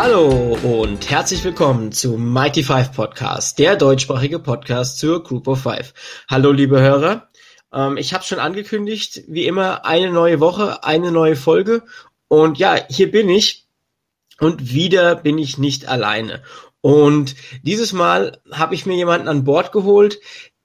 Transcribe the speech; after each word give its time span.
Hallo 0.00 0.56
und 0.62 1.10
herzlich 1.10 1.42
willkommen 1.42 1.90
zu 1.90 2.18
Mighty 2.18 2.62
Five 2.62 2.92
Podcast, 2.92 3.58
der 3.58 3.74
deutschsprachige 3.74 4.38
Podcast 4.38 5.00
zur 5.00 5.24
Group 5.24 5.48
of 5.48 5.62
Five. 5.62 5.92
Hallo 6.30 6.52
liebe 6.52 6.80
Hörer, 6.80 7.28
ähm, 7.72 7.96
ich 7.96 8.14
habe 8.14 8.22
schon 8.22 8.38
angekündigt, 8.38 9.24
wie 9.26 9.44
immer 9.44 9.84
eine 9.84 10.12
neue 10.12 10.38
Woche, 10.38 10.84
eine 10.84 11.10
neue 11.10 11.34
Folge 11.34 11.82
und 12.28 12.58
ja, 12.58 12.76
hier 12.88 13.10
bin 13.10 13.28
ich 13.28 13.66
und 14.38 14.72
wieder 14.72 15.16
bin 15.16 15.36
ich 15.36 15.58
nicht 15.58 15.88
alleine. 15.88 16.44
Und 16.80 17.34
dieses 17.64 17.92
Mal 17.92 18.40
habe 18.52 18.76
ich 18.76 18.86
mir 18.86 18.94
jemanden 18.94 19.26
an 19.26 19.42
Bord 19.42 19.72
geholt, 19.72 20.20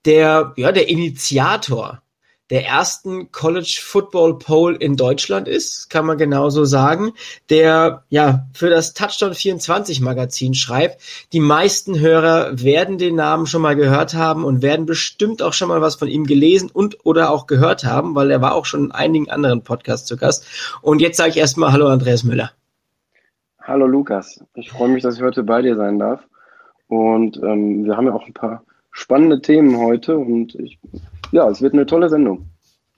der 0.06 0.54
ja 0.58 0.72
der 0.72 0.90
Initiator 0.90 2.04
der 2.50 2.66
ersten 2.66 3.32
College 3.32 3.80
Football 3.82 4.38
Poll 4.38 4.76
in 4.76 4.98
Deutschland 4.98 5.48
ist, 5.48 5.90
kann 5.90 6.06
man 6.06 6.18
genauso 6.18 6.66
sagen, 6.66 7.14
der 7.50 8.04
ja 8.10 8.46
für 8.54 8.70
das 8.70 8.94
Touchdown 8.94 9.34
24 9.34 10.02
Magazin 10.02 10.54
schreibt. 10.54 11.02
Die 11.32 11.40
meisten 11.40 12.00
Hörer 12.00 12.62
werden 12.62 12.98
den 12.98 13.16
Namen 13.16 13.48
schon 13.48 13.62
mal 13.62 13.76
gehört 13.76 14.14
haben 14.14 14.44
und 14.44 14.62
werden 14.62 14.86
bestimmt 14.86 15.42
auch 15.42 15.54
schon 15.54 15.70
mal 15.70 15.82
was 15.82 15.96
von 15.96 16.08
ihm 16.08 16.26
gelesen 16.26 16.70
und 16.72 17.06
oder 17.06 17.32
auch 17.32 17.48
gehört 17.48 17.86
haben, 17.86 18.14
weil 18.14 18.30
er 18.30 18.42
war 18.42 18.56
auch 18.56 18.66
schon 18.66 18.86
in 18.86 18.92
einigen 18.92 19.30
anderen 19.30 19.64
Podcasts 19.64 20.06
zu 20.06 20.18
Gast. 20.18 20.46
Und 20.82 21.02
jetzt 21.02 21.18
sage 21.18 21.30
ich 21.30 21.38
erstmal 21.38 21.72
Hallo 21.72 21.88
Andreas 21.88 22.24
Müller. 22.24 22.52
Hallo 23.62 23.88
Lukas, 23.88 24.44
ich 24.56 24.70
freue 24.70 24.90
mich, 24.90 25.04
dass 25.04 25.16
ich 25.16 25.22
heute 25.22 25.44
bei 25.44 25.62
dir 25.62 25.78
sein 25.78 25.98
darf. 25.98 26.22
Und 26.88 27.38
ähm, 27.38 27.86
wir 27.86 27.96
haben 27.96 28.08
ja 28.08 28.14
auch 28.14 28.28
ein 28.28 28.34
paar 28.34 28.64
spannende 28.92 29.42
Themen 29.42 29.78
heute 29.78 30.18
und 30.18 30.54
ich, 30.56 30.80
ja, 31.34 31.50
es 31.50 31.62
wird 31.62 31.74
eine 31.74 31.86
tolle 31.86 32.10
Sendung. 32.10 32.50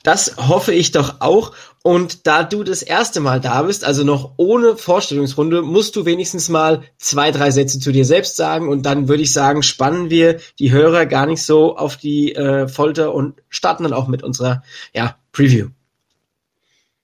Das 0.04 0.36
hoffe 0.38 0.72
ich 0.72 0.92
doch 0.92 1.22
auch. 1.22 1.56
Und 1.82 2.28
da 2.28 2.44
du 2.44 2.64
das 2.64 2.84
erste 2.84 3.22
Mal 3.22 3.40
da 3.40 3.64
bist, 3.64 3.84
also 3.84 4.04
noch 4.04 4.34
ohne 4.38 4.76
Vorstellungsrunde, 4.76 5.64
musst 5.64 5.96
du 5.96 6.06
wenigstens 6.06 6.48
mal 6.48 6.82
zwei, 6.98 7.32
drei 7.32 7.50
Sätze 7.50 7.80
zu 7.80 7.92
dir 7.92 8.06
selbst 8.06 8.36
sagen. 8.36 8.68
Und 8.68 8.86
dann 8.86 9.08
würde 9.08 9.24
ich 9.24 9.34
sagen, 9.34 9.64
spannen 9.64 10.12
wir 10.12 10.38
die 10.60 10.72
Hörer 10.72 11.08
gar 11.08 11.26
nicht 11.26 11.42
so 11.42 11.76
auf 11.76 11.98
die 11.98 12.36
äh, 12.36 12.68
Folter 12.68 13.16
und 13.16 13.42
starten 13.50 13.84
dann 13.84 13.94
auch 13.94 14.08
mit 14.08 14.22
unserer 14.22 14.62
ja, 14.94 15.16
Preview. 15.32 15.70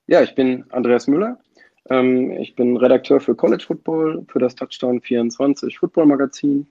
Ja, 0.06 0.22
ich 0.22 0.36
bin 0.36 0.66
Andreas 0.70 1.08
Müller. 1.08 1.40
Ähm, 1.90 2.32
ich 2.32 2.56
bin 2.56 2.78
Redakteur 2.78 3.20
für 3.20 3.34
College 3.34 3.64
Football, 3.66 4.26
für 4.28 4.40
das 4.40 4.54
Touchdown 4.54 5.02
24 5.02 5.80
Football 5.80 6.06
Magazin 6.06 6.68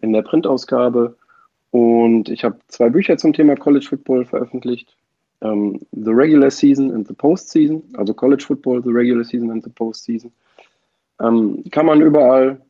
in 0.00 0.12
der 0.14 0.22
Printausgabe 0.22 1.17
und 1.70 2.28
ich 2.28 2.44
habe 2.44 2.58
zwei 2.68 2.88
Bücher 2.88 3.16
zum 3.16 3.32
Thema 3.32 3.56
College 3.56 3.86
Football 3.88 4.24
veröffentlicht. 4.24 4.96
Um, 5.40 5.74
ähm, 5.74 5.80
the 5.92 6.10
Regular 6.10 6.50
Season 6.50 6.90
and 6.92 7.06
the 7.06 7.14
Postseason, 7.14 7.82
also 7.96 8.12
College 8.12 8.44
Football, 8.44 8.82
The 8.82 8.90
Regular 8.90 9.22
Season 9.22 9.50
and 9.52 9.62
the 9.62 9.70
Postseason. 9.70 10.32
Um, 11.18 11.58
ähm, 11.58 11.70
kann 11.70 11.86
man 11.86 12.00
überall 12.00 12.60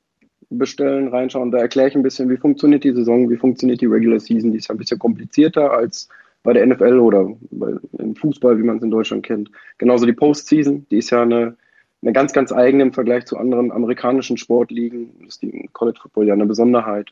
bestellen, 0.51 1.09
reinschauen. 1.09 1.51
Da 1.51 1.59
erkläre 1.59 1.89
ich 1.89 1.95
ein 1.95 2.03
bisschen, 2.03 2.29
wie 2.29 2.37
funktioniert 2.37 2.85
die 2.85 2.93
Saison, 2.93 3.29
wie 3.31 3.37
funktioniert 3.37 3.81
die 3.81 3.87
Regular 3.87 4.21
Season. 4.21 4.53
Die 4.53 4.59
ist 4.59 4.71
ein 4.71 4.77
bisschen 4.77 4.99
komplizierter 4.99 5.73
als 5.73 6.09
bei 6.43 6.53
der 6.53 6.67
NFL 6.67 6.99
oder 6.99 7.35
bei, 7.51 7.75
im 7.99 8.15
Fußball, 8.15 8.59
wie 8.59 8.63
man 8.63 8.77
es 8.79 8.83
in 8.83 8.91
Deutschland 8.91 9.25
kennt. 9.25 9.51
Genauso 9.79 10.07
die 10.07 10.13
Postseason, 10.13 10.87
die 10.91 10.99
ist 10.99 11.11
ja 11.11 11.23
eine, 11.23 11.57
eine 12.03 12.13
ganz, 12.13 12.33
ganz 12.33 12.53
eigene 12.53 12.85
im 12.85 12.93
Vergleich 12.93 13.27
zu 13.27 13.37
anderen 13.37 13.71
amerikanischen 13.73 14.37
Sportligen. 14.37 15.11
Ist 15.27 15.43
die 15.43 15.69
College 15.73 15.99
Football 16.01 16.27
ja 16.29 16.35
eine 16.35 16.47
Besonderheit. 16.47 17.11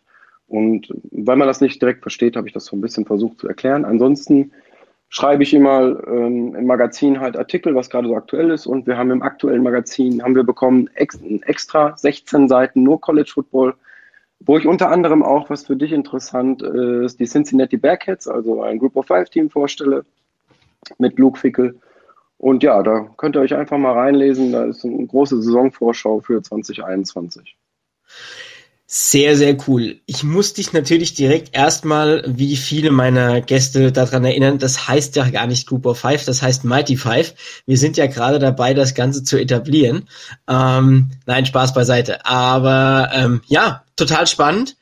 Und 0.48 0.89
weil 1.11 1.36
man 1.36 1.48
das 1.48 1.61
nicht 1.61 1.80
direkt 1.83 2.02
versteht, 2.02 2.36
habe 2.36 2.47
ich 2.47 2.55
das 2.55 2.66
so 2.66 2.77
ein 2.77 2.80
bisschen 2.80 3.05
versucht 3.05 3.41
zu 3.41 3.48
erklären. 3.48 3.84
Ansonsten 3.84 4.53
schreibe 5.08 5.42
ich 5.42 5.55
immer 5.55 6.06
ähm, 6.06 6.55
im 6.55 6.66
Magazin 6.66 7.20
halt 7.20 7.36
Artikel, 7.36 7.75
was 7.75 7.91
gerade 7.91 8.08
so 8.08 8.16
aktuell 8.16 8.50
ist. 8.50 8.66
Und 8.66 8.86
wir 8.86 8.97
haben 8.97 9.11
im 9.11 9.22
aktuellen 9.22 9.62
Magazin, 9.62 10.22
haben 10.22 10.36
wir 10.36 10.44
bekommen 10.44 10.88
ex 10.94 11.19
extra 11.42 11.97
16 11.97 12.48
Seiten 12.48 12.83
nur 12.83 13.00
College 13.00 13.30
Football, 13.33 13.75
wo 14.41 14.58
ich 14.58 14.66
unter 14.66 14.91
anderem 14.91 15.22
auch, 15.22 15.50
was 15.50 15.66
für 15.66 15.76
dich 15.76 15.93
interessant 15.93 16.62
ist, 16.62 17.19
die 17.19 17.26
Cincinnati 17.26 17.76
Bearcats, 17.76 18.28
also 18.28 18.62
ein 18.62 18.78
Group 18.78 18.97
of 18.97 19.06
Five 19.06 19.31
Team 19.31 19.50
vorstelle 19.50 20.04
mit 20.99 21.19
Luke 21.19 21.38
Fickel. 21.38 21.81
Und 22.38 22.62
ja, 22.62 22.82
da 22.82 23.09
könnt 23.16 23.37
ihr 23.37 23.41
euch 23.41 23.54
einfach 23.54 23.78
mal 23.78 23.93
reinlesen. 23.93 24.53
Da 24.53 24.66
ist 24.66 24.84
eine 24.84 25.06
große 25.06 25.41
Saisonvorschau 25.41 26.20
für 26.20 26.43
2021. 26.43 27.56
Sehr, 28.88 29.36
sehr 29.36 29.56
cool. 29.66 29.97
Ich 30.06 30.22
muss 30.22 30.54
dich 30.54 30.72
natürlich 30.72 31.14
direkt 31.14 31.56
erstmal, 31.56 32.22
wie 32.28 32.56
viele 32.56 32.92
meiner 32.92 33.41
Gäste 33.41 33.91
daran 33.91 34.24
erinnern, 34.24 34.58
das 34.58 34.86
heißt 34.86 35.16
ja 35.16 35.28
gar 35.28 35.48
nicht 35.48 35.66
Group 35.66 35.86
of 35.86 35.98
Five, 35.98 36.24
das 36.24 36.41
heißt 36.41 36.64
Mighty 36.64 36.96
Five. 36.96 37.34
Wir 37.66 37.78
sind 37.78 37.96
ja 37.96 38.06
gerade 38.06 38.38
dabei, 38.38 38.75
das 38.75 38.94
Ganze 38.94 39.25
zu 39.25 39.38
etablieren. 39.38 40.08
Ähm, 40.48 41.10
nein, 41.26 41.46
Spaß 41.46 41.75
beiseite. 41.75 42.25
Aber 42.26 43.10
ähm, 43.12 43.41
ja, 43.46 43.82
total 43.96 44.28
spannend. 44.28 44.76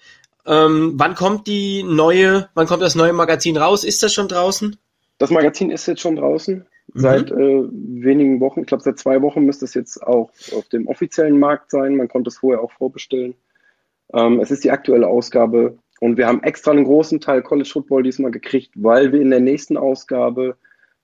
Ähm, 0.47 0.93
wann 0.97 1.15
kommt 1.15 1.47
die 1.47 1.83
neue, 1.83 2.51
wann 2.53 2.67
kommt 2.67 2.83
das 2.83 2.97
neue 2.97 3.15
Magazin 3.15 3.57
raus? 3.57 3.85
Ist 3.85 4.03
das 4.03 4.13
schon 4.13 4.29
draußen? 4.29 4.77
Das 5.17 5.31
Magazin 5.31 5.71
ist 5.71 5.87
jetzt 5.87 6.03
schon 6.03 6.17
draußen. 6.17 6.67
Mhm. 6.93 7.01
Seit 7.01 7.31
äh, 7.31 7.37
wenigen 7.73 8.41
Wochen, 8.41 8.61
ich 8.61 8.67
glaube 8.67 8.83
seit 8.83 8.99
zwei 8.99 9.23
Wochen 9.23 9.45
müsste 9.45 9.65
es 9.65 9.73
jetzt 9.73 10.03
auch 10.03 10.31
auf 10.55 10.69
dem 10.69 10.89
offiziellen 10.89 11.39
Markt 11.39 11.71
sein. 11.71 11.97
Man 11.97 12.09
konnte 12.09 12.29
es 12.29 12.37
vorher 12.37 12.61
auch 12.61 12.73
vorbestellen. 12.73 13.35
Ähm, 14.13 14.41
es 14.41 14.51
ist 14.51 14.65
die 14.65 14.71
aktuelle 14.71 15.07
Ausgabe 15.07 15.79
und 16.01 16.17
wir 16.17 16.27
haben 16.27 16.43
extra 16.43 16.73
einen 16.73 16.85
großen 16.85 17.21
Teil 17.21 17.43
College 17.43 17.69
Football 17.73 18.03
diesmal 18.03 18.31
gekriegt, 18.31 18.73
weil 18.77 19.13
wir 19.13 19.21
in 19.21 19.31
der 19.31 19.41
nächsten 19.41 19.77
Ausgabe 19.77 20.57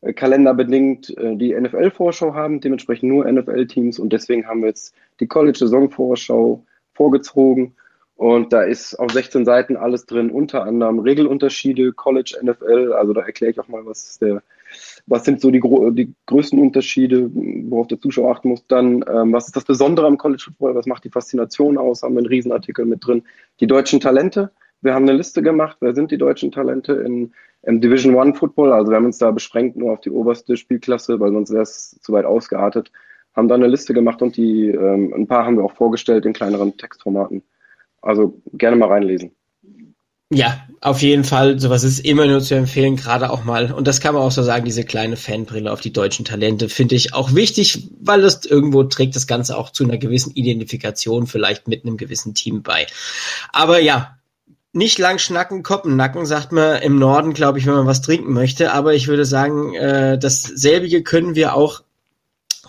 äh, 0.02 0.12
kalenderbedingt 0.12 1.16
äh, 1.16 1.36
die 1.36 1.54
NFL-Vorschau 1.58 2.34
haben, 2.34 2.60
dementsprechend 2.60 3.08
nur 3.08 3.30
NFL-Teams 3.30 3.98
und 3.98 4.12
deswegen 4.12 4.46
haben 4.46 4.62
wir 4.62 4.68
jetzt 4.68 4.94
die 5.20 5.26
College-Saison-Vorschau 5.26 6.64
vorgezogen 6.94 7.74
und 8.16 8.52
da 8.52 8.62
ist 8.62 8.94
auf 8.96 9.12
16 9.12 9.46
Seiten 9.46 9.76
alles 9.78 10.04
drin, 10.04 10.30
unter 10.30 10.64
anderem 10.64 10.98
Regelunterschiede, 10.98 11.92
College, 11.92 12.38
NFL, 12.42 12.92
also 12.92 13.14
da 13.14 13.22
erkläre 13.22 13.52
ich 13.52 13.58
auch 13.58 13.68
mal, 13.68 13.86
was 13.86 14.18
der 14.18 14.42
was 15.06 15.24
sind 15.24 15.40
so 15.40 15.50
die, 15.50 15.60
die 15.60 16.14
größten 16.26 16.58
Unterschiede, 16.60 17.30
worauf 17.32 17.88
der 17.88 18.00
Zuschauer 18.00 18.32
achten 18.32 18.48
muss? 18.48 18.66
Dann, 18.66 19.04
ähm, 19.08 19.32
was 19.32 19.46
ist 19.46 19.56
das 19.56 19.64
Besondere 19.64 20.06
am 20.06 20.18
College 20.18 20.42
Football? 20.44 20.74
Was 20.74 20.86
macht 20.86 21.04
die 21.04 21.10
Faszination 21.10 21.78
aus? 21.78 22.02
Haben 22.02 22.14
wir 22.14 22.20
einen 22.20 22.26
Riesenartikel 22.26 22.84
mit 22.84 23.06
drin. 23.06 23.22
Die 23.60 23.66
deutschen 23.66 24.00
Talente. 24.00 24.52
Wir 24.82 24.94
haben 24.94 25.08
eine 25.08 25.16
Liste 25.16 25.42
gemacht. 25.42 25.76
Wer 25.80 25.94
sind 25.94 26.10
die 26.10 26.18
deutschen 26.18 26.52
Talente 26.52 26.94
in, 26.94 27.32
im 27.62 27.80
Division 27.80 28.14
One 28.14 28.34
Football? 28.34 28.72
Also 28.72 28.90
wir 28.90 28.96
haben 28.96 29.06
uns 29.06 29.18
da 29.18 29.30
beschränkt 29.30 29.76
nur 29.76 29.92
auf 29.92 30.00
die 30.00 30.10
oberste 30.10 30.56
Spielklasse, 30.56 31.20
weil 31.20 31.32
sonst 31.32 31.52
wäre 31.52 31.62
es 31.62 31.98
zu 32.00 32.12
weit 32.12 32.24
ausgeartet. 32.24 32.90
Haben 33.34 33.48
da 33.48 33.54
eine 33.54 33.68
Liste 33.68 33.94
gemacht 33.94 34.22
und 34.22 34.36
die, 34.36 34.68
ähm, 34.68 35.12
ein 35.14 35.26
paar 35.26 35.44
haben 35.44 35.56
wir 35.56 35.64
auch 35.64 35.74
vorgestellt 35.74 36.26
in 36.26 36.32
kleineren 36.32 36.76
Textformaten. 36.76 37.42
Also 38.00 38.40
gerne 38.52 38.76
mal 38.76 38.88
reinlesen. 38.88 39.36
Ja, 40.32 40.64
auf 40.80 41.02
jeden 41.02 41.24
Fall. 41.24 41.58
Sowas 41.58 41.82
ist 41.82 41.98
immer 41.98 42.24
nur 42.26 42.40
zu 42.40 42.54
empfehlen, 42.54 42.94
gerade 42.94 43.30
auch 43.30 43.42
mal. 43.42 43.72
Und 43.72 43.88
das 43.88 44.00
kann 44.00 44.14
man 44.14 44.22
auch 44.22 44.30
so 44.30 44.44
sagen, 44.44 44.64
diese 44.64 44.84
kleine 44.84 45.16
Fanbrille 45.16 45.72
auf 45.72 45.80
die 45.80 45.92
deutschen 45.92 46.24
Talente 46.24 46.68
finde 46.68 46.94
ich 46.94 47.14
auch 47.14 47.34
wichtig, 47.34 47.90
weil 48.00 48.22
das 48.22 48.44
irgendwo 48.46 48.84
trägt 48.84 49.16
das 49.16 49.26
Ganze 49.26 49.58
auch 49.58 49.70
zu 49.70 49.82
einer 49.82 49.98
gewissen 49.98 50.32
Identifikation 50.34 51.26
vielleicht 51.26 51.66
mit 51.66 51.84
einem 51.84 51.96
gewissen 51.96 52.34
Team 52.34 52.62
bei. 52.62 52.86
Aber 53.52 53.80
ja, 53.80 54.18
nicht 54.72 54.98
lang 54.98 55.18
schnacken, 55.18 55.64
Koppennacken, 55.64 56.24
sagt 56.26 56.52
man 56.52 56.80
im 56.80 56.96
Norden, 56.96 57.34
glaube 57.34 57.58
ich, 57.58 57.66
wenn 57.66 57.74
man 57.74 57.86
was 57.86 58.02
trinken 58.02 58.32
möchte. 58.32 58.72
Aber 58.72 58.94
ich 58.94 59.08
würde 59.08 59.24
sagen, 59.24 59.74
äh, 59.74 60.16
dasselbige 60.16 61.02
können 61.02 61.34
wir 61.34 61.56
auch 61.56 61.82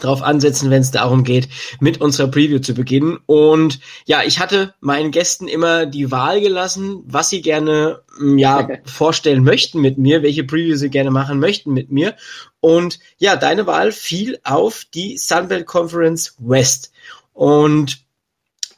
drauf 0.04 0.22
ansetzen, 0.22 0.70
wenn 0.70 0.82
es 0.82 0.92
darum 0.92 1.24
geht, 1.24 1.48
mit 1.80 2.02
unserer 2.02 2.28
Preview 2.28 2.60
zu 2.60 2.74
beginnen. 2.74 3.20
Und 3.26 3.80
ja, 4.06 4.22
ich 4.24 4.40
hatte 4.40 4.74
meinen 4.80 5.12
Gästen 5.12 5.48
immer 5.48 5.86
die 5.86 6.12
Wahl 6.12 6.42
gelassen, 6.42 7.04
was 7.06 7.30
sie 7.30 7.42
gerne 7.42 8.02
mm, 8.20 8.38
ja 8.38 8.68
vorstellen 8.86 9.44
möchten 9.44 9.80
mit 9.80 9.98
mir, 9.98 10.24
welche 10.24 10.44
Preview 10.44 10.76
sie 10.76 10.90
gerne 10.90 11.12
machen 11.12 11.40
möchten 11.40 11.72
mit 11.72 11.92
mir. 11.92 12.16
Und 12.60 13.00
ja, 13.18 13.36
deine 13.36 13.68
Wahl 13.68 13.92
fiel 13.92 14.40
auf 14.44 14.86
die 14.94 15.18
Sunbelt 15.18 15.66
Conference 15.66 16.36
West. 16.40 16.92
Und 17.34 18.04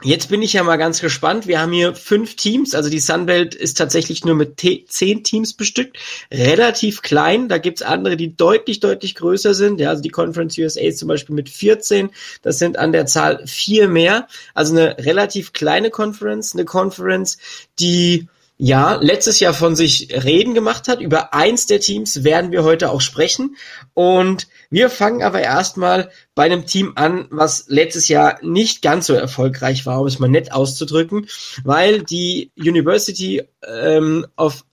Jetzt 0.03 0.27
bin 0.27 0.41
ich 0.41 0.51
ja 0.51 0.63
mal 0.63 0.75
ganz 0.75 0.99
gespannt. 0.99 1.47
Wir 1.47 1.61
haben 1.61 1.71
hier 1.71 1.95
fünf 1.95 2.35
Teams, 2.35 2.75
also 2.75 2.89
die 2.89 2.99
Sunbelt 2.99 3.55
ist 3.55 3.77
tatsächlich 3.77 4.25
nur 4.25 4.35
mit 4.35 4.59
zehn 4.59 5.23
Teams 5.23 5.53
bestückt, 5.53 5.97
relativ 6.29 7.01
klein. 7.01 7.47
Da 7.47 7.57
gibt's 7.57 7.81
andere, 7.81 8.17
die 8.17 8.35
deutlich, 8.35 8.81
deutlich 8.81 9.15
größer 9.15 9.53
sind. 9.53 9.79
Ja, 9.79 9.89
also 9.89 10.01
die 10.01 10.09
Conference 10.09 10.57
USA 10.57 10.81
ist 10.81 10.99
zum 10.99 11.07
Beispiel 11.07 11.35
mit 11.35 11.49
14. 11.49 12.09
Das 12.41 12.59
sind 12.59 12.77
an 12.77 12.91
der 12.91 13.05
Zahl 13.05 13.47
vier 13.47 13.87
mehr. 13.87 14.27
Also 14.53 14.73
eine 14.73 14.97
relativ 14.97 15.53
kleine 15.53 15.89
Conference, 15.89 16.53
eine 16.53 16.65
Conference, 16.65 17.37
die 17.79 18.27
ja, 18.57 18.95
letztes 18.95 19.39
Jahr 19.39 19.53
von 19.53 19.75
sich 19.75 20.09
reden 20.23 20.53
gemacht 20.53 20.87
hat. 20.87 21.01
Über 21.01 21.33
eins 21.33 21.65
der 21.65 21.79
Teams 21.79 22.23
werden 22.23 22.51
wir 22.51 22.63
heute 22.63 22.91
auch 22.91 23.01
sprechen. 23.01 23.55
Und 23.93 24.47
wir 24.69 24.89
fangen 24.89 25.23
aber 25.23 25.41
erstmal 25.41 26.09
bei 26.35 26.43
einem 26.43 26.65
Team 26.65 26.93
an, 26.95 27.27
was 27.31 27.65
letztes 27.67 28.07
Jahr 28.07 28.39
nicht 28.41 28.81
ganz 28.81 29.07
so 29.07 29.13
erfolgreich 29.13 29.85
war, 29.85 30.01
um 30.01 30.07
es 30.07 30.19
mal 30.19 30.29
nett 30.29 30.51
auszudrücken, 30.51 31.27
weil 31.63 32.03
die 32.03 32.51
University 32.55 33.43
ähm, 33.67 34.27
of 34.37 34.63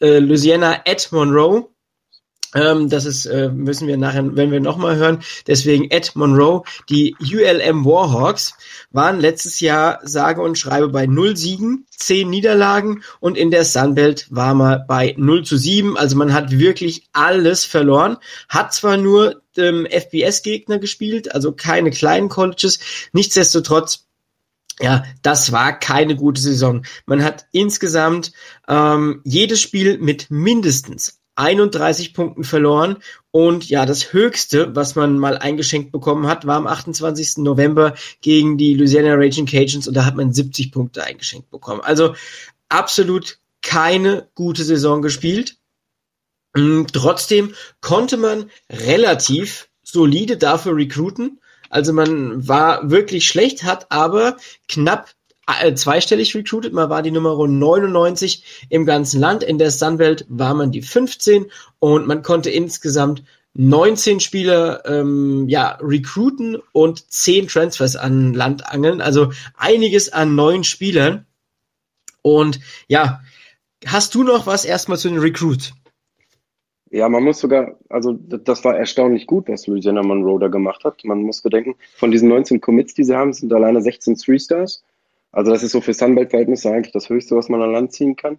äh, 0.00 0.18
Louisiana 0.18 0.82
at 0.86 1.10
Monroe 1.12 1.68
Ähm, 2.54 2.88
das 2.88 3.04
ist, 3.04 3.26
äh, 3.26 3.50
müssen 3.50 3.88
wir 3.88 3.96
nachher, 3.96 4.36
wenn 4.36 4.50
wir 4.50 4.60
nochmal 4.60 4.96
hören. 4.96 5.22
Deswegen 5.46 5.90
Ed 5.90 6.16
Monroe, 6.16 6.62
die 6.88 7.14
ULM 7.20 7.84
Warhawks 7.84 8.54
waren 8.90 9.20
letztes 9.20 9.60
Jahr 9.60 10.00
sage 10.02 10.40
und 10.40 10.58
schreibe 10.58 10.88
bei 10.88 11.06
null 11.06 11.36
Siegen, 11.36 11.86
zehn 11.90 12.30
Niederlagen 12.30 13.02
und 13.20 13.36
in 13.36 13.50
der 13.50 13.64
Sunbelt 13.64 14.26
war 14.30 14.54
man 14.54 14.84
bei 14.86 15.14
0 15.18 15.44
zu 15.44 15.56
7. 15.56 15.96
Also 15.96 16.16
man 16.16 16.32
hat 16.32 16.52
wirklich 16.58 17.08
alles 17.12 17.64
verloren. 17.64 18.16
Hat 18.48 18.72
zwar 18.72 18.96
nur 18.96 19.42
ähm, 19.56 19.86
FBS-Gegner 19.90 20.78
gespielt, 20.78 21.34
also 21.34 21.52
keine 21.52 21.90
kleinen 21.90 22.28
Colleges. 22.28 22.78
Nichtsdestotrotz 23.12 24.04
ja, 24.80 25.04
das 25.22 25.50
war 25.50 25.76
keine 25.76 26.14
gute 26.14 26.40
Saison. 26.40 26.84
Man 27.04 27.24
hat 27.24 27.46
insgesamt 27.50 28.32
ähm, 28.68 29.22
jedes 29.24 29.60
Spiel 29.60 29.98
mit 29.98 30.30
mindestens 30.30 31.17
31 31.38 32.14
Punkten 32.14 32.44
verloren. 32.44 32.96
Und 33.30 33.68
ja, 33.68 33.86
das 33.86 34.12
höchste, 34.12 34.74
was 34.74 34.96
man 34.96 35.18
mal 35.18 35.38
eingeschenkt 35.38 35.92
bekommen 35.92 36.26
hat, 36.26 36.46
war 36.46 36.56
am 36.56 36.66
28. 36.66 37.38
November 37.38 37.94
gegen 38.20 38.58
die 38.58 38.74
Louisiana 38.74 39.14
Raging 39.14 39.46
Cajuns 39.46 39.86
und 39.86 39.94
da 39.94 40.04
hat 40.04 40.16
man 40.16 40.32
70 40.32 40.72
Punkte 40.72 41.04
eingeschenkt 41.04 41.50
bekommen. 41.50 41.80
Also 41.80 42.14
absolut 42.68 43.38
keine 43.62 44.28
gute 44.34 44.64
Saison 44.64 45.00
gespielt. 45.00 45.56
Mm, 46.54 46.84
trotzdem 46.92 47.54
konnte 47.80 48.16
man 48.16 48.50
relativ 48.70 49.68
solide 49.82 50.36
dafür 50.36 50.74
recruiten. 50.76 51.40
Also 51.70 51.92
man 51.92 52.48
war 52.48 52.90
wirklich 52.90 53.28
schlecht, 53.28 53.62
hat 53.62 53.92
aber 53.92 54.36
knapp 54.68 55.10
zweistellig 55.74 56.34
recruited. 56.34 56.72
Man 56.72 56.90
war 56.90 57.02
die 57.02 57.10
Nummer 57.10 57.46
99 57.46 58.66
im 58.68 58.86
ganzen 58.86 59.20
Land. 59.20 59.42
In 59.42 59.58
der 59.58 59.70
Sunbelt 59.70 60.26
war 60.28 60.54
man 60.54 60.72
die 60.72 60.82
15 60.82 61.46
und 61.78 62.06
man 62.06 62.22
konnte 62.22 62.50
insgesamt 62.50 63.22
19 63.54 64.20
Spieler 64.20 64.84
ähm, 64.86 65.48
ja, 65.48 65.78
recruiten 65.80 66.56
und 66.72 67.10
10 67.10 67.48
Transfers 67.48 67.96
an 67.96 68.34
Land 68.34 68.70
angeln. 68.70 69.00
Also 69.00 69.32
einiges 69.56 70.12
an 70.12 70.34
neuen 70.34 70.64
Spielern. 70.64 71.26
Und 72.22 72.60
ja, 72.86 73.20
hast 73.86 74.14
du 74.14 74.22
noch 74.22 74.46
was 74.46 74.64
erstmal 74.64 74.98
zu 74.98 75.08
den 75.08 75.18
Recruits? 75.18 75.72
Ja, 76.90 77.08
man 77.08 77.22
muss 77.22 77.38
sogar, 77.38 77.76
also 77.90 78.12
das 78.12 78.64
war 78.64 78.76
erstaunlich 78.76 79.26
gut, 79.26 79.48
was 79.48 79.66
Louisiana 79.66 80.02
Monroe 80.02 80.38
da 80.38 80.48
gemacht 80.48 80.84
hat. 80.84 81.04
Man 81.04 81.22
muss 81.22 81.42
bedenken, 81.42 81.76
von 81.96 82.10
diesen 82.10 82.28
19 82.28 82.60
Commits, 82.60 82.94
die 82.94 83.04
sie 83.04 83.14
haben, 83.14 83.32
sind 83.32 83.52
alleine 83.52 83.82
16 83.82 84.16
Three-Stars. 84.16 84.82
Also 85.32 85.50
das 85.50 85.62
ist 85.62 85.72
so 85.72 85.80
für 85.80 85.92
Sunbelt-Verhältnisse 85.92 86.70
eigentlich 86.70 86.92
das 86.92 87.08
Höchste, 87.08 87.36
was 87.36 87.48
man 87.48 87.62
an 87.62 87.72
Land 87.72 87.92
ziehen 87.92 88.16
kann. 88.16 88.38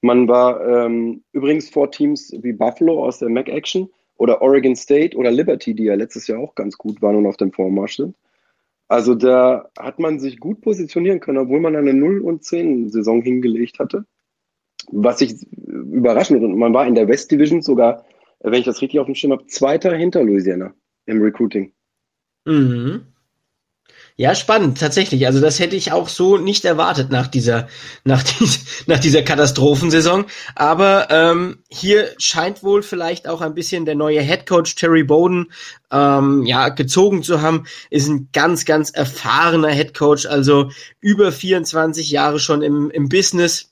Man 0.00 0.28
war 0.28 0.66
ähm, 0.66 1.22
übrigens 1.32 1.68
vor 1.68 1.90
Teams 1.90 2.32
wie 2.40 2.52
Buffalo 2.52 3.04
aus 3.04 3.18
der 3.18 3.28
Mac 3.28 3.48
Action 3.48 3.90
oder 4.16 4.40
Oregon 4.40 4.74
State 4.74 5.16
oder 5.16 5.30
Liberty, 5.30 5.74
die 5.74 5.84
ja 5.84 5.94
letztes 5.94 6.26
Jahr 6.26 6.38
auch 6.38 6.54
ganz 6.54 6.78
gut 6.78 7.02
waren 7.02 7.16
und 7.16 7.26
auf 7.26 7.36
dem 7.36 7.52
Vormarsch 7.52 7.96
sind. 7.96 8.14
Also 8.88 9.14
da 9.14 9.70
hat 9.78 9.98
man 9.98 10.18
sich 10.18 10.40
gut 10.40 10.62
positionieren 10.62 11.20
können, 11.20 11.38
obwohl 11.38 11.60
man 11.60 11.76
eine 11.76 11.94
0 11.94 12.20
und 12.22 12.42
10 12.42 12.90
Saison 12.90 13.22
hingelegt 13.22 13.78
hatte. 13.78 14.04
Was 14.90 15.20
ich 15.20 15.46
überraschend 15.52 16.42
und 16.42 16.56
man 16.56 16.74
war 16.74 16.86
in 16.86 16.94
der 16.94 17.06
West 17.06 17.30
Division 17.30 17.62
sogar, 17.62 18.04
wenn 18.40 18.54
ich 18.54 18.64
das 18.64 18.82
richtig 18.82 18.98
auf 18.98 19.06
dem 19.06 19.14
Schirm 19.14 19.32
habe, 19.32 19.46
Zweiter 19.46 19.94
hinter 19.94 20.24
Louisiana 20.24 20.74
im 21.06 21.22
Recruiting. 21.22 21.72
Mhm. 22.46 23.09
Ja, 24.20 24.34
spannend, 24.34 24.78
tatsächlich. 24.78 25.26
Also 25.26 25.40
das 25.40 25.60
hätte 25.60 25.76
ich 25.76 25.92
auch 25.92 26.10
so 26.10 26.36
nicht 26.36 26.66
erwartet 26.66 27.10
nach 27.10 27.26
dieser, 27.26 27.68
nach, 28.04 28.22
dies, 28.22 28.66
nach 28.86 28.98
dieser 28.98 29.22
Katastrophensaison. 29.22 30.26
Aber 30.54 31.08
ähm, 31.08 31.62
hier 31.70 32.10
scheint 32.18 32.62
wohl 32.62 32.82
vielleicht 32.82 33.26
auch 33.26 33.40
ein 33.40 33.54
bisschen 33.54 33.86
der 33.86 33.94
neue 33.94 34.20
Headcoach 34.20 34.74
Terry 34.74 35.04
Bowden 35.04 35.50
ähm, 35.90 36.44
ja, 36.44 36.68
gezogen 36.68 37.22
zu 37.22 37.40
haben. 37.40 37.64
Ist 37.88 38.08
ein 38.08 38.28
ganz, 38.34 38.66
ganz 38.66 38.90
erfahrener 38.90 39.70
Headcoach, 39.70 40.26
also 40.28 40.70
über 41.00 41.32
24 41.32 42.10
Jahre 42.10 42.40
schon 42.40 42.60
im, 42.60 42.90
im 42.90 43.08
Business. 43.08 43.70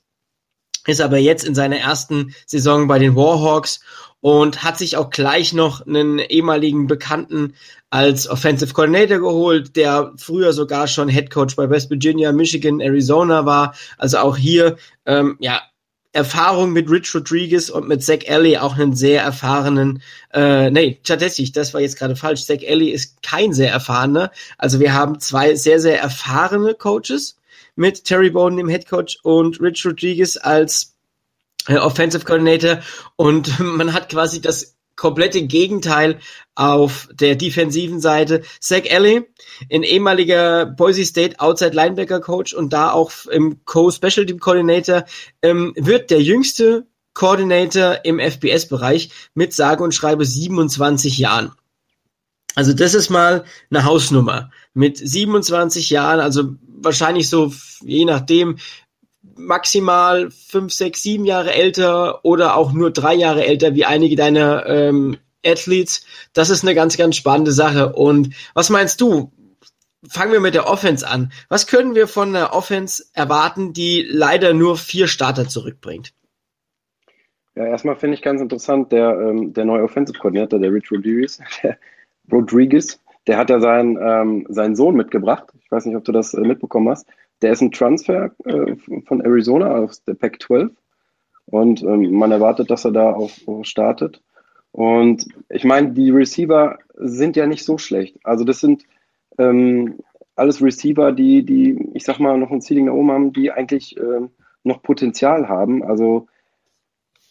Ist 0.87 1.01
aber 1.01 1.19
jetzt 1.19 1.43
in 1.43 1.53
seiner 1.53 1.77
ersten 1.77 2.33
Saison 2.47 2.87
bei 2.87 2.97
den 2.97 3.15
Warhawks 3.15 3.81
und 4.21 4.63
hat 4.63 4.77
sich 4.77 4.97
auch 4.97 5.09
gleich 5.09 5.53
noch 5.53 5.85
einen 5.85 6.19
ehemaligen 6.19 6.87
Bekannten 6.87 7.53
als 7.89 8.27
Offensive 8.29 8.73
Coordinator 8.73 9.19
geholt, 9.19 9.75
der 9.75 10.13
früher 10.17 10.53
sogar 10.53 10.87
schon 10.87 11.09
Head 11.09 11.31
Coach 11.31 11.55
bei 11.55 11.69
West 11.69 11.89
Virginia, 11.89 12.31
Michigan, 12.31 12.81
Arizona 12.81 13.45
war. 13.45 13.75
Also 13.97 14.17
auch 14.19 14.37
hier 14.37 14.77
ähm, 15.05 15.37
ja 15.39 15.61
Erfahrung 16.11 16.73
mit 16.73 16.89
Rich 16.89 17.13
Rodriguez 17.13 17.69
und 17.69 17.87
mit 17.87 18.03
Zach 18.03 18.23
Ellie 18.25 18.61
auch 18.61 18.77
einen 18.77 18.95
sehr 18.95 19.21
erfahrenen, 19.21 20.01
äh, 20.33 20.71
nee, 20.71 20.99
tatsächlich, 21.03 21.51
das 21.51 21.73
war 21.73 21.81
jetzt 21.81 21.97
gerade 21.99 22.15
falsch. 22.15 22.45
Zach 22.45 22.61
Ellie 22.61 22.91
ist 22.91 23.21
kein 23.21 23.53
sehr 23.53 23.71
erfahrener. 23.71 24.31
Also 24.57 24.79
wir 24.79 24.93
haben 24.93 25.19
zwei 25.19 25.53
sehr, 25.53 25.79
sehr 25.79 26.01
erfahrene 26.01 26.73
Coaches 26.73 27.37
mit 27.75 28.05
Terry 28.05 28.31
Bowden, 28.31 28.57
dem 28.57 28.69
Head 28.69 28.89
Coach, 28.89 29.19
und 29.21 29.61
Rich 29.61 29.85
Rodriguez 29.85 30.37
als 30.37 30.95
Offensive 31.67 32.25
Coordinator 32.25 32.79
und 33.15 33.59
man 33.59 33.93
hat 33.93 34.09
quasi 34.09 34.41
das 34.41 34.77
komplette 34.95 35.43
Gegenteil 35.43 36.19
auf 36.55 37.07
der 37.13 37.35
defensiven 37.35 38.01
Seite. 38.01 38.41
Zach 38.59 38.83
Ellie, 38.83 39.25
ein 39.71 39.83
ehemaliger 39.83 40.65
Boise 40.65 41.05
State 41.05 41.39
Outside 41.39 41.73
Linebacker 41.73 42.19
Coach 42.19 42.53
und 42.53 42.73
da 42.73 42.91
auch 42.91 43.11
im 43.31 43.63
Co-Special 43.63 44.25
Team 44.25 44.39
Coordinator, 44.39 45.05
ähm, 45.41 45.73
wird 45.77 46.11
der 46.11 46.21
jüngste 46.21 46.85
Coordinator 47.13 47.99
im 48.03 48.19
FBS-Bereich 48.19 49.09
mit 49.33 49.53
sage 49.53 49.83
und 49.83 49.95
schreibe 49.95 50.25
27 50.25 51.17
Jahren. 51.17 51.53
Also 52.55 52.73
das 52.73 52.93
ist 52.93 53.09
mal 53.09 53.45
eine 53.69 53.85
Hausnummer. 53.85 54.51
Mit 54.73 54.97
27 54.97 55.89
Jahren, 55.89 56.19
also 56.19 56.55
wahrscheinlich 56.67 57.29
so, 57.29 57.53
je 57.81 58.05
nachdem, 58.05 58.57
maximal 59.39 60.29
fünf, 60.31 60.73
sechs, 60.73 61.01
sieben 61.01 61.25
Jahre 61.25 61.53
älter 61.53 62.23
oder 62.23 62.55
auch 62.55 62.71
nur 62.71 62.91
drei 62.91 63.15
Jahre 63.15 63.45
älter 63.45 63.73
wie 63.73 63.85
einige 63.85 64.15
deiner 64.15 64.65
ähm, 64.67 65.17
Athletes. 65.45 66.05
Das 66.33 66.49
ist 66.49 66.63
eine 66.63 66.75
ganz, 66.75 66.97
ganz 66.97 67.15
spannende 67.15 67.51
Sache. 67.51 67.93
Und 67.93 68.35
was 68.53 68.69
meinst 68.69 69.01
du? 69.01 69.31
Fangen 70.07 70.31
wir 70.31 70.39
mit 70.39 70.53
der 70.53 70.67
Offense 70.67 71.07
an. 71.07 71.31
Was 71.49 71.67
können 71.67 71.93
wir 71.93 72.07
von 72.07 72.35
einer 72.35 72.53
Offense 72.53 73.03
erwarten, 73.13 73.73
die 73.73 74.05
leider 74.09 74.53
nur 74.53 74.77
vier 74.77 75.07
Starter 75.07 75.47
zurückbringt? 75.47 76.13
Ja, 77.55 77.65
erstmal 77.65 77.97
finde 77.97 78.15
ich 78.15 78.21
ganz 78.21 78.39
interessant, 78.39 78.93
der, 78.93 79.19
ähm, 79.19 79.53
der 79.53 79.65
neue 79.65 79.83
Offensive 79.83 80.17
Coordinator, 80.17 80.59
der 80.59 80.71
Rich 80.71 80.89
Rodriguez, 80.91 81.41
der 81.63 81.77
Rodriguez, 82.31 83.01
der 83.27 83.37
hat 83.37 83.49
ja 83.49 83.59
seinen, 83.59 83.97
ähm, 84.01 84.45
seinen 84.47 84.77
Sohn 84.77 84.95
mitgebracht. 84.95 85.51
Ich 85.61 85.69
weiß 85.69 85.85
nicht, 85.85 85.97
ob 85.97 86.05
du 86.05 86.13
das 86.13 86.33
äh, 86.33 86.39
mitbekommen 86.39 86.87
hast. 86.87 87.05
Der 87.41 87.53
ist 87.53 87.61
ein 87.61 87.71
Transfer 87.71 88.31
äh, 88.45 88.75
von 89.05 89.21
Arizona 89.21 89.75
aus 89.75 90.03
der 90.03 90.13
Pac-12 90.13 90.71
und 91.45 91.81
ähm, 91.83 92.11
man 92.11 92.31
erwartet, 92.31 92.69
dass 92.69 92.85
er 92.85 92.91
da 92.91 93.13
auch 93.13 93.31
startet. 93.63 94.21
Und 94.71 95.27
ich 95.49 95.63
meine, 95.63 95.91
die 95.91 96.11
Receiver 96.11 96.77
sind 96.95 97.35
ja 97.35 97.47
nicht 97.47 97.65
so 97.65 97.77
schlecht. 97.77 98.17
Also 98.23 98.43
das 98.43 98.59
sind 98.59 98.83
ähm, 99.37 99.99
alles 100.35 100.61
Receiver, 100.61 101.11
die, 101.11 101.43
die, 101.43 101.89
ich 101.93 102.03
sag 102.03 102.19
mal, 102.19 102.37
noch 102.37 102.51
ein 102.51 102.61
Ceiling 102.61 102.85
da 102.85 102.91
oben 102.93 103.11
haben, 103.11 103.33
die 103.33 103.51
eigentlich 103.51 103.97
ähm, 103.97 104.29
noch 104.63 104.81
Potenzial 104.83 105.49
haben. 105.49 105.83
Also 105.83 106.27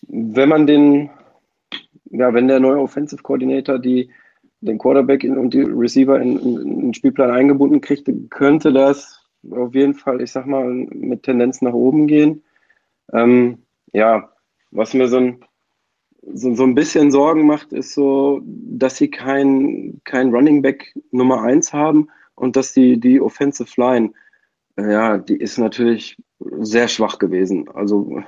wenn 0.08 0.48
man 0.48 0.66
den, 0.66 1.10
ja, 2.10 2.32
wenn 2.34 2.48
der 2.48 2.60
neue 2.60 2.80
Offensive 2.80 3.22
Coordinator 3.22 3.78
die, 3.78 4.10
den 4.60 4.78
Quarterback 4.78 5.24
und 5.24 5.54
die 5.54 5.62
Receiver 5.62 6.20
in 6.20 6.38
den 6.38 6.94
Spielplan 6.94 7.30
eingebunden 7.30 7.80
kriegt, 7.80 8.10
könnte 8.30 8.72
das 8.72 9.17
auf 9.50 9.74
jeden 9.74 9.94
Fall, 9.94 10.20
ich 10.20 10.32
sag 10.32 10.46
mal, 10.46 10.66
mit 10.66 11.22
Tendenz 11.22 11.62
nach 11.62 11.72
oben 11.72 12.06
gehen. 12.06 12.42
Ähm, 13.12 13.62
ja, 13.92 14.30
was 14.70 14.94
mir 14.94 15.08
so 15.08 15.18
ein, 15.18 15.44
so, 16.22 16.54
so 16.54 16.64
ein 16.64 16.74
bisschen 16.74 17.10
Sorgen 17.10 17.46
macht, 17.46 17.72
ist 17.72 17.94
so, 17.94 18.40
dass 18.44 18.96
sie 18.96 19.10
kein, 19.10 20.00
kein 20.04 20.30
Running 20.34 20.62
Back 20.62 20.94
Nummer 21.10 21.42
1 21.42 21.72
haben 21.72 22.08
und 22.34 22.56
dass 22.56 22.72
die, 22.72 23.00
die 23.00 23.20
Offensive 23.20 23.80
Line, 23.80 24.12
äh, 24.76 24.92
ja, 24.92 25.18
die 25.18 25.36
ist 25.36 25.58
natürlich 25.58 26.16
sehr 26.38 26.88
schwach 26.88 27.18
gewesen. 27.18 27.68
Also, 27.68 28.22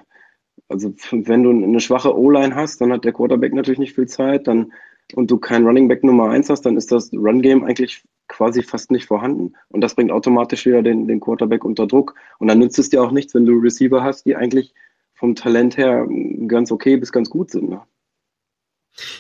also 0.69 0.95
wenn 1.11 1.43
du 1.43 1.51
eine 1.51 1.81
schwache 1.81 2.17
O-Line 2.17 2.55
hast, 2.55 2.81
dann 2.81 2.93
hat 2.93 3.05
der 3.05 3.13
Quarterback 3.13 3.53
natürlich 3.53 3.81
nicht 3.81 3.95
viel 3.95 4.09
Zeit, 4.09 4.47
dann 4.47 4.73
und 5.17 5.31
du 5.31 5.39
kein 5.39 5.67
Running 5.67 5.89
Back 5.89 6.05
Nummer 6.05 6.31
1 6.31 6.49
hast, 6.51 6.63
dann 6.63 6.77
ist 6.77 6.93
das 6.93 7.13
Run 7.13 7.43
Game 7.43 7.65
eigentlich 7.65 8.03
quasi 8.29 8.63
fast 8.63 8.91
nicht 8.91 9.07
vorhanden. 9.07 9.55
Und 9.69 9.81
das 9.81 9.95
bringt 9.95 10.11
automatisch 10.11 10.67
wieder 10.67 10.83
den, 10.83 11.09
den 11.09 11.21
Quarterback 11.21 11.65
unter 11.65 11.87
Druck. 11.87 12.15
Und 12.39 12.49
dann 12.49 12.59
nützt 12.59 12.79
es 12.79 12.91
dir 12.91 13.03
auch 13.03 13.11
nichts, 13.11 13.35
wenn 13.35 13.45
du 13.45 13.55
Receiver 13.55 14.03
hast, 14.03 14.25
die 14.25 14.37
eigentlich 14.37 14.75
vom 15.15 15.35
Talent 15.35 15.77
her 15.77 16.07
ganz 16.47 16.73
okay 16.73 16.97
bis 16.97 17.13
ganz 17.13 17.29
gut 17.29 17.51
sind. 17.51 17.69
Ne? 17.69 17.83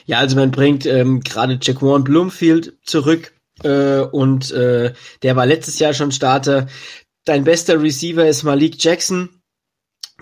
Ja, 0.06 0.18
also 0.18 0.36
man 0.36 0.50
bringt 0.50 0.86
ähm, 0.86 1.20
gerade 1.20 1.58
Jaquan 1.60 2.04
Bloomfield 2.04 2.78
zurück 2.84 3.32
äh, 3.62 4.00
und 4.00 4.50
äh, 4.52 4.92
der 5.22 5.36
war 5.36 5.46
letztes 5.46 5.78
Jahr 5.78 5.92
schon 5.92 6.12
Starter. 6.12 6.68
Dein 7.24 7.44
bester 7.44 7.82
Receiver 7.82 8.26
ist 8.26 8.44
Malik 8.44 8.82
Jackson 8.82 9.39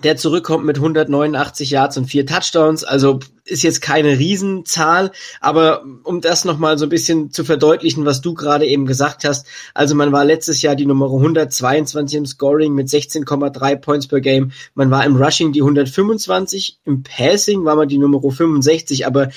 der 0.03 0.17
zurückkommt 0.17 0.65
mit 0.65 0.77
189 0.77 1.71
Yards 1.71 1.97
und 1.97 2.07
vier 2.07 2.27
Touchdowns. 2.27 2.85
Also 2.85 3.21
ist 3.45 3.63
jetzt 3.63 3.81
keine 3.81 4.19
Riesenzahl, 4.19 5.11
aber 5.41 5.85
um 6.05 6.21
das 6.21 6.45
nochmal 6.45 6.79
so 6.79 6.87
ein 6.87 6.91
bisschen 6.91 7.31
zu 7.31 7.45
verdeutlichen, 7.45 8.05
was 8.05 8.21
du 8.21 8.35
gerade 8.35 8.67
eben 8.67 8.87
gesagt 8.87 9.25
hast. 9.25 9.47
Also 9.75 9.95
man 9.95 10.13
war 10.13 10.25
letztes 10.25 10.63
Jahr 10.63 10.77
die 10.77 10.87
Nummer 10.87 11.07
122 11.07 12.19
im 12.19 12.27
Scoring 12.27 12.75
mit 12.75 12.89
16,3 12.89 13.77
Points 13.77 14.07
per 14.07 14.21
Game. 14.21 14.53
Man 14.75 14.91
war 14.91 15.05
im 15.05 15.17
Rushing 15.17 15.53
die 15.53 15.63
125, 15.63 16.81
im 16.85 17.03
Passing 17.03 17.65
war 17.65 17.77
man 17.77 17.89
die 17.89 17.99
Nummer 17.99 18.21
65, 18.21 19.07
aber 19.07 19.31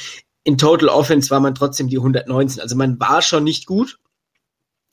in 0.43 0.57
Total 0.57 0.89
Offense 0.89 1.29
war 1.29 1.39
man 1.39 1.55
trotzdem 1.55 1.87
die 1.87 1.97
119. 1.97 2.61
Also 2.61 2.75
man 2.75 2.99
war 2.99 3.21
schon 3.21 3.43
nicht 3.43 3.65
gut. 3.65 3.99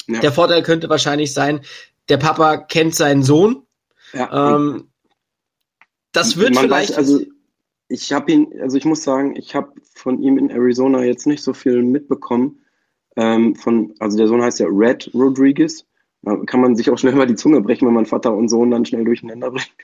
Ja. 0.07 0.21
Der 0.21 0.33
Vorteil 0.33 0.63
könnte 0.63 0.89
wahrscheinlich 0.89 1.33
sein, 1.35 1.61
der 2.09 2.17
Papa 2.17 2.57
kennt 2.57 2.95
seinen 2.95 3.23
Sohn. 3.23 3.63
Ja. 4.13 4.55
Ähm, 4.57 4.89
das 6.13 6.37
wird 6.37 6.55
Man 6.55 6.65
vielleicht. 6.65 6.91
Weiß, 6.91 6.97
also 6.99 7.21
ich 7.89 8.13
habe 8.13 8.33
ihn, 8.33 8.53
also 8.61 8.77
ich 8.77 8.85
muss 8.85 9.03
sagen, 9.03 9.35
ich 9.37 9.55
habe 9.55 9.73
von 9.95 10.21
ihm 10.23 10.39
in 10.39 10.51
Arizona 10.51 11.05
jetzt 11.05 11.27
nicht 11.27 11.43
so 11.43 11.53
viel 11.53 11.83
mitbekommen. 11.83 12.61
Ähm, 13.17 13.57
von, 13.57 13.95
also 13.99 14.17
der 14.17 14.29
Sohn 14.29 14.43
heißt 14.43 14.61
ja 14.61 14.67
Red 14.71 15.11
Rodriguez. 15.15 15.85
Da 16.23 16.37
kann 16.47 16.61
man 16.61 16.77
sich 16.77 16.91
auch 16.91 16.99
schnell 16.99 17.15
mal 17.17 17.27
die 17.27 17.35
Zunge 17.35 17.61
brechen, 17.61 17.87
wenn 17.87 17.95
man 17.95 18.07
Vater 18.07 18.35
und 18.35 18.49
Sohn 18.49 18.71
dann 18.71 18.85
schnell 18.85 19.05
durcheinander 19.05 19.51
bringt. 19.51 19.75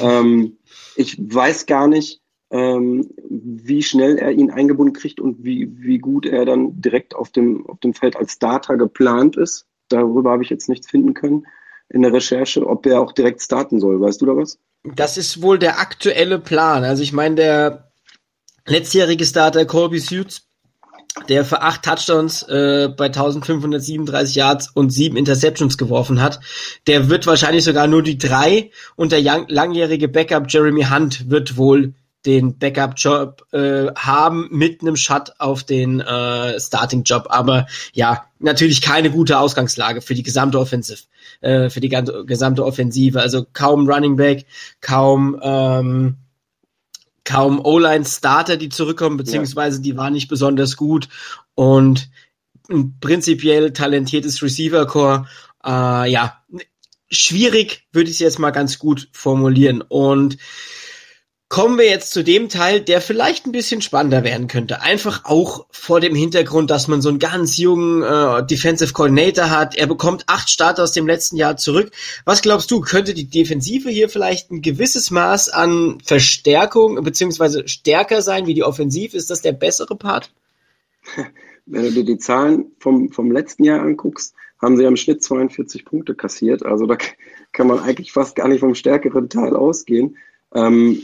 Ähm, 0.00 0.58
ich 0.96 1.18
weiß 1.18 1.66
gar 1.66 1.88
nicht, 1.88 2.22
ähm, 2.50 3.10
wie 3.28 3.82
schnell 3.82 4.16
er 4.16 4.32
ihn 4.32 4.50
eingebunden 4.50 4.94
kriegt 4.94 5.20
und 5.20 5.44
wie, 5.44 5.68
wie 5.82 5.98
gut 5.98 6.24
er 6.24 6.44
dann 6.44 6.80
direkt 6.80 7.14
auf 7.14 7.30
dem, 7.30 7.66
auf 7.66 7.78
dem 7.80 7.92
Feld 7.92 8.16
als 8.16 8.32
Starter 8.32 8.76
geplant 8.76 9.36
ist. 9.36 9.66
Darüber 9.88 10.30
habe 10.30 10.42
ich 10.42 10.50
jetzt 10.50 10.68
nichts 10.68 10.88
finden 10.88 11.14
können 11.14 11.46
in 11.90 12.02
der 12.02 12.12
Recherche, 12.12 12.66
ob 12.66 12.86
er 12.86 13.00
auch 13.00 13.12
direkt 13.12 13.42
starten 13.42 13.80
soll. 13.80 14.00
Weißt 14.00 14.20
du 14.20 14.26
da 14.26 14.36
was? 14.36 14.58
Das 14.84 15.16
ist 15.16 15.42
wohl 15.42 15.58
der 15.58 15.80
aktuelle 15.80 16.38
Plan. 16.38 16.84
Also 16.84 17.02
ich 17.02 17.12
meine, 17.12 17.34
der 17.34 17.92
letztjährige 18.66 19.24
Starter 19.24 19.64
Colby 19.64 19.98
Suits, 19.98 20.42
der 21.28 21.44
für 21.44 21.62
acht 21.62 21.82
Touchdowns 21.82 22.42
äh, 22.44 22.88
bei 22.96 23.06
1537 23.06 24.36
Yards 24.36 24.70
und 24.72 24.90
sieben 24.90 25.16
Interceptions 25.16 25.76
geworfen 25.76 26.22
hat, 26.22 26.40
der 26.86 27.08
wird 27.08 27.26
wahrscheinlich 27.26 27.64
sogar 27.64 27.86
nur 27.86 28.02
die 28.02 28.18
drei 28.18 28.70
und 28.94 29.12
der 29.12 29.22
langjährige 29.48 30.08
Backup 30.08 30.44
Jeremy 30.48 30.84
Hunt 30.84 31.28
wird 31.28 31.56
wohl 31.56 31.94
den 32.26 32.58
Backup-Job 32.58 33.46
äh, 33.52 33.86
haben 33.94 34.48
mit 34.50 34.82
einem 34.82 34.96
Shut 34.96 35.32
auf 35.38 35.64
den 35.64 36.00
äh, 36.00 36.58
Starting-Job. 36.58 37.26
Aber 37.30 37.66
ja, 37.92 38.24
natürlich 38.38 38.82
keine 38.82 39.10
gute 39.10 39.38
Ausgangslage 39.38 40.00
für 40.00 40.14
die 40.14 40.22
gesamte 40.22 40.58
Offensive, 40.58 41.02
äh, 41.40 41.70
für 41.70 41.80
die 41.80 41.88
ganze, 41.88 42.24
gesamte 42.24 42.64
Offensive. 42.64 43.20
Also 43.20 43.46
kaum 43.52 43.88
Running 43.88 44.16
Back, 44.16 44.46
kaum 44.80 45.38
ähm, 45.42 46.16
kaum 47.28 47.60
O-Line-Starter, 47.62 48.56
die 48.56 48.70
zurückkommen, 48.70 49.18
beziehungsweise 49.18 49.82
die 49.82 49.96
waren 49.98 50.14
nicht 50.14 50.28
besonders 50.28 50.76
gut 50.76 51.08
und 51.54 52.08
ein 52.70 52.98
prinzipiell 53.00 53.72
talentiertes 53.72 54.42
Receiver-Core. 54.42 55.26
Äh, 55.64 56.10
ja, 56.10 56.42
schwierig 57.10 57.86
würde 57.92 58.08
ich 58.08 58.16
es 58.16 58.20
jetzt 58.20 58.38
mal 58.38 58.50
ganz 58.50 58.78
gut 58.78 59.08
formulieren 59.12 59.82
und 59.82 60.38
kommen 61.48 61.78
wir 61.78 61.86
jetzt 61.86 62.12
zu 62.12 62.22
dem 62.22 62.50
Teil, 62.50 62.80
der 62.80 63.00
vielleicht 63.00 63.46
ein 63.46 63.52
bisschen 63.52 63.80
spannender 63.80 64.22
werden 64.22 64.48
könnte. 64.48 64.82
Einfach 64.82 65.24
auch 65.24 65.66
vor 65.70 66.00
dem 66.00 66.14
Hintergrund, 66.14 66.70
dass 66.70 66.88
man 66.88 67.00
so 67.00 67.08
einen 67.08 67.18
ganz 67.18 67.56
jungen 67.56 68.02
äh, 68.02 68.46
Defensive 68.46 68.92
Coordinator 68.92 69.48
hat. 69.48 69.74
Er 69.74 69.86
bekommt 69.86 70.24
acht 70.26 70.50
Starter 70.50 70.82
aus 70.82 70.92
dem 70.92 71.06
letzten 71.06 71.36
Jahr 71.36 71.56
zurück. 71.56 71.90
Was 72.26 72.42
glaubst 72.42 72.70
du, 72.70 72.80
könnte 72.80 73.14
die 73.14 73.30
Defensive 73.30 73.88
hier 73.88 74.10
vielleicht 74.10 74.50
ein 74.50 74.60
gewisses 74.60 75.10
Maß 75.10 75.48
an 75.48 75.98
Verstärkung 76.04 77.02
beziehungsweise 77.02 77.66
stärker 77.66 78.20
sein 78.20 78.46
wie 78.46 78.54
die 78.54 78.64
Offensive? 78.64 79.16
Ist 79.16 79.30
das 79.30 79.40
der 79.40 79.52
bessere 79.52 79.96
Part? 79.96 80.30
Wenn 81.66 81.82
du 81.82 81.92
dir 81.92 82.04
die 82.04 82.18
Zahlen 82.18 82.72
vom, 82.78 83.10
vom 83.10 83.30
letzten 83.30 83.64
Jahr 83.64 83.80
anguckst, 83.80 84.34
haben 84.60 84.76
sie 84.76 84.84
im 84.84 84.96
Schnitt 84.96 85.22
42 85.22 85.86
Punkte 85.86 86.14
kassiert. 86.14 86.64
Also 86.64 86.84
da 86.84 86.98
kann 87.52 87.66
man 87.66 87.80
eigentlich 87.80 88.12
fast 88.12 88.36
gar 88.36 88.48
nicht 88.48 88.60
vom 88.60 88.74
stärkeren 88.74 89.30
Teil 89.30 89.56
ausgehen. 89.56 90.18
Ähm, 90.54 91.02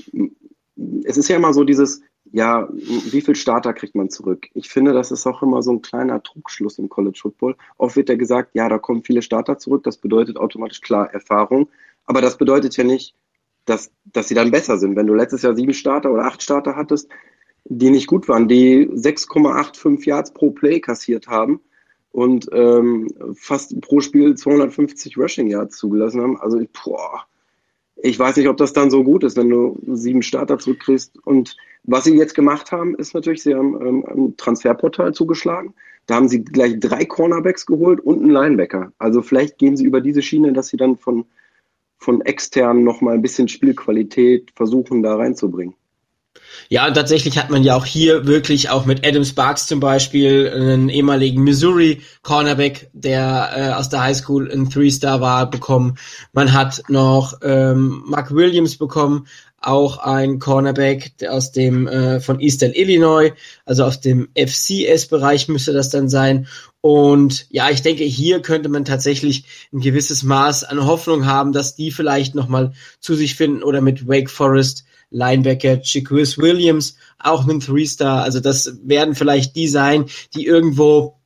es 1.04 1.16
ist 1.16 1.28
ja 1.28 1.36
immer 1.36 1.52
so 1.52 1.64
dieses, 1.64 2.02
ja, 2.32 2.68
wie 2.72 3.20
viel 3.20 3.36
Starter 3.36 3.72
kriegt 3.72 3.94
man 3.94 4.10
zurück? 4.10 4.48
Ich 4.54 4.68
finde, 4.68 4.92
das 4.92 5.12
ist 5.12 5.26
auch 5.26 5.42
immer 5.42 5.62
so 5.62 5.72
ein 5.72 5.82
kleiner 5.82 6.22
Trugschluss 6.22 6.78
im 6.78 6.88
College 6.88 7.18
Football. 7.20 7.56
Oft 7.78 7.96
wird 7.96 8.08
ja 8.08 8.16
gesagt, 8.16 8.50
ja, 8.54 8.68
da 8.68 8.78
kommen 8.78 9.04
viele 9.04 9.22
Starter 9.22 9.58
zurück, 9.58 9.84
das 9.84 9.98
bedeutet 9.98 10.36
automatisch 10.36 10.80
klar 10.80 11.12
Erfahrung. 11.12 11.68
Aber 12.06 12.20
das 12.20 12.36
bedeutet 12.36 12.76
ja 12.76 12.84
nicht, 12.84 13.14
dass, 13.66 13.90
dass 14.04 14.28
sie 14.28 14.34
dann 14.34 14.50
besser 14.50 14.78
sind. 14.78 14.96
Wenn 14.96 15.06
du 15.06 15.14
letztes 15.14 15.42
Jahr 15.42 15.54
sieben 15.54 15.74
Starter 15.74 16.12
oder 16.12 16.24
acht 16.24 16.42
Starter 16.42 16.76
hattest, 16.76 17.08
die 17.64 17.90
nicht 17.90 18.06
gut 18.06 18.28
waren, 18.28 18.48
die 18.48 18.88
6,85 18.88 20.06
Yards 20.06 20.32
pro 20.34 20.50
Play 20.50 20.80
kassiert 20.80 21.28
haben 21.28 21.60
und 22.10 22.48
ähm, 22.52 23.08
fast 23.34 23.80
pro 23.80 24.00
Spiel 24.00 24.34
250 24.34 25.16
Rushing 25.16 25.46
Yards 25.46 25.76
zugelassen 25.76 26.20
haben. 26.20 26.40
Also, 26.40 26.60
boah, 26.84 27.24
ich 27.96 28.18
weiß 28.18 28.36
nicht, 28.36 28.48
ob 28.48 28.56
das 28.56 28.72
dann 28.72 28.90
so 28.90 29.04
gut 29.04 29.24
ist, 29.24 29.36
wenn 29.36 29.48
du 29.48 29.78
sieben 29.86 30.22
Starter 30.22 30.58
zurückkriegst. 30.58 31.18
Und 31.24 31.56
was 31.84 32.04
sie 32.04 32.16
jetzt 32.16 32.34
gemacht 32.34 32.72
haben, 32.72 32.94
ist 32.96 33.14
natürlich, 33.14 33.42
sie 33.42 33.54
haben 33.54 33.74
ähm, 33.80 34.04
ein 34.06 34.36
Transferportal 34.36 35.14
zugeschlagen. 35.14 35.74
Da 36.06 36.16
haben 36.16 36.28
sie 36.28 36.44
gleich 36.44 36.78
drei 36.80 37.04
Cornerbacks 37.04 37.66
geholt 37.66 38.00
und 38.00 38.20
einen 38.20 38.30
Linebacker. 38.30 38.92
Also 38.98 39.22
vielleicht 39.22 39.58
gehen 39.58 39.76
sie 39.76 39.84
über 39.84 40.00
diese 40.00 40.22
Schiene, 40.22 40.52
dass 40.52 40.68
sie 40.68 40.76
dann 40.76 40.96
von, 40.96 41.24
von 41.98 42.20
extern 42.22 42.84
nochmal 42.84 43.14
ein 43.14 43.22
bisschen 43.22 43.48
Spielqualität 43.48 44.50
versuchen, 44.54 45.02
da 45.02 45.16
reinzubringen. 45.16 45.74
Ja, 46.68 46.86
und 46.86 46.94
tatsächlich 46.94 47.38
hat 47.38 47.50
man 47.50 47.62
ja 47.62 47.76
auch 47.76 47.84
hier 47.84 48.26
wirklich 48.26 48.70
auch 48.70 48.84
mit 48.86 49.06
Adam 49.06 49.24
Sparks 49.24 49.66
zum 49.66 49.80
Beispiel 49.80 50.50
einen 50.50 50.88
ehemaligen 50.88 51.42
Missouri 51.42 52.02
Cornerback, 52.22 52.90
der 52.92 53.50
äh, 53.54 53.72
aus 53.74 53.88
der 53.88 54.02
High 54.02 54.16
School 54.16 54.50
ein 54.50 54.70
Three-Star 54.70 55.20
war, 55.20 55.50
bekommen. 55.50 55.96
Man 56.32 56.52
hat 56.52 56.82
noch 56.88 57.34
ähm, 57.42 58.02
Mark 58.06 58.34
Williams 58.34 58.76
bekommen, 58.76 59.26
auch 59.60 59.98
ein 59.98 60.38
Cornerback 60.38 61.12
aus 61.28 61.52
dem 61.52 61.86
äh, 61.86 62.20
von 62.20 62.40
Eastern 62.40 62.72
Illinois, 62.72 63.32
also 63.64 63.84
aus 63.84 64.00
dem 64.00 64.28
FCS-Bereich 64.34 65.48
müsste 65.48 65.72
das 65.72 65.90
dann 65.90 66.08
sein. 66.08 66.46
Und 66.80 67.46
ja, 67.50 67.70
ich 67.70 67.82
denke, 67.82 68.04
hier 68.04 68.42
könnte 68.42 68.68
man 68.68 68.84
tatsächlich 68.84 69.44
ein 69.72 69.80
gewisses 69.80 70.22
Maß 70.22 70.64
an 70.64 70.86
Hoffnung 70.86 71.24
haben, 71.26 71.52
dass 71.52 71.76
die 71.76 71.90
vielleicht 71.90 72.34
nochmal 72.34 72.72
zu 73.00 73.14
sich 73.14 73.36
finden 73.36 73.62
oder 73.62 73.80
mit 73.80 74.06
Wake 74.06 74.30
Forest 74.30 74.84
Linebacker 75.14 75.80
Chiquis 75.80 76.36
Williams, 76.36 76.96
auch 77.18 77.48
ein 77.48 77.60
Three-Star. 77.60 78.22
Also 78.22 78.40
das 78.40 78.80
werden 78.82 79.14
vielleicht 79.14 79.56
die 79.56 79.68
sein, 79.68 80.06
die 80.34 80.44
irgendwo 80.44 81.20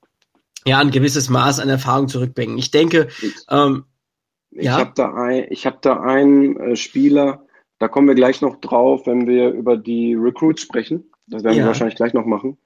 ja 0.67 0.79
ein 0.79 0.91
gewisses 0.91 1.31
Maß 1.31 1.59
an 1.61 1.69
Erfahrung 1.69 2.09
zurückbringen. 2.09 2.59
Ich 2.59 2.71
denke, 2.71 3.09
ähm, 3.49 3.85
ich 4.51 4.67
ja. 4.67 4.79
habe 4.79 4.93
da, 4.95 5.15
ein, 5.15 5.47
ich 5.51 5.67
hab 5.67 5.83
da 5.83 6.01
einen 6.01 6.57
äh, 6.59 6.77
Spieler, 6.77 7.47
da 7.79 7.89
kommen 7.89 8.09
wir 8.09 8.15
gleich 8.15 8.43
noch 8.43 8.57
drauf, 8.61 9.07
wenn 9.07 9.27
wir 9.27 9.51
über 9.51 9.77
die 9.77 10.15
Recruits 10.15 10.63
sprechen. 10.63 11.11
Das 11.27 11.45
werden 11.45 11.57
ja. 11.57 11.63
wir 11.63 11.69
wahrscheinlich 11.69 11.97
gleich 11.97 12.13
noch 12.13 12.27
machen. 12.27 12.59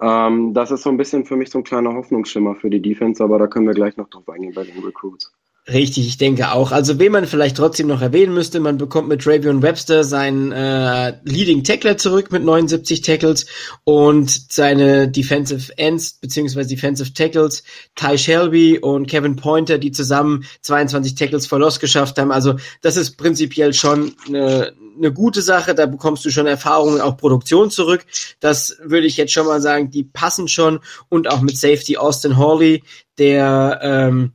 Ähm, 0.00 0.52
das 0.52 0.70
ist 0.70 0.82
so 0.82 0.90
ein 0.90 0.98
bisschen 0.98 1.24
für 1.24 1.36
mich 1.36 1.50
so 1.50 1.58
ein 1.58 1.64
kleiner 1.64 1.94
Hoffnungsschimmer 1.94 2.54
für 2.54 2.68
die 2.68 2.82
Defense, 2.82 3.22
aber 3.22 3.38
da 3.38 3.46
können 3.46 3.66
wir 3.66 3.74
gleich 3.74 3.96
noch 3.96 4.10
drauf 4.10 4.28
eingehen 4.28 4.52
bei 4.54 4.64
den 4.64 4.82
Recruits. 4.84 5.32
Richtig, 5.68 6.06
ich 6.06 6.16
denke 6.16 6.52
auch. 6.52 6.70
Also 6.70 7.00
wen 7.00 7.10
man 7.10 7.26
vielleicht 7.26 7.56
trotzdem 7.56 7.88
noch 7.88 8.00
erwähnen 8.00 8.32
müsste, 8.32 8.60
man 8.60 8.78
bekommt 8.78 9.08
mit 9.08 9.22
Travion 9.22 9.62
Webster 9.62 10.04
seinen 10.04 10.52
äh, 10.52 11.14
Leading 11.24 11.64
Tackler 11.64 11.96
zurück 11.96 12.30
mit 12.30 12.44
79 12.44 13.00
Tackles 13.00 13.46
und 13.82 14.30
seine 14.52 15.08
Defensive 15.08 15.76
Ends 15.76 16.12
beziehungsweise 16.12 16.68
Defensive 16.68 17.12
Tackles 17.14 17.64
Ty 17.96 18.16
Shelby 18.16 18.78
und 18.78 19.08
Kevin 19.08 19.34
Pointer, 19.34 19.78
die 19.78 19.90
zusammen 19.90 20.44
22 20.60 21.16
Tackles 21.16 21.48
for 21.48 21.58
Loss 21.58 21.80
geschafft 21.80 22.16
haben. 22.18 22.30
Also 22.30 22.54
das 22.82 22.96
ist 22.96 23.16
prinzipiell 23.16 23.72
schon 23.74 24.14
eine, 24.28 24.72
eine 24.96 25.12
gute 25.12 25.42
Sache. 25.42 25.74
Da 25.74 25.86
bekommst 25.86 26.24
du 26.24 26.30
schon 26.30 26.46
Erfahrungen, 26.46 27.00
auch 27.00 27.16
Produktion 27.16 27.72
zurück. 27.72 28.06
Das 28.38 28.76
würde 28.84 29.08
ich 29.08 29.16
jetzt 29.16 29.32
schon 29.32 29.46
mal 29.46 29.60
sagen, 29.60 29.90
die 29.90 30.04
passen 30.04 30.46
schon 30.46 30.78
und 31.08 31.28
auch 31.28 31.40
mit 31.40 31.58
Safety 31.58 31.96
Austin 31.96 32.36
Hawley, 32.36 32.84
der 33.18 33.80
ähm, 33.82 34.32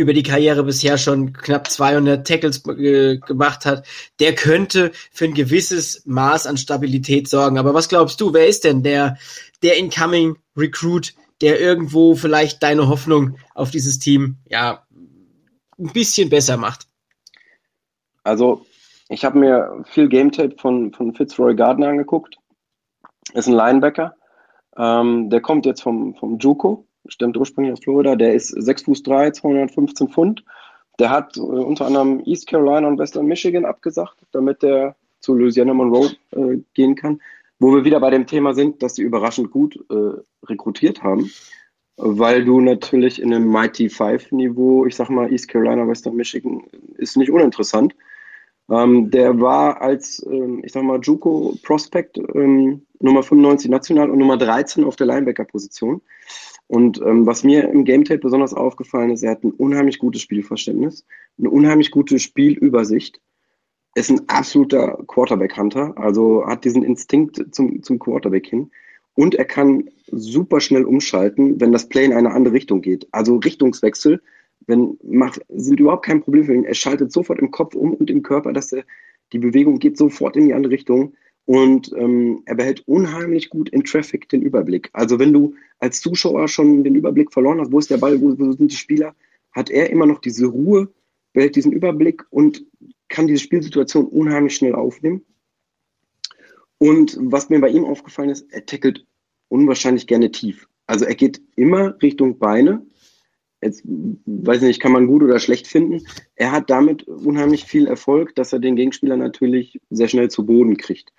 über 0.00 0.14
die 0.14 0.22
Karriere 0.22 0.64
bisher 0.64 0.96
schon 0.96 1.34
knapp 1.34 1.70
200 1.70 2.26
Tackles 2.26 2.66
äh, 2.66 3.18
gemacht 3.18 3.66
hat, 3.66 3.86
der 4.18 4.34
könnte 4.34 4.92
für 5.12 5.26
ein 5.26 5.34
gewisses 5.34 6.02
Maß 6.06 6.46
an 6.46 6.56
Stabilität 6.56 7.28
sorgen. 7.28 7.58
Aber 7.58 7.74
was 7.74 7.90
glaubst 7.90 8.18
du, 8.22 8.32
wer 8.32 8.48
ist 8.48 8.64
denn 8.64 8.82
der, 8.82 9.18
der 9.62 9.76
incoming 9.76 10.38
Recruit, 10.56 11.14
der 11.42 11.60
irgendwo 11.60 12.14
vielleicht 12.14 12.62
deine 12.62 12.88
Hoffnung 12.88 13.36
auf 13.54 13.70
dieses 13.70 13.98
Team, 13.98 14.38
ja, 14.48 14.86
ein 15.78 15.92
bisschen 15.92 16.30
besser 16.30 16.56
macht? 16.56 16.86
Also, 18.24 18.64
ich 19.10 19.26
habe 19.26 19.38
mir 19.38 19.84
viel 19.90 20.08
Game 20.08 20.32
Tape 20.32 20.56
von, 20.56 20.94
von 20.94 21.14
Fitzroy 21.14 21.54
Gardner 21.54 21.88
angeguckt. 21.88 22.36
Ist 23.34 23.48
ein 23.48 23.54
Linebacker. 23.54 24.16
Ähm, 24.78 25.28
der 25.28 25.42
kommt 25.42 25.66
jetzt 25.66 25.82
vom, 25.82 26.14
vom 26.14 26.38
Juco 26.38 26.86
stammt 27.10 27.36
ursprünglich 27.36 27.72
aus 27.72 27.80
Florida, 27.80 28.16
der 28.16 28.34
ist 28.34 28.48
6 28.48 28.82
Fuß 28.84 29.02
3, 29.02 29.32
215 29.32 30.08
Pfund. 30.08 30.44
der 30.98 31.10
hat 31.10 31.36
äh, 31.36 31.40
unter 31.40 31.86
anderem 31.86 32.20
East 32.24 32.46
Carolina 32.46 32.88
und 32.88 32.98
Western 32.98 33.26
Michigan 33.26 33.64
abgesagt, 33.64 34.16
damit 34.32 34.62
der 34.62 34.96
zu 35.20 35.34
Louisiana 35.34 35.74
Monroe 35.74 36.10
äh, 36.32 36.58
gehen 36.74 36.94
kann. 36.94 37.20
Wo 37.58 37.74
wir 37.74 37.84
wieder 37.84 38.00
bei 38.00 38.10
dem 38.10 38.26
Thema 38.26 38.54
sind, 38.54 38.82
dass 38.82 38.94
sie 38.94 39.02
überraschend 39.02 39.50
gut 39.50 39.78
äh, 39.90 40.46
rekrutiert 40.46 41.02
haben, 41.02 41.30
weil 41.96 42.44
du 42.44 42.60
natürlich 42.60 43.20
in 43.20 43.34
einem 43.34 43.48
Mighty 43.50 43.90
Five 43.90 44.32
Niveau, 44.32 44.86
ich 44.86 44.96
sag 44.96 45.10
mal 45.10 45.30
East 45.30 45.48
Carolina, 45.48 45.86
Western 45.86 46.16
Michigan, 46.16 46.62
ist 46.96 47.18
nicht 47.18 47.30
uninteressant. 47.30 47.94
Ähm, 48.70 49.10
der 49.10 49.40
war 49.40 49.82
als, 49.82 50.24
ähm, 50.30 50.62
ich 50.64 50.72
sag 50.72 50.84
mal, 50.84 51.00
Juco 51.00 51.58
Prospect 51.62 52.18
ähm, 52.34 52.86
Nummer 53.00 53.22
95 53.22 53.70
national 53.70 54.10
und 54.10 54.18
Nummer 54.18 54.36
13 54.36 54.84
auf 54.84 54.96
der 54.96 55.08
Linebacker-Position. 55.08 56.00
Und 56.70 57.00
ähm, 57.02 57.26
was 57.26 57.42
mir 57.42 57.68
im 57.68 57.84
Game 57.84 58.04
Tape 58.04 58.20
besonders 58.20 58.54
aufgefallen 58.54 59.10
ist, 59.10 59.24
er 59.24 59.32
hat 59.32 59.42
ein 59.42 59.50
unheimlich 59.50 59.98
gutes 59.98 60.22
Spielverständnis, 60.22 61.04
eine 61.36 61.50
unheimlich 61.50 61.90
gute 61.90 62.18
Spielübersicht 62.18 63.20
ist 63.96 64.08
ein 64.08 64.28
absoluter 64.28 65.02
Quarterback-Hunter, 65.08 65.98
also 65.98 66.46
hat 66.46 66.64
diesen 66.64 66.84
Instinkt 66.84 67.52
zum, 67.52 67.82
zum 67.82 67.98
Quarterback 67.98 68.46
hin. 68.46 68.70
Und 69.14 69.34
er 69.34 69.46
kann 69.46 69.90
super 70.12 70.60
schnell 70.60 70.84
umschalten, 70.84 71.60
wenn 71.60 71.72
das 71.72 71.88
Play 71.88 72.04
in 72.04 72.12
eine 72.12 72.30
andere 72.30 72.54
Richtung 72.54 72.82
geht. 72.82 73.08
Also 73.10 73.38
Richtungswechsel 73.38 74.22
wenn, 74.66 74.98
macht, 75.02 75.40
sind 75.48 75.80
überhaupt 75.80 76.04
kein 76.04 76.22
Problem 76.22 76.44
für 76.44 76.54
ihn. 76.54 76.64
Er 76.64 76.74
schaltet 76.74 77.12
sofort 77.12 77.40
im 77.40 77.50
Kopf 77.50 77.74
um 77.74 77.94
und 77.94 78.10
im 78.10 78.22
Körper, 78.22 78.52
dass 78.52 78.72
er, 78.72 78.84
die 79.32 79.38
Bewegung 79.38 79.78
geht 79.78 79.96
sofort 79.96 80.36
in 80.36 80.46
die 80.46 80.54
andere 80.54 80.72
Richtung. 80.72 81.14
Und 81.50 81.92
ähm, 81.96 82.44
er 82.46 82.54
behält 82.54 82.86
unheimlich 82.86 83.50
gut 83.50 83.70
in 83.70 83.82
Traffic 83.82 84.28
den 84.28 84.40
Überblick. 84.40 84.88
Also 84.92 85.18
wenn 85.18 85.32
du 85.32 85.56
als 85.80 86.00
Zuschauer 86.00 86.46
schon 86.46 86.84
den 86.84 86.94
Überblick 86.94 87.32
verloren 87.32 87.58
hast, 87.58 87.72
wo 87.72 87.80
ist 87.80 87.90
der 87.90 87.96
Ball, 87.96 88.20
wo, 88.20 88.38
wo 88.38 88.52
sind 88.52 88.70
die 88.70 88.76
Spieler, 88.76 89.16
hat 89.50 89.68
er 89.68 89.90
immer 89.90 90.06
noch 90.06 90.20
diese 90.20 90.46
Ruhe, 90.46 90.92
behält 91.32 91.56
diesen 91.56 91.72
Überblick 91.72 92.22
und 92.30 92.64
kann 93.08 93.26
diese 93.26 93.42
Spielsituation 93.42 94.06
unheimlich 94.06 94.54
schnell 94.54 94.76
aufnehmen. 94.76 95.24
Und 96.78 97.18
was 97.20 97.50
mir 97.50 97.60
bei 97.60 97.70
ihm 97.70 97.84
aufgefallen 97.84 98.30
ist, 98.30 98.46
er 98.52 98.64
tackelt 98.64 99.04
unwahrscheinlich 99.48 100.06
gerne 100.06 100.30
tief. 100.30 100.68
Also 100.86 101.04
er 101.04 101.16
geht 101.16 101.42
immer 101.56 102.00
Richtung 102.00 102.38
Beine. 102.38 102.86
Jetzt 103.60 103.82
weiß 103.84 104.62
nicht, 104.62 104.80
kann 104.80 104.92
man 104.92 105.08
gut 105.08 105.24
oder 105.24 105.40
schlecht 105.40 105.66
finden. 105.66 106.06
Er 106.36 106.52
hat 106.52 106.70
damit 106.70 107.08
unheimlich 107.08 107.64
viel 107.64 107.88
Erfolg, 107.88 108.36
dass 108.36 108.52
er 108.52 108.60
den 108.60 108.76
Gegenspieler 108.76 109.16
natürlich 109.16 109.80
sehr 109.90 110.06
schnell 110.06 110.30
zu 110.30 110.46
Boden 110.46 110.76
kriegt. 110.76 111.12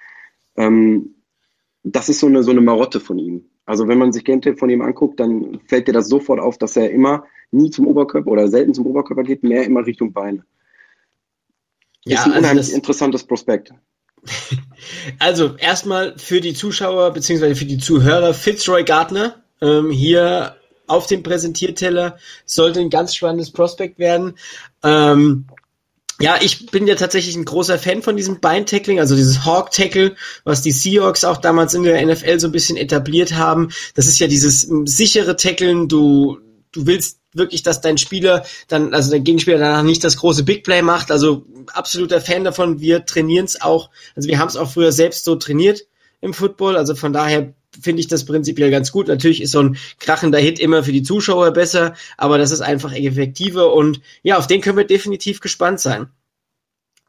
Ähm, 0.55 1.15
das 1.83 2.09
ist 2.09 2.19
so 2.19 2.27
eine, 2.27 2.43
so 2.43 2.51
eine 2.51 2.61
Marotte 2.61 2.99
von 2.99 3.17
ihm. 3.17 3.45
Also 3.65 3.87
wenn 3.87 3.97
man 3.97 4.11
sich 4.11 4.23
Game 4.23 4.41
Tape 4.41 4.57
von 4.57 4.69
ihm 4.69 4.81
anguckt, 4.81 5.19
dann 5.19 5.59
fällt 5.67 5.87
dir 5.87 5.93
das 5.93 6.09
sofort 6.09 6.39
auf, 6.39 6.57
dass 6.57 6.75
er 6.75 6.91
immer 6.91 7.25
nie 7.51 7.69
zum 7.69 7.87
Oberkörper 7.87 8.29
oder 8.29 8.47
selten 8.47 8.73
zum 8.73 8.85
Oberkörper 8.85 9.23
geht, 9.23 9.43
mehr 9.43 9.65
immer 9.65 9.85
Richtung 9.85 10.13
Beine. 10.13 10.45
Ja, 12.03 12.19
ist 12.19 12.25
ein 12.25 12.31
also 12.31 12.39
unheimlich 12.39 12.73
interessantes 12.73 13.23
Prospekt. 13.23 13.73
Also 15.19 15.55
erstmal 15.57 16.17
für 16.17 16.41
die 16.41 16.53
Zuschauer 16.53 17.11
bzw. 17.13 17.55
für 17.55 17.65
die 17.65 17.77
Zuhörer 17.77 18.33
Fitzroy 18.33 18.83
Gardner 18.83 19.43
ähm, 19.61 19.91
hier 19.91 20.57
auf 20.87 21.07
dem 21.07 21.23
Präsentierteller 21.23 22.17
sollte 22.45 22.81
ein 22.81 22.89
ganz 22.89 23.15
spannendes 23.15 23.51
Prospekt 23.51 23.99
werden. 23.99 24.33
Ähm, 24.83 25.45
ja, 26.21 26.37
ich 26.41 26.67
bin 26.67 26.87
ja 26.87 26.95
tatsächlich 26.95 27.35
ein 27.35 27.45
großer 27.45 27.77
Fan 27.77 28.01
von 28.01 28.15
diesem 28.15 28.39
Bein-Tackling, 28.39 28.99
also 28.99 29.15
dieses 29.15 29.45
Hawk-Tackle, 29.45 30.15
was 30.43 30.61
die 30.61 30.71
Seahawks 30.71 31.23
auch 31.23 31.37
damals 31.37 31.73
in 31.73 31.83
der 31.83 32.05
NFL 32.05 32.39
so 32.39 32.47
ein 32.47 32.51
bisschen 32.51 32.77
etabliert 32.77 33.33
haben. 33.33 33.69
Das 33.95 34.07
ist 34.07 34.19
ja 34.19 34.27
dieses 34.27 34.61
sichere 34.85 35.35
Tackeln, 35.35 35.87
du, 35.87 36.39
du 36.71 36.85
willst 36.87 37.19
wirklich, 37.33 37.63
dass 37.63 37.81
dein 37.81 37.97
Spieler 37.97 38.45
dann, 38.67 38.93
also 38.93 39.11
dein 39.11 39.23
Gegenspieler 39.23 39.57
danach 39.57 39.83
nicht 39.83 40.03
das 40.03 40.17
große 40.17 40.43
Big 40.43 40.63
Play 40.63 40.81
macht. 40.81 41.11
Also 41.11 41.45
absoluter 41.73 42.21
Fan 42.21 42.43
davon. 42.43 42.79
Wir 42.79 43.05
trainieren 43.05 43.45
es 43.45 43.61
auch, 43.61 43.89
also 44.15 44.27
wir 44.27 44.39
haben 44.39 44.49
es 44.49 44.57
auch 44.57 44.71
früher 44.71 44.91
selbst 44.91 45.23
so 45.23 45.35
trainiert 45.35 45.85
im 46.19 46.33
Football. 46.33 46.75
Also 46.75 46.95
von 46.95 47.13
daher 47.13 47.53
finde 47.79 48.01
ich 48.01 48.07
das 48.07 48.25
prinzipiell 48.25 48.71
ganz 48.71 48.91
gut. 48.91 49.07
Natürlich 49.07 49.41
ist 49.41 49.51
so 49.51 49.61
ein 49.61 49.77
krachender 49.99 50.39
Hit 50.39 50.59
immer 50.59 50.83
für 50.83 50.91
die 50.91 51.03
Zuschauer 51.03 51.51
besser, 51.51 51.93
aber 52.17 52.37
das 52.37 52.51
ist 52.51 52.61
einfach 52.61 52.93
effektiver 52.93 53.73
und 53.73 54.01
ja, 54.23 54.37
auf 54.37 54.47
den 54.47 54.61
können 54.61 54.77
wir 54.77 54.85
definitiv 54.85 55.39
gespannt 55.39 55.79
sein. 55.79 56.07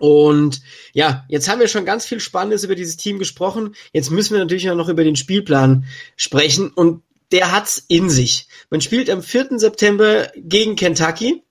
Und 0.03 0.63
ja, 0.95 1.25
jetzt 1.29 1.49
haben 1.49 1.61
wir 1.61 1.69
schon 1.69 1.85
ganz 1.85 2.05
viel 2.05 2.19
Spannendes 2.19 2.65
über 2.65 2.75
dieses 2.75 2.97
Team 2.97 3.21
gesprochen. 3.21 3.77
Jetzt 3.93 4.11
müssen 4.11 4.33
wir 4.33 4.41
natürlich 4.41 4.65
noch 4.65 4.89
über 4.89 5.05
den 5.05 5.15
Spielplan 5.15 5.85
sprechen 6.17 6.71
und 6.71 7.05
der 7.31 7.53
hat's 7.53 7.85
in 7.87 8.11
sich. 8.11 8.49
Man 8.69 8.81
spielt 8.81 9.09
am 9.09 9.23
4. 9.23 9.61
September 9.61 10.33
gegen 10.35 10.75
Kentucky, 10.75 11.45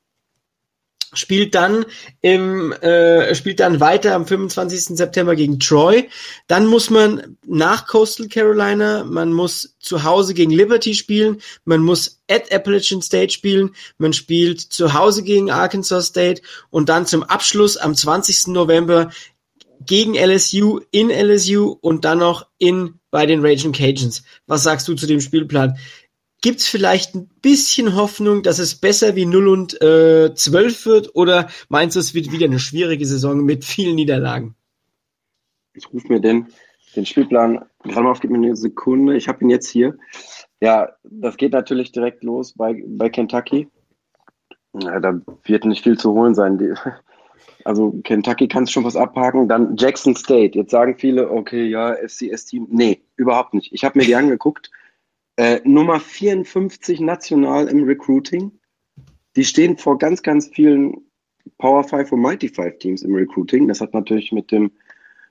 spielt 1.13 1.55
dann 1.55 1.85
im 2.21 2.71
äh, 2.71 3.35
spielt 3.35 3.59
dann 3.59 3.79
weiter 3.79 4.15
am 4.15 4.25
25. 4.25 4.97
September 4.97 5.35
gegen 5.35 5.59
Troy. 5.59 6.09
Dann 6.47 6.67
muss 6.67 6.89
man 6.89 7.37
nach 7.45 7.87
Coastal 7.87 8.27
Carolina, 8.27 9.03
man 9.03 9.33
muss 9.33 9.75
zu 9.79 10.03
Hause 10.03 10.33
gegen 10.33 10.51
Liberty 10.51 10.93
spielen, 10.93 11.41
man 11.65 11.81
muss 11.81 12.21
at 12.29 12.51
Appalachian 12.51 13.01
State 13.01 13.33
spielen, 13.33 13.71
man 13.97 14.13
spielt 14.13 14.61
zu 14.61 14.93
Hause 14.93 15.23
gegen 15.23 15.51
Arkansas 15.51 16.07
State 16.07 16.41
und 16.69 16.89
dann 16.89 17.05
zum 17.05 17.23
Abschluss 17.23 17.77
am 17.77 17.95
20. 17.95 18.47
November 18.47 19.11
gegen 19.85 20.15
LSU, 20.15 20.79
in 20.91 21.09
LSU 21.09 21.77
und 21.81 22.05
dann 22.05 22.19
noch 22.19 22.47
in 22.57 22.99
bei 23.09 23.25
den 23.25 23.45
Raging 23.45 23.73
Cajuns. 23.73 24.23
Was 24.47 24.63
sagst 24.63 24.87
du 24.87 24.93
zu 24.93 25.05
dem 25.05 25.19
Spielplan? 25.19 25.77
Gibt's 26.41 26.67
vielleicht 26.67 27.13
ein 27.13 27.29
bisschen 27.41 27.95
Hoffnung, 27.95 28.41
dass 28.41 28.57
es 28.57 28.73
besser 28.73 29.15
wie 29.15 29.27
0 29.27 29.47
und 29.47 29.81
äh, 29.81 30.33
12 30.33 30.85
wird 30.87 31.15
oder 31.15 31.47
meinst 31.69 31.95
du, 31.95 31.99
es 31.99 32.15
wird 32.15 32.31
wieder 32.31 32.47
eine 32.47 32.59
schwierige 32.59 33.05
Saison 33.05 33.45
mit 33.45 33.63
vielen 33.63 33.95
Niederlagen? 33.95 34.55
Ich 35.73 35.93
rufe 35.93 36.07
mir 36.07 36.19
den, 36.19 36.47
den 36.95 37.05
Spielplan 37.05 37.63
gerade 37.83 38.03
mal 38.03 38.11
auf, 38.11 38.19
gib 38.19 38.31
mir 38.31 38.37
eine 38.37 38.55
Sekunde. 38.55 39.15
Ich 39.15 39.27
habe 39.27 39.43
ihn 39.43 39.49
jetzt 39.49 39.69
hier. 39.69 39.97
Ja, 40.61 40.89
das 41.03 41.37
geht 41.37 41.53
natürlich 41.53 41.91
direkt 41.91 42.23
los 42.23 42.53
bei, 42.53 42.83
bei 42.87 43.09
Kentucky. 43.09 43.67
Ja, 44.73 44.99
da 44.99 45.19
wird 45.43 45.65
nicht 45.65 45.83
viel 45.83 45.97
zu 45.97 46.13
holen 46.13 46.33
sein. 46.33 46.57
Die, 46.57 46.73
also 47.65 47.91
Kentucky 48.03 48.47
kannst 48.47 48.71
schon 48.71 48.83
was 48.83 48.95
abhaken. 48.95 49.47
Dann 49.47 49.75
Jackson 49.77 50.15
State. 50.15 50.57
Jetzt 50.57 50.71
sagen 50.71 50.95
viele, 50.97 51.29
okay, 51.29 51.67
ja, 51.67 51.93
FCS-Team. 51.95 52.67
Nee, 52.69 53.01
überhaupt 53.15 53.53
nicht. 53.53 53.71
Ich 53.73 53.83
habe 53.83 53.99
mir 53.99 54.05
die 54.05 54.15
angeguckt. 54.15 54.71
Äh, 55.41 55.59
Nummer 55.63 55.99
54 55.99 56.99
national 56.99 57.67
im 57.67 57.83
Recruiting. 57.85 58.51
Die 59.35 59.43
stehen 59.43 59.75
vor 59.75 59.97
ganz, 59.97 60.21
ganz 60.21 60.51
vielen 60.53 60.97
Power 61.57 61.83
5 61.83 62.11
und 62.11 62.21
Mighty 62.21 62.47
5 62.47 62.77
Teams 62.77 63.01
im 63.01 63.15
Recruiting. 63.15 63.67
Das 63.67 63.81
hat 63.81 63.95
natürlich 63.95 64.31
mit 64.31 64.51
dem 64.51 64.69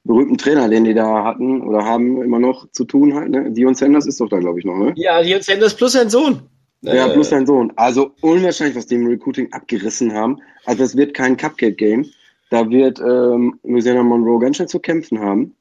berühmten 0.03 0.37
Trainer, 0.37 0.69
den 0.69 0.83
die 0.83 0.95
da 0.95 1.23
hatten 1.23 1.63
oder 1.63 1.85
haben 1.85 2.21
immer 2.23 2.41
noch 2.41 2.69
zu 2.73 2.85
tun 2.87 3.15
halt. 3.15 3.31
Ne? 3.31 3.53
Dion 3.53 3.77
Sanders 3.77 4.05
ist 4.05 4.21
doch 4.21 4.29
da, 4.29 4.41
glaube 4.41 4.59
ich, 4.59 4.65
noch, 4.65 4.77
ne? 4.77 4.95
Ja, 4.97 5.23
Dion 5.23 5.43
Sanders 5.43 5.77
plus 5.77 5.93
sein 5.93 6.11
Sohn. 6.11 6.43
Ja, 6.81 7.07
plus 7.07 7.29
sein 7.29 7.47
Sohn. 7.47 7.73
Also 7.77 8.11
unwahrscheinlich, 8.21 8.75
was 8.75 8.89
die 8.89 8.97
im 8.97 9.07
Recruiting 9.07 9.53
abgerissen 9.53 10.13
haben. 10.13 10.41
Also 10.65 10.83
es 10.83 10.97
wird 10.97 11.15
kein 11.15 11.37
Cupcake-Game. 11.37 12.07
Da 12.51 12.69
wird 12.69 12.99
ähm, 12.99 13.61
Louisiana 13.63 14.03
Monroe 14.03 14.41
ganz 14.41 14.57
schön 14.57 14.67
zu 14.67 14.81
kämpfen 14.81 15.21
haben. 15.21 15.55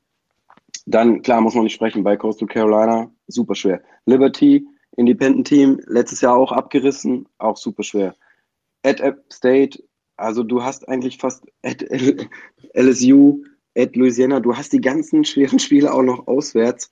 Dann, 0.88 1.22
klar, 1.22 1.40
muss 1.40 1.54
man 1.54 1.66
nicht 1.66 1.76
sprechen, 1.76 2.04
bei 2.04 2.18
Coastal 2.18 2.48
Carolina, 2.48 3.12
super 3.30 3.56
schwer. 3.56 3.82
Liberty, 4.06 4.68
Independent 4.96 5.48
Team, 5.48 5.82
letztes 5.88 6.22
Jahr 6.22 6.36
auch 6.36 6.52
abgerissen, 6.52 7.28
auch 7.38 7.58
super 7.58 7.84
schwer. 7.84 8.16
At 8.84 9.00
App 9.00 9.24
State, 9.32 9.84
also 10.18 10.44
du 10.44 10.64
hast 10.64 10.88
eigentlich 10.88 11.18
fast 11.18 11.46
at 11.64 11.84
LSU, 12.74 13.44
at 13.78 13.96
Louisiana, 13.96 14.40
du 14.40 14.56
hast 14.56 14.74
die 14.74 14.82
ganzen 14.82 15.24
schweren 15.26 15.60
Spiele 15.60 15.94
auch 15.94 16.04
noch 16.04 16.28
auswärts. 16.28 16.92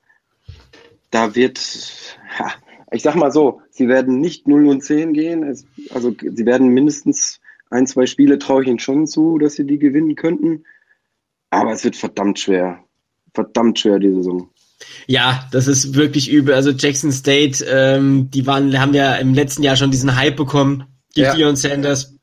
Da 1.11 1.35
wird, 1.35 2.17
ja, 2.39 2.51
ich 2.91 3.01
sag 3.01 3.15
mal 3.15 3.31
so, 3.31 3.61
sie 3.69 3.87
werden 3.87 4.19
nicht 4.19 4.47
0 4.47 4.67
und 4.67 4.83
10 4.83 5.13
gehen, 5.13 5.43
es, 5.43 5.65
also 5.89 6.13
sie 6.19 6.45
werden 6.45 6.69
mindestens 6.69 7.41
ein, 7.69 7.87
zwei 7.87 8.05
Spiele 8.05 8.39
traue 8.39 8.61
ich 8.61 8.69
ihnen 8.69 8.79
schon 8.79 9.07
zu, 9.07 9.37
dass 9.37 9.55
sie 9.55 9.65
die 9.65 9.79
gewinnen 9.79 10.15
könnten. 10.15 10.63
Aber 11.49 11.71
es 11.71 11.83
wird 11.83 11.95
verdammt 11.95 12.39
schwer. 12.39 12.83
Verdammt 13.33 13.79
schwer, 13.79 13.99
die 13.99 14.13
Saison. 14.13 14.49
Ja, 15.07 15.47
das 15.51 15.67
ist 15.67 15.95
wirklich 15.95 16.29
übel. 16.29 16.53
Also 16.53 16.71
Jackson 16.71 17.11
State, 17.11 17.65
ähm, 17.65 18.29
die 18.31 18.45
waren, 18.45 18.79
haben 18.79 18.93
ja 18.93 19.15
im 19.15 19.33
letzten 19.33 19.63
Jahr 19.63 19.75
schon 19.75 19.91
diesen 19.91 20.15
Hype 20.15 20.35
bekommen, 20.35 20.85
die 21.15 21.21
ja. 21.21 21.35
Dion 21.35 21.55
Sanders. 21.55 22.13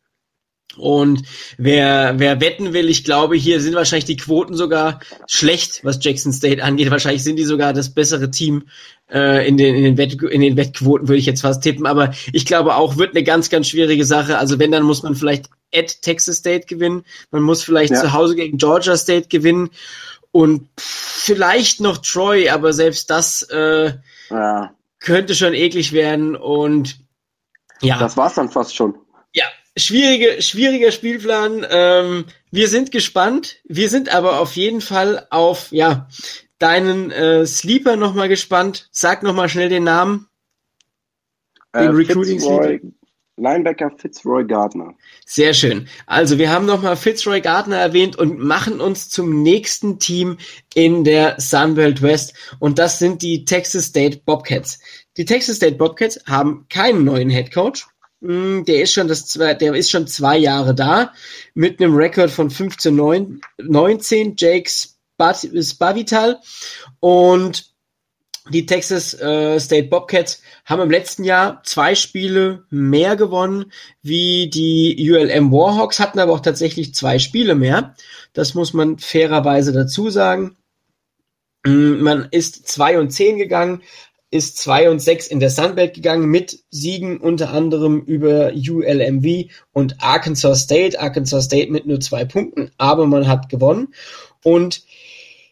Und 0.76 1.22
wer, 1.56 2.14
wer 2.18 2.40
wetten 2.40 2.72
will, 2.72 2.88
ich 2.88 3.04
glaube, 3.04 3.36
hier 3.36 3.60
sind 3.60 3.74
wahrscheinlich 3.74 4.06
die 4.06 4.16
Quoten 4.16 4.54
sogar 4.54 5.00
schlecht, 5.28 5.84
was 5.84 5.98
Jackson 6.02 6.32
State 6.32 6.62
angeht. 6.62 6.90
Wahrscheinlich 6.90 7.22
sind 7.22 7.36
die 7.36 7.44
sogar 7.44 7.72
das 7.72 7.94
bessere 7.94 8.30
Team 8.30 8.64
äh, 9.10 9.46
in, 9.46 9.56
den, 9.56 9.74
in, 9.74 9.84
den 9.84 9.96
Wett, 9.96 10.20
in 10.22 10.40
den 10.40 10.56
Wettquoten, 10.56 11.08
würde 11.08 11.18
ich 11.18 11.26
jetzt 11.26 11.42
fast 11.42 11.62
tippen. 11.62 11.86
Aber 11.86 12.12
ich 12.32 12.44
glaube 12.44 12.74
auch, 12.74 12.96
wird 12.96 13.14
eine 13.14 13.24
ganz, 13.24 13.50
ganz 13.50 13.68
schwierige 13.68 14.04
Sache. 14.04 14.38
Also 14.38 14.58
wenn, 14.58 14.72
dann 14.72 14.82
muss 14.82 15.02
man 15.02 15.14
vielleicht 15.14 15.46
at 15.72 16.02
Texas 16.02 16.36
State 16.36 16.66
gewinnen. 16.66 17.04
Man 17.30 17.42
muss 17.42 17.62
vielleicht 17.62 17.92
ja. 17.92 18.00
zu 18.00 18.12
Hause 18.12 18.36
gegen 18.36 18.58
Georgia 18.58 18.96
State 18.96 19.28
gewinnen. 19.28 19.70
Und 20.34 20.68
vielleicht 20.76 21.80
noch 21.80 21.98
Troy, 21.98 22.48
aber 22.48 22.72
selbst 22.72 23.08
das 23.08 23.44
äh, 23.52 23.92
ja. 24.30 24.74
könnte 24.98 25.32
schon 25.36 25.54
eklig 25.54 25.92
werden. 25.92 26.34
Und 26.34 26.98
ja. 27.80 28.00
Das 28.00 28.16
war's 28.16 28.34
dann 28.34 28.50
fast 28.50 28.74
schon. 28.74 28.96
Ja, 29.32 29.44
schwierige, 29.76 30.42
schwieriger 30.42 30.90
Spielplan. 30.90 31.64
Ähm, 31.70 32.24
wir 32.50 32.66
sind 32.66 32.90
gespannt. 32.90 33.58
Wir 33.62 33.88
sind 33.88 34.12
aber 34.12 34.40
auf 34.40 34.56
jeden 34.56 34.80
Fall 34.80 35.24
auf, 35.30 35.70
ja, 35.70 36.08
deinen 36.58 37.12
äh, 37.12 37.46
Sleeper 37.46 37.94
nochmal 37.94 38.28
gespannt. 38.28 38.88
Sag 38.90 39.22
nochmal 39.22 39.48
schnell 39.48 39.68
den 39.68 39.84
Namen. 39.84 40.26
Den 41.76 41.82
äh, 41.82 41.86
Recruiting 41.90 42.40
Sleeper. 42.40 42.80
Linebacker 43.36 43.90
Fitzroy 43.90 44.44
Gardner. 44.44 44.94
Sehr 45.26 45.54
schön. 45.54 45.88
Also 46.06 46.38
wir 46.38 46.50
haben 46.50 46.66
nochmal 46.66 46.96
Fitzroy 46.96 47.40
Gardner 47.40 47.76
erwähnt 47.76 48.16
und 48.16 48.38
machen 48.38 48.80
uns 48.80 49.08
zum 49.08 49.42
nächsten 49.42 49.98
Team 49.98 50.38
in 50.74 51.04
der 51.04 51.34
Sunbelt 51.38 52.00
West 52.00 52.34
und 52.60 52.78
das 52.78 52.98
sind 52.98 53.22
die 53.22 53.44
Texas 53.44 53.86
State 53.86 54.22
Bobcats. 54.24 54.78
Die 55.16 55.24
Texas 55.24 55.56
State 55.56 55.76
Bobcats 55.76 56.20
haben 56.26 56.66
keinen 56.68 57.04
neuen 57.04 57.30
Head 57.30 57.52
Coach. 57.52 57.86
Hm, 58.22 58.64
der 58.64 58.82
ist 58.82 58.92
schon 58.92 59.08
das 59.08 59.26
zwei, 59.26 59.54
der 59.54 59.74
ist 59.74 59.90
schon 59.90 60.06
zwei 60.06 60.38
Jahre 60.38 60.74
da 60.74 61.12
mit 61.54 61.80
einem 61.80 61.94
Rekord 61.94 62.30
von 62.30 62.50
15 62.50 63.40
19 63.58 64.34
Jake 64.36 64.70
Spavital 64.70 66.40
und 67.00 67.73
die 68.50 68.66
Texas 68.66 69.14
äh, 69.14 69.58
State 69.58 69.88
Bobcats 69.88 70.42
haben 70.66 70.82
im 70.82 70.90
letzten 70.90 71.24
Jahr 71.24 71.62
zwei 71.64 71.94
Spiele 71.94 72.64
mehr 72.68 73.16
gewonnen 73.16 73.72
wie 74.02 74.50
die 74.50 75.10
ULM 75.10 75.50
Warhawks, 75.50 75.98
hatten 75.98 76.18
aber 76.18 76.32
auch 76.32 76.40
tatsächlich 76.40 76.94
zwei 76.94 77.18
Spiele 77.18 77.54
mehr. 77.54 77.94
Das 78.34 78.54
muss 78.54 78.74
man 78.74 78.98
fairerweise 78.98 79.72
dazu 79.72 80.10
sagen. 80.10 80.56
Mm, 81.64 82.02
man 82.02 82.28
ist 82.30 82.68
zwei 82.68 82.98
und 82.98 83.10
zehn 83.10 83.38
gegangen, 83.38 83.82
ist 84.30 84.58
zwei 84.58 84.90
und 84.90 85.00
sechs 85.00 85.26
in 85.28 85.40
der 85.40 85.48
Sunbelt 85.48 85.94
gegangen 85.94 86.26
mit 86.26 86.64
Siegen 86.68 87.18
unter 87.18 87.50
anderem 87.50 88.00
über 88.02 88.52
ULMV 88.52 89.50
und 89.72 90.02
Arkansas 90.02 90.62
State. 90.62 91.00
Arkansas 91.00 91.44
State 91.44 91.72
mit 91.72 91.86
nur 91.86 92.00
zwei 92.00 92.26
Punkten, 92.26 92.72
aber 92.76 93.06
man 93.06 93.26
hat 93.26 93.48
gewonnen. 93.48 93.94
Und 94.42 94.82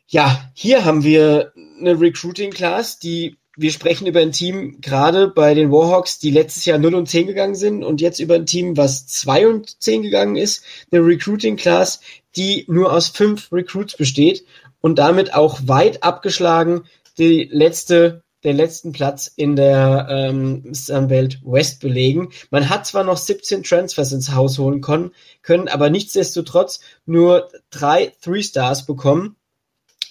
ja, 0.09 0.51
hier 0.53 0.85
haben 0.85 1.05
wir 1.05 1.53
eine 1.83 2.01
Recruiting 2.01 2.51
Class, 2.51 2.99
die 2.99 3.37
wir 3.57 3.71
sprechen 3.71 4.07
über 4.07 4.21
ein 4.21 4.33
Team 4.33 4.81
gerade 4.81 5.29
bei 5.29 5.53
den 5.55 5.71
Warhawks, 5.71 6.19
die 6.19 6.31
letztes 6.31 6.65
Jahr 6.65 6.79
0 6.79 6.95
und 6.95 7.09
10 7.09 7.27
gegangen 7.27 7.55
sind 7.55 7.85
und 7.85 8.01
jetzt 8.01 8.19
über 8.19 8.37
ein 8.37 8.47
Team, 8.47 8.79
was 8.79 9.07
2 9.07 9.47
und 9.47 9.83
10 9.83 10.03
gegangen 10.03 10.37
ist. 10.37 10.65
Eine 10.91 11.05
Recruiting 11.05 11.57
Class, 11.57 12.01
die 12.35 12.65
nur 12.69 12.93
aus 12.93 13.09
fünf 13.09 13.53
Recruits 13.53 13.97
besteht 13.97 14.47
und 14.81 14.99
damit 14.99 15.35
auch 15.35 15.61
weit 15.67 16.03
abgeschlagen 16.03 16.85
die 17.19 17.49
letzte 17.51 18.23
den 18.45 18.57
letzten 18.57 18.91
Platz 18.91 19.31
in 19.37 19.55
der 19.55 20.09
ähm, 20.11 20.75
Sunbelt 20.75 21.41
West 21.45 21.81
belegen. 21.81 22.31
Man 22.51 22.69
hat 22.69 22.87
zwar 22.87 23.05
noch 23.05 23.17
17 23.17 23.63
Transfers 23.63 24.11
ins 24.11 24.33
Haus 24.33 24.59
holen 24.59 24.81
können, 24.81 25.13
können 25.43 25.69
aber 25.69 25.91
nichtsdestotrotz 25.91 26.81
nur 27.07 27.49
drei 27.71 28.13
Three 28.21 28.43
Stars 28.43 28.85
bekommen 28.85 29.37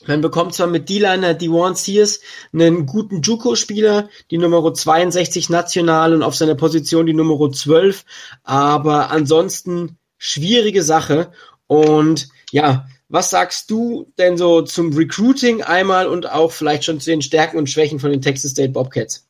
man 0.08 0.22
bekommt 0.22 0.54
zwar 0.54 0.68
mit 0.68 0.90
D-Liner 0.90 1.34
Dewan 1.34 1.76
Sears 1.76 2.22
einen 2.54 2.86
guten 2.86 3.22
Juco-Spieler, 3.22 4.10
die 4.30 4.38
Nummer 4.38 4.74
62 4.74 5.50
national 5.50 6.14
und 6.14 6.24
auf 6.24 6.36
seiner 6.36 6.56
Position 6.56 7.06
die 7.06 7.14
Nummer 7.14 7.52
12, 7.52 8.06
aber 8.44 9.12
ansonsten 9.12 9.98
schwierige 10.18 10.84
Sache. 10.84 11.32
Und 11.68 12.30
ja, 12.52 12.86
was 13.10 13.30
sagst 13.30 13.70
du 13.70 14.12
denn 14.18 14.38
so 14.38 14.62
zum 14.62 14.94
Recruiting 14.94 15.62
einmal 15.62 16.08
und 16.08 16.32
auch 16.32 16.52
vielleicht 16.52 16.86
schon 16.86 17.00
zu 17.00 17.10
den 17.10 17.22
Stärken 17.22 17.58
und 17.58 17.70
Schwächen 17.70 18.00
von 18.00 18.12
den 18.12 18.22
Texas 18.22 18.52
State 18.52 18.72
Bobcats? 18.72 19.28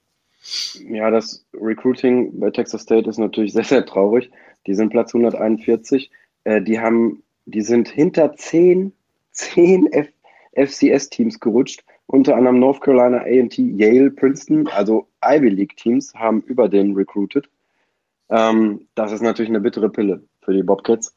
Ja, 0.90 1.10
das 1.10 1.46
Recruiting 1.54 2.40
bei 2.40 2.52
Texas 2.52 2.82
State 2.84 3.10
ist 3.10 3.18
natürlich 3.18 3.54
sehr, 3.54 3.64
sehr 3.64 3.86
traurig. 3.86 4.30
Die 4.68 4.76
sind 4.76 4.90
Platz 4.90 5.16
141. 5.16 6.12
Äh, 6.44 6.62
die 6.62 6.80
haben, 6.80 7.24
die 7.46 7.62
sind 7.62 7.88
hinter 7.88 8.36
10, 8.36 8.94
10 9.32 9.92
F 9.92 10.08
FCS-Teams 10.54 11.40
gerutscht. 11.40 11.84
Unter 12.08 12.36
anderem 12.36 12.60
North 12.60 12.82
Carolina, 12.82 13.20
A&T, 13.20 13.62
Yale, 13.62 14.12
Princeton, 14.12 14.68
also 14.68 15.08
Ivy 15.24 15.50
League-Teams 15.50 16.14
haben 16.14 16.42
über 16.42 16.68
den 16.68 16.94
recruited. 16.94 17.50
Ähm, 18.30 18.88
das 18.96 19.12
ist 19.12 19.22
natürlich 19.22 19.50
eine 19.50 19.62
bittere 19.62 19.90
Pille 19.90 20.24
für 20.42 20.54
die 20.54 20.64
Bobcats. 20.64 21.16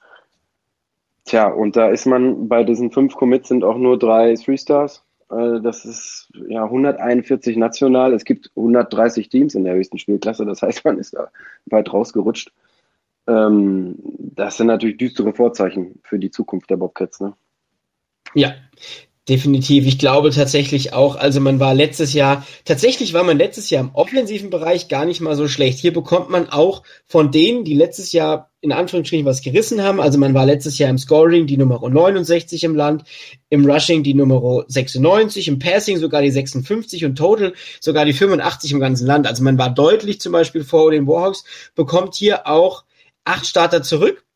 Tja, 1.25 1.49
und 1.49 1.77
da 1.77 1.89
ist 1.89 2.07
man 2.07 2.49
bei 2.49 2.65
diesen 2.65 2.93
fünf 2.93 3.15
Commits 3.15 3.49
sind 3.49 3.65
auch 3.65 3.79
nur 3.79 3.99
drei 3.99 4.35
Three-Stars. 4.35 5.05
Äh, 5.31 5.61
das 5.63 5.85
ist 5.85 6.29
ja 6.49 6.65
141 6.65 7.57
national. 7.57 8.13
Es 8.13 8.25
gibt 8.25 8.51
130 8.57 9.29
Teams 9.29 9.55
in 9.55 9.65
der 9.65 9.75
höchsten 9.75 9.99
Spielklasse. 9.99 10.45
Das 10.45 10.63
heißt, 10.63 10.85
man 10.85 10.99
ist 10.99 11.15
da 11.15 11.31
weit 11.67 11.93
rausgerutscht. 11.93 12.53
Ähm, 13.27 13.97
das 14.19 14.59
sind 14.59 14.67
natürlich 14.67 14.99
düstere 14.99 15.33
Vorzeichen 15.33 16.01
für 16.03 16.19
die 16.19 16.31
Zukunft 16.31 16.69
der 16.71 16.77
Bobcats. 16.77 17.21
Ne? 17.21 17.35
Ja, 18.35 18.55
Definitiv. 19.27 19.87
Ich 19.87 19.99
glaube 19.99 20.31
tatsächlich 20.33 20.93
auch, 20.93 21.17
also 21.17 21.41
man 21.41 21.59
war 21.59 21.73
letztes 21.73 22.13
Jahr, 22.13 22.47
tatsächlich 22.67 23.15
war 23.15 23.25
man 23.25 23.39
letztes 23.39 23.71
Jahr 23.71 23.83
im 23.83 23.95
offensiven 23.95 24.51
Bereich 24.51 24.89
gar 24.89 25.07
nicht 25.07 25.23
mal 25.23 25.35
so 25.35 25.49
schlecht. 25.49 25.79
Hier 25.79 25.95
bekommt 25.95 26.29
man 26.29 26.51
auch 26.51 26.83
von 27.07 27.31
denen, 27.31 27.65
die 27.65 27.73
letztes 27.73 28.13
Jahr 28.13 28.51
in 28.61 28.71
Anführungsstrichen 28.71 29.25
was 29.25 29.41
gerissen 29.41 29.83
haben, 29.83 29.99
also 29.99 30.19
man 30.19 30.35
war 30.35 30.45
letztes 30.45 30.77
Jahr 30.77 30.91
im 30.91 30.99
Scoring 30.99 31.47
die 31.47 31.57
Nummer 31.57 31.81
69 31.89 32.65
im 32.65 32.77
Land, 32.77 33.05
im 33.49 33.65
Rushing 33.65 34.03
die 34.03 34.13
Nummer 34.13 34.65
96, 34.69 35.49
im 35.49 35.59
Passing 35.59 35.97
sogar 35.97 36.21
die 36.21 36.31
56 36.31 37.07
und 37.07 37.17
Total 37.17 37.55
sogar 37.81 38.05
die 38.05 38.13
85 38.13 38.73
im 38.73 38.81
ganzen 38.81 39.07
Land. 39.07 39.27
Also 39.27 39.43
man 39.43 39.57
war 39.57 39.71
deutlich 39.71 40.21
zum 40.21 40.33
Beispiel 40.33 40.65
vor 40.65 40.91
den 40.91 41.07
Warhawks, 41.07 41.45
bekommt 41.75 42.15
hier 42.15 42.47
auch 42.47 42.85
acht 43.25 43.47
Starter 43.47 43.83
zurück. 43.83 44.27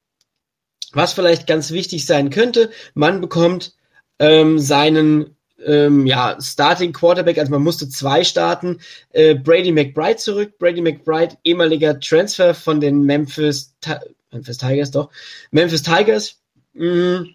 Was 0.93 1.13
vielleicht 1.13 1.47
ganz 1.47 1.73
wichtig 1.73 2.07
sein 2.07 2.31
könnte, 2.31 2.71
man 2.95 3.21
bekommt 3.21 3.75
ähm, 4.19 4.59
seinen 4.59 5.37
ähm, 5.65 6.07
ja, 6.07 6.39
Starting 6.41 6.93
Quarterback, 6.93 7.39
also 7.39 7.51
man 7.51 7.63
musste 7.63 7.89
zwei 7.89 8.25
starten, 8.25 8.81
äh, 9.11 9.35
Brady 9.35 9.73
McBride 9.73 10.17
zurück. 10.17 10.59
Brady 10.59 10.81
McBride, 10.81 11.37
ehemaliger 11.45 11.99
Transfer 11.99 12.55
von 12.55 12.81
den 12.81 13.03
Memphis, 13.03 13.75
Memphis 14.31 14.59
Tigers, 14.59 14.91
doch. 14.91 15.11
Memphis 15.51 15.83
Tigers. 15.83 16.37
Mm, 16.75 17.35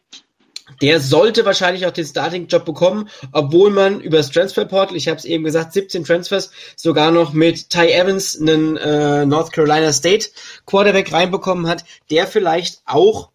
der 0.81 1.01
sollte 1.01 1.45
wahrscheinlich 1.45 1.85
auch 1.85 1.91
den 1.91 2.05
Starting-Job 2.05 2.63
bekommen, 2.63 3.09
obwohl 3.33 3.69
man 3.69 3.99
über 3.99 4.17
das 4.17 4.31
Transferportal, 4.31 4.95
ich 4.95 5.09
habe 5.09 5.17
es 5.17 5.25
eben 5.25 5.43
gesagt, 5.43 5.73
17 5.73 6.05
Transfers, 6.05 6.51
sogar 6.77 7.11
noch 7.11 7.33
mit 7.33 7.69
Ty 7.69 7.91
Evans 7.91 8.39
einen 8.39 8.77
äh, 8.77 9.25
North 9.25 9.51
Carolina 9.51 9.91
State 9.91 10.29
Quarterback 10.65 11.11
reinbekommen 11.11 11.67
hat, 11.67 11.83
der 12.09 12.27
vielleicht 12.27 12.81
auch 12.85 13.29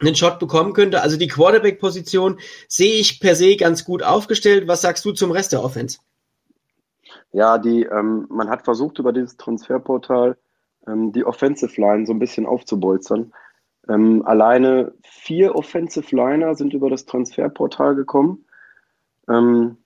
einen 0.00 0.14
Shot 0.14 0.38
bekommen 0.38 0.72
könnte. 0.72 1.02
Also 1.02 1.16
die 1.16 1.28
Quarterback-Position 1.28 2.38
sehe 2.68 3.00
ich 3.00 3.20
per 3.20 3.34
se 3.34 3.56
ganz 3.56 3.84
gut 3.84 4.02
aufgestellt. 4.02 4.68
Was 4.68 4.82
sagst 4.82 5.04
du 5.04 5.12
zum 5.12 5.30
Rest 5.30 5.52
der 5.52 5.62
Offense? 5.62 5.98
Ja, 7.32 7.58
die, 7.58 7.82
ähm, 7.84 8.26
man 8.30 8.48
hat 8.48 8.64
versucht 8.64 8.98
über 8.98 9.12
dieses 9.12 9.36
Transferportal 9.36 10.36
ähm, 10.86 11.12
die 11.12 11.24
Offensive 11.24 11.80
Line 11.80 12.06
so 12.06 12.12
ein 12.12 12.18
bisschen 12.18 12.46
aufzubolzern. 12.46 13.32
Ähm, 13.88 14.22
alleine 14.24 14.92
vier 15.02 15.54
Offensive 15.54 16.14
Liner 16.14 16.54
sind 16.54 16.74
über 16.74 16.90
das 16.90 17.06
Transferportal 17.06 17.94
gekommen, 17.94 18.44
ähm, 19.28 19.76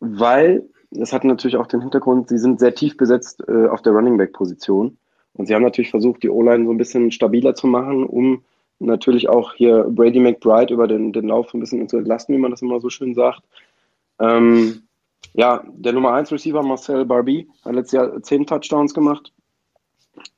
weil 0.00 0.68
das 0.90 1.12
hat 1.12 1.24
natürlich 1.24 1.56
auch 1.56 1.66
den 1.66 1.80
Hintergrund, 1.80 2.28
sie 2.28 2.38
sind 2.38 2.58
sehr 2.58 2.74
tief 2.74 2.96
besetzt 2.96 3.42
äh, 3.48 3.68
auf 3.68 3.80
der 3.82 3.92
Running 3.92 4.18
Back 4.18 4.32
Position 4.32 4.98
und 5.34 5.46
sie 5.46 5.54
haben 5.54 5.62
natürlich 5.62 5.90
versucht, 5.90 6.22
die 6.22 6.28
O-Line 6.28 6.64
so 6.66 6.72
ein 6.72 6.78
bisschen 6.78 7.12
stabiler 7.12 7.54
zu 7.54 7.66
machen, 7.66 8.04
um 8.04 8.44
natürlich 8.80 9.28
auch 9.28 9.54
hier 9.54 9.84
Brady 9.88 10.18
McBride 10.18 10.74
über 10.74 10.88
den, 10.88 11.12
den 11.12 11.28
Lauf 11.28 11.52
ein 11.54 11.60
bisschen 11.60 11.88
zu 11.88 11.98
entlasten, 11.98 12.34
wie 12.34 12.40
man 12.40 12.50
das 12.50 12.62
immer 12.62 12.80
so 12.80 12.88
schön 12.88 13.14
sagt. 13.14 13.42
Ähm, 14.18 14.82
ja, 15.34 15.62
der 15.68 15.92
Nummer 15.92 16.12
1 16.14 16.32
Receiver 16.32 16.62
Marcel 16.62 17.04
Barbie 17.04 17.48
hat 17.64 17.74
letztes 17.74 17.92
Jahr 17.92 18.22
10 18.22 18.46
Touchdowns 18.46 18.94
gemacht. 18.94 19.32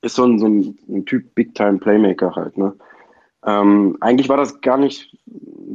Ist 0.02 0.16
so 0.16 0.24
ein, 0.24 0.38
so 0.38 0.46
ein, 0.46 0.78
ein 0.88 1.06
Typ 1.06 1.34
Big-Time-Playmaker 1.34 2.34
halt. 2.34 2.58
Ne? 2.58 2.74
Ähm, 3.44 3.96
eigentlich 4.00 4.28
war 4.28 4.36
das 4.36 4.60
gar 4.60 4.76
nicht 4.76 5.16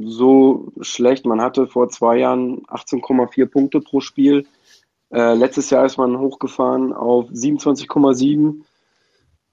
so 0.03 0.71
schlecht. 0.82 1.25
Man 1.25 1.41
hatte 1.41 1.67
vor 1.67 1.89
zwei 1.89 2.17
Jahren 2.17 2.62
18,4 2.67 3.45
Punkte 3.47 3.82
pro 3.82 3.99
Spiel. 4.01 4.45
Äh, 5.10 5.34
letztes 5.36 5.69
Jahr 5.69 5.86
ist 5.86 5.97
man 5.97 6.19
hochgefahren 6.19 6.93
auf 6.93 7.30
27,7 7.30 8.62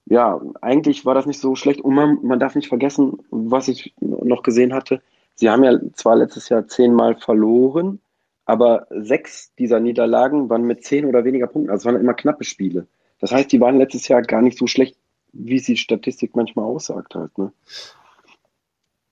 ja, 0.05 0.39
eigentlich 0.61 1.05
war 1.05 1.15
das 1.15 1.25
nicht 1.25 1.39
so 1.39 1.55
schlecht. 1.55 1.81
Und 1.81 1.95
man, 1.95 2.19
man 2.21 2.39
darf 2.39 2.55
nicht 2.55 2.67
vergessen, 2.67 3.17
was 3.31 3.67
ich 3.67 3.93
noch 3.99 4.43
gesehen 4.43 4.73
hatte. 4.73 5.01
Sie 5.33 5.49
haben 5.49 5.63
ja 5.63 5.77
zwar 5.93 6.15
letztes 6.15 6.49
Jahr 6.49 6.67
zehnmal 6.67 7.15
verloren, 7.15 7.99
aber 8.45 8.87
sechs 8.91 9.53
dieser 9.55 9.79
Niederlagen 9.79 10.49
waren 10.49 10.63
mit 10.63 10.83
zehn 10.83 11.05
oder 11.05 11.25
weniger 11.25 11.47
Punkten. 11.47 11.71
Also 11.71 11.81
es 11.81 11.93
waren 11.93 12.01
immer 12.01 12.13
knappe 12.13 12.43
Spiele. 12.43 12.87
Das 13.19 13.31
heißt, 13.31 13.51
die 13.51 13.59
waren 13.59 13.79
letztes 13.79 14.07
Jahr 14.07 14.21
gar 14.21 14.41
nicht 14.41 14.57
so 14.57 14.67
schlecht, 14.67 14.95
wie 15.33 15.59
sie 15.59 15.75
Statistik 15.75 16.35
manchmal 16.35 16.65
aussagt 16.65 17.15
halt. 17.15 17.37
Ne? 17.37 17.51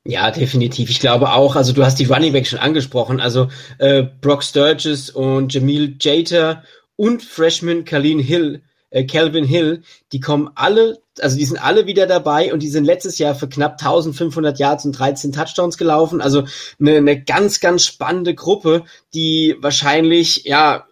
Ja, 0.06 0.32
definitiv. 0.32 0.90
Ich 0.90 1.00
glaube 1.00 1.32
auch, 1.32 1.56
also 1.56 1.74
du 1.74 1.84
hast 1.84 2.00
die 2.00 2.06
Running 2.06 2.34
Back 2.34 2.46
schon 2.46 2.60
angesprochen, 2.60 3.20
also 3.20 3.48
äh, 3.80 4.04
Brock 4.04 4.44
Sturges 4.44 5.10
und 5.10 5.54
Jamil 5.54 5.96
Jater 6.00 6.64
und 6.96 7.24
Freshman 7.24 7.86
Kalin 7.86 8.20
Hill 8.20 8.62
äh, 8.94 9.06
Calvin 9.06 9.44
Hill, 9.44 9.82
die 10.12 10.20
kommen 10.20 10.52
alle, 10.56 11.00
also 11.20 11.36
die 11.36 11.46
sind 11.46 11.58
alle 11.58 11.88
wieder 11.88 12.08
dabei 12.08 12.54
und 12.54 12.62
die 12.62 12.70
sind 12.70 12.86
letztes 12.86 13.18
Jahr 13.18 13.36
für 13.36 13.50
knapp 13.50 13.74
1500 13.74 14.58
Yards 14.60 14.86
und 14.86 14.94
13 14.94 15.34
Touchdowns 15.34 15.78
gelaufen. 15.78 16.22
Also 16.22 16.46
eine, 16.80 16.98
eine 16.98 17.22
ganz, 17.22 17.60
ganz 17.60 17.84
spannende 17.84 18.36
Gruppe, 18.36 18.84
die 19.14 19.56
wahrscheinlich, 19.60 20.44
ja, 20.46 20.86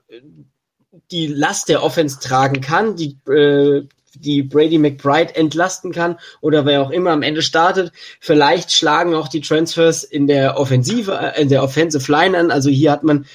die 1.12 1.28
Last 1.28 1.70
der 1.70 1.84
Offense 1.84 2.20
tragen 2.20 2.62
kann, 2.62 2.96
die 2.96 3.18
äh, 3.30 3.88
die 4.16 4.44
Brady 4.44 4.78
McBride 4.78 5.36
entlasten 5.36 5.92
kann 5.94 6.18
oder 6.42 6.66
wer 6.66 6.82
auch 6.82 6.92
immer 6.92 7.12
am 7.12 7.22
Ende 7.22 7.42
startet. 7.42 7.92
Vielleicht 8.20 8.72
schlagen 8.72 9.16
auch 9.16 9.30
die 9.30 9.42
Transfers 9.42 10.04
in 10.04 10.28
der 10.28 10.58
Offensive, 10.58 11.18
äh, 11.18 11.42
in 11.42 11.50
der 11.50 11.64
Offensive 11.64 12.12
Line 12.12 12.38
an. 12.38 12.52
Also 12.52 12.70
hier 12.70 12.92
hat 12.92 13.04
man 13.04 13.26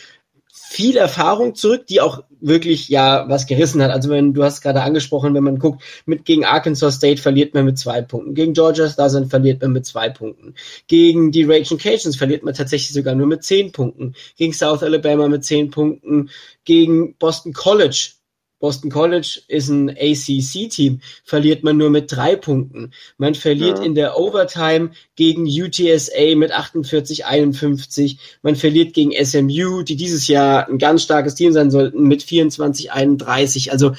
viel 0.59 0.97
Erfahrung 0.97 1.55
zurück, 1.55 1.87
die 1.87 2.01
auch 2.01 2.25
wirklich 2.41 2.89
ja 2.89 3.29
was 3.29 3.47
gerissen 3.47 3.83
hat. 3.83 3.91
Also 3.91 4.09
wenn 4.09 4.33
du 4.33 4.43
hast 4.43 4.63
gerade 4.63 4.83
angesprochen, 4.83 5.35
wenn 5.35 5.45
man 5.45 5.59
guckt, 5.59 5.83
mit 6.07 6.25
gegen 6.25 6.45
Arkansas 6.45 6.95
State 6.97 7.21
verliert 7.21 7.55
man 7.55 7.67
mit 7.67 7.79
zwei 7.79 8.01
Punkten, 8.01 8.35
gegen 8.35 8.55
Georgia 8.55 8.89
Southern 8.89 9.29
verliert 9.29 9.61
man 9.63 9.73
mit 9.73 9.85
zwei 9.85 10.09
Punkten, 10.09 10.55
gegen 10.87 11.31
die 11.31 11.45
Raging 11.45 11.79
Cajuns 11.79 12.17
verliert 12.17 12.43
man 12.43 12.55
tatsächlich 12.55 12.93
sogar 12.93 13.15
nur 13.15 13.27
mit 13.27 13.45
zehn 13.45 13.71
Punkten, 13.73 14.15
gegen 14.37 14.53
South 14.53 14.83
Alabama 14.83 15.29
mit 15.29 15.45
zehn 15.45 15.71
Punkten, 15.71 16.31
gegen 16.65 17.17
Boston 17.17 17.53
College 17.53 18.13
Boston 18.59 18.91
College 18.91 19.43
ist 19.49 19.69
ein 19.69 19.91
ACC-Team, 19.91 21.01
verliert 21.25 21.63
man 21.63 21.77
nur 21.77 21.91
mit 21.91 22.11
drei 22.11 22.37
Punkten. 22.37 22.93
Man 23.19 23.35
verliert 23.35 23.79
ja. 23.79 23.85
in 23.85 23.95
der 23.95 24.19
Overtime 24.19 24.93
gegen 25.15 25.45
UTSA 25.45 26.35
mit 26.37 26.53
48, 26.53 27.27
51. 27.27 28.19
Man 28.43 28.57
verliert 28.57 28.95
gegen 28.95 29.13
SMU, 29.13 29.83
die 29.83 29.97
dieses 29.97 30.27
Jahr 30.29 30.69
ein 30.69 30.79
ganz 30.79 31.03
starkes 31.03 31.35
Team 31.35 31.53
sein 31.53 31.71
sollten, 31.71 32.03
mit 32.05 32.23
24, 32.23 32.93
31. 32.93 33.73
Also 33.73 33.95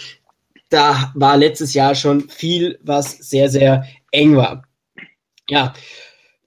da 0.69 1.11
war 1.15 1.37
letztes 1.37 1.73
Jahr 1.73 1.95
schon 1.95 2.29
viel, 2.29 2.79
was 2.81 3.11
sehr, 3.11 3.49
sehr 3.49 3.85
eng 4.11 4.35
war. 4.35 4.63
Ja, 5.49 5.73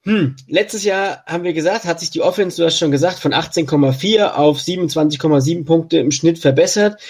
hm, 0.02 0.36
letztes 0.48 0.84
Jahr 0.84 1.24
haben 1.26 1.44
wir 1.44 1.52
gesagt, 1.52 1.84
hat 1.84 2.00
sich 2.00 2.10
die 2.10 2.22
Offense, 2.22 2.56
du 2.56 2.64
hast 2.64 2.78
schon 2.78 2.90
gesagt, 2.90 3.18
von 3.18 3.32
18,4 3.32 4.32
auf 4.32 4.58
27,7 4.58 5.64
Punkte 5.66 5.98
im 5.98 6.10
Schnitt 6.10 6.38
verbessert. 6.38 7.00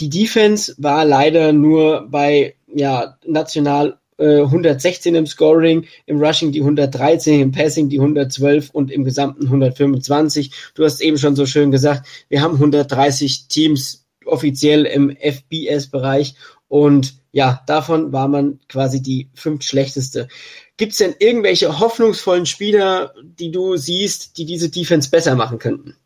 Die 0.00 0.10
Defense 0.10 0.74
war 0.78 1.04
leider 1.04 1.52
nur 1.52 2.06
bei 2.08 2.54
ja, 2.72 3.16
national 3.26 3.98
äh, 4.18 4.40
116 4.40 5.14
im 5.14 5.26
Scoring, 5.26 5.86
im 6.06 6.20
Rushing 6.20 6.52
die 6.52 6.60
113, 6.60 7.40
im 7.40 7.52
Passing 7.52 7.88
die 7.88 7.98
112 7.98 8.70
und 8.70 8.90
im 8.90 9.04
Gesamten 9.04 9.44
125. 9.44 10.52
Du 10.74 10.84
hast 10.84 11.00
eben 11.00 11.18
schon 11.18 11.36
so 11.36 11.46
schön 11.46 11.70
gesagt, 11.70 12.06
wir 12.28 12.42
haben 12.42 12.54
130 12.54 13.48
Teams 13.48 14.06
offiziell 14.24 14.84
im 14.84 15.16
FBS-Bereich 15.16 16.34
und 16.68 17.14
ja, 17.32 17.62
davon 17.66 18.12
war 18.12 18.28
man 18.28 18.58
quasi 18.68 19.02
die 19.02 19.30
fünf 19.34 19.62
schlechteste. 19.62 20.28
Gibt 20.76 20.92
es 20.92 20.98
denn 20.98 21.14
irgendwelche 21.18 21.78
hoffnungsvollen 21.78 22.46
Spieler, 22.46 23.14
die 23.22 23.50
du 23.50 23.76
siehst, 23.76 24.38
die 24.38 24.44
diese 24.44 24.70
Defense 24.70 25.10
besser 25.10 25.34
machen 25.34 25.58
könnten? 25.58 25.96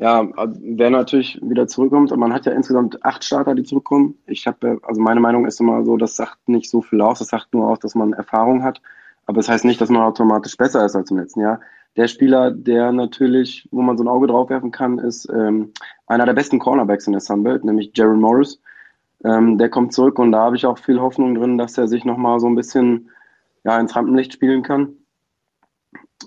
Ja, 0.00 0.26
wer 0.62 0.88
natürlich 0.88 1.38
wieder 1.42 1.66
zurückkommt, 1.66 2.16
man 2.16 2.32
hat 2.32 2.46
ja 2.46 2.52
insgesamt 2.52 3.04
acht 3.04 3.22
Starter, 3.22 3.54
die 3.54 3.64
zurückkommen. 3.64 4.16
Ich 4.24 4.46
habe, 4.46 4.78
also 4.82 4.98
meine 4.98 5.20
Meinung 5.20 5.44
ist 5.44 5.60
immer 5.60 5.84
so, 5.84 5.98
das 5.98 6.16
sagt 6.16 6.48
nicht 6.48 6.70
so 6.70 6.80
viel 6.80 7.02
aus, 7.02 7.18
das 7.18 7.28
sagt 7.28 7.52
nur 7.52 7.68
aus, 7.68 7.80
dass 7.80 7.94
man 7.94 8.14
Erfahrung 8.14 8.62
hat. 8.62 8.80
Aber 9.26 9.36
das 9.36 9.50
heißt 9.50 9.66
nicht, 9.66 9.78
dass 9.78 9.90
man 9.90 10.00
automatisch 10.00 10.56
besser 10.56 10.86
ist 10.86 10.96
als 10.96 11.10
im 11.10 11.18
letzten 11.18 11.40
Jahr. 11.40 11.60
Der 11.96 12.08
Spieler, 12.08 12.50
der 12.50 12.92
natürlich, 12.92 13.68
wo 13.72 13.82
man 13.82 13.98
so 13.98 14.02
ein 14.02 14.08
Auge 14.08 14.26
drauf 14.26 14.48
werfen 14.48 14.70
kann, 14.70 14.98
ist 14.98 15.28
ähm, 15.28 15.74
einer 16.06 16.24
der 16.24 16.32
besten 16.32 16.60
Cornerbacks 16.60 17.06
in 17.06 17.12
der 17.12 17.20
Sunbelt, 17.20 17.62
nämlich 17.66 17.92
Jaron 17.94 18.22
Morris. 18.22 18.58
Ähm, 19.22 19.58
der 19.58 19.68
kommt 19.68 19.92
zurück 19.92 20.18
und 20.18 20.32
da 20.32 20.44
habe 20.44 20.56
ich 20.56 20.64
auch 20.64 20.78
viel 20.78 20.98
Hoffnung 20.98 21.34
drin, 21.34 21.58
dass 21.58 21.76
er 21.76 21.88
sich 21.88 22.06
nochmal 22.06 22.40
so 22.40 22.46
ein 22.46 22.54
bisschen 22.54 23.10
ja, 23.64 23.78
ins 23.78 23.94
Rampenlicht 23.94 24.32
spielen 24.32 24.62
kann. 24.62 24.94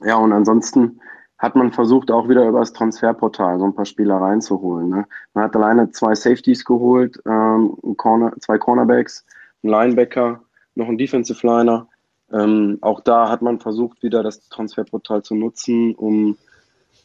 Ja, 0.06 0.18
und 0.18 0.32
ansonsten 0.32 1.00
hat 1.44 1.58
man 1.58 1.74
versucht, 1.74 2.10
auch 2.10 2.30
wieder 2.30 2.48
über 2.48 2.60
das 2.60 2.72
Transferportal 2.72 3.60
so 3.60 3.66
ein 3.66 3.76
paar 3.76 3.84
Spieler 3.84 4.16
reinzuholen. 4.16 4.88
Ne? 4.88 5.06
Man 5.34 5.44
hat 5.44 5.56
alleine 5.58 5.92
zwei 5.92 6.16
Safeties 6.16 6.64
geholt, 6.64 7.22
ähm, 7.26 7.76
Corner, 7.98 8.32
zwei 8.40 8.58
Cornerbacks, 8.58 9.26
ein 9.62 9.68
Linebacker, 9.68 10.40
noch 10.76 10.88
ein 10.88 10.98
Defensive 10.98 11.46
Liner. 11.46 11.90
Ähm, 12.32 12.78
auch 12.80 13.02
da 13.02 13.28
hat 13.28 13.42
man 13.42 13.60
versucht, 13.60 14.04
wieder 14.04 14.24
das 14.24 14.48
Transferportal 14.48 15.22
zu 15.22 15.36
nutzen, 15.36 15.96
um 15.96 16.38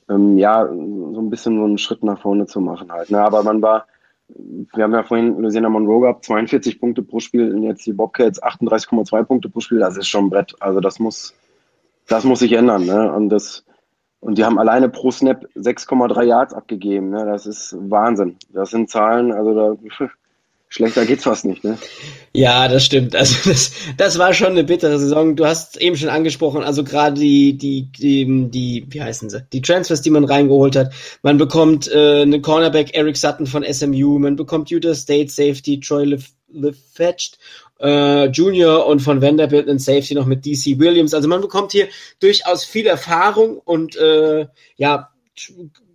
ähm, 0.08 0.38
ja 0.38 0.68
so 0.68 1.20
ein 1.20 1.30
bisschen 1.30 1.58
so 1.58 1.64
einen 1.64 1.78
Schritt 1.78 2.04
nach 2.04 2.20
vorne 2.20 2.46
zu 2.46 2.60
machen 2.60 2.92
halt. 2.92 3.10
Ne? 3.10 3.20
Aber 3.20 3.42
man 3.42 3.60
war, 3.60 3.88
wir 4.28 4.84
haben 4.84 4.94
ja 4.94 5.02
vorhin 5.02 5.36
Louisiana 5.36 5.68
Monroe 5.68 6.02
gehabt, 6.02 6.24
42 6.24 6.78
Punkte 6.78 7.02
pro 7.02 7.18
Spiel 7.18 7.52
und 7.52 7.64
jetzt 7.64 7.84
die 7.86 7.92
Bobcats 7.92 8.40
38,2 8.40 9.24
Punkte 9.24 9.48
pro 9.48 9.58
Spiel. 9.58 9.80
Das 9.80 9.96
ist 9.96 10.06
schon 10.06 10.26
ein 10.26 10.30
Brett. 10.30 10.54
Also 10.60 10.78
das 10.78 11.00
muss, 11.00 11.34
das 12.06 12.22
muss 12.22 12.38
sich 12.38 12.52
ändern. 12.52 12.86
Ne? 12.86 13.12
Und 13.12 13.30
das 13.30 13.64
und 14.20 14.38
die 14.38 14.44
haben 14.44 14.58
alleine 14.58 14.88
pro 14.88 15.10
Snap 15.10 15.46
6,3 15.56 16.22
Yards 16.24 16.54
abgegeben. 16.54 17.10
Ne? 17.10 17.24
Das 17.24 17.46
ist 17.46 17.76
Wahnsinn. 17.78 18.36
Das 18.52 18.70
sind 18.70 18.90
Zahlen, 18.90 19.32
also 19.32 19.54
da 19.54 19.76
schlechter 20.68 21.06
geht's 21.06 21.24
fast 21.24 21.44
nicht. 21.44 21.62
Ne? 21.62 21.78
Ja, 22.32 22.66
das 22.66 22.84
stimmt. 22.84 23.14
Also 23.14 23.36
das, 23.48 23.72
das 23.96 24.18
war 24.18 24.34
schon 24.34 24.48
eine 24.48 24.64
bittere 24.64 24.98
Saison. 24.98 25.36
Du 25.36 25.46
hast 25.46 25.76
eben 25.76 25.96
schon 25.96 26.08
angesprochen, 26.08 26.64
also 26.64 26.82
gerade 26.82 27.20
die, 27.20 27.56
die, 27.56 27.90
die, 27.92 28.50
die, 28.50 28.86
wie 28.88 29.02
heißen 29.02 29.30
sie, 29.30 29.46
die 29.52 29.62
Transfers, 29.62 30.02
die 30.02 30.10
man 30.10 30.24
reingeholt 30.24 30.74
hat. 30.74 30.92
Man 31.22 31.38
bekommt 31.38 31.88
äh, 31.90 32.22
einen 32.22 32.42
Cornerback 32.42 32.94
Eric 32.94 33.16
Sutton 33.16 33.46
von 33.46 33.64
SMU, 33.64 34.18
man 34.18 34.34
bekommt 34.34 34.70
Utah 34.70 34.94
State 34.94 35.30
Safety 35.30 35.78
Troy 35.80 36.18
LeFetched 36.50 37.38
äh, 37.80 38.26
Junior 38.26 38.86
und 38.86 39.00
von 39.00 39.22
Vanderbilt 39.22 39.68
in 39.68 39.78
Safety 39.78 40.14
noch 40.14 40.26
mit 40.26 40.44
DC 40.44 40.78
Williams. 40.78 41.14
Also 41.14 41.28
man 41.28 41.40
bekommt 41.40 41.72
hier 41.72 41.88
durchaus 42.20 42.64
viel 42.64 42.86
Erfahrung 42.86 43.58
und 43.58 43.96
äh, 43.96 44.46
ja 44.76 45.10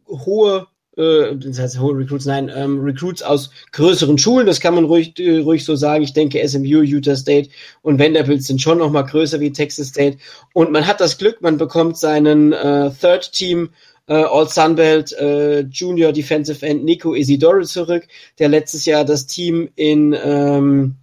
hohe 0.08 0.67
äh, 0.98 1.36
das 1.36 1.60
heißt 1.60 1.80
hohe 1.80 1.98
Recruits, 1.98 2.26
nein, 2.26 2.52
ähm, 2.54 2.80
Recruits 2.82 3.24
aus 3.24 3.50
größeren 3.72 4.17
Schulen, 4.17 4.46
das 4.46 4.60
kann 4.60 4.76
man 4.76 4.86
ruhig, 4.86 5.17
äh, 5.19 5.39
ruhig 5.39 5.65
so 5.65 5.76
sagen. 5.76 6.04
Ich 6.04 6.13
denke, 6.13 6.48
SMU, 6.48 6.82
Utah 6.82 7.15
State 7.15 7.50
und 7.82 8.00
Vanderbilt 8.00 8.43
sind 8.43 8.62
schon 8.62 8.78
noch 8.78 8.91
mal 8.91 9.04
größer 9.04 9.39
wie 9.39 9.52
Texas 9.52 9.88
State. 9.88 10.17
Und 10.54 10.72
man 10.72 10.86
hat 10.86 11.02
das 11.02 11.17
Glück, 11.17 11.41
man 11.41 11.58
bekommt 11.58 11.98
seinen 11.98 12.54
äh, 12.54 12.91
Third 12.91 13.32
Team 13.32 13.69
äh, 14.08 14.13
All 14.13 14.48
Sunbelt 14.48 15.13
äh, 15.13 15.62
Junior 15.62 16.12
Defensive 16.12 16.65
End 16.65 16.84
Nico 16.84 17.15
Isidore 17.15 17.63
zurück, 17.63 18.08
der 18.39 18.50
letztes 18.50 18.86
Jahr 18.86 19.06
das 19.06 19.26
Team 19.26 19.69
in 19.76 20.15
ähm, 20.24 20.96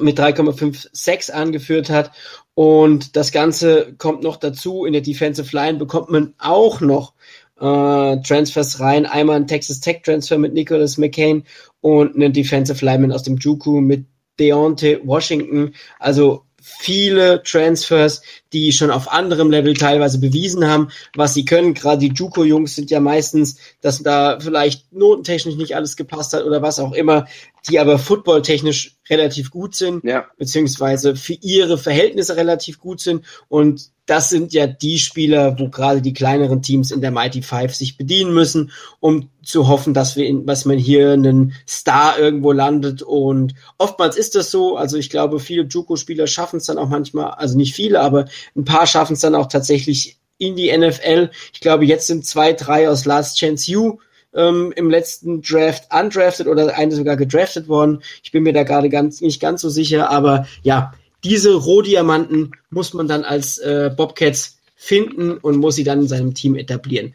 mit 0.00 0.18
3,56 0.18 1.32
angeführt 1.32 1.90
hat. 1.90 2.10
Und 2.54 3.16
das 3.16 3.32
Ganze 3.32 3.94
kommt 3.98 4.22
noch 4.22 4.36
dazu. 4.36 4.84
In 4.84 4.92
der 4.92 5.02
Defensive 5.02 5.54
Line 5.54 5.78
bekommt 5.78 6.10
man 6.10 6.34
auch 6.38 6.80
noch 6.80 7.12
äh, 7.60 8.16
Transfers 8.22 8.80
rein. 8.80 9.06
Einmal 9.06 9.36
ein 9.36 9.46
Texas 9.46 9.80
Tech 9.80 10.02
Transfer 10.02 10.38
mit 10.38 10.54
Nicholas 10.54 10.98
McCain 10.98 11.44
und 11.80 12.14
einen 12.14 12.32
Defensive 12.32 12.84
Lineman 12.84 13.12
aus 13.12 13.22
dem 13.22 13.36
Juku 13.36 13.80
mit 13.80 14.06
Deontay 14.38 15.00
Washington. 15.04 15.74
Also 15.98 16.44
viele 16.60 17.42
Transfers, 17.42 18.22
die 18.52 18.72
schon 18.72 18.90
auf 18.90 19.10
anderem 19.12 19.50
Level 19.50 19.74
teilweise 19.74 20.18
bewiesen 20.18 20.66
haben, 20.66 20.88
was 21.14 21.34
sie 21.34 21.44
können. 21.44 21.74
Gerade 21.74 21.98
die 21.98 22.14
Juco-Jungs 22.14 22.74
sind 22.74 22.90
ja 22.90 23.00
meistens, 23.00 23.58
dass 23.80 24.02
da 24.02 24.38
vielleicht 24.40 24.92
notentechnisch 24.92 25.56
nicht 25.56 25.76
alles 25.76 25.96
gepasst 25.96 26.32
hat 26.32 26.44
oder 26.44 26.62
was 26.62 26.78
auch 26.78 26.92
immer, 26.92 27.26
die 27.68 27.78
aber 27.78 27.98
footballtechnisch 27.98 28.96
relativ 29.10 29.50
gut 29.50 29.74
sind, 29.74 30.04
ja. 30.04 30.26
beziehungsweise 30.38 31.16
für 31.16 31.34
ihre 31.34 31.78
Verhältnisse 31.78 32.36
relativ 32.36 32.78
gut 32.78 33.00
sind 33.00 33.24
und 33.48 33.90
das 34.06 34.30
sind 34.30 34.52
ja 34.52 34.68
die 34.68 34.98
Spieler, 34.98 35.58
wo 35.58 35.68
gerade 35.68 36.00
die 36.00 36.12
kleineren 36.12 36.62
Teams 36.62 36.92
in 36.92 37.00
der 37.00 37.10
Mighty 37.10 37.42
Five 37.42 37.74
sich 37.74 37.96
bedienen 37.96 38.32
müssen, 38.32 38.70
um 39.00 39.30
zu 39.42 39.66
hoffen, 39.66 39.94
dass 39.94 40.16
wir 40.16 40.26
in, 40.26 40.46
was 40.46 40.64
man 40.64 40.78
hier 40.78 41.12
einen 41.12 41.54
Star 41.68 42.18
irgendwo 42.18 42.52
landet. 42.52 43.02
Und 43.02 43.54
oftmals 43.78 44.16
ist 44.16 44.36
das 44.36 44.52
so. 44.52 44.76
Also 44.76 44.96
ich 44.96 45.10
glaube, 45.10 45.40
viele 45.40 45.64
Juco-Spieler 45.64 46.28
schaffen 46.28 46.58
es 46.58 46.66
dann 46.66 46.78
auch 46.78 46.88
manchmal, 46.88 47.30
also 47.32 47.56
nicht 47.56 47.74
viele, 47.74 48.00
aber 48.00 48.26
ein 48.54 48.64
paar 48.64 48.86
schaffen 48.86 49.14
es 49.14 49.20
dann 49.20 49.34
auch 49.34 49.46
tatsächlich 49.46 50.18
in 50.38 50.56
die 50.56 50.76
NFL. 50.76 51.30
Ich 51.52 51.60
glaube, 51.60 51.84
jetzt 51.84 52.06
sind 52.06 52.26
zwei, 52.26 52.52
drei 52.52 52.88
aus 52.88 53.04
Last 53.04 53.38
Chance 53.38 53.76
U 53.76 53.98
ähm, 54.34 54.72
im 54.76 54.90
letzten 54.90 55.42
Draft 55.42 55.84
undrafted 55.92 56.46
oder 56.46 56.76
eine 56.76 56.94
sogar 56.94 57.16
gedraftet 57.16 57.68
worden. 57.68 58.02
Ich 58.22 58.32
bin 58.32 58.42
mir 58.42 58.52
da 58.52 58.62
gerade 58.62 58.88
ganz 58.88 59.20
nicht 59.20 59.40
ganz 59.40 59.62
so 59.62 59.70
sicher, 59.70 60.10
aber 60.10 60.46
ja, 60.62 60.92
diese 61.24 61.54
Rohdiamanten 61.54 62.52
muss 62.70 62.94
man 62.94 63.08
dann 63.08 63.24
als 63.24 63.58
äh, 63.58 63.90
Bobcats 63.94 64.58
finden 64.76 65.38
und 65.38 65.56
muss 65.56 65.74
sie 65.76 65.84
dann 65.84 66.02
in 66.02 66.08
seinem 66.08 66.34
Team 66.34 66.54
etablieren. 66.54 67.14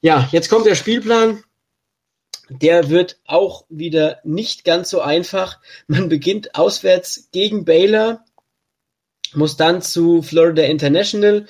Ja, 0.00 0.28
jetzt 0.30 0.48
kommt 0.50 0.66
der 0.66 0.74
Spielplan. 0.74 1.42
Der 2.50 2.88
wird 2.88 3.18
auch 3.26 3.64
wieder 3.68 4.20
nicht 4.24 4.64
ganz 4.64 4.90
so 4.90 5.00
einfach. 5.00 5.58
Man 5.86 6.08
beginnt 6.08 6.54
auswärts 6.54 7.28
gegen 7.32 7.64
Baylor, 7.64 8.24
muss 9.34 9.56
dann 9.56 9.82
zu 9.82 10.22
Florida 10.22 10.62
International. 10.62 11.46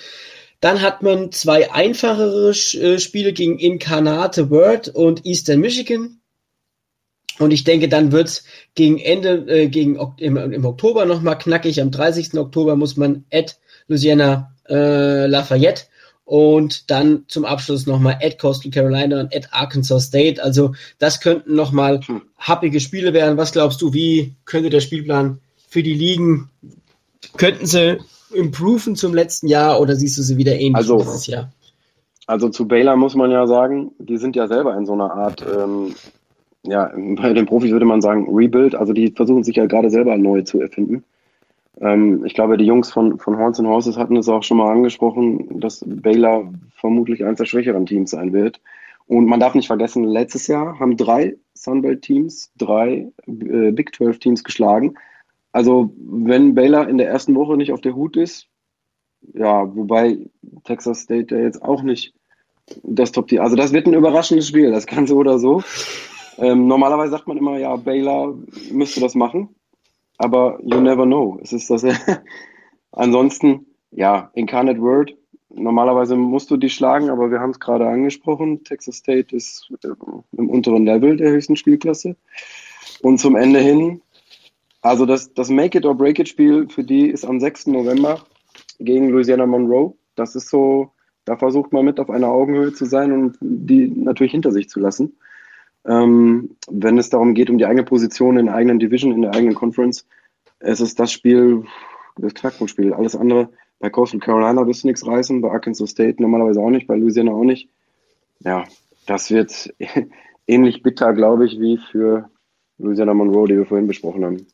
Dann 0.61 0.83
hat 0.83 1.03
man 1.03 1.31
zwei 1.31 1.73
einfachere 1.73 2.51
äh, 2.51 2.99
Spiele 2.99 3.33
gegen 3.33 3.59
Incarnate 3.59 4.51
Word 4.51 4.89
und 4.89 5.25
Eastern 5.25 5.61
Michigan. 5.61 6.21
Und 7.39 7.53
ich 7.53 7.63
denke, 7.63 7.89
dann 7.89 8.11
wird's 8.11 8.45
gegen 8.75 8.99
Ende, 8.99 9.47
äh, 9.47 9.69
gegen 9.69 9.99
im, 10.17 10.37
im 10.37 10.65
Oktober 10.65 11.05
nochmal 11.05 11.39
knackig. 11.39 11.81
Am 11.81 11.91
30. 11.93 12.35
Oktober 12.35 12.75
muss 12.75 12.97
man 12.97 13.25
at 13.33 13.59
Louisiana 13.87 14.55
äh, 14.69 15.27
Lafayette 15.27 15.85
und 16.25 16.91
dann 16.91 17.25
zum 17.29 17.45
Abschluss 17.45 17.87
nochmal 17.87 18.19
at 18.21 18.39
Coastal 18.39 18.71
Carolina 18.71 19.21
und 19.21 19.35
at 19.35 19.53
Arkansas 19.53 20.07
State. 20.07 20.43
Also 20.43 20.75
das 20.99 21.21
könnten 21.21 21.55
nochmal 21.55 22.01
hm. 22.05 22.23
happige 22.37 22.81
Spiele 22.81 23.15
werden. 23.15 23.39
Was 23.39 23.53
glaubst 23.53 23.81
du, 23.81 23.95
wie 23.95 24.35
könnte 24.45 24.69
der 24.69 24.81
Spielplan 24.81 25.41
für 25.69 25.83
die 25.83 25.95
Ligen, 25.95 26.51
könnten 27.37 27.67
sie 27.67 27.99
improven 28.33 28.97
zum 28.97 29.15
letzten 29.15 29.49
Jahr 29.49 29.81
oder 29.81 29.97
siehst 29.97 30.19
du 30.19 30.23
sie 30.23 30.37
wieder 30.37 30.55
ähnlich 30.55 30.77
also, 30.77 30.99
dieses 30.99 31.27
Jahr? 31.27 31.51
Also 32.27 32.49
zu 32.51 32.69
Baylor 32.69 32.97
muss 32.97 33.15
man 33.15 33.31
ja 33.31 33.47
sagen, 33.47 33.93
die 33.99 34.19
sind 34.19 34.37
ja 34.37 34.47
selber 34.49 34.77
in 34.77 34.85
so 34.85 34.93
einer 34.93 35.13
Art 35.13 35.45
ähm, 35.47 35.95
ja, 36.69 36.93
bei 36.95 37.33
den 37.33 37.47
Profis 37.47 37.71
würde 37.71 37.87
man 37.87 38.01
sagen 38.01 38.27
Rebuild. 38.31 38.75
Also 38.75 38.93
die 38.93 39.11
versuchen 39.11 39.45
sich 39.45 39.57
ja 39.57 39.67
gerade 39.67 39.91
selber 39.91 40.17
neu 40.17 40.43
zu 40.43 40.61
erfinden. 40.61 41.05
Ähm, 41.81 42.25
ich 42.25 42.35
glaube, 42.35 42.57
die 42.57 42.67
Jungs 42.67 42.91
von, 42.91 43.19
von 43.19 43.39
Horns 43.39 43.59
and 43.59 43.69
Horses 43.69 43.97
hatten 43.97 44.17
es 44.17 44.29
auch 44.29 44.43
schon 44.43 44.59
mal 44.59 44.73
angesprochen, 44.73 45.61
dass 45.61 45.85
Baylor 45.87 46.53
vermutlich 46.73 47.25
eines 47.25 47.39
der 47.39 47.47
schwächeren 47.47 47.87
Teams 47.87 48.11
sein 48.11 48.33
wird. 48.33 48.61
Und 49.07 49.27
man 49.27 49.41
darf 49.41 49.55
nicht 49.55 49.69
vergessen, 49.69 50.05
letztes 50.05 50.49
Jahr 50.49 50.79
haben 50.79 50.97
drei 50.97 51.37
Sunbelt-Teams, 51.55 52.53
drei 52.59 53.11
äh, 53.27 53.71
Big 53.73 53.93
12-Teams 53.95 54.45
geschlagen. 54.45 54.97
Also 55.53 55.93
wenn 55.97 56.55
Baylor 56.55 56.89
in 56.89 56.99
der 56.99 57.09
ersten 57.09 57.35
Woche 57.35 57.57
nicht 57.57 57.73
auf 57.73 57.81
der 57.81 57.95
Hut 57.95 58.17
ist, 58.17 58.49
ja, 59.35 59.75
wobei 59.75 60.19
Texas 60.65 61.01
State 61.01 61.35
ja 61.35 61.43
jetzt 61.43 61.63
auch 61.63 61.83
nicht 61.83 62.15
das 62.83 63.13
Top-Team. 63.13 63.41
Also 63.41 63.57
das 63.57 63.73
wird 63.73 63.87
ein 63.87 63.95
überraschendes 63.95 64.49
Spiel, 64.49 64.71
das 64.71 64.87
so 65.07 65.17
oder 65.17 65.39
so. 65.39 65.63
Ähm, 66.39 66.69
normalerweise 66.69 67.11
sagt 67.11 67.27
man 67.27 67.37
immer, 67.37 67.59
ja, 67.59 67.75
Baylor 67.77 68.37
müsste 68.71 69.01
das 69.01 69.15
machen, 69.15 69.49
aber 70.19 70.59
you 70.63 70.81
never 70.81 71.05
know. 71.05 71.39
Es 71.43 71.53
ist 71.53 71.71
das. 71.71 71.85
Ansonsten, 72.93 73.67
ja, 73.91 74.31
Incarnate 74.35 74.81
World. 74.81 75.17
Normalerweise 75.51 76.15
musst 76.15 76.51
du 76.51 76.57
die 76.57 76.69
schlagen, 76.69 77.11
aber 77.11 77.31
wir 77.31 77.41
haben 77.41 77.51
es 77.51 77.61
gerade 77.61 77.89
angesprochen. 77.89 78.63
Texas 78.65 78.97
State 78.97 79.35
ist 79.35 79.69
äh, 79.83 79.89
im 80.37 80.51
unteren 80.51 80.85
Level 80.85 81.17
der 81.17 81.31
höchsten 81.31 81.57
Spielklasse. 81.57 82.17
Und 83.03 83.19
zum 83.19 83.35
Ende 83.35 83.61
hin, 83.61 84.03
also 84.89 85.07
das, 85.07 85.33
das 85.35 85.51
Make 85.51 85.79
It 85.79 85.87
or 85.87 85.95
Break 85.95 86.19
It 86.19 86.29
Spiel 86.29 86.69
für 86.69 86.85
die 86.85 87.09
ist 87.09 87.25
am 87.25 87.41
6. 87.41 87.69
November 87.69 88.21
gegen 88.81 89.11
Louisiana 89.11 89.47
Monroe. 89.47 89.95
Das 90.15 90.35
ist 90.35 90.49
so, 90.49 90.93
da 91.25 91.37
versucht 91.37 91.73
man 91.73 91.85
mit 91.85 92.01
auf 92.01 92.11
einer 92.11 92.29
Augenhöhe 92.29 92.73
zu 92.73 92.87
sein 92.87 93.13
und 93.13 93.37
die 93.41 93.89
natürlich 93.89 94.33
hinter 94.33 94.51
sich 94.51 94.69
zu 94.69 94.81
lassen. 94.81 95.19
Ähm, 95.85 96.57
wenn 96.71 96.99
es 96.99 97.11
darum 97.11 97.35
geht, 97.35 97.51
um 97.51 97.59
die 97.59 97.67
eigene 97.67 97.85
Position 97.85 98.39
in 98.39 98.47
der 98.47 98.55
eigenen 98.55 98.79
Division, 98.79 99.13
in 99.13 99.23
der 99.23 99.35
eigenen 99.35 99.55
Conference, 99.55 100.07
es 100.59 100.81
ist 100.81 100.99
das 100.99 101.13
Spiel, 101.13 101.65
das 102.17 102.35
Knackpunktspiel. 102.35 102.93
Alles 102.93 103.15
andere, 103.15 103.51
bei 103.79 103.91
Coastal 103.91 104.21
Carolina 104.21 104.67
wirst 104.67 104.83
du 104.83 104.89
nichts 104.89 105.07
reißen, 105.07 105.41
bei 105.41 105.51
Arkansas 105.51 105.91
State 105.91 106.21
normalerweise 106.21 106.61
auch 106.61 106.71
nicht, 106.71 106.87
bei 106.87 106.97
Louisiana 106.97 107.33
auch 107.33 107.45
nicht. 107.45 107.69
Ja, 108.41 108.65
das 109.07 109.31
wird 109.31 109.73
ähnlich 110.47 110.83
bitter, 110.83 111.13
glaube 111.13 111.47
ich, 111.47 111.61
wie 111.61 111.79
für 111.79 112.29
Louisiana 112.79 113.15
Monroe, 113.15 113.47
die 113.47 113.57
wir 113.57 113.67
vorhin 113.67 113.87
besprochen 113.87 114.25
haben. 114.25 114.47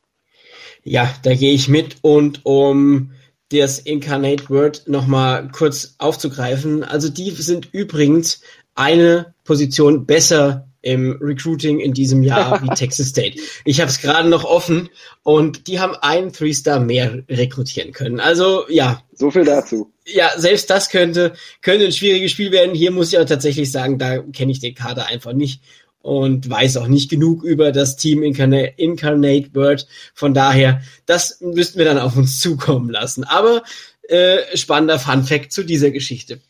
Ja, 0.85 1.13
da 1.23 1.33
gehe 1.33 1.51
ich 1.51 1.67
mit 1.67 1.97
und 2.01 2.41
um 2.43 3.11
das 3.51 3.79
Incarnate 3.79 4.49
Word 4.49 4.83
nochmal 4.87 5.49
kurz 5.51 5.95
aufzugreifen. 5.97 6.83
Also 6.83 7.09
die 7.09 7.31
sind 7.31 7.69
übrigens 7.73 8.41
eine 8.75 9.33
Position 9.43 10.05
besser 10.05 10.67
im 10.81 11.17
Recruiting 11.19 11.79
in 11.79 11.93
diesem 11.93 12.21
Jahr 12.21 12.61
wie 12.63 12.69
Texas 12.69 13.07
State. 13.07 13.39
Ich 13.65 13.81
habe 13.81 13.89
es 13.89 13.99
gerade 13.99 14.29
noch 14.29 14.43
offen 14.43 14.89
und 15.23 15.65
die 15.67 15.79
haben 15.79 15.95
einen 15.95 16.31
Three-Star 16.31 16.79
mehr 16.79 17.23
rekrutieren 17.27 17.91
können. 17.91 18.19
Also 18.19 18.65
ja. 18.69 19.01
So 19.13 19.31
viel 19.31 19.45
dazu. 19.45 19.91
Ja, 20.05 20.29
selbst 20.37 20.69
das 20.69 20.91
könnte, 20.91 21.33
könnte 21.63 21.85
ein 21.85 21.91
schwieriges 21.91 22.31
Spiel 22.31 22.51
werden. 22.51 22.75
Hier 22.75 22.91
muss 22.91 23.09
ich 23.09 23.17
aber 23.17 23.25
tatsächlich 23.25 23.71
sagen, 23.71 23.97
da 23.97 24.19
kenne 24.19 24.51
ich 24.51 24.59
den 24.59 24.75
Kader 24.75 25.07
einfach 25.07 25.33
nicht 25.33 25.61
und 26.05 26.47
weiß 26.47 26.77
auch 26.77 26.85
nicht 26.85 27.09
genug 27.09 27.43
über 27.43 27.71
das 27.71 27.97
Team 27.97 28.21
Incarnate, 28.21 28.73
Incarnate 28.77 29.49
Bird. 29.49 29.87
Von 30.13 30.35
daher, 30.35 30.81
das 31.07 31.41
müssten 31.41 31.79
wir 31.79 31.85
dann 31.85 31.97
auf 31.97 32.15
uns 32.15 32.39
zukommen 32.39 32.91
lassen. 32.91 33.23
Aber 33.23 33.63
äh, 34.03 34.55
spannender 34.55 34.99
Fun 34.99 35.23
Fact 35.23 35.51
zu 35.51 35.63
dieser 35.63 35.89
Geschichte. 35.89 36.41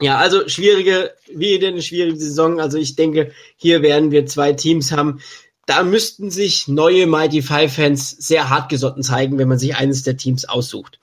Ja, 0.00 0.16
also 0.16 0.48
schwierige, 0.48 1.12
wieder 1.30 1.68
eine 1.68 1.82
schwierige 1.82 2.16
Saison. 2.16 2.58
Also 2.58 2.78
ich 2.78 2.96
denke, 2.96 3.32
hier 3.56 3.82
werden 3.82 4.12
wir 4.12 4.24
zwei 4.24 4.54
Teams 4.54 4.92
haben. 4.92 5.20
Da 5.66 5.82
müssten 5.82 6.30
sich 6.30 6.66
neue 6.66 7.06
Mighty 7.06 7.42
Five 7.42 7.74
Fans 7.74 8.10
sehr 8.12 8.48
hartgesotten 8.48 9.02
zeigen, 9.02 9.36
wenn 9.36 9.48
man 9.48 9.58
sich 9.58 9.76
eines 9.76 10.04
der 10.04 10.16
Teams 10.16 10.46
aussucht. 10.46 10.98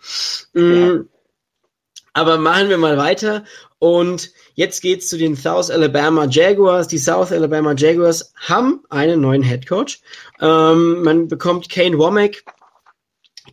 Ja. 0.55 1.01
Aber 2.17 2.39
machen 2.39 2.69
wir 2.69 2.79
mal 2.79 2.97
weiter. 2.97 3.43
Und 3.77 4.31
jetzt 4.55 4.81
geht's 4.81 5.07
zu 5.07 5.19
den 5.19 5.35
South 5.35 5.69
Alabama 5.69 6.25
Jaguars. 6.25 6.87
Die 6.87 6.97
South 6.97 7.31
Alabama 7.31 7.75
Jaguars 7.77 8.33
haben 8.35 8.83
einen 8.89 9.21
neuen 9.21 9.43
Head 9.43 9.67
Coach. 9.67 10.01
Ähm, 10.41 11.03
man 11.03 11.27
bekommt 11.27 11.69
Kane 11.69 11.99
Womack, 11.99 12.43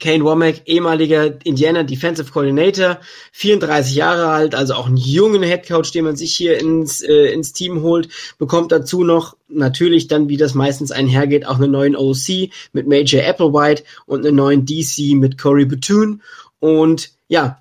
Kane 0.00 0.24
Womack, 0.24 0.62
ehemaliger 0.64 1.44
Indiana 1.44 1.82
Defensive 1.82 2.32
Coordinator, 2.32 3.00
34 3.32 3.94
Jahre 3.94 4.28
alt, 4.28 4.54
also 4.54 4.72
auch 4.72 4.86
einen 4.86 4.96
jungen 4.96 5.42
Headcoach, 5.42 5.92
den 5.92 6.06
man 6.06 6.16
sich 6.16 6.34
hier 6.34 6.58
ins, 6.58 7.02
äh, 7.02 7.34
ins 7.34 7.52
Team 7.52 7.82
holt, 7.82 8.08
bekommt 8.38 8.72
dazu 8.72 9.04
noch 9.04 9.36
natürlich 9.46 10.08
dann, 10.08 10.30
wie 10.30 10.38
das 10.38 10.54
meistens 10.54 10.90
einhergeht, 10.90 11.46
auch 11.46 11.56
einen 11.56 11.70
neuen 11.70 11.96
OC 11.96 12.48
mit 12.72 12.88
Major 12.88 13.22
Applewhite 13.22 13.84
und 14.06 14.24
einen 14.24 14.36
neuen 14.36 14.64
DC 14.64 15.16
mit 15.16 15.36
Corey 15.36 15.66
Bethune. 15.66 16.20
Und 16.60 17.10
ja, 17.28 17.58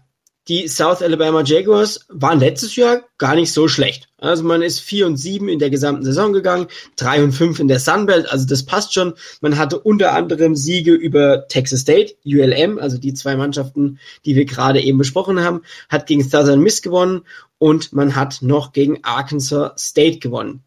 die 0.48 0.68
South 0.68 1.02
Alabama 1.02 1.42
Jaguars 1.44 2.06
waren 2.10 2.40
letztes 2.40 2.76
Jahr 2.76 3.04
gar 3.18 3.36
nicht 3.36 3.54
so 3.54 3.68
schlecht. 3.68 4.10
Also 4.18 4.44
man 4.44 4.62
ist 4.62 4.80
4 4.80 5.08
und 5.08 5.18
7 5.18 5.48
in 5.48 5.60
der 5.60 5.70
gesamten 5.70 6.04
Saison 6.04 6.34
gegangen, 6.34 6.68
3 6.98 7.24
und 7.24 7.32
5 7.32 7.60
in 7.60 7.68
der 7.68 7.80
Sunbelt, 7.80 8.30
also 8.30 8.46
das 8.46 8.66
passt 8.66 8.94
schon. 8.94 9.14
Man 9.42 9.58
hatte 9.58 9.80
unter 9.80 10.14
anderem 10.14 10.56
Siege 10.56 10.94
über 10.94 11.48
Texas 11.48 11.82
State, 11.82 12.16
ULM, 12.26 12.78
also 12.78 12.98
die 12.98 13.14
zwei 13.14 13.36
Mannschaften, 13.36 14.00
die 14.26 14.36
wir 14.36 14.46
gerade 14.46 14.82
eben 14.82 14.98
besprochen 14.98 15.40
haben, 15.42 15.62
hat 15.90 16.08
gegen 16.08 16.24
Southern 16.24 16.62
Miss 16.62 16.82
gewonnen 16.82 17.22
und 17.58 17.94
man 17.94 18.16
hat 18.16 18.42
noch 18.42 18.74
gegen 18.74 19.04
Arkansas 19.04 19.74
State 19.78 20.20
gewonnen. 20.20 20.64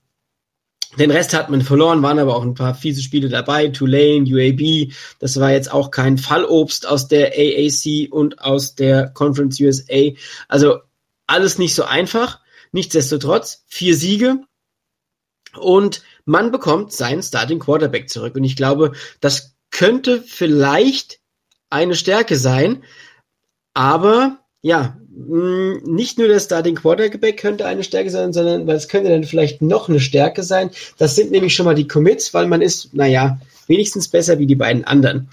Den 0.98 1.10
Rest 1.10 1.34
hat 1.34 1.50
man 1.50 1.62
verloren, 1.62 2.02
waren 2.02 2.18
aber 2.18 2.36
auch 2.36 2.42
ein 2.42 2.54
paar 2.54 2.74
fiese 2.74 3.02
Spiele 3.02 3.28
dabei. 3.28 3.68
Tulane, 3.68 4.24
UAB, 4.26 4.92
das 5.18 5.38
war 5.38 5.50
jetzt 5.50 5.70
auch 5.70 5.90
kein 5.90 6.16
Fallobst 6.16 6.86
aus 6.86 7.08
der 7.08 7.32
AAC 7.32 8.10
und 8.10 8.40
aus 8.40 8.74
der 8.74 9.08
Conference 9.10 9.60
USA. 9.60 10.10
Also 10.48 10.78
alles 11.26 11.58
nicht 11.58 11.74
so 11.74 11.84
einfach. 11.84 12.40
Nichtsdestotrotz, 12.72 13.64
vier 13.66 13.94
Siege 13.96 14.38
und 15.58 16.02
man 16.24 16.50
bekommt 16.50 16.92
seinen 16.92 17.22
Starting 17.22 17.58
Quarterback 17.58 18.08
zurück. 18.08 18.36
Und 18.36 18.44
ich 18.44 18.56
glaube, 18.56 18.92
das 19.20 19.56
könnte 19.70 20.22
vielleicht 20.22 21.20
eine 21.70 21.94
Stärke 21.94 22.36
sein, 22.36 22.84
aber 23.74 24.38
ja, 24.62 24.98
nicht 25.16 26.18
nur 26.18 26.28
der 26.28 26.40
Starting 26.40 26.74
Quarterback 26.74 27.38
könnte 27.38 27.64
eine 27.64 27.82
Stärke 27.82 28.10
sein, 28.10 28.34
sondern 28.34 28.68
es 28.68 28.88
könnte 28.88 29.10
dann 29.10 29.24
vielleicht 29.24 29.62
noch 29.62 29.88
eine 29.88 29.98
Stärke 29.98 30.42
sein. 30.42 30.70
Das 30.98 31.16
sind 31.16 31.30
nämlich 31.30 31.54
schon 31.54 31.64
mal 31.64 31.74
die 31.74 31.88
Commits, 31.88 32.34
weil 32.34 32.46
man 32.46 32.60
ist, 32.60 32.92
naja, 32.92 33.40
wenigstens 33.66 34.08
besser 34.08 34.38
wie 34.38 34.46
die 34.46 34.54
beiden 34.54 34.84
anderen. 34.84 35.28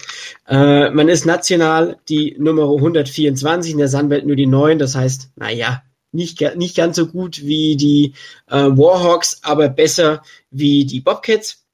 Äh, 0.48 0.90
man 0.90 1.08
ist 1.08 1.26
national 1.26 1.98
die 2.08 2.34
Nummer 2.38 2.62
124, 2.62 3.72
in 3.72 3.78
der 3.78 3.88
Sunwelt 3.88 4.26
nur 4.26 4.36
die 4.36 4.46
9, 4.46 4.78
das 4.78 4.94
heißt, 4.94 5.30
naja, 5.36 5.82
nicht, 6.12 6.40
nicht 6.56 6.76
ganz 6.76 6.96
so 6.96 7.06
gut 7.06 7.42
wie 7.44 7.76
die 7.76 8.14
äh, 8.48 8.56
Warhawks, 8.56 9.40
aber 9.42 9.68
besser 9.68 10.22
wie 10.50 10.86
die 10.86 11.00
Bobcats. 11.00 11.64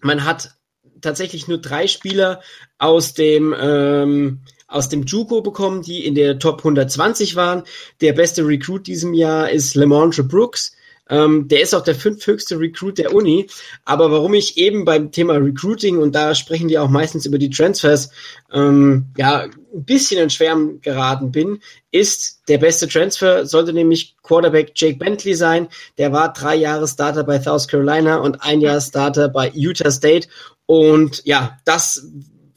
Man 0.00 0.24
hat 0.24 0.56
tatsächlich 1.00 1.46
nur 1.46 1.58
drei 1.58 1.86
Spieler 1.86 2.40
aus 2.78 3.14
dem 3.14 3.54
ähm, 3.58 4.40
aus 4.66 4.88
dem 4.88 5.04
JUCO 5.04 5.42
bekommen, 5.42 5.82
die 5.82 6.04
in 6.04 6.14
der 6.14 6.38
Top 6.38 6.58
120 6.58 7.36
waren. 7.36 7.62
Der 8.00 8.12
beste 8.12 8.46
Recruit 8.46 8.86
diesem 8.86 9.14
Jahr 9.14 9.50
ist 9.50 9.74
Lamondre 9.74 10.24
Brooks. 10.24 10.72
Ähm, 11.10 11.48
der 11.48 11.60
ist 11.60 11.74
auch 11.74 11.84
der 11.84 11.94
fünfthöchste 11.94 12.58
Recruit 12.58 12.96
der 12.98 13.14
Uni. 13.14 13.48
Aber 13.84 14.10
warum 14.10 14.34
ich 14.34 14.56
eben 14.56 14.84
beim 14.84 15.12
Thema 15.12 15.34
Recruiting, 15.34 15.98
und 15.98 16.14
da 16.14 16.34
sprechen 16.34 16.68
die 16.68 16.78
auch 16.78 16.88
meistens 16.88 17.26
über 17.26 17.38
die 17.38 17.50
Transfers, 17.50 18.10
ähm, 18.52 19.06
ja, 19.16 19.42
ein 19.42 19.84
bisschen 19.84 20.20
in 20.20 20.30
Schwärmen 20.30 20.80
geraten 20.80 21.30
bin, 21.30 21.60
ist, 21.90 22.40
der 22.48 22.58
beste 22.58 22.88
Transfer 22.88 23.44
sollte 23.46 23.72
nämlich 23.72 24.16
Quarterback 24.22 24.72
Jake 24.74 24.98
Bentley 24.98 25.34
sein. 25.34 25.68
Der 25.98 26.12
war 26.12 26.32
drei 26.32 26.54
Jahre 26.56 26.88
Starter 26.88 27.24
bei 27.24 27.40
South 27.40 27.68
Carolina 27.68 28.16
und 28.16 28.42
ein 28.42 28.60
Jahr 28.60 28.80
Starter 28.80 29.28
bei 29.28 29.50
Utah 29.54 29.90
State. 29.90 30.28
Und 30.66 31.22
ja, 31.24 31.58
das 31.66 32.06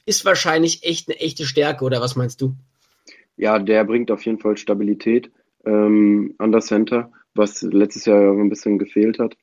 ist 0.08 0.26
wahrscheinlich 0.26 0.84
echt 0.84 1.10
eine 1.10 1.20
echte 1.20 1.46
Stärke, 1.46 1.86
oder 1.86 2.02
was 2.02 2.16
meinst 2.16 2.42
du? 2.42 2.56
Ja, 3.36 3.60
der 3.60 3.84
bringt 3.84 4.10
auf 4.10 4.26
jeden 4.26 4.40
Fall 4.40 4.58
Stabilität 4.58 5.30
ähm, 5.66 6.34
an 6.40 6.52
das 6.52 6.68
Center, 6.68 7.12
was 7.36 7.62
letztes 7.62 8.06
Jahr 8.06 8.32
ein 8.32 8.50
bisschen 8.50 8.80
gefehlt 8.80 9.20
hat. 9.20 9.36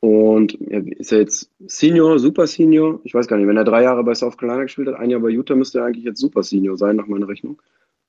Und 0.00 0.54
ist 0.54 1.12
er 1.12 1.20
jetzt 1.20 1.50
Senior, 1.66 2.18
Super 2.18 2.46
Senior? 2.46 3.00
Ich 3.04 3.14
weiß 3.14 3.26
gar 3.26 3.38
nicht. 3.38 3.48
Wenn 3.48 3.56
er 3.56 3.64
drei 3.64 3.82
Jahre 3.82 4.04
bei 4.04 4.14
South 4.14 4.36
Carolina 4.36 4.64
gespielt 4.64 4.88
hat, 4.88 4.96
ein 4.96 5.10
Jahr 5.10 5.20
bei 5.20 5.30
Utah, 5.30 5.56
müsste 5.56 5.78
er 5.78 5.86
eigentlich 5.86 6.04
jetzt 6.04 6.20
Super 6.20 6.42
Senior 6.42 6.76
sein, 6.76 6.96
nach 6.96 7.06
meiner 7.06 7.26
Rechnung. 7.26 7.60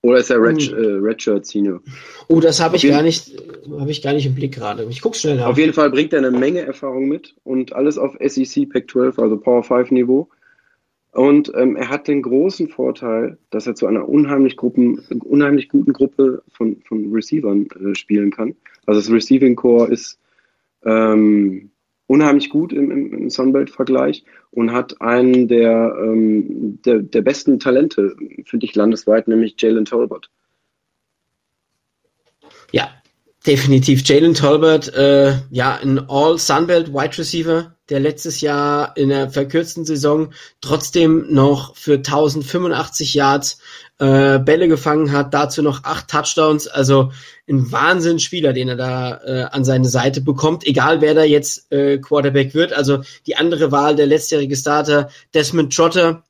Oder 0.01 0.17
ist 0.17 0.29
er 0.29 0.41
Red, 0.41 0.71
uh. 0.71 0.75
äh, 0.75 0.99
Redshirt 0.99 1.45
Senior? 1.45 1.81
Oh, 2.27 2.39
das 2.39 2.61
habe 2.61 2.75
ich 2.75 2.87
gar 2.87 3.01
nicht, 3.01 3.41
habe 3.79 3.89
ich 3.89 4.03
gar 4.03 4.13
nicht 4.13 4.25
im 4.25 4.35
Blick 4.35 4.53
gerade. 4.53 4.85
Ich 4.89 5.01
gucke 5.01 5.17
schnell 5.17 5.37
nach. 5.37 5.47
Auf 5.47 5.57
jeden 5.57 5.73
Fall 5.73 5.89
bringt 5.89 6.13
er 6.13 6.19
eine 6.19 6.31
Menge 6.31 6.61
Erfahrung 6.61 7.07
mit 7.07 7.33
und 7.43 7.73
alles 7.73 7.97
auf 7.97 8.15
SEC 8.19 8.69
Pac-12, 8.69 9.19
also 9.19 9.37
Power 9.37 9.63
5 9.63 9.91
Niveau. 9.91 10.29
Und 11.15 11.49
ähm, 11.55 11.77
er 11.77 11.87
hat 11.87 12.09
den 12.09 12.21
großen 12.21 12.67
Vorteil, 12.67 13.37
dass 13.49 13.65
er 13.65 13.75
zu 13.75 13.87
einer 13.87 14.09
unheimlich, 14.09 14.57
Gruppen, 14.57 14.99
unheimlich 15.23 15.69
guten 15.69 15.93
Gruppe 15.93 16.43
von, 16.49 16.81
von 16.85 17.09
Receivern 17.13 17.67
äh, 17.67 17.95
spielen 17.95 18.31
kann. 18.31 18.53
Also 18.85 18.99
das 18.99 19.09
Receiving 19.09 19.55
Core 19.55 19.89
ist 19.89 20.19
ähm, 20.83 21.71
unheimlich 22.07 22.49
gut 22.49 22.73
im, 22.73 22.91
im, 22.91 23.13
im 23.13 23.29
Sunbelt-Vergleich 23.29 24.25
und 24.51 24.73
hat 24.73 24.99
einen 24.99 25.47
der, 25.47 25.95
ähm, 25.97 26.79
der, 26.83 26.99
der 26.99 27.21
besten 27.21 27.61
Talente, 27.61 28.13
finde 28.43 28.65
ich, 28.65 28.75
landesweit, 28.75 29.29
nämlich 29.29 29.55
Jalen 29.57 29.85
Tolbert. 29.85 30.29
Ja, 32.73 32.89
definitiv. 33.47 34.01
Jalen 34.05 34.33
Tolbert, 34.33 34.93
äh, 34.93 35.35
ja, 35.49 35.79
ein 35.81 35.97
All-Sunbelt 36.09 36.93
Wide 36.93 37.17
Receiver, 37.17 37.74
der 37.89 37.99
letztes 37.99 38.41
Jahr 38.41 38.97
in 38.97 39.09
der 39.09 39.29
verkürzten 39.29 39.85
Saison 39.85 40.33
trotzdem 40.59 41.27
noch 41.31 41.75
für 41.75 41.95
1085 41.95 43.13
Yards 43.13 43.59
äh, 43.99 44.39
Bälle 44.39 44.67
gefangen 44.67 45.11
hat, 45.13 45.33
dazu 45.33 45.61
noch 45.61 45.83
acht 45.83 46.09
Touchdowns, 46.09 46.67
also 46.67 47.11
ein 47.47 47.71
Wahnsinnsspieler, 47.71 48.51
den 48.51 48.69
er 48.69 48.75
da 48.75 49.21
äh, 49.23 49.43
an 49.51 49.63
seine 49.63 49.87
Seite 49.87 50.19
bekommt, 50.19 50.65
egal 50.67 50.99
wer 50.99 51.13
da 51.13 51.23
jetzt 51.23 51.71
äh, 51.71 51.99
Quarterback 51.99 52.53
wird. 52.53 52.73
Also 52.73 53.03
die 53.25 53.37
andere 53.37 53.71
Wahl, 53.71 53.95
der 53.95 54.07
letztjährige 54.07 54.55
Starter, 54.57 55.09
Desmond 55.33 55.73
Trotter, 55.73 56.24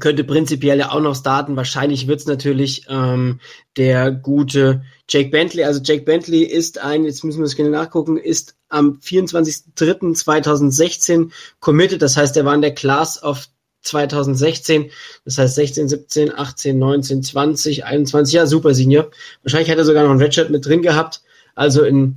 könnte 0.00 0.24
prinzipiell 0.24 0.78
ja 0.78 0.90
auch 0.90 1.00
noch 1.00 1.16
starten. 1.16 1.56
Wahrscheinlich 1.56 2.08
wird's 2.08 2.26
natürlich 2.26 2.84
ähm, 2.88 3.40
der 3.76 4.10
gute 4.10 4.82
Jake 5.08 5.30
Bentley. 5.30 5.62
Also 5.64 5.80
Jake 5.82 6.04
Bentley 6.04 6.42
ist 6.44 6.78
ein, 6.78 7.04
jetzt 7.04 7.24
müssen 7.24 7.38
wir 7.38 7.44
das 7.44 7.56
gerne 7.56 7.70
nachgucken, 7.70 8.18
ist 8.18 8.56
am 8.68 8.98
24.03.2016 9.02 11.30
committed. 11.60 12.02
Das 12.02 12.16
heißt, 12.16 12.36
er 12.36 12.44
war 12.44 12.54
in 12.54 12.62
der 12.62 12.74
Class 12.74 13.22
of 13.22 13.46
2016. 13.82 14.90
Das 15.24 15.38
heißt 15.38 15.54
16, 15.54 15.88
17, 15.88 16.34
18, 16.34 16.76
19, 16.78 17.22
20, 17.22 17.84
21. 17.84 18.34
Ja, 18.34 18.46
super 18.46 18.74
Senior. 18.74 19.12
Wahrscheinlich 19.42 19.70
hat 19.70 19.78
er 19.78 19.84
sogar 19.84 20.02
noch 20.04 20.10
ein 20.10 20.18
Redshirt 20.18 20.50
mit 20.50 20.66
drin 20.66 20.82
gehabt. 20.82 21.22
Also 21.54 21.84
in 21.84 22.16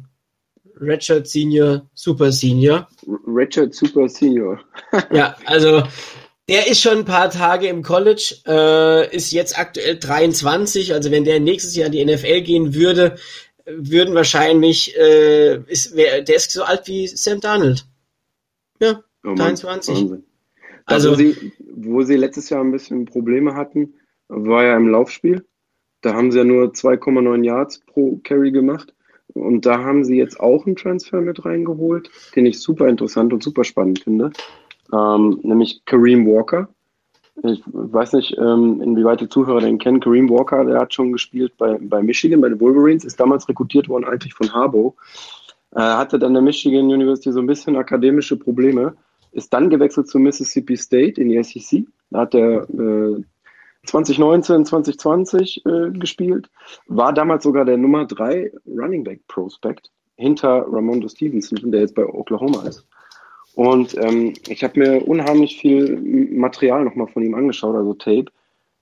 Redshirt 0.82 1.28
Senior, 1.28 1.88
Super 1.94 2.32
Senior. 2.32 2.88
Redshirt 3.28 3.76
Super 3.76 4.10
Senior. 4.10 4.60
ja, 5.12 5.36
also 5.46 5.84
der 6.52 6.68
ist 6.70 6.82
schon 6.82 7.00
ein 7.00 7.06
paar 7.06 7.30
Tage 7.30 7.68
im 7.68 7.82
College, 7.82 8.36
äh, 8.46 9.16
ist 9.16 9.32
jetzt 9.32 9.58
aktuell 9.58 9.98
23. 9.98 10.94
Also 10.94 11.10
wenn 11.10 11.24
der 11.24 11.40
nächstes 11.40 11.78
Jahr 11.78 11.86
in 11.88 11.94
die 11.94 12.06
NFL 12.06 12.42
gehen 12.42 12.74
würde, 12.74 13.16
würden 13.66 14.14
wahrscheinlich, 14.16 14.98
äh, 14.98 15.62
ist, 15.68 15.96
wär, 15.96 16.22
der 16.22 16.36
ist 16.36 16.52
so 16.52 16.64
alt 16.64 16.88
wie 16.88 17.08
Sam 17.08 17.40
Darnold. 17.40 17.86
Ja, 18.82 19.02
oh 19.24 19.34
23. 19.34 19.96
Wahnsinn. 19.96 20.24
Also, 20.86 21.16
sie, 21.16 21.54
wo 21.74 22.02
sie 22.02 22.18
letztes 22.18 22.50
Jahr 22.50 22.62
ein 22.62 22.72
bisschen 22.72 23.06
Probleme 23.06 23.56
hatten, 23.56 23.94
war 24.28 24.66
ja 24.66 24.76
im 24.76 24.90
Laufspiel. 24.90 25.46
Da 26.02 26.16
haben 26.16 26.34
sie 26.34 26.40
ja 26.40 26.44
nur 26.44 26.72
2,9 26.72 27.46
Yards 27.46 27.80
pro 27.86 28.20
Carry 28.24 28.52
gemacht. 28.52 28.94
Und 29.34 29.66
da 29.66 29.84
haben 29.84 30.04
sie 30.04 30.18
jetzt 30.18 30.40
auch 30.42 30.66
einen 30.66 30.76
Transfer 30.76 31.22
mit 31.22 31.46
reingeholt, 31.46 32.10
den 32.36 32.46
ich 32.46 32.60
super 32.60 32.90
interessant 32.90 33.32
und 33.32 33.42
super 33.42 33.64
spannend 33.64 34.00
finde. 34.00 34.32
Ähm, 34.94 35.40
nämlich 35.44 35.84
Kareem 35.86 36.28
Walker. 36.28 36.70
Ich 37.44 37.64
weiß 37.66 38.14
nicht, 38.14 38.38
ähm, 38.38 38.82
inwieweit 38.82 39.22
die 39.22 39.30
Zuhörer 39.30 39.62
den 39.62 39.80
kennen. 39.80 40.00
Kareem 40.00 40.30
Walker, 40.30 40.64
der 40.66 40.80
hat 40.80 40.94
schon 40.94 41.12
gespielt 41.12 41.54
bei, 41.58 41.78
bei 41.82 42.04
Michigan, 42.04 42.42
bei 42.42 42.50
den 42.50 42.60
Wolverines, 42.60 43.06
ist 43.06 43.20
damals 43.20 43.48
rekrutiert 43.50 43.90
worden 43.90 44.06
eigentlich 44.06 44.34
von 44.34 44.54
Harbo. 44.54 44.96
Äh, 45.74 45.80
hatte 45.80 46.20
dann 46.20 46.34
der 46.34 46.44
Michigan 46.44 46.86
University 46.86 47.32
so 47.32 47.40
ein 47.40 47.48
bisschen 47.48 47.78
akademische 47.78 48.38
Probleme 48.38 48.96
ist 49.32 49.54
dann 49.54 49.70
gewechselt 49.70 50.08
zu 50.08 50.20
Mississippi 50.20 50.78
State 50.78 51.22
in 51.22 51.30
die 51.30 51.44
SEC. 51.44 51.86
Da 52.10 52.22
hat 52.22 52.36
er 52.36 52.70
äh, 52.70 53.24
2019, 53.86 54.66
2020 54.66 55.66
äh, 55.66 55.92
gespielt, 55.92 56.50
war 56.88 57.14
damals 57.14 57.44
sogar 57.44 57.66
der 57.66 57.78
Nummer 57.78 58.06
3 58.06 58.52
Running 58.68 59.04
Back 59.04 59.26
Prospect 59.28 59.90
hinter 60.18 60.66
Ramondo 60.68 61.08
Stevenson, 61.08 61.72
der 61.72 61.82
jetzt 61.82 61.96
bei 61.96 62.06
Oklahoma 62.06 62.64
ist. 62.68 62.86
Und 63.56 63.98
ähm, 63.98 64.34
ich 64.48 64.64
habe 64.64 64.80
mir 64.80 65.08
unheimlich 65.08 65.60
viel 65.60 65.98
Material 66.32 66.84
nochmal 66.84 67.08
von 67.08 67.24
ihm 67.24 67.36
angeschaut, 67.36 67.76
also 67.76 67.94
Tape. 67.94 68.26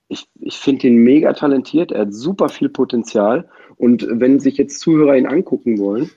Ich, 0.08 0.26
ich 0.40 0.58
finde 0.58 0.88
ihn 0.88 0.96
mega 0.96 1.32
talentiert, 1.32 1.92
er 1.92 2.02
hat 2.02 2.14
super 2.14 2.48
viel 2.48 2.68
Potenzial. 2.68 3.48
Und 3.76 4.06
wenn 4.08 4.40
sich 4.40 4.56
jetzt 4.56 4.80
Zuhörer 4.80 5.16
ihn 5.16 5.26
angucken 5.26 5.78
wollen, 5.78 6.10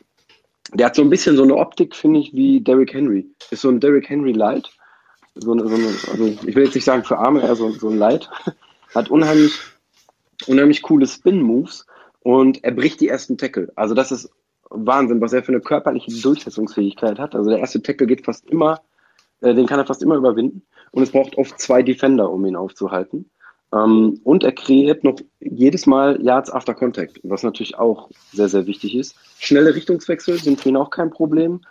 der 0.74 0.88
hat 0.88 0.96
so 0.96 1.02
ein 1.02 1.10
bisschen 1.10 1.36
so 1.36 1.44
eine 1.44 1.56
Optik, 1.56 1.96
finde 1.96 2.20
ich, 2.20 2.34
wie 2.34 2.62
Derrick 2.62 2.94
Henry. 2.94 3.28
Ist 3.52 3.62
so 3.62 3.70
ein 3.70 3.80
Derrick 3.80 4.10
Henry 4.10 4.32
Light. 4.32 4.70
So 5.36 5.52
eine, 5.52 5.68
so 5.68 5.76
eine, 5.76 5.88
also 6.12 6.26
ich 6.46 6.56
will 6.56 6.66
jetzt 6.66 6.76
nicht 6.76 6.86
sagen 6.86 7.04
für 7.04 7.18
Arme, 7.18 7.42
eher 7.42 7.56
so, 7.56 7.72
so 7.72 7.90
ein 7.90 7.98
Light. 7.98 8.30
Hat 8.96 9.10
unheimlich, 9.10 9.54
unheimlich 10.48 10.82
coole 10.84 11.08
Spin-Moves 11.08 11.86
und 12.22 12.64
er 12.64 12.72
bricht 12.72 13.02
die 13.02 13.08
ersten 13.08 13.38
Tackle. 13.38 13.72
Also 13.76 13.96
das 13.96 14.12
ist 14.12 14.30
Wahnsinn, 14.70 15.22
was 15.22 15.34
er 15.34 15.44
für 15.44 15.52
eine 15.52 15.62
körperliche 15.62 16.12
Durchsetzungsfähigkeit 16.22 17.20
hat. 17.20 17.36
Also 17.36 17.50
der 17.50 17.60
erste 17.60 17.82
Tackle 17.82 18.08
geht 18.08 18.26
fast 18.26 18.50
immer, 18.50 18.82
äh, 19.42 19.54
den 19.54 19.68
kann 19.68 19.80
er 19.80 19.86
fast 19.86 20.02
immer 20.02 20.16
überwinden. 20.16 20.64
Und 20.92 21.04
es 21.04 21.12
braucht 21.12 21.38
oft 21.38 21.60
zwei 21.60 21.84
Defender, 21.84 22.30
um 22.32 22.46
ihn 22.46 22.56
aufzuhalten. 22.56 23.30
Ähm, 23.74 24.20
und 24.24 24.44
er 24.44 24.52
kreiert 24.52 25.04
noch 25.04 25.16
jedes 25.40 25.86
Mal 25.86 26.22
Yards 26.22 26.52
after 26.52 26.74
Contact, 26.74 27.20
was 27.24 27.44
natürlich 27.44 27.78
auch 27.78 28.10
sehr, 28.32 28.50
sehr 28.50 28.68
wichtig 28.68 28.96
ist. 28.96 29.16
Schnelle 29.40 29.76
Richtungswechsel 29.76 30.38
sind 30.38 30.62
für 30.62 30.70
ihn 30.70 30.78
auch 30.78 30.90
kein 30.90 31.10
Problem. 31.10 31.62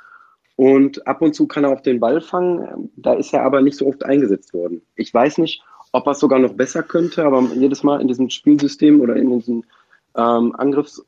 Und 0.57 1.07
ab 1.07 1.22
und 1.22 1.34
zu 1.34 1.47
kann 1.47 1.64
er 1.64 1.70
auch 1.70 1.80
den 1.80 2.01
Ball 2.01 2.20
fangen. 2.20 2.90
Da 2.97 3.14
ist 3.14 3.32
er 3.32 3.43
aber 3.43 3.62
nicht 3.62 3.76
so 3.76 3.86
oft 3.86 4.05
eingesetzt 4.05 4.53
worden. 4.53 4.82
Ich 4.97 5.12
weiß 5.12 5.38
nicht, 5.38 5.62
ob 5.93 6.07
er 6.07 6.12
es 6.12 6.20
sogar 6.20 6.38
noch 6.38 6.55
besser 6.55 6.82
könnte, 6.82 7.24
aber 7.24 7.43
jedes 7.55 7.82
Mal 7.82 8.01
in 8.01 8.09
diesem 8.09 8.30
Spielsystem 8.30 9.01
oder 9.01 9.16
in 9.16 9.30
diesen 9.30 9.66
ähm, 10.16 10.55
Angriffs, 10.57 11.05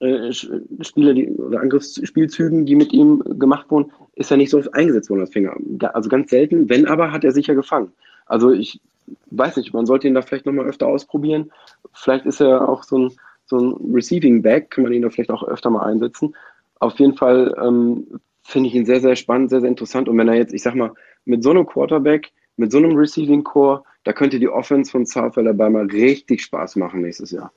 äh, 0.00 0.32
Spiele, 0.32 1.14
die, 1.14 1.30
oder 1.30 1.60
Angriffsspielzügen, 1.60 2.66
die 2.66 2.76
mit 2.76 2.92
ihm 2.92 3.22
gemacht 3.38 3.70
wurden, 3.70 3.92
ist 4.14 4.30
er 4.30 4.36
nicht 4.36 4.50
so 4.50 4.58
oft 4.58 4.74
eingesetzt 4.74 5.08
worden 5.10 5.20
als 5.20 5.32
Finger. 5.32 5.56
Also 5.94 6.08
ganz 6.08 6.30
selten. 6.30 6.68
Wenn 6.68 6.86
aber, 6.86 7.12
hat 7.12 7.24
er 7.24 7.32
sicher 7.32 7.54
gefangen. 7.54 7.92
Also 8.26 8.52
ich 8.52 8.80
weiß 9.30 9.56
nicht, 9.56 9.72
man 9.72 9.86
sollte 9.86 10.08
ihn 10.08 10.14
da 10.14 10.22
vielleicht 10.22 10.46
nochmal 10.46 10.66
öfter 10.66 10.86
ausprobieren. 10.86 11.50
Vielleicht 11.92 12.26
ist 12.26 12.40
er 12.40 12.68
auch 12.68 12.82
so 12.82 12.98
ein, 12.98 13.12
so 13.46 13.58
ein 13.58 13.94
Receiving 13.94 14.42
Back, 14.42 14.70
kann 14.70 14.84
man 14.84 14.92
ihn 14.92 15.02
da 15.02 15.10
vielleicht 15.10 15.30
auch 15.30 15.44
öfter 15.44 15.70
mal 15.70 15.84
einsetzen. 15.84 16.34
Auf 16.80 16.98
jeden 16.98 17.14
Fall 17.14 17.54
ähm, 17.62 18.06
finde 18.42 18.68
ich 18.68 18.74
ihn 18.74 18.86
sehr, 18.86 19.00
sehr 19.00 19.16
spannend, 19.16 19.50
sehr, 19.50 19.60
sehr 19.60 19.70
interessant. 19.70 20.08
Und 20.08 20.18
wenn 20.18 20.28
er 20.28 20.34
jetzt, 20.34 20.52
ich 20.52 20.62
sag 20.62 20.74
mal, 20.74 20.92
mit 21.24 21.42
so 21.42 21.50
einem 21.50 21.66
Quarterback, 21.66 22.32
mit 22.56 22.72
so 22.72 22.78
einem 22.78 22.96
Receiving 22.96 23.44
Core, 23.44 23.82
da 24.04 24.12
könnte 24.12 24.38
die 24.38 24.48
Offense 24.48 24.90
von 24.90 25.06
South 25.06 25.36
Alabama 25.36 25.80
richtig 25.80 26.42
Spaß 26.42 26.76
machen 26.76 27.02
nächstes 27.02 27.30
Jahr. 27.30 27.52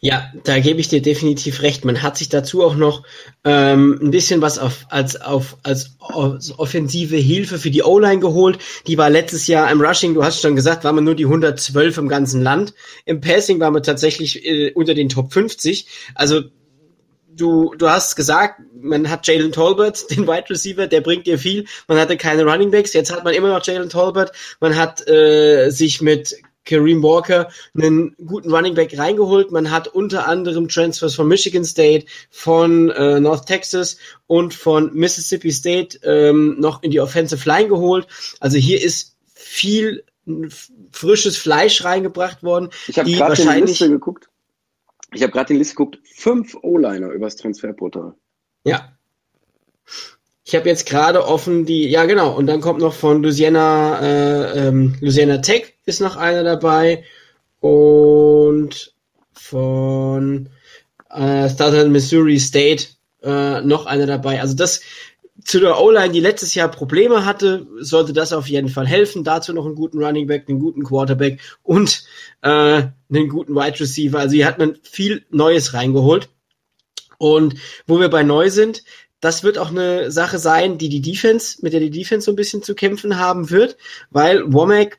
Ja, 0.00 0.30
da 0.44 0.58
gebe 0.58 0.80
ich 0.80 0.88
dir 0.88 1.02
definitiv 1.02 1.62
recht. 1.62 1.84
Man 1.84 2.02
hat 2.02 2.16
sich 2.16 2.28
dazu 2.28 2.62
auch 2.62 2.76
noch 2.76 3.02
ähm, 3.44 3.98
ein 4.00 4.10
bisschen 4.10 4.42
was 4.42 4.58
auf, 4.58 4.86
als, 4.90 5.20
auf, 5.20 5.56
als, 5.62 5.96
als 6.00 6.58
offensive 6.58 7.16
Hilfe 7.16 7.58
für 7.58 7.70
die 7.70 7.82
O-Line 7.82 8.20
geholt. 8.20 8.58
Die 8.86 8.98
war 8.98 9.10
letztes 9.10 9.46
Jahr 9.46 9.70
im 9.70 9.80
Rushing, 9.80 10.14
du 10.14 10.24
hast 10.24 10.40
schon 10.40 10.56
gesagt, 10.56 10.84
war 10.84 10.92
man 10.92 11.04
nur 11.04 11.14
die 11.14 11.24
112 11.24 11.98
im 11.98 12.08
ganzen 12.08 12.42
Land. 12.42 12.74
Im 13.04 13.20
Passing 13.20 13.60
war 13.60 13.70
man 13.70 13.82
tatsächlich 13.82 14.44
äh, 14.44 14.72
unter 14.72 14.94
den 14.94 15.08
Top 15.08 15.32
50. 15.32 15.86
Also 16.14 16.42
du, 17.36 17.74
du 17.76 17.88
hast 17.88 18.16
gesagt, 18.16 18.60
man 18.80 19.08
hat 19.10 19.26
Jalen 19.26 19.52
Tolbert, 19.52 20.10
den 20.10 20.26
Wide 20.26 20.50
Receiver, 20.50 20.86
der 20.86 21.00
bringt 21.00 21.26
dir 21.26 21.38
viel. 21.38 21.66
Man 21.88 21.98
hatte 21.98 22.16
keine 22.16 22.44
Running 22.44 22.70
Backs, 22.70 22.92
jetzt 22.92 23.12
hat 23.12 23.24
man 23.24 23.34
immer 23.34 23.48
noch 23.48 23.64
Jalen 23.64 23.88
Tolbert. 23.88 24.32
Man 24.60 24.76
hat 24.76 25.06
äh, 25.08 25.70
sich 25.70 26.00
mit 26.00 26.36
Kareem 26.66 27.02
Walker 27.02 27.48
einen 27.74 28.14
guten 28.26 28.52
Running 28.52 28.74
Back 28.74 28.98
reingeholt. 28.98 29.50
Man 29.52 29.70
hat 29.70 29.88
unter 29.88 30.28
anderem 30.28 30.68
Transfers 30.68 31.14
von 31.14 31.28
Michigan 31.28 31.64
State, 31.64 32.06
von 32.30 32.90
äh, 32.90 33.20
North 33.20 33.46
Texas 33.46 33.96
und 34.26 34.52
von 34.52 34.92
Mississippi 34.92 35.52
State 35.52 35.98
ähm, 36.02 36.56
noch 36.58 36.82
in 36.82 36.90
die 36.90 37.00
Offensive 37.00 37.48
Line 37.48 37.68
geholt. 37.68 38.06
Also 38.40 38.58
hier 38.58 38.82
ist 38.82 39.16
viel 39.32 40.04
frisches 40.90 41.36
Fleisch 41.36 41.84
reingebracht 41.84 42.42
worden. 42.42 42.70
Ich 42.88 42.98
habe 42.98 43.10
gerade 43.10 43.40
die 43.40 43.60
Liste 43.60 43.88
geguckt. 43.88 44.28
Ich 45.14 45.22
habe 45.22 45.32
gerade 45.32 45.52
die 45.52 45.58
Liste 45.58 45.74
geguckt. 45.74 46.00
Fünf 46.04 46.56
O-Liner 46.62 47.10
übers 47.10 47.36
Transferportal. 47.36 48.14
Ja. 48.64 48.92
Ich 50.44 50.54
habe 50.54 50.68
jetzt 50.68 50.86
gerade 50.86 51.26
offen 51.26 51.64
die, 51.64 51.88
ja 51.88 52.04
genau, 52.04 52.36
und 52.36 52.46
dann 52.46 52.60
kommt 52.60 52.80
noch 52.80 52.94
von 52.94 53.22
Louisiana, 53.22 54.00
äh, 54.00 54.68
ähm, 54.68 54.96
Louisiana 55.00 55.38
Tech 55.38 55.75
ist 55.86 56.00
noch 56.00 56.16
einer 56.16 56.42
dabei 56.42 57.04
und 57.60 58.94
von 59.32 60.50
äh, 61.10 61.48
Southern 61.48 61.92
Missouri 61.92 62.38
State 62.38 62.88
äh, 63.22 63.60
noch 63.62 63.86
einer 63.86 64.06
dabei. 64.06 64.40
Also 64.40 64.54
das 64.54 64.82
zu 65.44 65.60
der 65.60 65.80
O-Line, 65.80 66.12
die 66.12 66.20
letztes 66.20 66.54
Jahr 66.54 66.68
Probleme 66.68 67.24
hatte, 67.24 67.66
sollte 67.78 68.12
das 68.12 68.32
auf 68.32 68.48
jeden 68.48 68.68
Fall 68.68 68.86
helfen. 68.86 69.22
Dazu 69.22 69.52
noch 69.52 69.64
einen 69.64 69.76
guten 69.76 70.02
Running 70.02 70.26
Back, 70.26 70.46
einen 70.48 70.58
guten 70.58 70.82
Quarterback 70.82 71.40
und 71.62 72.04
äh, 72.42 72.48
einen 72.48 73.28
guten 73.28 73.54
Wide 73.54 73.78
Receiver. 73.78 74.18
Also 74.18 74.34
hier 74.34 74.46
hat 74.46 74.58
man 74.58 74.76
viel 74.82 75.24
Neues 75.30 75.72
reingeholt. 75.72 76.28
Und 77.18 77.54
wo 77.86 78.00
wir 78.00 78.08
bei 78.08 78.24
neu 78.24 78.50
sind, 78.50 78.82
das 79.20 79.44
wird 79.44 79.56
auch 79.56 79.70
eine 79.70 80.10
Sache 80.10 80.38
sein, 80.38 80.78
die 80.78 80.88
die 80.88 81.00
Defense, 81.00 81.58
mit 81.62 81.72
der 81.72 81.80
die 81.80 81.90
Defense 81.90 82.24
so 82.24 82.32
ein 82.32 82.36
bisschen 82.36 82.62
zu 82.62 82.74
kämpfen 82.74 83.18
haben 83.18 83.50
wird, 83.50 83.76
weil 84.10 84.52
Womack 84.52 84.98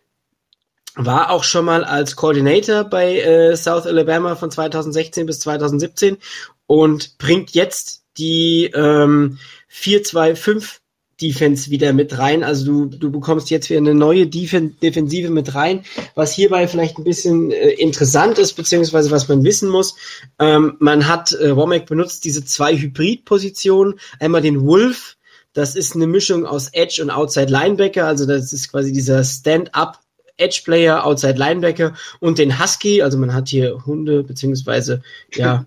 war 0.97 1.31
auch 1.31 1.43
schon 1.43 1.65
mal 1.65 1.83
als 1.83 2.15
Coordinator 2.15 2.83
bei 2.83 3.19
äh, 3.19 3.55
South 3.55 3.85
Alabama 3.85 4.35
von 4.35 4.51
2016 4.51 5.25
bis 5.25 5.39
2017 5.39 6.17
und 6.65 7.17
bringt 7.19 7.51
jetzt 7.51 8.03
die 8.17 8.71
ähm, 8.73 9.37
4-2-5 9.71 10.79
Defense 11.21 11.71
wieder 11.71 11.93
mit 11.93 12.17
rein. 12.17 12.43
Also 12.43 12.65
du, 12.65 12.97
du 12.97 13.11
bekommst 13.11 13.49
jetzt 13.49 13.69
wieder 13.69 13.79
eine 13.79 13.95
neue 13.95 14.27
Defen 14.27 14.79
Defensive 14.79 15.29
mit 15.29 15.55
rein, 15.55 15.83
was 16.15 16.33
hierbei 16.33 16.67
vielleicht 16.67 16.97
ein 16.97 17.03
bisschen 17.03 17.51
äh, 17.51 17.69
interessant 17.71 18.37
ist, 18.37 18.53
beziehungsweise 18.53 19.11
was 19.11 19.27
man 19.27 19.43
wissen 19.43 19.69
muss. 19.69 19.95
Ähm, 20.39 20.77
man 20.79 21.07
hat, 21.07 21.31
äh, 21.33 21.55
Womack 21.55 21.85
benutzt 21.87 22.23
diese 22.23 22.45
zwei 22.45 22.77
Hybrid-Positionen, 22.77 23.99
einmal 24.19 24.41
den 24.41 24.65
Wolf, 24.65 25.17
das 25.53 25.75
ist 25.75 25.95
eine 25.95 26.05
Mischung 26.05 26.45
aus 26.45 26.69
Edge 26.69 27.01
und 27.01 27.09
Outside 27.09 27.51
Linebacker, 27.51 28.05
also 28.05 28.27
das 28.27 28.53
ist 28.53 28.69
quasi 28.69 28.91
dieser 28.91 29.23
Stand-up 29.23 29.99
Edge 30.37 30.61
Player, 30.63 31.05
Outside 31.05 31.37
Linebacker 31.37 31.93
und 32.19 32.37
den 32.37 32.61
Husky, 32.61 33.01
also 33.01 33.17
man 33.17 33.33
hat 33.33 33.49
hier 33.49 33.85
Hunde, 33.85 34.23
beziehungsweise 34.23 35.01
ja, 35.33 35.65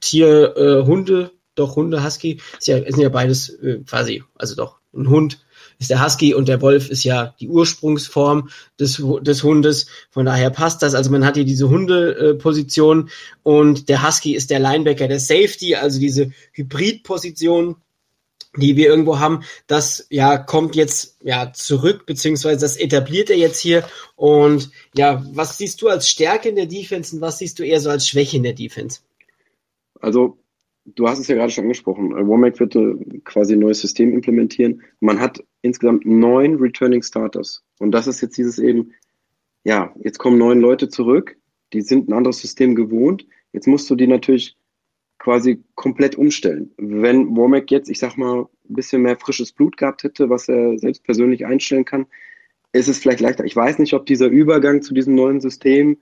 Tier, 0.00 0.56
äh, 0.56 0.86
Hunde, 0.86 1.32
doch 1.54 1.76
Hunde, 1.76 2.04
Husky, 2.04 2.40
ist 2.58 2.68
ja, 2.68 2.78
sind 2.78 3.00
ja 3.00 3.08
beides 3.08 3.48
äh, 3.48 3.80
quasi, 3.86 4.22
also 4.36 4.54
doch 4.54 4.78
ein 4.94 5.08
Hund 5.08 5.38
ist 5.78 5.90
der 5.90 6.04
Husky 6.04 6.34
und 6.34 6.48
der 6.48 6.60
Wolf 6.62 6.88
ist 6.88 7.04
ja 7.04 7.34
die 7.40 7.48
Ursprungsform 7.48 8.48
des, 8.78 9.02
des 9.22 9.42
Hundes. 9.42 9.86
Von 10.10 10.26
daher 10.26 10.50
passt 10.50 10.82
das. 10.82 10.94
Also 10.94 11.10
man 11.10 11.24
hat 11.24 11.34
hier 11.34 11.44
diese 11.44 11.68
Hundeposition 11.68 13.10
und 13.42 13.88
der 13.88 14.06
Husky 14.06 14.34
ist 14.34 14.50
der 14.50 14.60
Linebacker, 14.60 15.08
der 15.08 15.20
Safety, 15.20 15.74
also 15.74 15.98
diese 15.98 16.30
Hybridposition, 16.52 17.76
die 18.56 18.76
wir 18.76 18.86
irgendwo 18.86 19.18
haben. 19.18 19.42
Das 19.66 20.06
ja 20.10 20.38
kommt 20.38 20.76
jetzt 20.76 21.18
ja 21.22 21.52
zurück, 21.52 22.06
beziehungsweise 22.06 22.60
das 22.60 22.76
etabliert 22.76 23.30
er 23.30 23.36
jetzt 23.36 23.60
hier. 23.60 23.84
Und 24.16 24.70
ja, 24.94 25.24
was 25.32 25.58
siehst 25.58 25.82
du 25.82 25.88
als 25.88 26.08
Stärke 26.08 26.48
in 26.48 26.56
der 26.56 26.66
Defense 26.66 27.14
und 27.14 27.22
was 27.22 27.38
siehst 27.38 27.58
du 27.58 27.64
eher 27.64 27.80
so 27.80 27.90
als 27.90 28.08
Schwäche 28.08 28.36
in 28.36 28.42
der 28.42 28.52
Defense? 28.52 29.00
Also 30.00 30.38
du 30.84 31.08
hast 31.08 31.18
es 31.18 31.28
ja 31.28 31.34
gerade 31.34 31.50
schon 31.50 31.64
angesprochen, 31.64 32.16
äh, 32.16 32.26
Womack 32.26 32.60
wird 32.60 32.76
äh, 32.76 32.94
quasi 33.24 33.54
ein 33.54 33.60
neues 33.60 33.80
System 33.80 34.12
implementieren. 34.12 34.82
Man 35.00 35.20
hat 35.20 35.42
insgesamt 35.62 36.04
neun 36.04 36.56
Returning 36.56 37.02
Starters. 37.02 37.62
Und 37.78 37.92
das 37.92 38.06
ist 38.06 38.20
jetzt 38.20 38.36
dieses 38.36 38.58
eben, 38.58 38.92
ja, 39.64 39.94
jetzt 40.02 40.18
kommen 40.18 40.38
neun 40.38 40.60
Leute 40.60 40.88
zurück, 40.88 41.36
die 41.72 41.80
sind 41.80 42.08
ein 42.08 42.12
anderes 42.12 42.38
System 42.38 42.74
gewohnt. 42.74 43.26
Jetzt 43.52 43.66
musst 43.66 43.88
du 43.88 43.94
die 43.94 44.06
natürlich 44.06 44.56
quasi 45.24 45.64
komplett 45.74 46.16
umstellen. 46.16 46.70
Wenn 46.76 47.34
Womack 47.34 47.70
jetzt, 47.70 47.88
ich 47.88 47.98
sag 47.98 48.18
mal, 48.18 48.42
ein 48.42 48.74
bisschen 48.74 49.00
mehr 49.00 49.16
frisches 49.16 49.52
Blut 49.52 49.78
gehabt 49.78 50.04
hätte, 50.04 50.28
was 50.28 50.50
er 50.50 50.78
selbst 50.78 51.02
persönlich 51.02 51.46
einstellen 51.46 51.86
kann, 51.86 52.04
ist 52.72 52.88
es 52.88 52.98
vielleicht 52.98 53.20
leichter. 53.20 53.46
Ich 53.46 53.56
weiß 53.56 53.78
nicht, 53.78 53.94
ob 53.94 54.04
dieser 54.04 54.26
Übergang 54.26 54.82
zu 54.82 54.92
diesem 54.92 55.14
neuen 55.14 55.40
System 55.40 55.96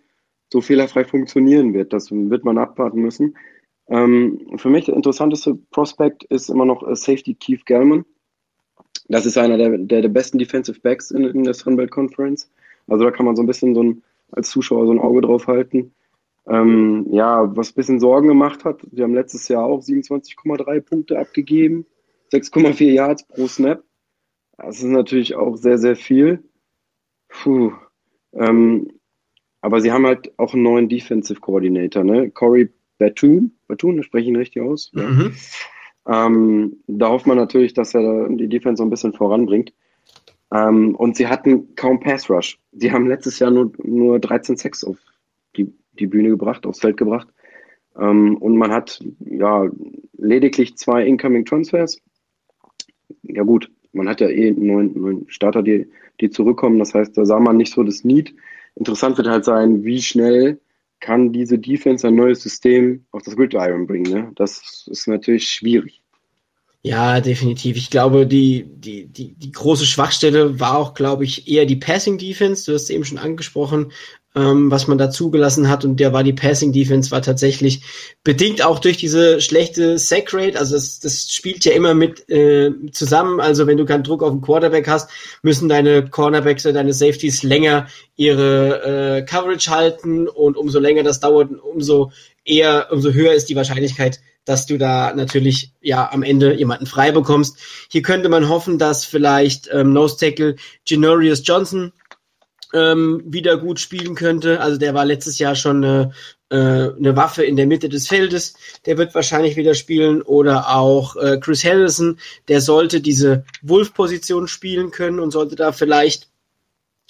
so 0.53 0.61
fehlerfrei 0.61 1.05
funktionieren 1.05 1.73
wird. 1.73 1.93
Das 1.93 2.11
wird 2.11 2.45
man 2.45 2.59
abwarten 2.59 3.01
müssen. 3.01 3.37
Ähm, 3.87 4.41
für 4.57 4.71
mich 4.71 4.87
der 4.87 4.97
interessanteste 4.97 5.55
Prospect 5.71 6.25
ist 6.25 6.51
immer 6.51 6.65
noch 6.65 6.83
äh, 6.83 6.97
Safety 6.97 7.35
Keith 7.35 7.65
Gellman. 7.65 8.05
Das 9.09 9.25
ist 9.25 9.39
einer 9.39 9.57
der, 9.57 9.79
der, 9.79 10.03
der 10.03 10.09
besten 10.09 10.39
Defensive 10.39 10.81
Backs 10.81 11.13
in, 11.13 11.23
in 11.23 11.45
der 11.45 11.55
Sunbelt 11.55 11.93
Conference. 11.93 12.51
Also 12.89 13.05
da 13.05 13.13
kann 13.13 13.27
man 13.27 13.37
so 13.37 13.43
ein 13.45 13.47
bisschen 13.47 13.77
so 13.77 13.85
ein, 13.85 14.03
als 14.33 14.51
Zuschauer 14.51 14.87
so 14.87 14.93
ein 14.93 14.99
Auge 14.99 15.21
drauf 15.21 15.47
halten. 15.47 15.95
Ähm, 16.47 17.07
ja, 17.11 17.57
was 17.57 17.71
ein 17.71 17.75
bisschen 17.75 18.01
Sorgen 18.01 18.29
gemacht 18.29 18.65
hat, 18.65 18.81
wir 18.91 19.05
haben 19.05 19.15
letztes 19.15 19.49
Jahr 19.49 19.65
auch 19.65 19.81
27,3 19.81 20.81
Punkte 20.81 21.19
abgegeben, 21.19 21.87
6,4 22.33 22.85
Yards 22.91 23.27
pro 23.29 23.47
Snap. 23.47 23.85
Das 24.57 24.79
ist 24.79 24.85
natürlich 24.85 25.35
auch 25.35 25.57
sehr, 25.57 25.79
sehr 25.79 25.97
viel. 25.97 26.43
Puh. 27.29 27.73
Ähm, 28.33 28.91
aber 29.61 29.81
sie 29.81 29.93
haben 29.93 30.07
halt 30.07 30.37
auch 30.39 30.55
einen 30.55 30.65
neuen 30.65 30.89
Defensive 30.89 31.41
Coordinator, 31.41 32.03
ne? 32.03 32.31
Corey 32.31 32.71
Batoon, 32.99 33.53
Batoon, 33.69 33.97
das 33.97 34.07
spreche 34.07 34.25
ich 34.25 34.29
ihn 34.29 34.37
richtig 34.37 34.63
aus. 34.63 34.91
Mhm. 34.93 35.33
Ja. 36.07 36.27
Ähm, 36.27 36.83
da 36.87 37.11
hofft 37.11 37.27
man 37.27 37.37
natürlich, 37.37 37.75
dass 37.75 37.95
er 37.95 38.29
die 38.29 38.49
Defense 38.49 38.79
so 38.81 38.85
ein 38.85 38.91
bisschen 38.91 39.13
voranbringt. 39.13 39.73
Ähm, 40.53 40.95
und 40.97 41.17
sie 41.17 41.29
hatten 41.29 41.75
kaum 41.77 42.01
Pass 42.01 42.29
Rush. 42.29 42.59
Sie 42.73 42.93
haben 42.93 43.07
letztes 43.07 43.39
Jahr 43.39 43.51
nur, 43.51 43.73
nur 43.83 44.19
13 44.19 44.57
Sacks 44.57 44.85
auf 44.85 44.99
die, 45.57 45.73
die 45.99 46.07
Bühne 46.07 46.31
gebracht, 46.31 46.67
aufs 46.67 46.81
Feld 46.81 46.97
gebracht. 46.97 47.29
Ähm, 47.99 48.37
und 48.37 48.57
man 48.57 48.73
hat 48.73 49.01
ja 49.21 49.69
lediglich 50.17 50.77
zwei 50.77 51.05
Incoming 51.05 51.45
Transfers. 51.45 52.01
Ja 53.23 53.43
gut, 53.43 53.71
man 53.93 54.09
hat 54.09 54.21
ja 54.21 54.29
eh 54.29 54.51
neun, 54.51 54.93
neun 54.95 55.25
Starter, 55.29 55.63
die, 55.63 55.89
die 56.21 56.31
zurückkommen. 56.31 56.79
Das 56.79 56.95
heißt, 56.95 57.17
da 57.17 57.25
sah 57.25 57.39
man 57.39 57.57
nicht 57.57 57.73
so 57.73 57.83
das 57.83 58.05
Need. 58.05 58.35
Interessant 58.75 59.19
wird 59.19 59.29
halt 59.29 59.45
sein, 59.45 59.85
wie 59.85 60.01
schnell 60.01 60.61
kann 61.01 61.33
diese 61.33 61.59
Defense 61.59 62.07
ein 62.07 62.15
neues 62.15 62.43
System 62.43 63.05
auf 63.11 63.23
das 63.23 63.37
Gridiron 63.37 63.87
bringen. 63.87 64.11
Ne? 64.11 64.33
Das 64.37 64.87
ist 64.91 65.09
natürlich 65.09 65.49
schwierig. 65.49 66.03
Ja, 66.85 67.21
definitiv. 67.21 67.77
Ich 67.77 67.91
glaube, 67.91 68.27
die, 68.27 68.65
die, 68.67 69.07
die, 69.07 69.35
die 69.35 69.53
große 69.53 69.87
Schwachstelle 69.87 70.59
war 70.59 70.77
auch, 70.77 70.95
glaube 70.95 71.25
ich, 71.25 71.49
eher 71.49 71.65
die 71.65 71.77
Passing 71.77 72.19
Defense. 72.19 72.67
Du 72.67 72.75
hast 72.75 72.85
es 72.85 72.91
eben 72.91 73.05
schon 73.05 73.19
angesprochen 73.19 73.93
ähm, 74.35 74.71
was 74.71 74.87
man 74.87 74.99
da 74.99 75.11
zugelassen 75.11 75.69
hat. 75.69 75.85
Und 75.85 76.01
der 76.01 76.13
war 76.13 76.23
die 76.25 76.33
Passing 76.33 76.73
Defense 76.73 77.11
war 77.11 77.23
tatsächlich 77.23 77.83
bedingt 78.25 78.65
auch 78.65 78.79
durch 78.79 78.97
diese 78.97 79.41
schlechte 79.41 79.99
Sack 79.99 80.33
Rate. 80.33 80.59
Also 80.59 80.75
das, 80.75 81.01
das 81.01 81.33
spielt 81.33 81.65
ja 81.65 81.73
immer 81.73 81.95
mit 81.95 82.29
äh, 82.31 82.71
zusammen. 82.93 83.41
Also 83.41 83.67
wenn 83.67 83.77
du 83.77 83.85
keinen 83.85 84.05
Druck 84.05 84.23
auf 84.23 84.31
den 84.31 84.41
Quarterback 84.41 84.89
hast, 84.89 85.11
müssen 85.43 85.69
deine 85.69 86.09
Cornerbacks 86.09 86.65
oder 86.65 86.75
deine 86.75 86.95
Safeties 86.95 87.43
länger 87.43 87.89
ihre 88.17 89.19
äh, 89.19 89.23
Coverage 89.23 89.71
halten. 89.71 90.29
Und 90.29 90.57
umso 90.57 90.79
länger 90.79 91.03
das 91.03 91.21
dauert, 91.21 91.51
umso 91.63 92.11
eher, 92.45 92.89
umso 92.91 93.13
höher 93.13 93.35
ist 93.35 93.49
die 93.49 93.57
Wahrscheinlichkeit, 93.57 94.21
dass 94.45 94.67
du 94.67 94.77
da 94.77 95.15
natürlich 95.15 95.73
ja 95.81 96.11
am 96.11 96.23
Ende 96.23 96.55
jemanden 96.55 96.87
frei 96.87 97.13
bekommst. 97.13 97.59
Hier 97.91 98.03
könnte 98.03 98.29
man 98.29 98.49
hoffen, 98.49 98.79
dass 98.79 99.05
vielleicht 99.05 99.69
ähm, 99.73 99.93
Nose 99.93 100.17
Tackle 100.17 100.57
Genorius 100.85 101.43
Johnson 101.45 101.93
ähm, 102.73 103.23
wieder 103.27 103.57
gut 103.59 103.81
spielen 103.81 104.15
könnte. 104.15 104.61
Also 104.61 104.79
der 104.79 104.95
war 104.95 105.05
letztes 105.05 105.39
Jahr 105.39 105.55
schon 105.55 105.85
eine, 105.85 106.13
äh, 106.51 106.57
eine 106.57 107.17
Waffe 107.17 107.45
in 107.45 107.57
der 107.57 107.67
Mitte 107.67 107.89
des 107.89 108.09
Feldes. 108.09 108.55
Der 108.87 108.99
wird 108.99 109.15
wahrscheinlich 109.15 109.57
wieder 109.57 109.75
spielen. 109.75 110.23
Oder 110.23 110.75
auch 110.75 111.17
äh, 111.17 111.39
Chris 111.39 111.65
Harrison, 111.65 112.19
der 112.49 112.61
sollte 112.61 113.01
diese 113.01 113.45
Wolf-Position 113.63 114.49
spielen 114.49 114.91
können 114.91 115.21
und 115.21 115.31
sollte 115.31 115.57
da 115.57 115.73
vielleicht 115.73 116.29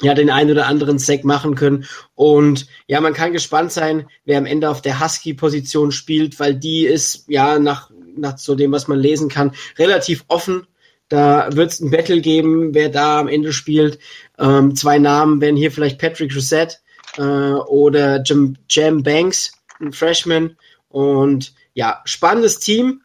ja 0.01 0.15
den 0.15 0.31
einen 0.31 0.51
oder 0.51 0.67
anderen 0.67 0.99
Sack 0.99 1.25
machen 1.25 1.55
können. 1.55 1.87
Und 2.15 2.67
ja, 2.87 3.01
man 3.01 3.15
kann 3.15 3.33
gespannt 3.33 3.73
sein, 3.73 4.09
wer 4.25 4.39
am 4.39 4.47
Ende 4.47 4.69
auf 4.69 4.83
der 4.83 5.01
Husky-Position 5.01 5.93
spielt, 5.93 6.41
weil 6.41 6.55
die 6.55 6.87
ist 6.87 7.25
ja 7.29 7.59
nach, 7.59 7.91
nach 8.17 8.39
so 8.39 8.55
dem, 8.55 8.73
was 8.73 8.89
man 8.89 8.99
lesen 8.99 9.29
kann, 9.29 9.53
relativ 9.79 10.25
offen 10.29 10.67
da 11.13 11.55
wird 11.55 11.73
es 11.73 11.81
ein 11.81 11.91
Battle 11.91 12.23
geben, 12.23 12.73
wer 12.73 12.89
da 12.89 13.21
am 13.21 13.29
Ende 13.29 13.53
spielt. 13.53 13.99
Ähm, 14.39 14.75
zwei 14.75 14.99
Namen 14.99 15.43
wären 15.43 15.57
hier 15.57 15.71
vielleicht 15.71 16.01
Patrick 16.01 16.35
Rousset 16.35 16.81
äh, 17.19 17.23
oder 17.23 18.23
Jam, 18.25 18.57
Jam 18.67 19.03
Banks, 19.03 19.53
ein 19.79 19.93
Freshman. 19.93 20.57
Und 20.89 21.53
ja, 21.75 22.01
spannendes 22.07 22.61
Team, 22.61 23.03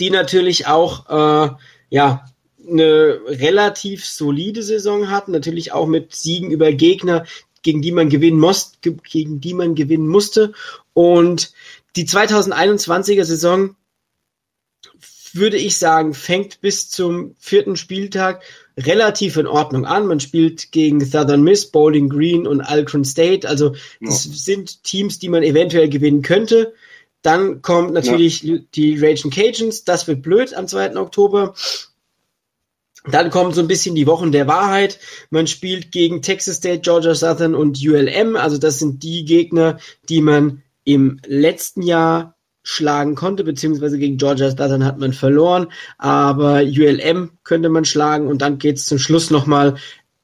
die 0.00 0.10
natürlich 0.10 0.66
auch 0.66 1.08
äh, 1.08 1.54
ja 1.88 2.24
eine 2.68 3.20
relativ 3.26 4.04
solide 4.04 4.64
Saison 4.64 5.08
hatten, 5.08 5.30
natürlich 5.30 5.70
auch 5.70 5.86
mit 5.86 6.16
Siegen 6.16 6.50
über 6.50 6.72
Gegner, 6.72 7.26
gegen 7.62 7.80
die 7.80 7.92
man 7.92 8.08
gewinnen 8.08 8.40
muss, 8.40 8.72
gegen 8.80 9.40
die 9.40 9.54
man 9.54 9.76
gewinnen 9.76 10.08
musste. 10.08 10.52
Und 10.94 11.52
die 11.94 12.08
2021er 12.08 13.24
Saison 13.24 13.76
würde 15.38 15.56
ich 15.56 15.76
sagen, 15.78 16.14
fängt 16.14 16.60
bis 16.60 16.90
zum 16.90 17.34
vierten 17.38 17.76
Spieltag 17.76 18.42
relativ 18.76 19.36
in 19.36 19.46
Ordnung 19.46 19.86
an. 19.86 20.06
Man 20.06 20.20
spielt 20.20 20.70
gegen 20.72 21.04
Southern 21.04 21.42
Miss, 21.42 21.70
Bowling 21.70 22.08
Green 22.08 22.46
und 22.46 22.60
Alcorn 22.60 23.04
State. 23.04 23.48
Also 23.48 23.74
das 24.00 24.24
ja. 24.24 24.32
sind 24.32 24.84
Teams, 24.84 25.18
die 25.18 25.28
man 25.28 25.42
eventuell 25.42 25.88
gewinnen 25.88 26.22
könnte. 26.22 26.74
Dann 27.22 27.62
kommt 27.62 27.92
natürlich 27.92 28.42
ja. 28.42 28.58
die 28.74 28.96
Raging 28.98 29.30
Cajuns. 29.30 29.84
Das 29.84 30.06
wird 30.06 30.22
blöd 30.22 30.54
am 30.54 30.68
2. 30.68 30.96
Oktober. 30.96 31.54
Dann 33.10 33.30
kommen 33.30 33.52
so 33.52 33.60
ein 33.60 33.68
bisschen 33.68 33.94
die 33.94 34.06
Wochen 34.06 34.32
der 34.32 34.46
Wahrheit. 34.46 34.98
Man 35.30 35.46
spielt 35.46 35.90
gegen 35.92 36.22
Texas 36.22 36.56
State, 36.56 36.80
Georgia 36.80 37.14
Southern 37.14 37.54
und 37.54 37.78
ULM. 37.84 38.36
Also 38.36 38.58
das 38.58 38.78
sind 38.78 39.02
die 39.02 39.24
Gegner, 39.24 39.78
die 40.08 40.20
man 40.20 40.62
im 40.84 41.20
letzten 41.26 41.82
Jahr 41.82 42.37
schlagen 42.62 43.14
konnte, 43.14 43.44
beziehungsweise 43.44 43.98
gegen 43.98 44.18
Georgia 44.18 44.50
Southern 44.50 44.84
hat 44.84 44.98
man 44.98 45.12
verloren, 45.12 45.68
aber 45.96 46.62
ULM 46.62 47.30
könnte 47.44 47.68
man 47.68 47.84
schlagen 47.84 48.26
und 48.26 48.42
dann 48.42 48.58
geht's 48.58 48.86
zum 48.86 48.98
Schluss 48.98 49.30
nochmal 49.30 49.76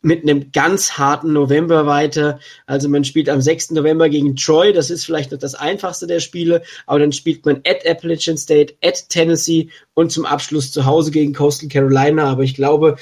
mit 0.04 0.22
einem 0.22 0.52
ganz 0.52 0.98
harten 0.98 1.32
November 1.32 1.86
weiter. 1.86 2.38
Also 2.66 2.88
man 2.88 3.04
spielt 3.04 3.30
am 3.30 3.40
6. 3.40 3.70
November 3.70 4.08
gegen 4.10 4.36
Troy, 4.36 4.72
das 4.72 4.90
ist 4.90 5.04
vielleicht 5.04 5.32
noch 5.32 5.38
das 5.38 5.54
einfachste 5.54 6.06
der 6.06 6.20
Spiele, 6.20 6.62
aber 6.86 6.98
dann 6.98 7.12
spielt 7.12 7.46
man 7.46 7.62
at 7.66 7.86
Appalachian 7.86 8.36
State, 8.36 8.74
at 8.84 9.08
Tennessee 9.08 9.70
und 9.94 10.12
zum 10.12 10.26
Abschluss 10.26 10.70
zu 10.70 10.84
Hause 10.84 11.10
gegen 11.10 11.32
Coastal 11.32 11.70
Carolina. 11.70 12.30
Aber 12.30 12.42
ich 12.42 12.54
glaube, 12.54 12.96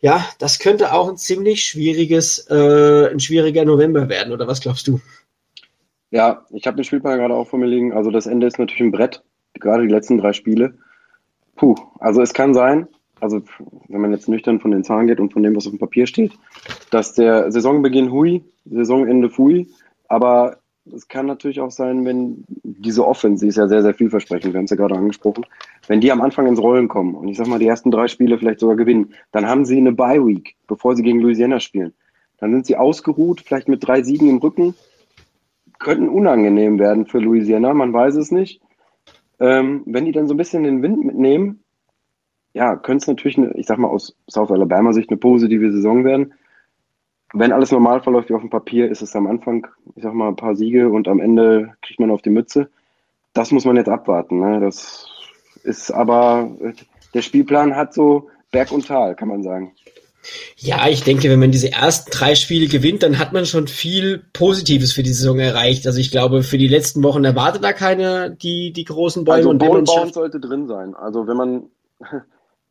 ja, 0.00 0.26
das 0.38 0.58
könnte 0.58 0.92
auch 0.94 1.08
ein 1.08 1.18
ziemlich 1.18 1.62
schwieriges, 1.62 2.46
äh, 2.48 3.10
ein 3.10 3.20
schwieriger 3.20 3.64
November 3.64 4.08
werden, 4.08 4.32
oder 4.32 4.46
was 4.46 4.62
glaubst 4.62 4.88
du? 4.88 5.00
Ja, 6.10 6.44
ich 6.50 6.66
habe 6.66 6.76
den 6.76 6.84
Spielplan 6.84 7.18
gerade 7.18 7.34
auch 7.34 7.48
vor 7.48 7.58
mir 7.58 7.66
liegen. 7.66 7.92
Also 7.92 8.10
das 8.10 8.26
Ende 8.26 8.46
ist 8.46 8.58
natürlich 8.58 8.82
ein 8.82 8.92
Brett, 8.92 9.22
gerade 9.54 9.82
die 9.82 9.92
letzten 9.92 10.18
drei 10.18 10.32
Spiele. 10.32 10.78
Puh, 11.56 11.74
also 11.98 12.20
es 12.20 12.34
kann 12.34 12.54
sein, 12.54 12.86
also 13.20 13.40
wenn 13.88 14.00
man 14.00 14.12
jetzt 14.12 14.28
nüchtern 14.28 14.60
von 14.60 14.70
den 14.70 14.84
Zahlen 14.84 15.06
geht 15.06 15.20
und 15.20 15.32
von 15.32 15.42
dem, 15.42 15.56
was 15.56 15.66
auf 15.66 15.72
dem 15.72 15.78
Papier 15.78 16.06
steht, 16.06 16.32
dass 16.90 17.14
der 17.14 17.50
Saisonbeginn 17.50 18.12
hui, 18.12 18.44
Saisonende 18.64 19.30
fui, 19.30 19.68
aber 20.08 20.58
es 20.94 21.08
kann 21.08 21.26
natürlich 21.26 21.60
auch 21.60 21.70
sein, 21.70 22.04
wenn 22.04 22.44
diese 22.62 23.06
Offense, 23.06 23.44
die 23.44 23.48
ist 23.48 23.56
ja 23.56 23.66
sehr, 23.68 23.82
sehr 23.82 23.94
vielversprechend, 23.94 24.52
wir 24.52 24.58
haben 24.58 24.66
es 24.66 24.70
ja 24.70 24.76
gerade 24.76 24.94
angesprochen, 24.94 25.46
wenn 25.88 26.00
die 26.00 26.12
am 26.12 26.20
Anfang 26.20 26.46
ins 26.46 26.60
Rollen 26.60 26.88
kommen 26.88 27.14
und 27.14 27.28
ich 27.28 27.38
sag 27.38 27.46
mal, 27.46 27.58
die 27.58 27.66
ersten 27.66 27.90
drei 27.90 28.06
Spiele 28.06 28.38
vielleicht 28.38 28.60
sogar 28.60 28.76
gewinnen, 28.76 29.14
dann 29.32 29.46
haben 29.46 29.64
sie 29.64 29.78
eine 29.78 29.92
Bye-Week, 29.92 30.56
bevor 30.68 30.94
sie 30.94 31.02
gegen 31.02 31.20
Louisiana 31.20 31.58
spielen. 31.58 31.94
Dann 32.38 32.52
sind 32.52 32.66
sie 32.66 32.76
ausgeruht, 32.76 33.40
vielleicht 33.40 33.66
mit 33.66 33.86
drei 33.86 34.02
Siegen 34.02 34.28
im 34.28 34.38
Rücken, 34.38 34.74
könnten 35.78 36.08
unangenehm 36.08 36.78
werden 36.78 37.06
für 37.06 37.18
Louisiana, 37.18 37.74
man 37.74 37.92
weiß 37.92 38.16
es 38.16 38.30
nicht. 38.30 38.60
Ähm, 39.38 39.82
wenn 39.86 40.04
die 40.04 40.12
dann 40.12 40.28
so 40.28 40.34
ein 40.34 40.38
bisschen 40.38 40.62
den 40.62 40.82
Wind 40.82 41.04
mitnehmen, 41.04 41.62
ja, 42.54 42.74
könnte 42.76 43.02
es 43.02 43.06
natürlich, 43.06 43.36
eine, 43.36 43.52
ich 43.52 43.66
sag 43.66 43.78
mal 43.78 43.88
aus 43.88 44.16
South 44.30 44.50
Alabama 44.50 44.92
Sicht 44.92 45.10
eine 45.10 45.18
positive 45.18 45.70
Saison 45.72 46.04
werden. 46.04 46.32
Wenn 47.34 47.52
alles 47.52 47.70
normal 47.70 48.00
verläuft 48.00 48.30
wie 48.30 48.34
auf 48.34 48.40
dem 48.40 48.48
Papier, 48.48 48.90
ist 48.90 49.02
es 49.02 49.14
am 49.14 49.26
Anfang, 49.26 49.66
ich 49.94 50.02
sag 50.02 50.14
mal, 50.14 50.28
ein 50.28 50.36
paar 50.36 50.56
Siege 50.56 50.88
und 50.88 51.06
am 51.06 51.20
Ende 51.20 51.74
kriegt 51.82 52.00
man 52.00 52.10
auf 52.10 52.22
die 52.22 52.30
Mütze. 52.30 52.70
Das 53.34 53.50
muss 53.50 53.66
man 53.66 53.76
jetzt 53.76 53.90
abwarten. 53.90 54.40
Ne? 54.40 54.60
Das 54.60 55.06
ist 55.64 55.90
aber, 55.90 56.50
der 57.12 57.20
Spielplan 57.20 57.76
hat 57.76 57.92
so 57.92 58.30
Berg 58.52 58.72
und 58.72 58.86
Tal, 58.86 59.14
kann 59.16 59.28
man 59.28 59.42
sagen. 59.42 59.72
Ja, 60.56 60.88
ich 60.88 61.02
denke, 61.02 61.30
wenn 61.30 61.38
man 61.38 61.50
diese 61.50 61.72
ersten 61.72 62.10
drei 62.10 62.34
Spiele 62.34 62.66
gewinnt, 62.66 63.02
dann 63.02 63.18
hat 63.18 63.32
man 63.32 63.46
schon 63.46 63.68
viel 63.68 64.24
Positives 64.32 64.92
für 64.92 65.02
die 65.02 65.12
Saison 65.12 65.38
erreicht. 65.38 65.86
Also 65.86 65.98
ich 65.98 66.10
glaube, 66.10 66.42
für 66.42 66.58
die 66.58 66.68
letzten 66.68 67.02
Wochen 67.02 67.24
erwartet 67.24 67.62
da 67.62 67.72
keiner 67.72 68.30
die, 68.30 68.72
die 68.72 68.84
großen 68.84 69.24
Bäume. 69.24 69.36
Also 69.36 69.50
und 69.50 69.58
Bowl 69.58 70.12
sollte 70.12 70.40
drin 70.40 70.66
sein. 70.66 70.94
Also 70.94 71.26
wenn 71.26 71.36
man 71.36 71.62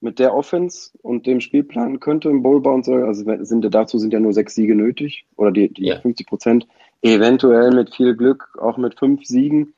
mit 0.02 0.20
der 0.20 0.34
Offense 0.34 0.92
und 1.02 1.26
dem 1.28 1.42
Spielplan 1.42 2.00
könnte 2.00 2.30
im 2.30 2.44
Bowl 2.44 2.62
bauen 2.62 2.84
soll, 2.84 3.04
also 3.04 3.24
sind, 3.44 3.74
dazu 3.74 3.98
sind 3.98 4.14
ja 4.14 4.20
nur 4.20 4.34
sechs 4.34 4.56
Siege 4.56 4.76
nötig 4.76 5.26
oder 5.36 5.52
die, 5.52 5.72
die 5.72 5.86
ja. 5.86 6.00
50 6.00 6.28
Prozent, 6.28 6.68
eventuell 7.02 7.72
mit 7.72 7.94
viel 7.94 8.16
Glück 8.16 8.58
auch 8.60 8.78
mit 8.78 8.98
fünf 8.98 9.26
Siegen. 9.26 9.74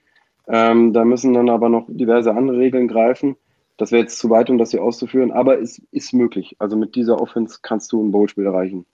Ähm, 0.47 0.93
da 0.93 1.03
müssen 1.03 1.34
dann 1.34 1.49
aber 1.49 1.69
noch 1.69 1.86
diverse 1.88 2.34
andere 2.34 2.57
Regeln 2.57 2.88
greifen. 2.88 3.36
Das 3.78 3.91
wäre 3.91 4.01
jetzt 4.01 4.19
zu 4.19 4.30
weit, 4.30 4.49
um 4.49 4.57
das 4.57 4.71
hier 4.71 4.84
auszuführen, 4.84 5.32
aber 5.32 5.61
es 5.61 5.82
ist 5.91 6.13
möglich. 6.13 6.55
Also 6.59 6.75
mit 6.75 6.95
dieser 6.95 7.21
Offense 7.21 7.59
kannst 7.61 7.91
du 7.91 8.03
ein 8.03 8.11
Bowl-Spiel 8.11 8.45
erreichen. 8.45 8.86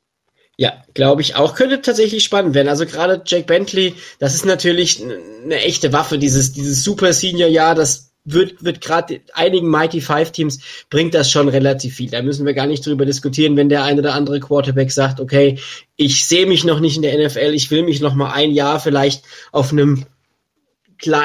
Ja, 0.57 0.73
glaube 0.93 1.21
ich 1.21 1.36
auch. 1.36 1.55
Könnte 1.55 1.81
tatsächlich 1.81 2.23
spannend 2.23 2.53
werden. 2.53 2.67
Also 2.67 2.86
gerade 2.86 3.23
Jake 3.25 3.45
Bentley, 3.45 3.95
das 4.19 4.36
ist 4.36 4.45
natürlich 4.45 5.01
eine 5.43 5.55
echte 5.55 5.93
Waffe, 5.93 6.19
dieses, 6.19 6.53
dieses 6.53 6.84
Super 6.84 7.11
Senior-Jahr, 7.11 7.73
das 7.73 8.13
wird, 8.25 8.63
wird 8.63 8.79
gerade 8.79 9.21
einigen 9.34 9.69
Mighty 9.69 9.99
Five 9.99 10.31
Teams 10.31 10.59
bringt 10.89 11.13
das 11.13 11.31
schon 11.31 11.49
relativ 11.49 11.95
viel. 11.95 12.09
Da 12.09 12.21
müssen 12.21 12.45
wir 12.45 12.53
gar 12.53 12.67
nicht 12.67 12.86
drüber 12.86 13.05
diskutieren, 13.05 13.57
wenn 13.57 13.69
der 13.69 13.84
eine 13.84 13.99
oder 13.99 14.13
andere 14.13 14.39
Quarterback 14.39 14.91
sagt, 14.91 15.19
okay, 15.19 15.59
ich 15.95 16.25
sehe 16.25 16.45
mich 16.45 16.63
noch 16.63 16.79
nicht 16.79 16.95
in 16.95 17.01
der 17.01 17.17
NFL, 17.17 17.53
ich 17.53 17.69
will 17.71 17.84
mich 17.84 17.99
noch 17.99 18.13
mal 18.13 18.31
ein 18.31 18.51
Jahr 18.51 18.79
vielleicht 18.79 19.23
auf 19.51 19.71
einem 19.71 20.05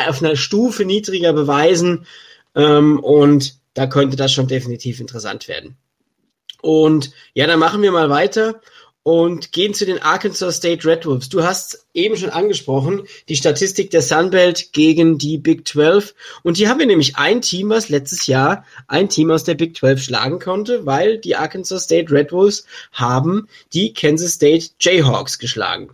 auf 0.09 0.21
einer 0.21 0.35
Stufe 0.35 0.85
niedriger 0.85 1.33
beweisen 1.33 2.05
ähm, 2.59 2.99
und 2.99 3.55
da 3.73 3.87
könnte 3.87 4.17
das 4.17 4.33
schon 4.33 4.49
definitiv 4.49 5.01
interessant 5.01 5.49
werden. 5.49 5.77
Und 6.61 7.13
ja, 7.35 7.47
dann 7.47 7.61
machen 7.61 7.83
wir 7.83 7.93
mal 7.93 8.11
weiter 8.11 8.61
und 9.05 9.53
gehen 9.53 9.73
zu 9.73 9.87
den 9.87 10.03
Arkansas 10.03 10.57
State 10.57 10.87
Red 10.87 11.07
Wolves. 11.07 11.29
Du 11.29 11.45
hast 11.45 11.87
eben 11.95 12.17
schon 12.17 12.31
angesprochen, 12.31 13.05
die 13.29 13.37
Statistik 13.37 13.91
der 13.91 14.03
Sunbelt 14.03 14.73
gegen 14.73 15.17
die 15.19 15.39
Big 15.39 15.67
12. 15.69 16.15
Und 16.43 16.57
hier 16.57 16.69
haben 16.69 16.81
wir 16.81 16.87
nämlich 16.87 17.17
ein 17.17 17.41
Team, 17.41 17.71
was 17.71 17.89
letztes 17.89 18.27
Jahr 18.27 18.65
ein 18.89 19.09
Team 19.09 19.31
aus 19.31 19.45
der 19.45 19.55
Big 19.55 19.77
12 19.77 20.03
schlagen 20.03 20.41
konnte, 20.41 20.85
weil 20.85 21.19
die 21.19 21.37
Arkansas 21.37 21.85
State 21.85 22.13
Red 22.13 22.33
Wolves 22.33 22.67
haben 22.91 23.49
die 23.73 23.95
Kansas 23.95 24.33
State 24.33 24.71
Jayhawks 24.81 25.39
geschlagen. 25.39 25.91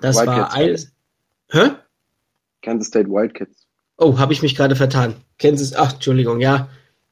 Das 0.00 0.16
Wildcats 0.16 0.38
war 0.38 0.52
ein... 0.52 0.90
Hä? 1.50 1.70
Kansas 2.62 2.88
State 2.88 3.08
Wildcats. 3.08 3.66
Oh, 3.96 4.18
habe 4.18 4.32
ich 4.32 4.42
mich 4.42 4.56
gerade 4.56 4.76
vertan. 4.76 5.14
Kansas, 5.38 5.74
ach, 5.74 5.94
Entschuldigung, 5.94 6.40
ja 6.40 6.68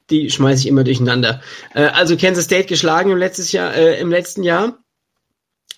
die 0.09 0.29
schmeiße 0.29 0.61
ich 0.61 0.67
immer 0.67 0.83
durcheinander. 0.83 1.41
Äh, 1.73 1.85
also 1.85 2.17
Kansas 2.17 2.45
State 2.45 2.67
geschlagen 2.67 3.11
im, 3.11 3.17
letztes 3.17 3.51
Jahr, 3.51 3.73
äh, 3.75 3.99
im 3.99 4.09
letzten 4.09 4.43
Jahr. 4.43 4.77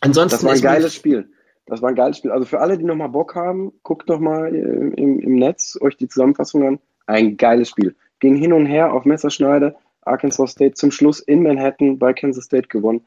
Ansonsten 0.02 0.38
das 0.38 0.46
war 0.46 0.54
ein 0.54 0.62
geiles 0.62 0.96
Spiel. 0.96 1.30
Das 1.66 1.82
war 1.82 1.90
ein 1.90 1.96
geiles 1.96 2.18
Spiel. 2.18 2.32
Also 2.32 2.46
für 2.46 2.60
alle, 2.60 2.78
die 2.78 2.84
nochmal 2.84 3.10
Bock 3.10 3.36
haben, 3.36 3.74
guckt 3.84 4.10
doch 4.10 4.20
mal 4.20 4.54
äh, 4.54 4.60
im, 4.60 5.20
im 5.20 5.36
Netz 5.36 5.78
euch 5.82 5.98
die 5.98 6.08
Zusammenfassung 6.08 6.68
an. 6.68 6.80
Ein 7.06 7.38
geiles 7.38 7.70
Spiel. 7.70 7.96
Ging 8.20 8.36
hin 8.36 8.54
und 8.54 8.66
her 8.66 8.94
auf 8.94 9.06
Messerschneide. 9.06 9.76
Arkansas 10.02 10.52
State 10.52 10.76
zum 10.76 10.92
Schluss 10.92 11.20
in 11.20 11.44
Manhattan 11.44 12.00
bei 12.00 12.14
Kansas 12.14 12.46
State 12.46 12.68
gewonnen. 12.68 13.06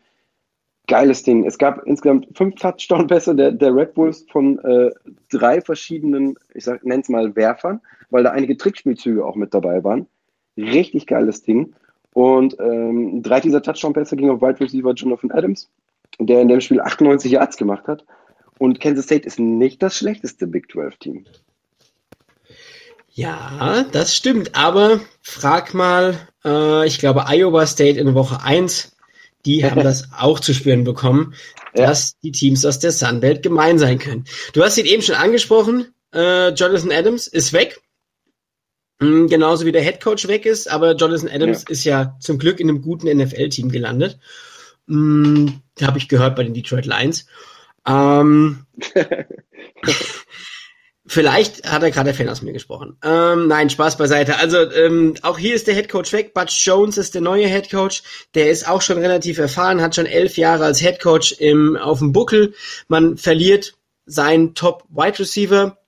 Geiles 0.86 1.22
Ding. 1.22 1.45
Es 1.47 1.57
gab 1.59 1.86
insgesamt 1.86 2.26
fünf 2.34 2.57
Touchdown-Pässe 2.57 3.34
der, 3.34 3.53
der 3.53 3.74
Red 3.74 3.95
Bulls 3.95 4.26
von 4.30 4.59
äh, 4.61 4.91
drei 5.30 5.61
verschiedenen, 5.61 6.36
ich 6.53 6.66
nenne 6.66 7.03
es 7.03 7.09
mal 7.09 7.34
Werfern, 7.36 7.80
weil 8.11 8.24
da 8.24 8.30
einige 8.30 8.56
Trickspielzüge 8.56 9.24
auch 9.24 9.36
mit 9.36 9.54
dabei 9.54 9.82
waren. 9.84 10.06
Richtig 10.56 11.06
geiles 11.06 11.42
Ding. 11.42 11.74
Und 12.12 12.56
ähm, 12.58 13.22
drei 13.22 13.40
dieser 13.40 13.62
Touchdown-Pässe 13.62 14.16
gingen 14.16 14.30
auf 14.30 14.42
Wide 14.42 14.61
Receiver 14.61 14.92
Jonathan 14.92 15.30
Adams, 15.30 15.70
der 16.18 16.42
in 16.42 16.48
dem 16.48 16.61
Spiel 16.61 16.80
98 16.80 17.30
Yards 17.30 17.56
gemacht 17.56 17.86
hat. 17.86 18.04
Und 18.58 18.80
Kansas 18.80 19.06
State 19.06 19.26
ist 19.26 19.38
nicht 19.38 19.82
das 19.82 19.96
schlechteste 19.96 20.46
Big 20.46 20.66
12-Team. 20.70 21.24
Ja, 23.12 23.84
das 23.92 24.14
stimmt. 24.14 24.54
Aber 24.54 25.00
frag 25.22 25.74
mal, 25.74 26.28
äh, 26.44 26.86
ich 26.86 26.98
glaube, 26.98 27.24
Iowa 27.28 27.66
State 27.66 27.98
in 27.98 28.14
Woche 28.14 28.42
1, 28.42 28.96
die 29.46 29.64
haben 29.70 29.82
das 29.82 30.08
auch 30.18 30.40
zu 30.40 30.52
spüren 30.52 30.84
bekommen, 30.84 31.34
ja. 31.74 31.86
dass 31.86 32.18
die 32.20 32.32
Teams 32.32 32.64
aus 32.64 32.78
der 32.78 32.92
Sunbelt 32.92 33.42
gemein 33.42 33.78
sein 33.78 33.98
können. 33.98 34.24
Du 34.52 34.62
hast 34.62 34.78
ihn 34.78 34.86
eben 34.86 35.02
schon 35.02 35.14
angesprochen, 35.16 35.86
äh, 36.12 36.50
Jonathan 36.50 36.92
Adams 36.92 37.26
ist 37.26 37.52
weg. 37.52 37.80
Mm, 39.01 39.26
genauso 39.26 39.64
wie 39.64 39.72
der 39.72 39.82
Head 39.82 40.01
Coach 40.01 40.28
weg 40.28 40.46
ist, 40.46 40.70
aber 40.70 40.94
Jonathan 40.94 41.30
Adams 41.30 41.64
ja. 41.66 41.70
ist 41.70 41.84
ja 41.84 42.16
zum 42.20 42.38
Glück 42.38 42.61
in 42.61 42.68
einem 42.68 42.82
guten 42.82 43.09
NFL-Team 43.09 43.70
gelandet. 43.70 44.18
Hm, 44.86 45.61
Habe 45.80 45.98
ich 45.98 46.09
gehört 46.09 46.36
bei 46.36 46.44
den 46.44 46.55
Detroit 46.55 46.84
Lions. 46.84 47.26
Ähm, 47.86 48.66
vielleicht 51.07 51.66
hat 51.66 51.82
er 51.82 51.90
gerade 51.90 52.07
der 52.07 52.14
Fan 52.14 52.28
aus 52.28 52.42
mir 52.42 52.53
gesprochen. 52.53 52.98
Ähm, 53.03 53.48
nein, 53.48 53.70
Spaß 53.70 53.96
beiseite. 53.96 54.36
Also 54.36 54.70
ähm, 54.70 55.14
auch 55.22 55.38
hier 55.38 55.55
ist 55.55 55.66
der 55.66 55.74
Head 55.74 55.88
Coach 55.88 56.12
weg. 56.12 56.34
Butch 56.34 56.66
Jones 56.66 56.98
ist 56.98 57.14
der 57.14 57.22
neue 57.22 57.46
Head 57.46 57.70
Coach. 57.70 58.03
Der 58.34 58.51
ist 58.51 58.68
auch 58.68 58.82
schon 58.82 58.98
relativ 58.98 59.38
erfahren, 59.38 59.80
hat 59.80 59.94
schon 59.94 60.07
elf 60.07 60.36
Jahre 60.36 60.66
als 60.66 60.80
Head 60.80 61.01
Coach 61.01 61.32
im, 61.38 61.76
auf 61.76 62.01
dem 62.01 62.12
Buckel. 62.12 62.53
Man 62.88 63.16
verliert 63.16 63.72
seinen 64.05 64.55
Top 64.55 64.84
Wide 64.90 65.20
Receiver 65.20 65.78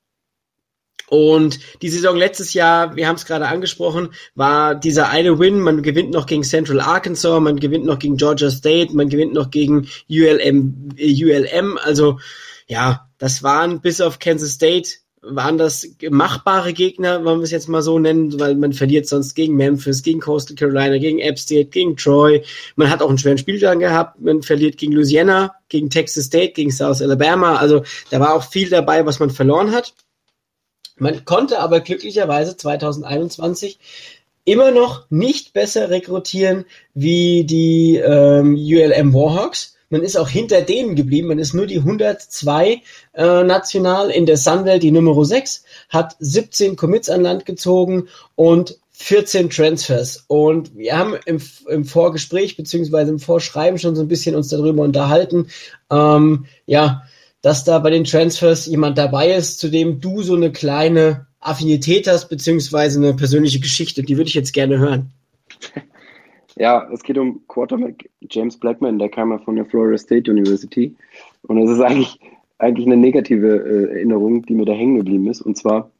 und 1.12 1.60
die 1.82 1.90
Saison 1.90 2.16
letztes 2.16 2.54
Jahr, 2.54 2.96
wir 2.96 3.06
haben 3.06 3.16
es 3.16 3.26
gerade 3.26 3.46
angesprochen, 3.46 4.14
war 4.34 4.74
dieser 4.74 5.10
eine 5.10 5.38
Win, 5.38 5.60
man 5.60 5.82
gewinnt 5.82 6.10
noch 6.10 6.24
gegen 6.24 6.42
Central 6.42 6.80
Arkansas, 6.80 7.38
man 7.38 7.60
gewinnt 7.60 7.84
noch 7.84 7.98
gegen 7.98 8.16
Georgia 8.16 8.50
State, 8.50 8.96
man 8.96 9.10
gewinnt 9.10 9.34
noch 9.34 9.50
gegen 9.50 9.88
ULM, 10.08 10.88
ULM. 10.98 11.78
Also 11.84 12.18
ja, 12.66 13.10
das 13.18 13.42
waren 13.42 13.82
bis 13.82 14.00
auf 14.00 14.20
Kansas 14.20 14.52
State 14.52 14.88
waren 15.20 15.58
das 15.58 15.86
machbare 16.10 16.72
Gegner, 16.72 17.22
wollen 17.26 17.40
wir 17.40 17.44
es 17.44 17.50
jetzt 17.50 17.68
mal 17.68 17.82
so 17.82 17.98
nennen, 17.98 18.40
weil 18.40 18.54
man 18.54 18.72
verliert 18.72 19.06
sonst 19.06 19.34
gegen 19.34 19.54
Memphis, 19.54 20.02
gegen 20.02 20.18
Coastal 20.18 20.56
Carolina, 20.56 20.96
gegen 20.96 21.18
App 21.18 21.38
State, 21.38 21.66
gegen 21.66 21.94
Troy. 21.98 22.42
Man 22.74 22.88
hat 22.88 23.02
auch 23.02 23.10
einen 23.10 23.18
schweren 23.18 23.36
Spieltag 23.36 23.80
gehabt. 23.80 24.18
Man 24.18 24.42
verliert 24.42 24.78
gegen 24.78 24.92
Louisiana, 24.92 25.54
gegen 25.68 25.90
Texas 25.90 26.24
State, 26.24 26.54
gegen 26.54 26.70
South 26.70 27.02
Alabama. 27.02 27.56
Also 27.56 27.84
da 28.08 28.18
war 28.18 28.34
auch 28.34 28.44
viel 28.44 28.70
dabei, 28.70 29.04
was 29.04 29.20
man 29.20 29.28
verloren 29.28 29.72
hat. 29.72 29.92
Man 31.02 31.24
konnte 31.24 31.58
aber 31.58 31.80
glücklicherweise 31.80 32.56
2021 32.56 33.80
immer 34.44 34.70
noch 34.70 35.10
nicht 35.10 35.52
besser 35.52 35.90
rekrutieren 35.90 36.64
wie 36.94 37.42
die 37.42 37.96
ähm, 37.96 38.54
ULM 38.54 39.12
Warhawks. 39.12 39.74
man 39.90 40.04
ist 40.04 40.16
auch 40.16 40.28
hinter 40.28 40.62
denen 40.62 40.94
geblieben. 40.94 41.26
Man 41.26 41.40
ist 41.40 41.54
nur 41.54 41.66
die 41.66 41.78
102 41.78 42.82
äh, 43.14 43.42
national 43.42 44.10
in 44.10 44.26
der 44.26 44.36
Sunwelt, 44.36 44.84
die 44.84 44.92
Nummer 44.92 45.24
6, 45.24 45.64
hat 45.88 46.14
17 46.20 46.76
Commits 46.76 47.10
an 47.10 47.22
Land 47.22 47.46
gezogen 47.46 48.06
und 48.36 48.78
14 48.92 49.50
Transfers. 49.50 50.24
Und 50.28 50.76
wir 50.76 50.96
haben 50.96 51.16
im, 51.26 51.42
im 51.66 51.84
Vorgespräch 51.84 52.56
beziehungsweise 52.56 53.10
im 53.10 53.18
Vorschreiben 53.18 53.80
schon 53.80 53.96
so 53.96 54.02
ein 54.02 54.08
bisschen 54.08 54.36
uns 54.36 54.50
darüber 54.50 54.84
unterhalten, 54.84 55.48
ähm, 55.90 56.46
ja, 56.66 57.02
dass 57.42 57.64
da 57.64 57.78
bei 57.80 57.90
den 57.90 58.04
Transfers 58.04 58.66
jemand 58.66 58.96
dabei 58.96 59.34
ist, 59.34 59.58
zu 59.58 59.68
dem 59.68 60.00
du 60.00 60.22
so 60.22 60.34
eine 60.34 60.52
kleine 60.52 61.26
Affinität 61.40 62.06
hast, 62.06 62.28
beziehungsweise 62.28 63.00
eine 63.00 63.14
persönliche 63.14 63.60
Geschichte. 63.60 64.02
Die 64.02 64.16
würde 64.16 64.28
ich 64.28 64.34
jetzt 64.34 64.52
gerne 64.52 64.78
hören. 64.78 65.10
Ja, 66.56 66.86
es 66.92 67.02
geht 67.02 67.16
um 67.16 67.40
Quarterback 67.48 68.10
James 68.30 68.58
Blackman, 68.58 68.98
der 68.98 69.08
kam 69.08 69.30
ja 69.30 69.38
von 69.38 69.56
der 69.56 69.64
Florida 69.64 69.96
State 69.96 70.30
University. 70.30 70.94
Und 71.44 71.58
es 71.58 71.70
ist 71.70 71.80
eigentlich, 71.80 72.20
eigentlich 72.58 72.86
eine 72.86 72.98
negative 72.98 73.56
äh, 73.56 73.94
Erinnerung, 73.94 74.44
die 74.44 74.54
mir 74.54 74.66
da 74.66 74.72
hängen 74.72 74.96
geblieben 74.96 75.28
ist. 75.28 75.40
Und 75.40 75.56
zwar 75.56 75.90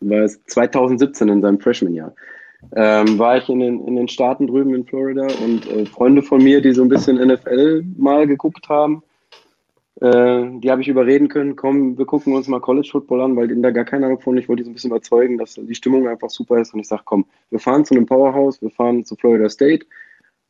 war 0.00 0.22
es 0.22 0.42
2017 0.46 1.28
in 1.28 1.40
seinem 1.40 1.60
Freshman-Jahr. 1.60 2.14
Ähm, 2.74 3.18
war 3.18 3.36
ich 3.36 3.48
in 3.48 3.60
den, 3.60 3.86
in 3.86 3.96
den 3.96 4.08
Staaten 4.08 4.46
drüben 4.46 4.74
in 4.74 4.86
Florida 4.86 5.28
und 5.44 5.70
äh, 5.70 5.86
Freunde 5.86 6.22
von 6.22 6.42
mir, 6.42 6.60
die 6.60 6.72
so 6.72 6.82
ein 6.82 6.88
bisschen 6.88 7.16
NFL 7.16 7.84
mal 7.96 8.26
geguckt 8.26 8.68
haben, 8.68 9.02
die 10.00 10.70
habe 10.70 10.82
ich 10.82 10.88
überreden 10.88 11.28
können, 11.28 11.54
komm, 11.54 11.96
wir 11.96 12.04
gucken 12.04 12.34
uns 12.34 12.48
mal 12.48 12.60
College 12.60 12.88
Football 12.90 13.20
an, 13.20 13.36
weil 13.36 13.46
da 13.46 13.70
gar 13.70 13.84
keine 13.84 14.06
Ahnung 14.06 14.20
von, 14.20 14.36
ich 14.36 14.48
wollte 14.48 14.62
die 14.62 14.64
so 14.64 14.70
ein 14.70 14.74
bisschen 14.74 14.90
überzeugen, 14.90 15.38
dass 15.38 15.54
die 15.54 15.74
Stimmung 15.74 16.08
einfach 16.08 16.30
super 16.30 16.58
ist 16.58 16.74
und 16.74 16.80
ich 16.80 16.88
sage, 16.88 17.02
komm, 17.04 17.26
wir 17.50 17.60
fahren 17.60 17.84
zu 17.84 17.94
einem 17.94 18.04
Powerhouse, 18.04 18.60
wir 18.60 18.70
fahren 18.70 19.04
zu 19.04 19.14
Florida 19.14 19.48
State, 19.48 19.86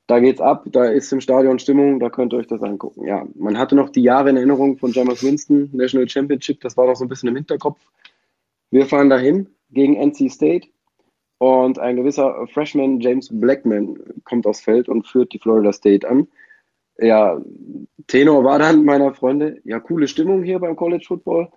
da 0.06 0.18
geht's 0.18 0.40
ab, 0.40 0.64
da 0.70 0.86
ist 0.86 1.12
im 1.12 1.20
Stadion 1.20 1.58
Stimmung, 1.58 2.00
da 2.00 2.08
könnt 2.08 2.32
ihr 2.32 2.38
euch 2.38 2.46
das 2.46 2.62
angucken. 2.62 3.06
Ja, 3.06 3.26
man 3.34 3.58
hatte 3.58 3.74
noch 3.74 3.90
die 3.90 4.02
Jahre 4.02 4.30
in 4.30 4.36
Erinnerung 4.36 4.78
von 4.78 4.92
James 4.92 5.22
Winston, 5.22 5.68
National 5.72 6.08
Championship, 6.08 6.60
das 6.62 6.76
war 6.78 6.86
noch 6.86 6.96
so 6.96 7.04
ein 7.04 7.08
bisschen 7.08 7.28
im 7.28 7.36
Hinterkopf. 7.36 7.80
Wir 8.70 8.86
fahren 8.86 9.10
dahin 9.10 9.48
gegen 9.70 9.94
NC 9.94 10.30
State 10.30 10.68
und 11.38 11.78
ein 11.78 11.96
gewisser 11.96 12.46
Freshman 12.46 13.00
James 13.00 13.28
Blackman 13.30 13.98
kommt 14.24 14.46
aufs 14.46 14.62
Feld 14.62 14.88
und 14.88 15.06
führt 15.06 15.32
die 15.34 15.38
Florida 15.38 15.72
State 15.72 16.08
an. 16.08 16.28
Ja, 16.98 17.40
Tenor 18.06 18.44
war 18.44 18.58
dann 18.58 18.84
meiner 18.84 19.14
Freunde, 19.14 19.60
ja, 19.64 19.80
coole 19.80 20.08
Stimmung 20.08 20.42
hier 20.42 20.58
beim 20.58 20.76
College 20.76 21.04
Football. 21.06 21.48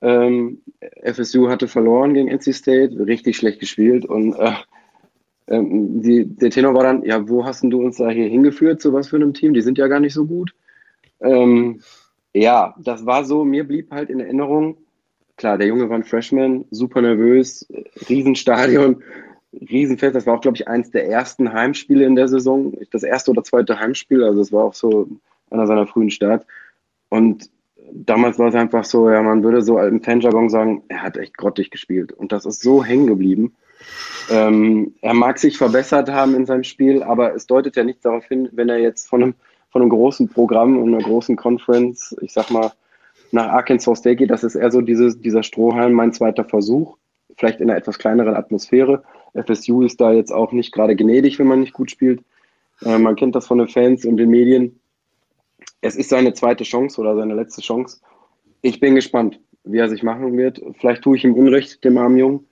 Ähm, 0.00 0.62
FSU 1.02 1.48
hatte 1.48 1.68
verloren 1.68 2.14
gegen 2.14 2.28
NC 2.28 2.54
State, 2.54 3.06
richtig 3.06 3.36
schlecht 3.36 3.60
gespielt 3.60 4.04
und 4.04 4.34
äh, 4.34 4.52
ähm, 5.48 6.02
die, 6.02 6.26
der 6.26 6.50
Tenor 6.50 6.74
war 6.74 6.82
dann, 6.82 7.02
ja, 7.04 7.28
wo 7.28 7.44
hast 7.44 7.62
du 7.62 7.82
uns 7.82 7.96
da 7.96 8.10
hier 8.10 8.28
hingeführt, 8.28 8.80
zu 8.80 8.92
was 8.92 9.08
für 9.08 9.16
einem 9.16 9.34
Team? 9.34 9.54
Die 9.54 9.62
sind 9.62 9.78
ja 9.78 9.86
gar 9.86 10.00
nicht 10.00 10.14
so 10.14 10.26
gut. 10.26 10.54
Ähm, 11.20 11.80
ja, 12.34 12.74
das 12.78 13.06
war 13.06 13.24
so, 13.24 13.44
mir 13.44 13.64
blieb 13.64 13.90
halt 13.90 14.10
in 14.10 14.20
Erinnerung, 14.20 14.76
klar, 15.36 15.56
der 15.56 15.68
Junge 15.68 15.88
war 15.88 15.96
ein 15.96 16.04
Freshman, 16.04 16.66
super 16.70 17.00
nervös, 17.00 17.66
Riesenstadion, 18.08 19.02
Riesenfest. 19.60 20.14
Das 20.14 20.26
war 20.26 20.34
auch, 20.34 20.40
glaube 20.40 20.56
ich, 20.56 20.68
eins 20.68 20.90
der 20.90 21.08
ersten 21.08 21.52
Heimspiele 21.52 22.04
in 22.04 22.16
der 22.16 22.28
Saison. 22.28 22.74
Das 22.90 23.02
erste 23.02 23.30
oder 23.30 23.44
zweite 23.44 23.78
Heimspiel, 23.78 24.24
also 24.24 24.40
es 24.40 24.52
war 24.52 24.64
auch 24.64 24.74
so 24.74 25.08
einer 25.50 25.66
seiner 25.66 25.86
frühen 25.86 26.10
Start. 26.10 26.46
Und 27.08 27.50
damals 27.92 28.38
war 28.38 28.48
es 28.48 28.54
einfach 28.54 28.84
so, 28.84 29.10
ja, 29.10 29.22
man 29.22 29.42
würde 29.42 29.62
so 29.62 29.78
im 29.78 30.02
Fanjargon 30.02 30.48
sagen, 30.48 30.82
er 30.88 31.02
hat 31.02 31.16
echt 31.16 31.36
grottig 31.36 31.70
gespielt. 31.70 32.12
Und 32.12 32.32
das 32.32 32.44
ist 32.44 32.62
so 32.62 32.84
hängen 32.84 33.06
geblieben. 33.06 33.54
Ähm, 34.30 34.94
er 35.02 35.14
mag 35.14 35.38
sich 35.38 35.56
verbessert 35.58 36.10
haben 36.10 36.34
in 36.34 36.46
seinem 36.46 36.64
Spiel, 36.64 37.02
aber 37.02 37.34
es 37.34 37.46
deutet 37.46 37.76
ja 37.76 37.84
nichts 37.84 38.02
darauf 38.02 38.24
hin, 38.24 38.48
wenn 38.52 38.68
er 38.68 38.78
jetzt 38.78 39.08
von 39.08 39.22
einem, 39.22 39.34
von 39.70 39.82
einem 39.82 39.90
großen 39.90 40.28
Programm 40.28 40.78
und 40.78 40.94
einer 40.94 41.02
großen 41.02 41.36
Conference, 41.36 42.16
ich 42.20 42.32
sag 42.32 42.50
mal, 42.50 42.72
nach 43.32 43.48
Arkansas 43.48 43.98
State 43.98 44.16
geht, 44.16 44.30
das 44.30 44.44
ist 44.44 44.54
eher 44.54 44.70
so 44.70 44.80
dieses, 44.80 45.20
dieser 45.20 45.42
Strohhalm, 45.42 45.92
mein 45.92 46.12
zweiter 46.12 46.44
Versuch, 46.44 46.96
vielleicht 47.36 47.60
in 47.60 47.70
einer 47.70 47.78
etwas 47.78 47.98
kleineren 47.98 48.34
Atmosphäre. 48.34 49.02
FSU 49.42 49.82
ist 49.82 50.00
da 50.00 50.12
jetzt 50.12 50.32
auch 50.32 50.52
nicht 50.52 50.72
gerade 50.72 50.96
gnädig, 50.96 51.38
wenn 51.38 51.46
man 51.46 51.60
nicht 51.60 51.72
gut 51.72 51.90
spielt. 51.90 52.22
Äh, 52.82 52.98
man 52.98 53.16
kennt 53.16 53.34
das 53.34 53.46
von 53.46 53.58
den 53.58 53.68
Fans 53.68 54.04
und 54.04 54.16
den 54.16 54.30
Medien. 54.30 54.78
Es 55.80 55.96
ist 55.96 56.08
seine 56.08 56.34
zweite 56.34 56.64
Chance 56.64 57.00
oder 57.00 57.16
seine 57.16 57.34
letzte 57.34 57.62
Chance. 57.62 58.00
Ich 58.62 58.80
bin 58.80 58.94
gespannt, 58.94 59.40
wie 59.64 59.78
er 59.78 59.88
sich 59.88 60.02
machen 60.02 60.36
wird. 60.36 60.60
Vielleicht 60.78 61.02
tue 61.02 61.16
ich 61.16 61.24
ihm 61.24 61.34
Unrecht, 61.34 61.84
dem 61.84 61.98
armen 61.98 62.18
Jungen. 62.18 62.46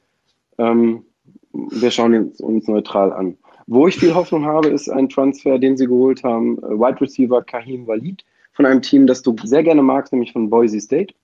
Ähm, 0.58 1.04
wir 1.52 1.90
schauen 1.90 2.32
uns, 2.38 2.68
neutral 2.68 3.12
an. 3.12 3.36
Wo 3.66 3.88
ich 3.88 3.96
viel 3.96 4.14
Hoffnung 4.14 4.44
habe, 4.44 4.68
ist 4.68 4.88
ein 4.88 5.08
Transfer, 5.08 5.58
den 5.58 5.76
sie 5.76 5.86
geholt 5.86 6.22
haben. 6.22 6.58
Äh, 6.58 6.78
Wide 6.78 7.00
Receiver 7.00 7.42
Kahim 7.42 7.86
Walid 7.86 8.24
von 8.52 8.66
einem 8.66 8.82
Team, 8.82 9.06
das 9.06 9.22
du 9.22 9.34
sehr 9.42 9.62
gerne 9.62 9.82
magst, 9.82 10.12
nämlich 10.12 10.32
von 10.32 10.50
Boise 10.50 10.80
State. 10.80 11.14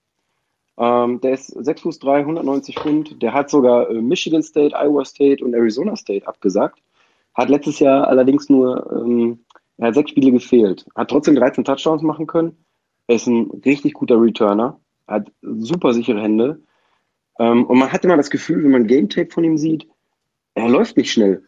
Ähm, 0.81 1.21
der 1.21 1.33
ist 1.35 1.49
6 1.49 1.83
Fuß 1.83 1.99
3, 1.99 2.21
190 2.21 2.79
Pfund. 2.79 3.23
Der 3.23 3.35
hat 3.35 3.51
sogar 3.51 3.91
äh, 3.91 4.01
Michigan 4.01 4.43
State, 4.43 4.75
Iowa 4.75 5.05
State 5.05 5.45
und 5.45 5.53
Arizona 5.53 5.95
State 5.95 6.27
abgesagt. 6.27 6.81
Hat 7.35 7.51
letztes 7.51 7.79
Jahr 7.81 8.09
allerdings 8.09 8.49
nur 8.49 8.91
ähm, 8.91 9.45
er 9.77 9.93
sechs 9.93 10.11
Spiele 10.11 10.33
gefehlt. 10.33 10.87
Hat 10.95 11.11
trotzdem 11.11 11.35
13 11.35 11.65
Touchdowns 11.65 12.03
machen 12.03 12.27
können. 12.27 12.65
Er 13.07 13.17
ist 13.17 13.27
ein 13.27 13.51
richtig 13.65 13.93
guter 13.93 14.21
Returner. 14.21 14.81
Hat 15.07 15.31
super 15.43 15.93
sichere 15.93 16.21
Hände. 16.21 16.63
Ähm, 17.39 17.67
und 17.67 17.79
man 17.79 17.93
hat 17.93 18.05
immer 18.05 18.17
das 18.17 18.31
Gefühl, 18.31 18.65
wenn 18.65 18.71
man 18.71 18.87
Game 18.87 19.11
Tape 19.11 19.31
von 19.31 19.45
ihm 19.45 19.59
sieht, 19.59 19.87
er 20.55 20.69
läuft 20.69 20.97
nicht 20.97 21.13
schnell. 21.13 21.43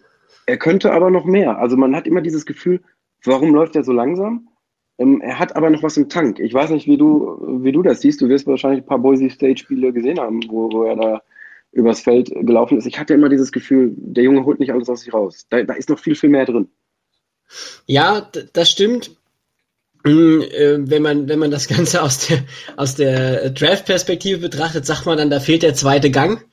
Er 0.47 0.59
könnte 0.59 0.93
aber 0.93 1.11
noch 1.11 1.25
mehr. 1.25 1.59
Also 1.59 1.77
man 1.79 1.97
hat 1.97 2.07
immer 2.07 2.21
dieses 2.21 2.45
Gefühl, 2.45 2.83
warum 3.25 3.55
läuft 3.55 3.77
er 3.77 3.85
so 3.85 3.93
langsam? 3.93 4.49
Ähm, 5.03 5.21
er 5.21 5.39
hat 5.39 5.57
aber 5.57 5.71
noch 5.71 5.83
was 5.83 5.97
im 5.97 6.09
Tank. 6.09 6.39
Ich 6.39 6.55
weiß 6.55 6.71
nicht, 6.71 6.87
wie 6.87 6.97
du, 6.97 7.61
wie 7.63 7.73
du 7.73 7.83
das 7.83 8.01
siehst. 8.01 8.21
Du 8.21 8.29
wirst 8.29 8.47
wahrscheinlich 8.47 8.83
ein 8.83 8.87
paar 8.87 8.99
Boise 8.99 9.29
State-Spiele 9.29 9.93
gesehen 9.93 10.21
haben, 10.21 10.41
wo, 10.49 10.71
wo 10.71 10.85
er 10.85 10.97
da 10.97 11.23
übers 11.73 12.01
Feld 12.01 12.31
gelaufen 12.31 12.79
ist. 12.79 12.87
Ich 12.87 12.99
hatte 12.99 13.15
immer 13.15 13.29
dieses 13.29 13.51
Gefühl, 13.51 13.93
der 13.97 14.25
Junge 14.25 14.45
holt 14.45 14.61
nicht 14.61 14.73
alles 14.73 14.89
aus 14.89 15.01
sich 15.01 15.13
raus. 15.13 15.47
Da, 15.51 15.63
da 15.63 15.75
ist 15.75 15.89
noch 15.89 15.99
viel, 15.99 16.15
viel 16.15 16.31
mehr 16.31 16.45
drin. 16.45 16.69
Ja, 17.87 18.31
das 18.53 18.71
stimmt. 18.71 19.17
Hm, 20.05 20.43
äh, 20.43 20.79
wenn 20.91 21.03
man, 21.03 21.29
wenn 21.29 21.39
man 21.39 21.51
das 21.51 21.69
Ganze 21.75 22.03
aus 22.03 22.27
der, 22.27 22.45
aus 22.77 22.95
der 22.95 23.51
Draft-Perspektive 23.51 24.39
betrachtet, 24.39 24.87
sagt 24.87 25.07
man 25.07 25.19
dann, 25.19 25.31
da 25.31 25.41
fehlt 25.41 25.63
der 25.63 25.75
zweite 25.75 26.11
Gang. 26.11 26.45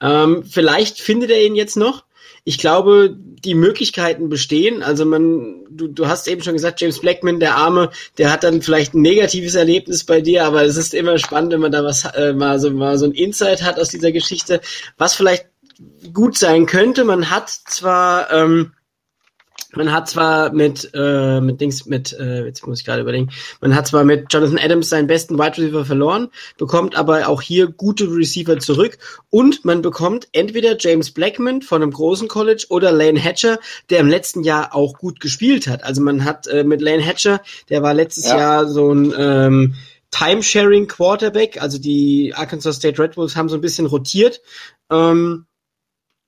Ähm, 0.00 0.44
vielleicht 0.44 1.00
findet 1.00 1.30
er 1.30 1.44
ihn 1.44 1.56
jetzt 1.56 1.76
noch 1.76 2.04
ich 2.48 2.56
glaube, 2.56 3.14
die 3.14 3.54
Möglichkeiten 3.54 4.30
bestehen. 4.30 4.82
Also 4.82 5.04
man, 5.04 5.66
du, 5.68 5.86
du 5.86 6.08
hast 6.08 6.26
eben 6.28 6.42
schon 6.42 6.54
gesagt, 6.54 6.80
James 6.80 6.98
Blackman, 6.98 7.40
der 7.40 7.56
Arme, 7.56 7.90
der 8.16 8.32
hat 8.32 8.42
dann 8.42 8.62
vielleicht 8.62 8.94
ein 8.94 9.02
negatives 9.02 9.54
Erlebnis 9.54 10.04
bei 10.04 10.22
dir, 10.22 10.46
aber 10.46 10.64
es 10.64 10.78
ist 10.78 10.94
immer 10.94 11.18
spannend, 11.18 11.52
wenn 11.52 11.60
man 11.60 11.72
da 11.72 11.84
was 11.84 12.06
äh, 12.06 12.32
mal 12.32 12.58
so 12.58 12.70
mal 12.70 12.96
so 12.96 13.04
ein 13.04 13.12
Insight 13.12 13.62
hat 13.62 13.78
aus 13.78 13.90
dieser 13.90 14.12
Geschichte, 14.12 14.62
was 14.96 15.14
vielleicht 15.14 15.44
gut 16.14 16.38
sein 16.38 16.64
könnte. 16.64 17.04
Man 17.04 17.28
hat 17.28 17.50
zwar 17.50 18.32
ähm, 18.32 18.72
man 19.78 19.92
hat 19.92 20.08
zwar 20.08 20.52
mit, 20.52 20.90
äh, 20.92 21.40
mit 21.40 21.60
Dings, 21.60 21.86
mit, 21.86 22.12
äh, 22.12 22.44
jetzt 22.44 22.66
muss 22.66 22.80
ich 22.80 22.84
gerade 22.84 23.00
überlegen, 23.00 23.30
man 23.60 23.76
hat 23.76 23.86
zwar 23.86 24.02
mit 24.02 24.26
Jonathan 24.28 24.58
Adams 24.58 24.88
seinen 24.88 25.06
besten 25.06 25.38
Wide 25.38 25.56
Receiver 25.56 25.84
verloren, 25.84 26.28
bekommt 26.58 26.96
aber 26.96 27.28
auch 27.28 27.40
hier 27.40 27.68
gute 27.68 28.10
Receiver 28.10 28.58
zurück 28.58 28.98
und 29.30 29.64
man 29.64 29.80
bekommt 29.80 30.26
entweder 30.32 30.76
James 30.76 31.12
Blackman 31.12 31.62
von 31.62 31.80
einem 31.80 31.92
großen 31.92 32.26
College 32.26 32.66
oder 32.70 32.90
Lane 32.90 33.20
Hatcher, 33.20 33.60
der 33.88 34.00
im 34.00 34.08
letzten 34.08 34.42
Jahr 34.42 34.74
auch 34.74 34.98
gut 34.98 35.20
gespielt 35.20 35.68
hat. 35.68 35.84
Also 35.84 36.02
man 36.02 36.24
hat 36.24 36.48
äh, 36.48 36.64
mit 36.64 36.80
Lane 36.80 37.02
Hatcher, 37.02 37.40
der 37.68 37.80
war 37.80 37.94
letztes 37.94 38.24
ja. 38.24 38.36
Jahr 38.36 38.66
so 38.66 38.92
ein 38.92 39.14
ähm, 39.16 39.74
Timesharing 40.10 40.88
Quarterback, 40.88 41.62
also 41.62 41.78
die 41.78 42.34
Arkansas 42.34 42.76
State 42.76 43.00
Red 43.00 43.14
Bulls 43.14 43.36
haben 43.36 43.48
so 43.48 43.54
ein 43.54 43.60
bisschen 43.60 43.86
rotiert. 43.86 44.40
Ähm, 44.90 45.46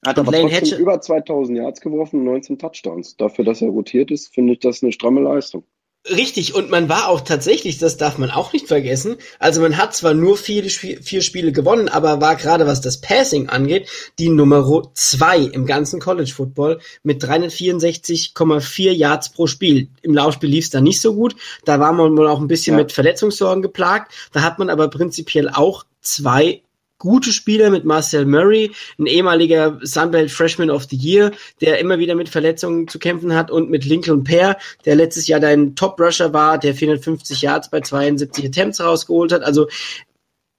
hat 0.04 0.18
aber 0.18 0.32
Lane 0.32 0.50
trotzdem 0.50 0.80
über 0.80 1.00
2000 1.00 1.58
Yards 1.58 1.80
geworfen 1.80 2.20
und 2.20 2.26
19 2.26 2.58
Touchdowns. 2.58 3.16
Dafür, 3.16 3.44
dass 3.44 3.60
er 3.62 3.68
rotiert 3.68 4.10
ist, 4.10 4.32
finde 4.32 4.54
ich 4.54 4.60
das 4.60 4.82
eine 4.82 4.92
stramme 4.92 5.20
Leistung. 5.20 5.64
Richtig, 6.08 6.54
und 6.54 6.70
man 6.70 6.88
war 6.88 7.08
auch 7.08 7.20
tatsächlich, 7.20 7.76
das 7.76 7.98
darf 7.98 8.16
man 8.16 8.30
auch 8.30 8.54
nicht 8.54 8.68
vergessen, 8.68 9.16
also 9.38 9.60
man 9.60 9.76
hat 9.76 9.94
zwar 9.94 10.14
nur 10.14 10.38
vier, 10.38 10.64
vier 10.64 11.20
Spiele 11.20 11.52
gewonnen, 11.52 11.90
aber 11.90 12.22
war 12.22 12.36
gerade 12.36 12.66
was 12.66 12.80
das 12.80 13.02
Passing 13.02 13.50
angeht, 13.50 13.86
die 14.18 14.30
Nummer 14.30 14.90
zwei 14.94 15.40
im 15.40 15.66
ganzen 15.66 16.00
College 16.00 16.32
Football 16.34 16.80
mit 17.02 17.22
364,4 17.22 18.92
Yards 18.92 19.28
pro 19.28 19.46
Spiel. 19.46 19.88
Im 20.00 20.14
Laufspiel 20.14 20.48
lief 20.48 20.64
es 20.64 20.70
da 20.70 20.80
nicht 20.80 21.02
so 21.02 21.14
gut, 21.14 21.36
da 21.66 21.80
war 21.80 21.92
man 21.92 22.16
wohl 22.16 22.28
auch 22.28 22.40
ein 22.40 22.48
bisschen 22.48 22.78
ja. 22.78 22.82
mit 22.82 22.92
Verletzungssorgen 22.92 23.60
geplagt, 23.60 24.10
da 24.32 24.40
hat 24.40 24.58
man 24.58 24.70
aber 24.70 24.88
prinzipiell 24.88 25.50
auch 25.50 25.84
zwei 26.00 26.62
gute 27.00 27.32
Spieler 27.32 27.70
mit 27.70 27.84
Marcel 27.84 28.24
Murray, 28.24 28.70
ein 28.98 29.06
ehemaliger 29.06 29.80
Sunbelt 29.82 30.30
Freshman 30.30 30.70
of 30.70 30.86
the 30.88 30.96
Year, 30.96 31.32
der 31.60 31.80
immer 31.80 31.98
wieder 31.98 32.14
mit 32.14 32.28
Verletzungen 32.28 32.86
zu 32.86 33.00
kämpfen 33.00 33.34
hat 33.34 33.50
und 33.50 33.70
mit 33.70 33.84
Lincoln 33.84 34.22
Pear, 34.22 34.56
der 34.84 34.94
letztes 34.94 35.26
Jahr 35.26 35.40
dein 35.40 35.74
Top-Rusher 35.74 36.32
war, 36.32 36.58
der 36.58 36.74
450 36.74 37.42
Yards 37.42 37.70
bei 37.70 37.80
72 37.80 38.44
Attempts 38.46 38.80
rausgeholt 38.80 39.32
hat. 39.32 39.42
Also 39.42 39.66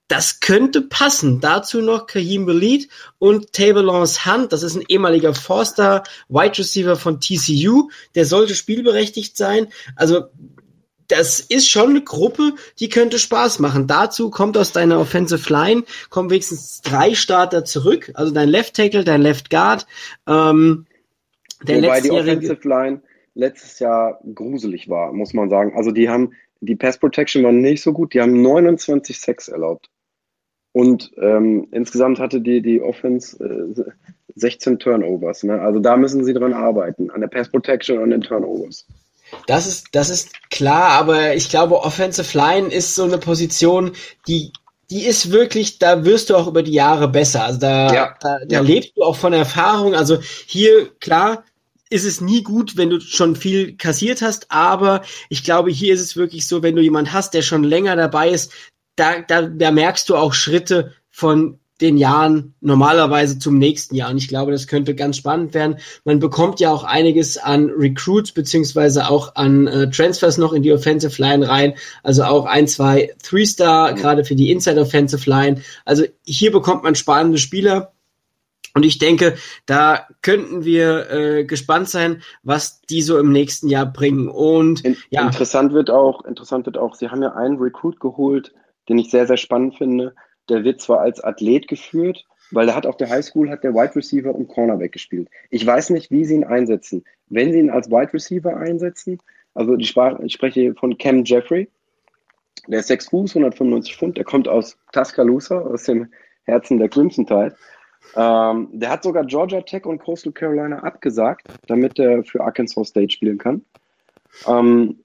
das 0.08 0.42
könnte 0.42 0.82
passen. 0.82 1.40
Dazu 1.40 1.82
noch 1.82 2.06
Kahim 2.06 2.46
Belid 2.46 2.90
und 3.18 3.54
Tabelons 3.54 4.26
Hunt. 4.26 4.52
Das 4.52 4.62
ist 4.62 4.76
ein 4.76 4.84
ehemaliger 4.90 5.34
Forster 5.34 6.04
Wide 6.28 6.58
Receiver 6.58 6.98
von 6.98 7.22
TCU. 7.22 7.90
Der 8.14 8.26
sollte 8.26 8.54
spielberechtigt 8.54 9.38
sein. 9.38 9.68
Also 9.96 10.26
das 11.12 11.40
ist 11.42 11.70
schon 11.70 11.92
eine 11.92 12.04
Gruppe, 12.04 12.54
die 12.80 12.90
könnte 12.90 13.20
Spaß 13.20 13.60
machen. 13.60 13.88
Dazu 13.88 14.30
kommt 14.30 14.58
aus 14.58 14.72
deiner 14.72 15.00
Offensive 15.00 15.52
Line, 15.52 15.84
kommen 16.10 16.30
wenigstens 16.30 16.82
drei 16.82 17.14
Starter 17.14 17.66
zurück, 17.66 18.12
also 18.14 18.34
dein 18.34 18.50
Left 18.50 18.76
Tackle, 18.76 19.04
dein 19.04 19.22
Left 19.22 19.50
Guard, 19.50 19.86
ähm, 20.28 20.86
der 21.64 21.84
Wobei 21.84 22.02
die 22.02 22.12
Offensive 22.12 22.68
Line 22.68 23.02
letztes 23.36 23.80
Jahr 23.80 24.20
gruselig 24.34 24.90
war, 24.90 25.14
muss 25.14 25.34
man 25.34 25.50
sagen. 25.50 25.74
Also 25.76 25.92
die 25.92 26.10
haben, 26.10 26.34
die 26.60 26.76
Pass 26.76 26.98
Protection 26.98 27.44
war 27.44 27.52
nicht 27.52 27.84
so 27.84 27.94
gut, 27.94 28.14
die 28.14 28.22
haben 28.22 28.42
29 28.42 29.20
Sex 29.20 29.48
erlaubt. 29.48 29.90
Und 30.74 31.12
ähm, 31.18 31.68
insgesamt 31.72 32.20
hatte 32.20 32.40
die, 32.40 32.62
die 32.62 32.82
Offense 32.82 33.38
äh, 33.44 33.84
16 34.36 34.80
Turnovers. 34.80 35.44
Ne? 35.44 35.60
Also 35.60 35.80
da 35.80 35.98
müssen 35.98 36.24
sie 36.24 36.34
dran 36.34 36.54
arbeiten, 36.54 37.12
an 37.12 37.22
der 37.22 37.28
Pass 37.28 37.50
Protection 37.50 37.98
und 37.98 38.12
den 38.12 38.22
Turnovers. 38.22 38.88
Das 39.48 39.68
ist, 39.68 39.88
das 39.94 40.10
ist 40.10 40.50
klar, 40.50 40.90
aber 40.92 41.36
ich 41.36 41.50
glaube, 41.50 41.82
Offensive 41.82 42.38
Line 42.38 42.68
ist 42.68 42.96
so 42.96 43.04
eine 43.04 43.18
Position, 43.18 43.94
die, 44.28 44.52
die 44.90 45.06
ist 45.06 45.32
wirklich, 45.32 45.80
da 45.80 46.04
wirst 46.06 46.30
du 46.30 46.36
auch 46.36 46.48
über 46.48 46.64
die 46.64 46.74
Jahre 46.74 47.08
besser. 47.08 47.46
Also 47.46 47.60
da, 47.60 47.94
ja. 47.94 48.16
da, 48.20 48.40
da 48.46 48.56
ja. 48.58 48.62
lebst 48.62 48.92
du 48.96 49.04
auch 49.04 49.16
von 49.16 49.34
Erfahrung. 49.34 49.96
Also 49.96 50.20
hier, 50.46 50.90
klar, 51.00 51.44
ist 51.90 52.06
es 52.06 52.22
nie 52.22 52.44
gut, 52.44 52.78
wenn 52.78 52.90
du 52.90 53.00
schon 53.00 53.36
viel 53.36 53.76
kassiert 53.76 54.22
hast, 54.22 54.50
aber 54.50 55.02
ich 55.30 55.44
glaube, 55.44 55.72
hier 55.72 55.94
ist 55.94 56.02
es 56.02 56.16
wirklich 56.16 56.48
so, 56.48 56.64
wenn 56.64 56.76
du 56.76 56.82
jemand 56.82 57.12
hast, 57.12 57.34
der 57.34 57.42
schon 57.42 57.64
länger 57.64 57.96
dabei 57.96 58.30
ist, 58.30 58.52
da, 58.96 59.22
da, 59.22 59.44
da 59.44 59.72
merkst 59.72 60.08
du 60.10 60.16
auch 60.16 60.34
Schritte 60.34 60.94
von 61.10 61.60
den 61.82 61.98
Jahren 61.98 62.54
normalerweise 62.62 63.40
zum 63.40 63.58
nächsten 63.58 63.96
Jahr. 63.96 64.12
Und 64.12 64.18
ich 64.18 64.28
glaube, 64.28 64.52
das 64.52 64.68
könnte 64.68 64.96
ganz 64.96 65.18
spannend 65.18 65.54
werden. 65.54 65.78
Man 66.06 66.20
bekommt 66.20 66.60
ja 66.60 66.72
auch 66.72 66.84
einiges 66.84 67.38
an 67.38 67.70
Recruits 67.70 68.32
beziehungsweise 68.32 69.10
auch 69.10 69.36
an 69.36 69.68
äh, 69.68 69.90
Transfers 69.90 70.38
noch 70.38 70.54
in 70.54 70.64
die 70.64 70.72
Offensive 70.72 71.22
Line 71.22 71.48
rein. 71.48 71.74
Also 72.04 72.24
auch 72.24 72.46
ein, 72.46 72.68
zwei 72.68 73.14
Three-Star, 73.24 73.94
gerade 73.94 74.24
für 74.24 74.36
die 74.36 74.52
Inside 74.52 74.80
Offensive 74.80 75.30
Line. 75.30 75.62
Also 75.86 76.04
hier 76.26 76.52
bekommt 76.52 76.84
man 76.84 76.96
spannende 76.96 77.38
Spieler. 77.38 77.94
Und 78.74 78.86
ich 78.86 79.00
denke, 79.00 79.36
da 79.66 80.08
könnten 80.22 80.64
wir 80.64 81.10
äh, 81.12 81.44
gespannt 81.44 81.90
sein, 81.90 82.22
was 82.44 82.82
die 82.82 83.02
so 83.02 83.18
im 83.18 83.32
nächsten 83.32 83.68
Jahr 83.68 83.86
bringen. 83.86 84.30
Und 84.30 84.86
in, 84.86 84.96
ja. 85.10 85.26
interessant 85.26 85.74
wird 85.74 85.90
auch, 85.90 86.24
interessant 86.24 86.66
wird 86.68 86.78
auch, 86.78 86.96
sie 86.96 87.10
haben 87.10 87.22
ja 87.22 87.34
einen 87.34 87.58
Recruit 87.58 88.00
geholt, 88.00 88.54
den 88.88 88.98
ich 88.98 89.10
sehr, 89.10 89.28
sehr 89.28 89.38
spannend 89.38 89.78
finde 89.78 90.14
der 90.52 90.64
wird 90.64 90.82
zwar 90.82 91.00
als 91.00 91.24
Athlet 91.24 91.68
geführt, 91.68 92.26
weil 92.52 92.68
er 92.68 92.76
hat 92.76 92.86
auf 92.86 92.98
der 92.98 93.10
Highschool 93.10 93.50
hat 93.50 93.64
der 93.64 93.74
Wide 93.74 93.96
Receiver 93.96 94.36
und 94.36 94.50
Cornerback 94.50 94.92
gespielt. 94.92 95.30
Ich 95.50 95.66
weiß 95.66 95.90
nicht, 95.92 96.12
wie 96.12 96.26
sie 96.26 96.36
ihn 96.36 96.44
einsetzen. 96.44 97.06
Wenn 97.30 97.54
sie 97.54 97.60
ihn 97.60 97.70
als 97.70 97.90
Wide 97.90 98.14
Receiver 98.14 98.56
einsetzen, 98.58 99.20
also 99.54 99.76
ich, 99.76 99.90
spreche 99.90 100.76
von 100.76 100.98
Cam 100.98 101.24
Jeffrey, 101.24 101.70
der 102.68 102.82
ist 102.82 102.88
6 102.88 103.10
Fuß, 103.10 103.32
195 103.32 103.96
Pfund, 103.96 104.18
der 104.18 104.26
kommt 104.26 104.48
aus 104.48 104.78
Tuscaloosa, 104.92 105.60
aus 105.60 105.84
dem 105.84 106.12
Herzen 106.44 106.78
der 106.78 106.90
Crimson 106.90 107.26
Tide. 107.26 107.56
Ähm, 108.16 108.70
der 108.74 108.90
hat 108.90 109.04
sogar 109.04 109.26
Georgia 109.26 109.62
Tech 109.62 109.86
und 109.86 110.00
Coastal 110.00 110.34
Carolina 110.34 110.80
abgesagt, 110.80 111.48
damit 111.68 111.98
er 112.00 112.24
für 112.24 112.42
Arkansas 112.42 112.90
State 112.90 113.12
spielen 113.12 113.38
kann. 113.38 113.64
Ähm, 114.48 115.04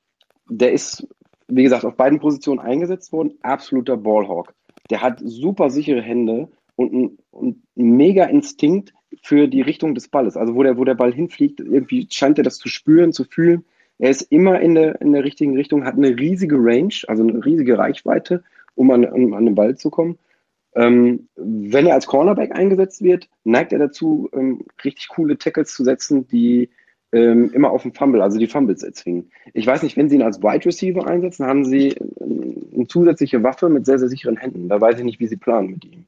der 0.49 0.73
ist, 0.73 1.07
wie 1.47 1.63
gesagt, 1.63 1.85
auf 1.85 1.97
beiden 1.97 2.19
Positionen 2.19 2.61
eingesetzt 2.61 3.13
worden, 3.13 3.39
absoluter 3.43 3.97
Ballhawk 3.97 4.53
der 4.91 5.03
hat 5.03 5.21
super 5.25 5.71
sichere 5.71 6.03
Hände 6.03 6.49
und 6.77 6.93
einen, 6.93 7.63
mega 7.75 8.25
Instinkt 8.25 8.93
für 9.23 9.49
die 9.49 9.63
Richtung 9.63 9.95
des 9.95 10.09
Balles. 10.09 10.37
Also 10.37 10.55
wo 10.55 10.63
der, 10.63 10.77
wo 10.77 10.85
der 10.85 10.95
Ball 10.95 11.13
hinfliegt, 11.13 11.61
irgendwie 11.61 12.07
scheint 12.11 12.39
er 12.39 12.45
das 12.45 12.59
zu 12.59 12.69
spüren, 12.69 13.13
zu 13.13 13.25
fühlen. 13.25 13.65
Er 13.99 14.11
ist 14.11 14.23
immer 14.23 14.61
in 14.61 14.75
der, 14.75 15.01
in 15.01 15.13
der 15.13 15.25
richtigen 15.25 15.57
Richtung, 15.57 15.85
hat 15.85 15.97
eine 15.97 16.19
riesige 16.19 16.57
Range, 16.57 16.95
also 17.09 17.23
eine 17.23 17.45
riesige 17.45 17.79
Reichweite, 17.79 18.45
um 18.75 18.91
an, 18.91 19.05
an, 19.07 19.33
an 19.33 19.47
den 19.47 19.55
Ball 19.55 19.77
zu 19.77 19.91
kommen. 19.91 20.19
Ähm, 20.75 21.29
wenn 21.37 21.87
er 21.87 21.95
als 21.95 22.07
Cornerback 22.07 22.55
eingesetzt 22.55 23.03
wird, 23.03 23.31
neigt 23.45 23.73
er 23.73 23.79
dazu, 23.79 24.29
ähm, 24.35 24.67
richtig 24.85 25.09
coole 25.09 25.39
Tackles 25.39 25.73
zu 25.73 25.85
setzen, 25.85 26.29
die 26.29 26.69
ähm, 27.13 27.51
immer 27.53 27.71
auf 27.71 27.83
den 27.83 27.93
Fumble, 27.93 28.23
also 28.23 28.39
die 28.39 28.47
Fumbles 28.47 28.83
erzwingen. 28.83 29.31
Ich 29.55 29.67
weiß 29.67 29.83
nicht, 29.83 29.97
wenn 29.97 30.09
sie 30.09 30.17
ihn 30.17 30.23
als 30.23 30.43
Wide 30.43 30.65
Receiver 30.65 31.07
einsetzen, 31.07 31.47
haben 31.47 31.65
sie 31.65 31.89
ähm, 32.21 32.67
eine 32.75 32.87
zusätzliche 32.87 33.43
Waffe 33.43 33.69
mit 33.69 33.87
sehr, 33.87 33.99
sehr 33.99 34.09
sicheren 34.09 34.37
Händen. 34.37 34.69
Da 34.69 34.81
weiß 34.81 34.99
ich 34.99 35.05
nicht, 35.05 35.21
wie 35.21 35.27
sie 35.27 35.37
planen 35.37 35.71
mit 35.71 35.85
ihm. 35.85 36.07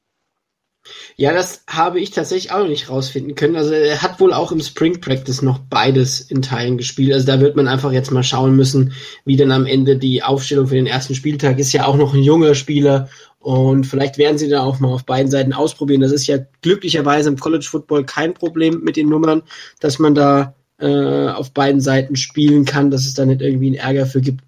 Ja, 1.15 1.33
das 1.33 1.63
habe 1.67 1.99
ich 1.99 2.11
tatsächlich 2.11 2.51
auch 2.51 2.59
noch 2.59 2.69
nicht 2.69 2.89
rausfinden 2.89 3.35
können. 3.35 3.57
Also 3.57 3.73
er 3.73 4.01
hat 4.01 4.19
wohl 4.19 4.33
auch 4.33 4.51
im 4.51 4.61
Spring 4.61 5.01
Practice 5.01 5.41
noch 5.41 5.59
beides 5.59 6.21
in 6.21 6.41
Teilen 6.41 6.77
gespielt. 6.77 7.13
Also 7.13 7.27
da 7.27 7.41
wird 7.41 7.55
man 7.55 7.67
einfach 7.67 7.91
jetzt 7.91 8.11
mal 8.11 8.23
schauen 8.23 8.55
müssen, 8.55 8.93
wie 9.25 9.35
dann 9.35 9.51
am 9.51 9.65
Ende 9.65 9.97
die 9.97 10.23
Aufstellung 10.23 10.67
für 10.67 10.75
den 10.75 10.87
ersten 10.87 11.15
Spieltag 11.15 11.59
ist. 11.59 11.73
Ja 11.73 11.85
auch 11.85 11.97
noch 11.97 12.13
ein 12.13 12.23
junger 12.23 12.55
Spieler 12.55 13.09
und 13.39 13.85
vielleicht 13.85 14.17
werden 14.17 14.37
sie 14.37 14.49
da 14.49 14.63
auch 14.63 14.79
mal 14.79 14.93
auf 14.93 15.05
beiden 15.05 15.31
Seiten 15.31 15.53
ausprobieren. 15.53 16.01
Das 16.01 16.11
ist 16.11 16.27
ja 16.27 16.37
glücklicherweise 16.61 17.29
im 17.29 17.37
College 17.37 17.67
Football 17.69 18.05
kein 18.05 18.33
Problem 18.33 18.81
mit 18.83 18.95
den 18.95 19.09
Nummern, 19.09 19.43
dass 19.79 19.99
man 19.99 20.15
da 20.15 20.55
äh, 20.79 21.29
auf 21.29 21.51
beiden 21.51 21.81
Seiten 21.81 22.15
spielen 22.15 22.65
kann, 22.65 22.91
dass 22.91 23.05
es 23.05 23.13
da 23.13 23.25
nicht 23.25 23.41
irgendwie 23.41 23.67
einen 23.67 23.75
Ärger 23.75 24.05
für 24.05 24.21
gibt. 24.21 24.43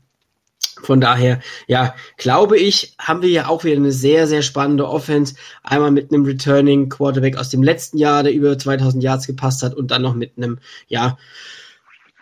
Von 0.81 0.99
daher, 0.99 1.39
ja, 1.67 1.95
glaube 2.17 2.57
ich, 2.57 2.95
haben 2.97 3.21
wir 3.21 3.29
ja 3.29 3.47
auch 3.47 3.63
wieder 3.63 3.75
eine 3.75 3.91
sehr, 3.91 4.27
sehr 4.27 4.41
spannende 4.41 4.87
Offense. 4.87 5.35
Einmal 5.63 5.91
mit 5.91 6.11
einem 6.11 6.25
Returning 6.25 6.89
Quarterback 6.89 7.37
aus 7.37 7.49
dem 7.49 7.61
letzten 7.61 7.97
Jahr, 7.97 8.23
der 8.23 8.33
über 8.33 8.57
2000 8.57 9.03
Yards 9.03 9.27
gepasst 9.27 9.61
hat 9.63 9.75
und 9.75 9.91
dann 9.91 10.01
noch 10.01 10.15
mit 10.15 10.37
einem, 10.37 10.59
ja, 10.87 11.17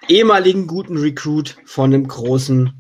ehemaligen 0.07 0.67
guten 0.67 0.97
Recruit 0.97 1.57
von 1.65 1.93
einem 1.93 2.07
großen, 2.07 2.73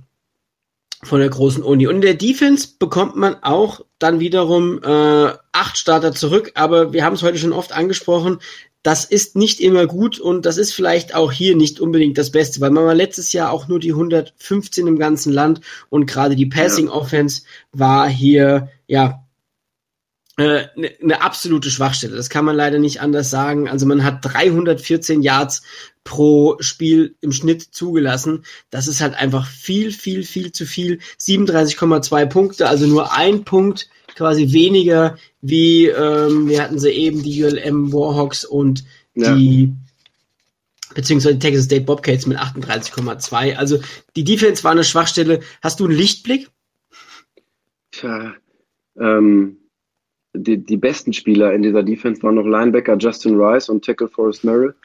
von 1.03 1.19
der 1.19 1.29
großen 1.29 1.63
Uni. 1.63 1.87
Und 1.87 1.95
in 1.95 2.01
der 2.01 2.15
Defense 2.15 2.67
bekommt 2.77 3.15
man 3.15 3.41
auch 3.43 3.81
dann 3.99 4.19
wiederum 4.19 4.81
äh, 4.83 5.33
acht 5.51 5.77
Starter 5.77 6.13
zurück, 6.13 6.51
aber 6.55 6.93
wir 6.93 7.05
haben 7.05 7.15
es 7.15 7.23
heute 7.23 7.37
schon 7.37 7.53
oft 7.53 7.71
angesprochen 7.71 8.39
das 8.83 9.03
ist 9.03 9.35
nicht 9.35 9.59
immer 9.59 9.87
gut 9.87 10.19
und 10.19 10.45
das 10.45 10.57
ist 10.57 10.73
vielleicht 10.73 11.13
auch 11.13 11.31
hier 11.31 11.55
nicht 11.55 11.79
unbedingt 11.79 12.17
das 12.17 12.31
Beste, 12.31 12.61
weil 12.61 12.71
man 12.71 12.85
war 12.85 12.95
letztes 12.95 13.33
Jahr 13.33 13.51
auch 13.51 13.67
nur 13.67 13.79
die 13.79 13.91
115 13.91 14.87
im 14.87 14.97
ganzen 14.97 15.33
Land 15.33 15.61
und 15.89 16.05
gerade 16.05 16.35
die 16.35 16.45
Passing 16.45 16.87
Offense 16.87 17.41
war 17.71 18.07
hier 18.07 18.69
ja 18.87 19.25
eine, 20.39 20.71
äh, 20.77 21.03
eine 21.03 21.21
absolute 21.21 21.69
Schwachstelle. 21.69 22.15
Das 22.15 22.29
kann 22.29 22.45
man 22.45 22.55
leider 22.55 22.79
nicht 22.79 23.01
anders 23.01 23.29
sagen. 23.29 23.67
Also 23.67 23.85
man 23.85 24.03
hat 24.03 24.19
314 24.21 25.21
Yards 25.21 25.63
pro 26.05 26.55
Spiel 26.61 27.15
im 27.21 27.31
Schnitt 27.31 27.61
zugelassen. 27.61 28.45
Das 28.69 28.87
ist 28.87 29.01
halt 29.01 29.15
einfach 29.15 29.45
viel, 29.45 29.91
viel, 29.91 30.23
viel 30.23 30.51
zu 30.51 30.65
viel. 30.65 30.99
37,2 31.19 32.25
Punkte, 32.27 32.69
also 32.69 32.87
nur 32.87 33.13
ein 33.13 33.43
Punkt 33.43 33.89
quasi 34.19 34.51
weniger 34.51 35.17
wie, 35.39 35.87
ähm, 35.87 36.49
wir 36.49 36.61
hatten 36.61 36.77
sie 36.77 36.91
eben, 36.91 37.23
die 37.23 37.41
ULM 37.41 37.93
Warhawks 37.93 38.43
und 38.43 38.83
ja. 39.15 39.33
die 39.33 39.73
beziehungsweise 40.93 41.35
die 41.35 41.39
Texas 41.39 41.65
State 41.65 41.85
Bobcats 41.85 42.25
mit 42.25 42.37
38,2. 42.37 43.55
Also 43.55 43.79
die 44.17 44.25
Defense 44.25 44.61
war 44.65 44.71
eine 44.71 44.83
Schwachstelle. 44.83 45.39
Hast 45.61 45.79
du 45.79 45.85
einen 45.85 45.95
Lichtblick? 45.95 46.49
Tja, 47.91 48.33
ähm, 48.99 49.55
die, 50.33 50.57
die 50.57 50.77
besten 50.77 51.13
Spieler 51.13 51.53
in 51.53 51.61
dieser 51.61 51.83
Defense 51.83 52.21
waren 52.21 52.35
noch 52.35 52.45
Linebacker 52.45 52.97
Justin 52.97 53.39
Rice 53.39 53.69
und 53.69 53.85
Tackle 53.85 54.09
Forrest 54.09 54.43
Merrill. 54.43 54.75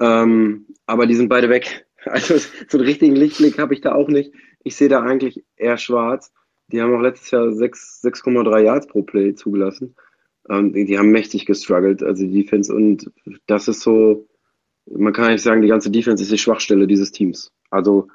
Ähm, 0.00 0.66
aber 0.86 1.06
die 1.06 1.14
sind 1.14 1.28
beide 1.28 1.48
weg. 1.48 1.84
Also 2.04 2.38
so 2.68 2.78
einen 2.78 2.86
richtigen 2.86 3.16
Lichtblick 3.16 3.58
habe 3.58 3.74
ich 3.74 3.82
da 3.82 3.92
auch 3.92 4.08
nicht. 4.08 4.32
Ich 4.62 4.76
sehe 4.76 4.88
da 4.88 5.02
eigentlich 5.02 5.44
eher 5.56 5.76
schwarz. 5.76 6.32
Die 6.68 6.82
haben 6.82 6.94
auch 6.94 7.00
letztes 7.00 7.30
Jahr 7.30 7.44
6,3 7.46 8.60
Yards 8.60 8.86
pro 8.86 9.02
Play 9.02 9.34
zugelassen. 9.34 9.94
Ähm, 10.48 10.72
die, 10.72 10.98
haben 10.98 11.10
mächtig 11.10 11.46
gestruggelt, 11.46 12.02
also 12.02 12.24
die 12.24 12.42
Defense. 12.42 12.74
Und 12.74 13.10
das 13.46 13.68
ist 13.68 13.80
so, 13.80 14.28
man 14.86 15.12
kann 15.12 15.26
eigentlich 15.26 15.42
sagen, 15.42 15.62
die 15.62 15.68
ganze 15.68 15.90
Defense 15.90 16.22
ist 16.22 16.32
die 16.32 16.38
Schwachstelle 16.38 16.86
dieses 16.86 17.12
Teams. 17.12 17.52
Also 17.70 18.08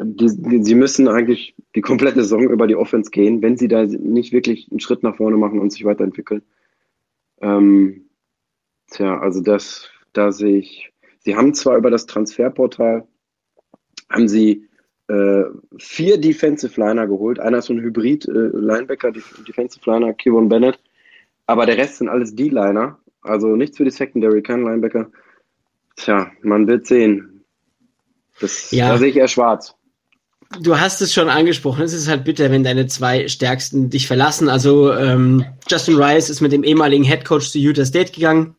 die, 0.00 0.26
die, 0.26 0.62
sie 0.62 0.74
müssen 0.74 1.08
eigentlich 1.08 1.54
die 1.74 1.80
komplette 1.80 2.22
Saison 2.22 2.42
über 2.42 2.66
die 2.66 2.76
Offense 2.76 3.10
gehen, 3.10 3.42
wenn 3.42 3.56
sie 3.56 3.68
da 3.68 3.84
nicht 3.84 4.32
wirklich 4.32 4.68
einen 4.70 4.80
Schritt 4.80 5.02
nach 5.02 5.16
vorne 5.16 5.36
machen 5.36 5.60
und 5.60 5.70
sich 5.70 5.84
weiterentwickeln. 5.84 6.42
Ähm, 7.40 8.08
tja, 8.90 9.18
also 9.18 9.40
das, 9.40 9.90
da 10.12 10.32
sehe 10.32 10.58
ich, 10.58 10.92
sie 11.20 11.36
haben 11.36 11.54
zwar 11.54 11.76
über 11.76 11.90
das 11.90 12.06
Transferportal, 12.06 13.06
haben 14.10 14.28
sie 14.28 14.68
äh, 15.08 15.44
vier 15.78 16.18
Defensive 16.18 16.80
Liner 16.80 17.06
geholt. 17.06 17.38
Einer 17.38 17.58
ist 17.58 17.66
so 17.66 17.74
ein 17.74 17.80
Hybrid-Linebacker, 17.80 19.08
äh, 19.08 19.44
Defensive 19.46 19.90
Liner, 19.90 20.14
Kevin 20.14 20.48
Bennett. 20.48 20.78
Aber 21.46 21.66
der 21.66 21.76
Rest 21.76 21.96
sind 21.96 22.08
alles 22.08 22.34
D-Liner. 22.34 22.98
Also 23.22 23.56
nichts 23.56 23.76
für 23.76 23.84
die 23.84 23.90
Secondary, 23.90 24.42
kein 24.42 24.62
Linebacker. 24.62 25.10
Tja, 25.96 26.30
man 26.42 26.66
wird 26.66 26.86
sehen. 26.86 27.44
Das, 28.40 28.70
ja. 28.70 28.90
Da 28.90 28.98
sehe 28.98 29.08
ich 29.08 29.16
eher 29.16 29.28
schwarz. 29.28 29.74
Du 30.60 30.78
hast 30.78 31.00
es 31.00 31.12
schon 31.12 31.28
angesprochen. 31.28 31.82
Es 31.82 31.92
ist 31.92 32.08
halt 32.08 32.24
bitter, 32.24 32.50
wenn 32.50 32.64
deine 32.64 32.86
zwei 32.86 33.28
Stärksten 33.28 33.90
dich 33.90 34.06
verlassen. 34.06 34.48
Also 34.48 34.92
ähm, 34.92 35.44
Justin 35.68 35.96
Rice 35.96 36.30
ist 36.30 36.40
mit 36.40 36.52
dem 36.52 36.64
ehemaligen 36.64 37.04
Head 37.04 37.24
Coach 37.24 37.50
zu 37.50 37.58
Utah 37.58 37.84
State 37.84 38.12
gegangen. 38.12 38.54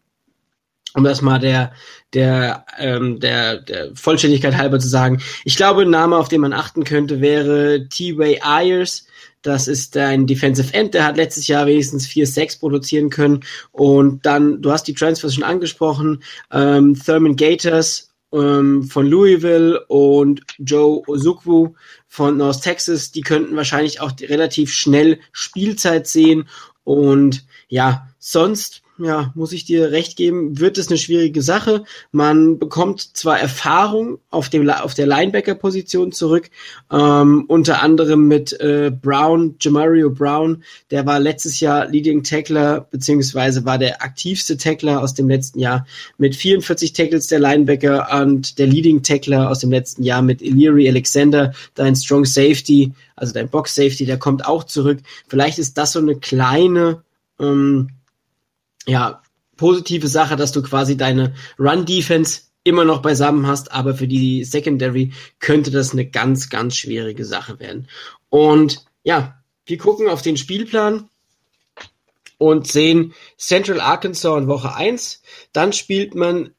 Um 0.95 1.03
das 1.03 1.21
mal 1.21 1.39
der, 1.39 1.73
der, 2.13 2.65
ähm, 2.79 3.19
der, 3.19 3.57
der 3.57 3.95
Vollständigkeit 3.95 4.55
halber 4.55 4.79
zu 4.79 4.87
sagen. 4.87 5.21
Ich 5.43 5.55
glaube, 5.55 5.83
ein 5.83 5.89
Name, 5.89 6.15
auf 6.17 6.29
den 6.29 6.41
man 6.41 6.53
achten 6.53 6.83
könnte, 6.83 7.21
wäre 7.21 7.87
T-Way 7.89 8.39
Ayers. 8.41 9.05
Das 9.41 9.67
ist 9.67 9.95
ein 9.97 10.25
Defensive 10.25 10.73
End, 10.73 10.95
der 10.95 11.05
hat 11.05 11.17
letztes 11.17 11.47
Jahr 11.47 11.67
wenigstens 11.67 12.07
vier 12.07 12.25
Sacks 12.25 12.57
produzieren 12.57 13.09
können. 13.09 13.41
Und 13.71 14.25
dann, 14.25 14.61
du 14.61 14.71
hast 14.71 14.87
die 14.87 14.95
Transfers 14.95 15.35
schon 15.35 15.43
angesprochen, 15.43 16.23
ähm, 16.51 16.99
Thurman 16.99 17.35
Gators 17.35 18.09
ähm, 18.33 18.83
von 18.83 19.05
Louisville 19.05 19.85
und 19.87 20.41
Joe 20.57 21.03
Ozukwu 21.07 21.75
von 22.07 22.37
North 22.37 22.63
Texas, 22.63 23.11
die 23.11 23.21
könnten 23.21 23.55
wahrscheinlich 23.55 23.99
auch 23.99 24.13
relativ 24.21 24.73
schnell 24.73 25.19
Spielzeit 25.31 26.07
sehen. 26.07 26.47
Und 26.83 27.45
ja, 27.67 28.07
sonst 28.17 28.81
ja, 28.97 29.33
muss 29.35 29.51
ich 29.51 29.65
dir 29.65 29.91
recht 29.91 30.15
geben, 30.15 30.59
wird 30.59 30.77
es 30.77 30.87
eine 30.87 30.97
schwierige 30.97 31.41
Sache. 31.41 31.83
Man 32.11 32.59
bekommt 32.59 33.01
zwar 33.17 33.39
Erfahrung 33.39 34.19
auf, 34.29 34.47
dem, 34.49 34.69
auf 34.69 34.93
der 34.93 35.05
Linebacker-Position 35.05 36.13
zurück, 36.13 36.49
ähm, 36.91 37.45
unter 37.47 37.81
anderem 37.81 38.27
mit 38.27 38.57
äh, 38.61 38.91
Brown, 38.91 39.55
Jamario 39.59 40.09
Brown, 40.09 40.63
der 40.91 41.05
war 41.05 41.19
letztes 41.19 41.59
Jahr 41.59 41.87
Leading 41.87 42.23
Tackler, 42.23 42.87
beziehungsweise 42.89 43.65
war 43.65 43.77
der 43.77 44.01
aktivste 44.01 44.55
Tackler 44.55 45.01
aus 45.01 45.13
dem 45.13 45.27
letzten 45.27 45.59
Jahr 45.59 45.85
mit 46.17 46.35
44 46.35 46.93
Tackles 46.93 47.27
der 47.27 47.39
Linebacker 47.39 48.21
und 48.21 48.57
der 48.59 48.67
Leading 48.67 49.03
Tackler 49.03 49.49
aus 49.49 49.59
dem 49.59 49.71
letzten 49.71 50.03
Jahr 50.03 50.21
mit 50.21 50.41
Illyri 50.41 50.87
Alexander, 50.87 51.53
dein 51.73 51.95
Strong 51.95 52.25
Safety, 52.25 52.93
also 53.17 53.33
dein 53.33 53.49
Box 53.49 53.75
Safety, 53.75 54.05
der 54.05 54.17
kommt 54.17 54.45
auch 54.45 54.63
zurück. 54.63 54.99
Vielleicht 55.27 55.59
ist 55.59 55.77
das 55.77 55.91
so 55.91 55.99
eine 55.99 56.15
kleine 56.15 57.03
ähm, 57.39 57.89
ja, 58.87 59.21
positive 59.57 60.07
Sache, 60.07 60.35
dass 60.35 60.51
du 60.51 60.61
quasi 60.61 60.97
deine 60.97 61.33
Run-Defense 61.59 62.41
immer 62.63 62.83
noch 62.83 63.01
beisammen 63.01 63.47
hast, 63.47 63.71
aber 63.71 63.93
für 63.93 64.07
die 64.07 64.43
Secondary 64.43 65.13
könnte 65.39 65.71
das 65.71 65.93
eine 65.93 66.05
ganz, 66.05 66.49
ganz 66.49 66.75
schwierige 66.75 67.23
Sache 67.23 67.59
werden. 67.59 67.87
Und 68.29 68.83
ja, 69.03 69.39
wir 69.65 69.77
gucken 69.77 70.09
auf 70.09 70.21
den 70.21 70.35
Spielplan 70.35 71.09
und 72.37 72.67
sehen 72.67 73.13
Central 73.37 73.79
Arkansas 73.79 74.37
in 74.37 74.47
Woche 74.47 74.75
1. 74.75 75.21
Dann 75.53 75.73
spielt 75.73 76.15
man 76.15 76.51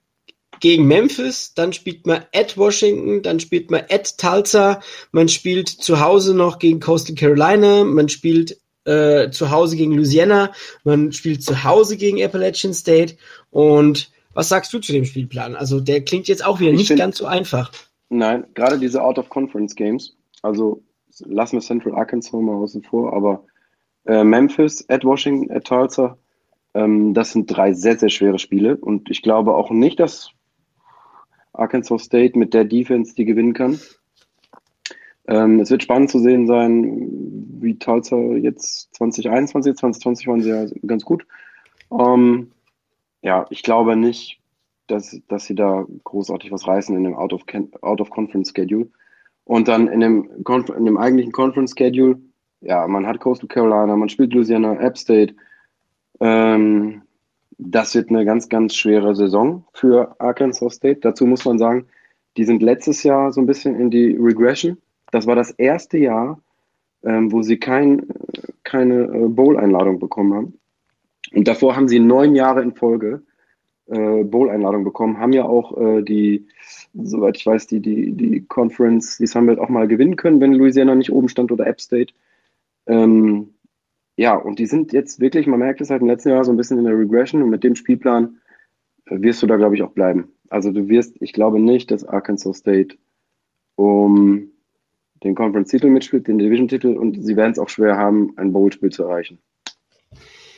gegen 0.61 0.87
Memphis, 0.87 1.55
dann 1.55 1.73
spielt 1.73 2.07
man 2.07 2.25
at 2.33 2.57
Washington, 2.57 3.23
dann 3.23 3.41
spielt 3.41 3.71
man 3.71 3.85
at 3.91 4.17
Tulsa, 4.17 4.81
man 5.13 5.29
spielt 5.29 5.69
zu 5.69 6.01
Hause 6.01 6.35
noch 6.35 6.59
gegen 6.59 6.81
Coastal 6.81 7.15
Carolina, 7.15 7.85
man 7.85 8.09
spielt 8.09 8.59
äh, 8.87 9.31
zu 9.31 9.51
Hause 9.51 9.77
gegen 9.77 9.93
Louisiana, 9.93 10.53
man 10.85 11.13
spielt 11.13 11.43
zu 11.43 11.65
Hause 11.65 11.97
gegen 11.97 12.23
Appalachian 12.23 12.73
State. 12.73 13.17
Und 13.51 14.11
was 14.33 14.49
sagst 14.49 14.73
du 14.73 14.79
zu 14.79 14.93
dem 14.93 15.05
Spielplan? 15.05 15.57
Also 15.57 15.81
der 15.81 16.05
klingt 16.05 16.29
jetzt 16.29 16.45
auch 16.45 16.61
wieder 16.61 16.71
ich 16.71 16.79
nicht 16.79 16.89
find, 16.89 17.01
ganz 17.01 17.19
so 17.19 17.27
einfach. 17.27 17.73
Nein, 18.09 18.45
gerade 18.55 18.79
diese 18.79 19.03
Out-of-Conference-Games, 19.03 20.17
also 20.43 20.83
lassen 21.21 21.57
wir 21.57 21.61
Central 21.61 21.95
Arkansas 21.95 22.33
mal 22.33 22.55
außen 22.55 22.83
vor, 22.83 23.13
aber 23.13 23.45
äh, 24.07 24.23
Memphis, 24.23 24.85
at 24.89 25.05
Washington, 25.05 25.51
at 25.51 25.65
Tulsa, 25.65 26.17
ähm, 26.75 27.15
das 27.15 27.33
sind 27.33 27.47
drei 27.47 27.73
sehr, 27.73 27.99
sehr 27.99 28.11
schwere 28.11 28.39
Spiele. 28.39 28.77
Und 28.77 29.11
ich 29.11 29.23
glaube 29.23 29.55
auch 29.55 29.71
nicht, 29.71 29.99
dass 29.99 30.31
Arkansas 31.53 32.05
State 32.05 32.39
mit 32.39 32.55
der 32.55 32.65
Defense 32.65 33.15
die 33.15 33.25
gewinnen 33.25 33.55
kann. 33.55 33.81
Ähm, 35.29 35.61
es 35.61 35.71
wird 35.71 35.83
spannend 35.83 36.11
zu 36.11 36.19
sehen 36.21 36.47
sein, 36.47 37.57
wie 37.61 37.79
Tulsa 37.79 38.17
jetzt 38.17 38.95
2021, 38.95 39.75
2020 39.77 40.27
waren 40.29 40.41
sie 40.41 40.51
ja 40.51 40.67
ganz 40.87 41.05
gut. 41.05 41.27
Ähm, 41.91 42.53
ja, 43.23 43.47
ich 43.51 43.63
glaube 43.63 43.97
nicht, 43.97 44.41
dass, 44.87 45.21
dass 45.29 45.47
sie 45.47 45.55
da 45.55 45.85
großartig 46.05 46.53
was 46.53 46.67
reißen 46.67 46.97
in 46.97 47.05
dem 47.05 47.15
Out-of-Conference-Schedule. 47.15 48.85
Out 48.85 48.91
Und 49.45 49.69
dann 49.69 49.89
in 49.89 50.01
dem, 50.01 50.31
in 50.77 50.85
dem 50.85 50.97
eigentlichen 50.97 51.33
Conference-Schedule, 51.33 52.21
ja, 52.61 52.87
man 52.87 53.07
hat 53.07 53.21
Coastal 53.21 53.49
Carolina, 53.49 53.97
man 53.97 54.09
spielt 54.09 54.33
Louisiana, 54.33 54.79
App 54.81 54.97
State. 54.97 55.35
Ähm, 56.21 57.03
das 57.59 57.95
wird 57.95 58.11
eine 58.11 58.25
ganz, 58.25 58.49
ganz 58.49 58.77
schwere 58.77 59.15
Saison 59.17 59.65
für 59.73 60.15
Arkansas 60.21 60.75
State. 60.75 61.01
Dazu 61.01 61.27
muss 61.27 61.45
man 61.45 61.59
sagen, 61.59 61.87
die 62.37 62.45
sind 62.45 62.63
letztes 62.63 63.03
Jahr 63.03 63.33
so 63.33 63.41
ein 63.41 63.47
bisschen 63.47 63.75
in 63.75 63.91
die 63.91 64.17
Regression 64.17 64.79
das 65.11 65.27
war 65.27 65.37
das 65.37 65.51
erste 65.51 65.99
Jahr, 65.99 66.41
ähm, 67.05 67.33
wo 67.33 67.43
sie 67.43 67.59
kein, 67.59 68.07
keine 68.65 69.05
äh, 69.05 69.29
Bowl-Einladung 69.29 69.99
bekommen 69.99 70.35
haben. 70.35 70.59
Und 71.35 71.49
davor 71.49 71.77
haben 71.77 71.89
sie 71.89 71.99
neun 71.99 72.35
Jahre 72.35 72.63
in 72.63 72.75
Folge 72.75 73.23
äh, 73.87 74.25
Bowl-Einladung 74.25 74.85
bekommen, 74.85 75.19
haben 75.19 75.33
ja 75.33 75.45
auch 75.45 75.77
äh, 75.79 76.03
die, 76.03 76.47
soweit 76.95 77.37
ich 77.37 77.47
weiß, 77.47 77.67
die, 77.69 77.81
die, 77.81 78.13
die 78.13 78.45
Conference, 78.47 79.19
die 79.19 79.27
Sunbelt 79.27 79.59
auch 79.59 79.69
mal 79.69 79.89
gewinnen 79.89 80.17
können, 80.17 80.41
wenn 80.41 80.55
Louisiana 80.55 80.95
nicht 80.95 81.13
oben 81.13 81.29
stand 81.29 81.53
oder 81.53 81.67
App 81.67 81.81
State. 81.81 82.13
Ähm, 82.87 83.55
ja, 84.17 84.35
und 84.35 84.59
die 84.59 84.67
sind 84.67 84.93
jetzt 84.93 85.21
wirklich, 85.21 85.47
man 85.47 85.61
merkt 85.61 85.81
es 85.81 85.91
halt 85.91 86.01
im 86.01 86.09
letzten 86.09 86.31
Jahr 86.31 86.45
so 86.45 86.51
ein 86.51 86.57
bisschen 86.57 86.79
in 86.79 86.85
der 86.85 86.99
Regression 86.99 87.43
und 87.43 87.51
mit 87.51 87.65
dem 87.65 87.77
Spielplan 87.77 88.39
äh, 89.07 89.21
wirst 89.21 89.43
du 89.43 89.47
da, 89.47 89.57
glaube 89.57 89.75
ich, 89.75 89.83
auch 89.83 89.93
bleiben. 89.93 90.33
Also 90.49 90.73
du 90.73 90.89
wirst, 90.89 91.17
ich 91.21 91.33
glaube 91.33 91.61
nicht, 91.61 91.91
dass 91.91 92.05
Arkansas 92.05 92.59
State 92.59 92.97
um 93.75 94.51
den 95.23 95.35
Conference-Titel 95.35 95.89
mitspielt, 95.89 96.29
den 96.29 96.39
Division-Titel 96.39 96.89
und 96.97 97.25
sie 97.25 97.37
werden 97.37 97.53
es 97.53 97.59
auch 97.59 97.69
schwer 97.69 97.97
haben, 97.97 98.33
ein 98.37 98.53
Bowl-Spiel 98.53 98.91
zu 98.91 99.05
erreichen. 99.05 99.39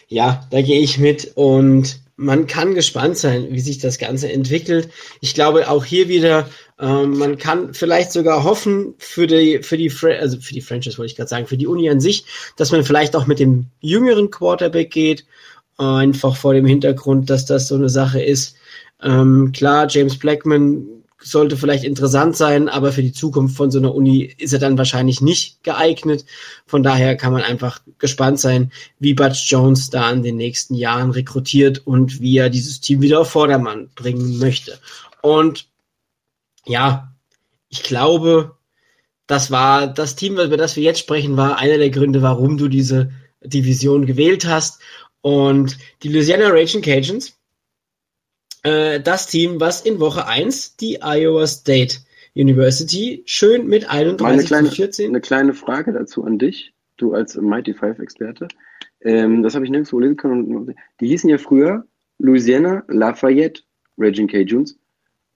Ja, 0.09 0.47
da 0.51 0.63
gehe 0.63 0.81
ich 0.81 0.99
mit 0.99 1.33
und 1.35 2.01
man 2.17 2.47
kann 2.47 2.75
gespannt 2.75 3.17
sein, 3.17 3.47
wie 3.51 3.61
sich 3.61 3.79
das 3.79 3.99
Ganze 3.99 4.33
entwickelt. 4.33 4.89
Ich 5.21 5.35
glaube 5.35 5.69
auch 5.69 5.85
hier 5.85 6.09
wieder, 6.09 6.49
ähm, 6.81 7.17
man 7.17 7.39
kann 7.39 7.75
vielleicht 7.75 8.11
sogar 8.11 8.43
hoffen 8.43 8.95
für 8.99 9.27
die 9.27 9.63
für 9.63 9.77
die 9.77 9.93
also 10.19 10.41
für 10.41 10.55
die 10.55 10.61
Franchise 10.61 10.99
wollte 10.99 11.13
ich 11.13 11.17
gerade 11.17 11.29
sagen, 11.29 11.47
für 11.47 11.57
die 11.57 11.69
Uni 11.69 11.89
an 11.89 12.01
sich, 12.01 12.25
dass 12.57 12.73
man 12.73 12.83
vielleicht 12.85 13.15
auch 13.15 13.27
mit 13.27 13.39
dem 13.39 13.67
jüngeren 13.81 14.31
Quarterback 14.31 14.91
geht, 14.91 15.27
einfach 15.77 16.37
vor 16.37 16.55
dem 16.55 16.67
Hintergrund, 16.67 17.31
dass 17.31 17.47
das 17.47 17.69
so 17.69 17.77
eine 17.77 17.89
Sache 17.89 18.21
ist. 18.21 18.57
Ähm, 19.01 19.53
klar, 19.53 19.87
James 19.89 20.19
Blackman 20.19 20.98
sollte 21.21 21.57
vielleicht 21.57 21.85
interessant 21.85 22.37
sein, 22.37 22.69
aber 22.69 22.93
für 22.93 23.03
die 23.03 23.13
Zukunft 23.13 23.57
von 23.57 23.71
so 23.71 23.79
einer 23.79 23.95
Uni 23.95 24.23
ist 24.39 24.53
er 24.53 24.59
dann 24.59 24.79
wahrscheinlich 24.79 25.21
nicht 25.21 25.63
geeignet. 25.65 26.25
Von 26.67 26.83
daher 26.83 27.17
kann 27.17 27.33
man 27.33 27.43
einfach 27.43 27.81
gespannt 27.99 28.39
sein, 28.39 28.71
wie 28.99 29.15
Butch 29.15 29.51
Jones 29.51 29.91
da 29.91 30.11
in 30.11 30.23
den 30.23 30.37
nächsten 30.37 30.75
Jahren 30.75 31.11
rekrutiert 31.11 31.87
und 31.87 32.21
wie 32.21 32.39
er 32.39 32.51
dieses 32.51 32.81
Team 32.81 33.03
wieder 33.03 33.21
auf 33.21 33.31
Vordermann 33.31 33.91
bringen 33.95 34.39
möchte. 34.39 34.79
Und 35.21 35.67
ja, 36.67 37.13
ich 37.69 37.83
glaube, 37.83 38.57
das 39.27 39.51
war 39.51 39.87
das 39.89 40.17
Team, 40.17 40.39
über 40.39 40.57
das 40.57 40.77
wir 40.77 40.83
jetzt 40.83 41.01
sprechen, 41.01 41.37
war 41.37 41.59
einer 41.59 41.79
der 41.79 41.91
Gründe, 41.91 42.23
warum 42.23 42.57
du 42.57 42.69
diese 42.69 43.11
Division 43.43 44.07
gewählt 44.07 44.47
hast. 44.47 44.81
Und 45.21 45.77
die 46.03 46.09
Louisiana 46.09 46.49
Raging 46.49 46.81
Cajuns 46.81 47.38
äh, 48.69 49.01
das 49.01 49.27
Team, 49.27 49.61
was 49.61 49.83
in 49.83 50.01
Woche 50.01 50.27
1 50.27 50.77
die 50.77 51.03
Iowa 51.03 51.47
State 51.47 51.99
University 52.35 53.23
schön 53.27 53.67
mit 53.67 53.89
31 53.89 54.23
eine 54.23 54.45
kleine, 54.45 54.71
14. 54.71 55.09
Eine 55.09 55.21
kleine 55.21 55.55
Frage 55.55 55.93
dazu 55.93 56.25
an 56.25 56.39
dich, 56.39 56.73
du 56.97 57.15
als 57.15 57.37
Mighty 57.37 57.75
Five 57.75 57.99
Experte. 57.99 58.49
Ähm, 59.01 59.43
das 59.43 59.55
habe 59.55 59.65
ich 59.65 59.71
nirgendwo 59.71 59.99
lesen 59.99 60.17
können. 60.17 60.75
Die 61.01 61.07
hießen 61.09 61.29
ja 61.31 61.39
früher 61.39 61.85
Louisiana 62.19 62.85
Lafayette 62.89 63.63
Raging 63.97 64.29
Cajuns. 64.29 64.78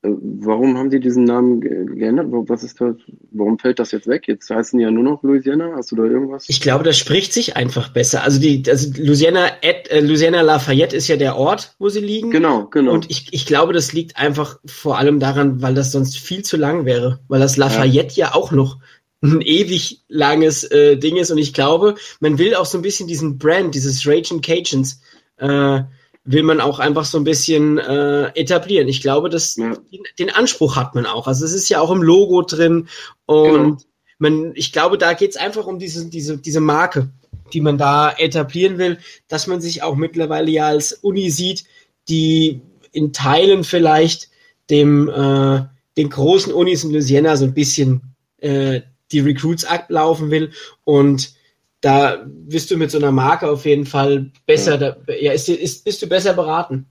Äh, 0.03 0.11
warum 0.11 0.77
haben 0.77 0.91
die 0.91 1.01
diesen 1.01 1.25
Namen 1.25 1.61
geändert? 1.61 2.27
Was 2.31 2.63
ist 2.65 2.81
das? 2.81 2.97
Warum 3.31 3.59
fällt 3.59 3.79
das 3.79 3.93
jetzt 3.93 4.09
weg? 4.09 4.27
Jetzt 4.27 4.51
heißen 4.51 4.79
die 4.79 4.85
ja 4.85 4.91
nur 4.91 5.05
noch 5.05 5.23
Louisiana. 5.23 5.73
Hast 5.77 5.93
du 5.93 5.97
da 5.97 6.05
irgendwas? 6.05 6.45
Ich 6.49 6.61
glaube, 6.61 6.85
das 6.85 6.99
spricht 6.99 7.33
sich 7.33 7.57
einfach 7.57 7.89
besser. 7.91 8.23
Also 8.23 8.41
die, 8.41 8.63
also 8.69 8.91
Louisiana, 8.97 9.47
äh, 9.63 10.01
Louisiana 10.01 10.43
Lafayette 10.43 10.97
ist 10.97 11.09
ja 11.09 11.17
der 11.17 11.37
Ort, 11.37 11.75
wo 11.79 11.89
sie 11.89 12.01
liegen. 12.01 12.31
Genau, 12.31 12.67
genau. 12.67 12.93
Und 12.93 13.11
ich, 13.11 13.33
ich 13.33 13.47
glaube, 13.47 13.73
das 13.73 13.93
liegt 13.93 14.17
einfach 14.17 14.59
vor 14.67 14.99
allem 14.99 15.21
daran, 15.21 15.63
weil 15.63 15.75
das 15.75 15.93
sonst 15.93 16.19
viel 16.19 16.43
zu 16.43 16.57
lang 16.57 16.85
wäre, 16.85 17.21
weil 17.29 17.41
das 17.41 17.57
Lafayette 17.57 18.15
ja, 18.17 18.27
ja 18.27 18.35
auch 18.35 18.51
noch 18.51 18.79
ein 19.23 19.41
ewig 19.41 20.03
langes 20.09 20.65
äh, 20.65 20.97
Ding 20.97 21.17
ist. 21.17 21.31
Und 21.31 21.39
ich 21.39 21.55
glaube, 21.55 21.95
man 22.19 22.39
will 22.39 22.57
auch 22.57 22.67
so 22.67 22.79
ein 22.79 22.83
bisschen 22.83 23.07
diesen 23.07 23.39
Brand, 23.39 23.75
dieses 23.75 24.05
Raging 24.05 24.41
Cajuns, 24.41 25.01
äh, 25.37 25.83
will 26.25 26.43
man 26.43 26.61
auch 26.61 26.79
einfach 26.79 27.05
so 27.05 27.19
ein 27.19 27.25
bisschen 27.25 27.79
äh, 27.79 28.29
etablieren. 28.35 28.89
Ich 28.89 29.01
glaube, 29.01 29.29
dass 29.29 29.57
ja. 29.57 29.75
den, 29.93 30.03
den, 30.19 30.31
Anspruch 30.31 30.77
hat 30.77 30.95
man 30.95 31.07
auch. 31.07 31.27
Also 31.27 31.45
es 31.45 31.53
ist 31.53 31.69
ja 31.69 31.81
auch 31.81 31.91
im 31.91 32.03
Logo 32.03 32.43
drin 32.43 32.89
und 33.27 33.53
genau. 33.53 33.77
man, 34.19 34.53
ich 34.55 34.73
glaube, 34.73 34.99
da 34.99 35.15
geht 35.15 35.31
es 35.33 35.37
einfach 35.37 35.67
um 35.67 35.79
diese, 35.79 36.09
diese, 36.09 36.39
diese 36.39 36.61
Marke, 36.61 37.11
die 37.53 37.61
man 37.61 37.77
da 37.77 38.13
etablieren 38.13 38.79
will, 38.79 38.99
dass 39.27 39.47
man 39.47 39.61
sich 39.61 39.83
auch 39.83 39.97
mittlerweile 39.97 40.51
ja 40.51 40.67
als 40.67 40.93
Uni 40.93 41.31
sieht, 41.31 41.65
die 42.09 42.61
in 42.93 43.13
Teilen 43.13 43.65
vielleicht 43.65 44.31
dem 44.71 45.09
äh, 45.09 45.63
den 45.97 46.09
großen 46.09 46.53
Unis 46.53 46.85
in 46.85 46.91
Louisiana 46.91 47.37
so 47.37 47.45
ein 47.45 47.55
bisschen 47.55 48.15
äh, 48.39 48.83
die 49.11 49.21
Recruits 49.21 49.65
ablaufen 49.65 50.31
will 50.31 50.53
und 50.85 51.35
da 51.83 52.25
bist 52.27 52.71
du 52.71 52.77
mit 52.79 52.91
so 52.91 52.99
einer 52.99 53.13
Marke 53.13 53.51
auf 53.51 53.67
jeden 53.67 53.85
Fall 53.85 54.31
besser, 54.47 54.81
ja, 54.81 54.93
da, 54.93 55.13
ja 55.13 55.33
ist, 55.33 55.49
ist, 55.49 55.85
bist 55.85 56.01
du 56.01 56.07
besser 56.07 56.33
beraten. 56.33 56.87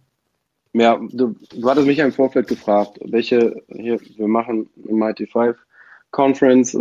Ja, 0.73 0.99
du, 1.11 1.35
du 1.55 1.69
hattest 1.69 1.87
mich 1.87 1.97
ja 1.97 2.05
im 2.05 2.11
Vorfeld 2.11 2.47
gefragt, 2.47 2.99
welche, 3.05 3.63
hier, 3.69 3.99
wir 4.17 4.27
machen 4.27 4.69
eine 4.85 4.93
Mighty 4.93 5.25
Five 5.25 5.57
Conference, 6.11 6.77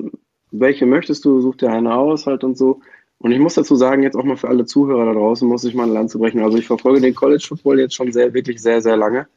welche 0.50 0.86
möchtest 0.86 1.24
du, 1.24 1.40
such 1.40 1.56
dir 1.56 1.70
eine 1.70 1.94
aus 1.94 2.26
halt 2.26 2.44
und 2.44 2.58
so. 2.58 2.80
Und 3.18 3.32
ich 3.32 3.38
muss 3.38 3.54
dazu 3.54 3.76
sagen, 3.76 4.02
jetzt 4.02 4.16
auch 4.16 4.24
mal 4.24 4.36
für 4.36 4.48
alle 4.48 4.64
Zuhörer 4.64 5.06
da 5.06 5.12
draußen, 5.12 5.46
muss 5.46 5.64
ich 5.64 5.74
mal 5.74 5.84
ein 5.84 5.92
Land 5.92 6.10
zu 6.10 6.18
brechen. 6.18 6.40
Also 6.40 6.58
ich 6.58 6.66
verfolge 6.66 7.00
den 7.00 7.14
College 7.14 7.44
Football 7.46 7.78
jetzt 7.78 7.94
schon 7.94 8.12
sehr, 8.12 8.34
wirklich 8.34 8.60
sehr, 8.60 8.80
sehr 8.80 8.96
lange. 8.96 9.28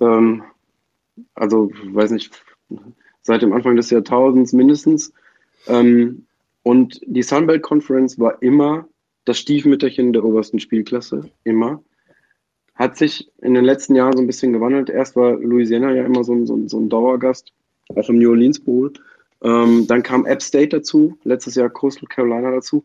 Ähm, 0.00 0.42
also, 1.34 1.70
weiß 1.84 2.10
nicht, 2.10 2.32
seit 3.20 3.42
dem 3.42 3.52
Anfang 3.52 3.76
des 3.76 3.90
Jahrtausends 3.90 4.52
mindestens. 4.52 5.12
Ähm, 5.68 6.26
und 6.62 7.00
die 7.06 7.22
Sunbelt 7.22 7.62
Conference 7.62 8.18
war 8.18 8.42
immer 8.42 8.88
das 9.24 9.38
Stiefmütterchen 9.38 10.12
der 10.12 10.24
obersten 10.24 10.58
Spielklasse, 10.58 11.30
immer. 11.44 11.82
Hat 12.74 12.96
sich 12.96 13.30
in 13.40 13.54
den 13.54 13.64
letzten 13.64 13.94
Jahren 13.94 14.16
so 14.16 14.22
ein 14.22 14.26
bisschen 14.26 14.52
gewandelt. 14.52 14.90
Erst 14.90 15.14
war 15.14 15.32
Louisiana 15.38 15.92
ja 15.92 16.04
immer 16.04 16.24
so 16.24 16.32
ein, 16.32 16.46
so 16.46 16.56
ein, 16.56 16.68
so 16.68 16.80
ein 16.80 16.88
Dauergast, 16.88 17.52
auch 17.94 18.08
im 18.08 18.18
New 18.18 18.30
Orleans 18.30 18.60
Bowl. 18.60 18.92
Ähm, 19.42 19.86
dann 19.86 20.02
kam 20.02 20.24
App 20.24 20.42
State 20.42 20.68
dazu, 20.68 21.18
letztes 21.24 21.54
Jahr 21.54 21.68
Coastal 21.68 22.08
Carolina 22.08 22.50
dazu. 22.50 22.84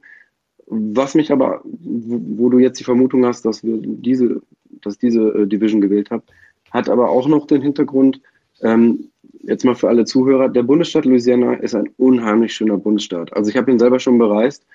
Was 0.65 1.15
mich 1.15 1.31
aber, 1.31 1.61
wo, 1.63 2.43
wo 2.43 2.49
du 2.49 2.59
jetzt 2.59 2.79
die 2.79 2.83
Vermutung 2.83 3.25
hast, 3.25 3.45
dass 3.45 3.63
wir 3.63 3.77
diese, 3.81 4.41
dass 4.81 4.97
diese 4.97 5.21
äh, 5.21 5.47
Division 5.47 5.81
gewählt 5.81 6.11
haben, 6.11 6.23
hat 6.71 6.89
aber 6.89 7.09
auch 7.09 7.27
noch 7.27 7.47
den 7.47 7.61
Hintergrund, 7.61 8.21
ähm, 8.61 9.11
jetzt 9.43 9.65
mal 9.65 9.75
für 9.75 9.89
alle 9.89 10.05
Zuhörer, 10.05 10.49
der 10.49 10.63
Bundesstaat 10.63 11.05
Louisiana 11.05 11.53
ist 11.55 11.75
ein 11.75 11.89
unheimlich 11.97 12.53
schöner 12.53 12.77
Bundesstaat. 12.77 13.33
Also 13.33 13.49
ich 13.49 13.57
habe 13.57 13.71
ihn 13.71 13.79
selber 13.79 13.99
schon 13.99 14.17
bereist. 14.17 14.65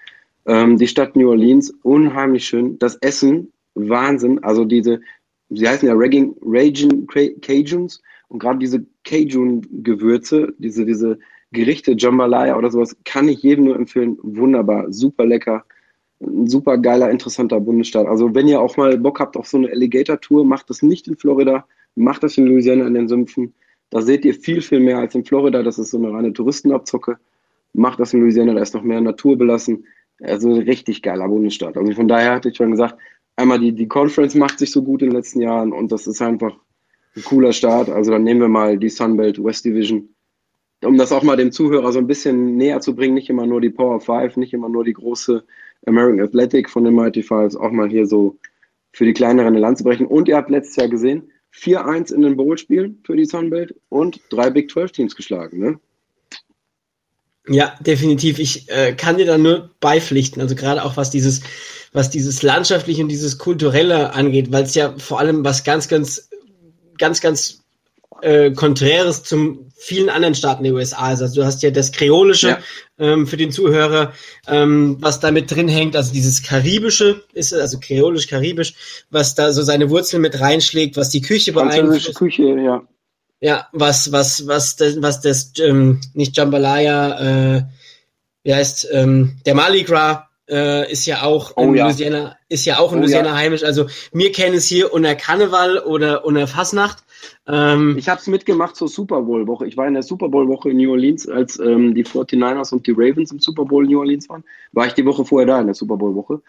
Ähm, 0.47 0.79
die 0.79 0.89
Stadt 0.89 1.17
New 1.17 1.29
Orleans, 1.29 1.73
unheimlich 1.83 2.45
schön. 2.45 2.79
Das 2.79 2.97
Essen, 2.97 3.53
Wahnsinn. 3.75 4.43
Also 4.43 4.65
diese, 4.65 5.01
sie 5.51 5.69
heißen 5.69 5.89
ja 5.89 5.95
Raging, 5.97 6.35
Raging 6.43 7.07
Cajuns 7.41 8.03
und 8.29 8.39
gerade 8.39 8.59
diese 8.59 8.85
Cajun-Gewürze, 9.05 10.55
diese, 10.59 10.85
diese 10.87 11.19
Gerichte, 11.53 11.93
Jambalaya 11.93 12.57
oder 12.57 12.71
sowas, 12.71 12.97
kann 13.05 13.29
ich 13.29 13.43
jedem 13.43 13.67
nur 13.67 13.77
empfehlen. 13.77 14.19
Wunderbar, 14.23 14.93
super 14.93 15.27
lecker. 15.27 15.65
Ein 16.21 16.47
super 16.47 16.79
geiler, 16.79 17.11
interessanter 17.11 17.61
Bundesstaat. 17.61 18.07
Also 18.07 18.35
wenn 18.35 18.49
ihr 18.49 18.61
auch 18.61 18.77
mal 18.77 18.97
Bock 18.97 19.21
habt 19.21 19.37
auf 19.37 19.49
so 19.49 19.59
eine 19.59 19.71
Alligator-Tour, 19.71 20.45
macht 20.45 20.71
das 20.71 20.83
nicht 20.83 21.09
in 21.09 21.17
Florida, 21.17 21.67
macht 21.95 22.23
das 22.23 22.39
in 22.39 22.47
Louisiana 22.47 22.87
in 22.87 22.95
den 22.95 23.09
Sümpfen. 23.09 23.55
Da 23.93 24.03
seht 24.03 24.25
ihr 24.25 24.35
viel, 24.35 24.61
viel 24.61 24.81
mehr 24.81 24.99
als 24.99 25.15
in 25.15 25.25
Florida. 25.25 25.63
Das 25.63 25.79
ist 25.79 25.91
so 25.91 25.99
eine 25.99 26.13
reine 26.13 26.33
Touristenabzocke. 26.33 27.19
Macht 27.73 28.01
das 28.01 28.13
in 28.13 28.21
Louisiana, 28.21 28.55
da 28.55 28.61
ist 28.61 28.75
noch 28.75 28.83
mehr 28.83 29.01
Natur 29.01 29.39
belassen. 29.39 29.87
Also 30.21 30.53
richtig 30.53 31.03
geiler 31.03 31.29
Bundesstaat. 31.29 31.77
Also 31.77 31.93
von 31.93 32.09
daher 32.09 32.33
hatte 32.35 32.49
ich 32.49 32.57
schon 32.57 32.73
gesagt, 32.73 32.97
einmal 33.37 33.61
die, 33.61 33.73
die 33.73 33.89
Conference 33.89 34.35
macht 34.35 34.59
sich 34.59 34.73
so 34.73 34.83
gut 34.83 35.03
in 35.03 35.11
den 35.11 35.17
letzten 35.17 35.41
Jahren 35.41 35.73
und 35.73 35.93
das 35.93 36.07
ist 36.07 36.21
einfach 36.21 36.57
ein 37.17 37.25
cooler 37.25 37.53
Start. 37.53 37.89
Also 37.89 38.11
dann 38.11 38.25
nehmen 38.25 38.41
wir 38.41 38.49
mal 38.49 38.79
die 38.79 38.89
Sunbelt 38.89 39.43
West 39.43 39.65
Division 39.65 40.09
um 40.85 40.99
das 40.99 41.13
auch 41.13 41.23
mal 41.23 41.37
dem 41.37 41.53
Zuhörer 41.53 41.93
so 41.93 41.99
ein 41.99 42.07
bisschen 42.07 42.57
näher 42.57 42.81
zu 42.81 42.95
bringen, 42.95 43.15
nicht 43.15 43.31
immer 43.31 43.47
nur 43.47 43.61
die 43.61 43.71
Power 43.71 44.01
Five, 44.01 44.37
nicht 44.37 44.53
immer 44.53 44.69
nur 44.69 44.85
die 44.85 44.93
große 44.93 45.45
American 45.87 46.21
Athletic 46.21 46.69
von 46.69 46.85
den 46.85 46.95
Mighty 46.95 47.23
Fives, 47.23 47.57
auch 47.57 47.71
mal 47.71 47.89
hier 47.89 48.07
so 48.07 48.37
für 48.93 49.05
die 49.05 49.13
kleineren 49.13 49.55
Land 49.55 49.79
zu 49.79 49.85
brechen. 49.85 50.07
Und 50.07 50.29
ihr 50.29 50.37
habt 50.37 50.51
letztes 50.51 50.77
Jahr 50.77 50.89
gesehen, 50.89 51.32
4-1 51.55 52.13
in 52.13 52.23
den 52.23 52.37
Bowl-Spielen 52.37 53.01
für 53.05 53.17
die 53.17 53.27
Sunbelt 53.27 53.75
und 53.89 54.21
drei 54.31 54.51
Big 54.51 54.71
12 54.71 54.93
Teams 54.93 55.17
geschlagen, 55.17 55.59
ne? 55.59 55.81
Ja, 57.49 57.75
definitiv. 57.81 58.39
Ich 58.39 58.71
äh, 58.71 58.93
kann 58.93 59.17
dir 59.17 59.27
da 59.27 59.37
nur 59.37 59.71
beipflichten. 59.81 60.41
Also 60.41 60.55
gerade 60.55 60.85
auch 60.85 60.97
was 60.97 61.11
dieses, 61.11 61.41
was 61.93 62.09
dieses 62.09 62.43
landschaftliche 62.43 63.03
und 63.03 63.09
dieses 63.09 63.39
kulturelle 63.39 64.15
angeht, 64.15 64.53
weil 64.53 64.63
es 64.63 64.75
ja 64.77 64.97
vor 64.97 65.19
allem 65.19 65.45
was 65.45 65.65
ganz, 65.65 65.89
ganz, 65.89 66.31
ganz, 66.99 67.21
ganz 67.21 67.62
äh, 68.23 68.53
Konträres 68.53 69.25
zum 69.25 69.73
vielen 69.77 70.09
anderen 70.09 70.35
Staaten 70.35 70.63
der 70.63 70.75
USA 70.75 71.13
ist. 71.13 71.23
Also 71.23 71.41
du 71.41 71.45
hast 71.45 71.63
ja 71.63 71.71
das 71.71 71.91
Kreolische 71.91 72.49
ja. 72.49 72.59
ähm, 72.99 73.27
für 73.27 73.37
den 73.37 73.51
Zuhörer, 73.51 74.13
ähm, 74.47 74.97
was 75.01 75.19
da 75.21 75.31
mit 75.33 75.51
drin 75.51 75.69
hängt, 75.69 75.97
also 75.97 76.13
dieses 76.13 76.43
Karibische 76.43 77.25
ist 77.33 77.53
also 77.53 77.79
kreolisch-karibisch, 77.81 78.75
was 79.11 79.35
da 79.35 79.53
so 79.53 79.63
seine 79.63 79.91
Wurzeln 79.91 80.23
mit 80.23 80.39
reinschlägt, 80.39 80.97
was 80.97 81.11
die 81.11 81.21
Küche 81.21 81.53
beeinflusst. 81.53 82.15
Küche, 82.15 82.45
ja. 82.61 82.83
Ja, 83.41 83.69
was, 83.73 84.13
was, 84.13 84.47
was, 84.47 84.77
das, 84.77 85.03
was 85.03 85.21
das, 85.21 85.53
ähm, 85.59 86.01
nicht 86.15 86.37
Jambalaya, 86.37 87.57
äh, 87.57 87.63
wie 88.45 88.55
heißt, 88.55 88.89
ähm, 88.93 89.39
der 89.45 89.57
Mardi 89.57 89.83
Gras 89.83 90.21
äh, 90.49 90.91
ist 90.91 91.07
ja 91.07 91.23
auch 91.23 91.57
in 91.57 91.71
oh, 91.71 91.75
ja. 91.75 91.87
Louisiana, 91.87 92.37
ist 92.49 92.65
ja 92.67 92.79
auch 92.79 92.93
in 92.93 92.99
oh, 92.99 93.01
Louisiana 93.01 93.31
ja. 93.31 93.37
heimisch. 93.37 93.65
Also 93.65 93.87
wir 94.13 94.31
kennen 94.31 94.55
es 94.55 94.67
hier 94.67 94.93
unter 94.93 95.17
Karneval 95.17 95.79
oder 95.79 96.25
unter 96.25 96.47
Fasnacht. 96.47 96.99
Ähm, 97.47 97.97
ich 97.99 98.09
habe 98.09 98.21
es 98.21 98.27
mitgemacht 98.27 98.77
zur 98.77 98.89
Super 98.89 99.23
Bowl 99.23 99.47
Woche. 99.47 99.67
Ich 99.67 99.77
war 99.77 99.87
in 99.87 99.95
der 99.95 100.03
Super 100.03 100.29
Bowl 100.29 100.49
Woche 100.49 100.71
in 100.71 100.77
New 100.77 100.91
Orleans, 100.91 101.29
als 101.29 101.59
ähm, 101.59 101.95
die 101.95 102.05
49ers 102.05 102.73
und 102.73 102.87
die 102.87 102.93
Ravens 102.93 103.33
im 103.33 103.39
Super 103.39 103.65
Bowl 103.65 103.85
in 103.85 103.91
New 103.91 103.99
Orleans 103.99 104.29
waren. 104.29 104.45
War 104.73 104.87
ich 104.87 104.95
die 104.95 105.05
Woche 105.05 105.25
vorher 105.25 105.47
da 105.47 105.61
in 105.61 105.67
der 105.67 105.75
Super 105.75 105.97
Bowl 105.97 106.15
Woche. 106.15 106.43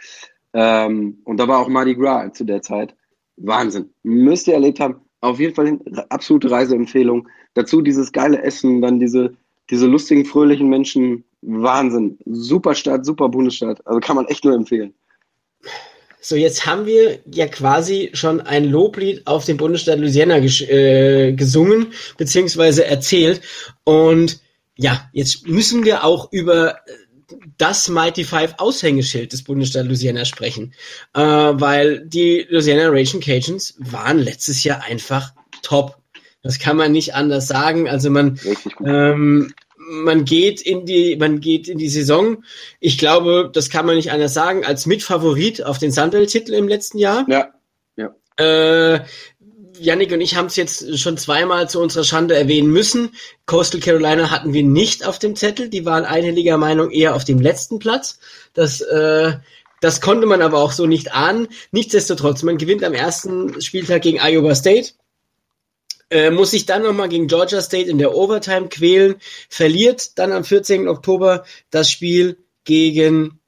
Ähm, 0.53 1.19
und 1.23 1.37
da 1.37 1.47
war 1.47 1.59
auch 1.59 1.67
Mardi 1.67 1.95
Gras 1.95 2.33
zu 2.33 2.43
der 2.43 2.61
Zeit. 2.61 2.95
Wahnsinn. 3.37 3.89
Müsst 4.03 4.47
ihr 4.47 4.53
erlebt 4.53 4.79
haben. 4.79 5.01
Auf 5.21 5.39
jeden 5.39 5.55
Fall 5.55 5.79
absolute 6.09 6.51
Reiseempfehlung. 6.51 7.27
Dazu 7.53 7.81
dieses 7.81 8.11
geile 8.11 8.41
Essen, 8.43 8.81
dann 8.81 8.99
diese, 8.99 9.35
diese 9.69 9.87
lustigen, 9.87 10.25
fröhlichen 10.25 10.69
Menschen. 10.69 11.23
Wahnsinn. 11.41 12.17
Super 12.25 12.75
Stadt, 12.75 13.05
super 13.05 13.29
Bundesstaat. 13.29 13.85
Also 13.87 13.99
kann 13.99 14.15
man 14.15 14.25
echt 14.25 14.45
nur 14.45 14.53
empfehlen. 14.53 14.93
So, 16.25 16.37
jetzt 16.37 16.65
haben 16.65 16.85
wir 16.85 17.19
ja 17.29 17.47
quasi 17.47 18.11
schon 18.13 18.39
ein 18.39 18.63
Loblied 18.63 19.27
auf 19.27 19.43
den 19.43 19.57
Bundesstaat 19.57 19.99
Louisiana 19.99 20.37
äh, 20.37 21.33
gesungen, 21.33 21.87
beziehungsweise 22.17 22.85
erzählt. 22.85 23.41
Und 23.83 24.39
ja, 24.77 25.09
jetzt 25.11 25.49
müssen 25.49 25.83
wir 25.83 26.05
auch 26.05 26.31
über 26.31 26.77
das 27.57 27.89
Mighty 27.89 28.23
Five 28.23 28.55
Aushängeschild 28.57 29.33
des 29.33 29.43
Bundesstaats 29.43 29.85
Louisiana 29.85 30.23
sprechen. 30.23 30.73
Äh, 31.13 31.19
weil 31.19 32.05
die 32.07 32.47
Louisiana 32.49 32.87
Raging 32.87 33.19
Cajuns 33.19 33.75
waren 33.79 34.19
letztes 34.19 34.63
Jahr 34.63 34.81
einfach 34.81 35.33
top. 35.61 35.97
Das 36.41 36.57
kann 36.57 36.77
man 36.77 36.93
nicht 36.93 37.15
anders 37.15 37.49
sagen. 37.49 37.89
Also 37.89 38.09
man, 38.09 38.39
ähm, 38.85 39.53
man 39.93 40.25
geht 40.25 40.61
in 40.61 40.85
die, 40.85 41.15
man 41.15 41.39
geht 41.39 41.67
in 41.67 41.77
die 41.77 41.89
Saison. 41.89 42.43
Ich 42.79 42.97
glaube, 42.97 43.49
das 43.53 43.69
kann 43.69 43.85
man 43.85 43.95
nicht 43.95 44.11
anders 44.11 44.33
sagen, 44.33 44.65
als 44.65 44.85
Mitfavorit 44.85 45.63
auf 45.63 45.77
den 45.77 45.91
Sandel-Titel 45.91 46.53
im 46.53 46.67
letzten 46.67 46.97
Jahr. 46.97 47.25
Ja. 47.29 47.53
ja. 47.95 48.15
Äh, 48.37 49.01
Yannick 49.79 50.11
und 50.11 50.21
ich 50.21 50.35
haben 50.35 50.47
es 50.47 50.55
jetzt 50.55 50.99
schon 50.99 51.17
zweimal 51.17 51.69
zu 51.69 51.79
unserer 51.79 52.03
Schande 52.03 52.35
erwähnen 52.35 52.71
müssen. 52.71 53.09
Coastal 53.45 53.81
Carolina 53.81 54.29
hatten 54.29 54.53
wir 54.53 54.63
nicht 54.63 55.05
auf 55.05 55.19
dem 55.19 55.35
Zettel. 55.35 55.69
Die 55.69 55.85
waren 55.85 56.05
einhelliger 56.05 56.57
Meinung 56.57 56.91
eher 56.91 57.15
auf 57.15 57.25
dem 57.25 57.39
letzten 57.39 57.79
Platz. 57.79 58.19
Das, 58.53 58.81
äh, 58.81 59.33
das 59.81 59.99
konnte 59.99 60.25
man 60.27 60.41
aber 60.41 60.59
auch 60.59 60.71
so 60.71 60.85
nicht 60.85 61.13
ahnen. 61.13 61.47
Nichtsdestotrotz, 61.71 62.43
man 62.43 62.57
gewinnt 62.57 62.83
am 62.83 62.93
ersten 62.93 63.61
Spieltag 63.61 64.03
gegen 64.03 64.19
Iowa 64.19 64.55
State 64.55 64.91
äh, 66.13 66.29
muss 66.29 66.51
sich 66.51 66.67
dann 66.67 66.83
nochmal 66.83 67.09
gegen 67.09 67.27
Georgia 67.27 67.59
State 67.59 67.89
in 67.89 67.97
der 67.97 68.15
Overtime 68.15 68.69
quälen, 68.69 69.15
verliert 69.49 70.19
dann 70.19 70.31
am 70.31 70.43
14. 70.43 70.87
Oktober 70.87 71.43
das 71.71 71.89
Spiel 71.89 72.37
gegen, 72.65 73.39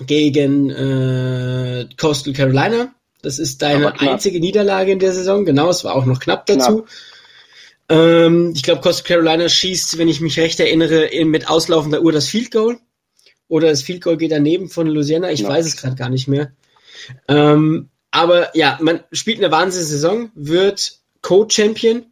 gegen 0.00 0.70
äh, 0.70 1.86
Coastal 1.98 2.32
Carolina. 2.32 2.94
Das 3.20 3.38
ist 3.38 3.60
deine 3.60 4.00
einzige 4.00 4.40
Niederlage 4.40 4.92
in 4.92 4.98
der 4.98 5.12
Saison. 5.12 5.44
Genau, 5.44 5.68
es 5.68 5.84
war 5.84 5.94
auch 5.94 6.06
noch 6.06 6.20
knapp 6.20 6.46
dazu. 6.46 6.86
Ähm, 7.90 8.52
ich 8.54 8.62
glaube, 8.62 8.80
Coastal 8.80 9.06
Carolina 9.06 9.48
schießt, 9.48 9.98
wenn 9.98 10.08
ich 10.08 10.22
mich 10.22 10.38
recht 10.38 10.60
erinnere, 10.60 11.04
in, 11.04 11.28
mit 11.28 11.48
auslaufender 11.48 12.00
Uhr 12.00 12.12
das 12.12 12.28
Field 12.28 12.50
Goal. 12.50 12.78
Oder 13.48 13.68
das 13.68 13.82
Field 13.82 14.02
Goal 14.02 14.16
geht 14.16 14.32
daneben 14.32 14.70
von 14.70 14.86
Louisiana. 14.86 15.30
Ich 15.30 15.40
knapp. 15.40 15.52
weiß 15.52 15.66
es 15.66 15.76
gerade 15.76 15.96
gar 15.96 16.08
nicht 16.08 16.26
mehr. 16.26 16.52
Ähm, 17.28 17.90
aber 18.10 18.56
ja, 18.56 18.78
man 18.80 19.00
spielt 19.12 19.38
eine 19.38 19.50
Wahnsinnssaison, 19.50 20.30
wird 20.34 21.03
Co-Champion 21.24 22.04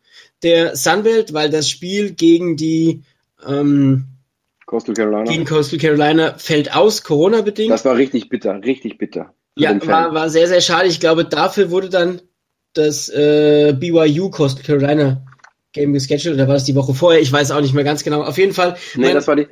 der 0.42 0.74
Sunbelt, 0.74 1.32
weil 1.32 1.50
das 1.50 1.68
Spiel 1.68 2.12
gegen 2.12 2.56
die 2.56 3.02
ähm, 3.46 4.06
Coastal 4.66 4.94
Carolina. 4.94 5.30
Gegen 5.30 5.44
Coastal 5.44 5.78
Carolina 5.78 6.34
fällt 6.38 6.74
aus, 6.74 7.04
Corona-bedingt. 7.04 7.70
Das 7.70 7.84
war 7.84 7.96
richtig 7.96 8.28
bitter, 8.28 8.60
richtig 8.64 8.98
bitter. 8.98 9.34
Ja, 9.54 9.78
war, 9.86 10.14
war 10.14 10.30
sehr, 10.30 10.48
sehr 10.48 10.62
schade. 10.62 10.88
Ich 10.88 10.98
glaube, 10.98 11.26
dafür 11.26 11.70
wurde 11.70 11.90
dann 11.90 12.22
das 12.72 13.10
äh, 13.10 13.76
BYU 13.78 14.30
Coastal 14.30 14.64
Carolina 14.64 15.22
Game 15.74 15.92
gescheduled, 15.92 16.34
oder 16.34 16.48
war 16.48 16.54
das 16.54 16.64
die 16.64 16.74
Woche 16.74 16.94
vorher? 16.94 17.20
Ich 17.20 17.32
weiß 17.32 17.50
auch 17.50 17.60
nicht 17.60 17.74
mehr 17.74 17.84
ganz 17.84 18.02
genau. 18.02 18.22
Auf 18.22 18.38
jeden 18.38 18.52
Fall. 18.54 18.76
Nee, 18.94 19.12
das 19.12 19.28
war 19.28 19.36
die. 19.36 19.46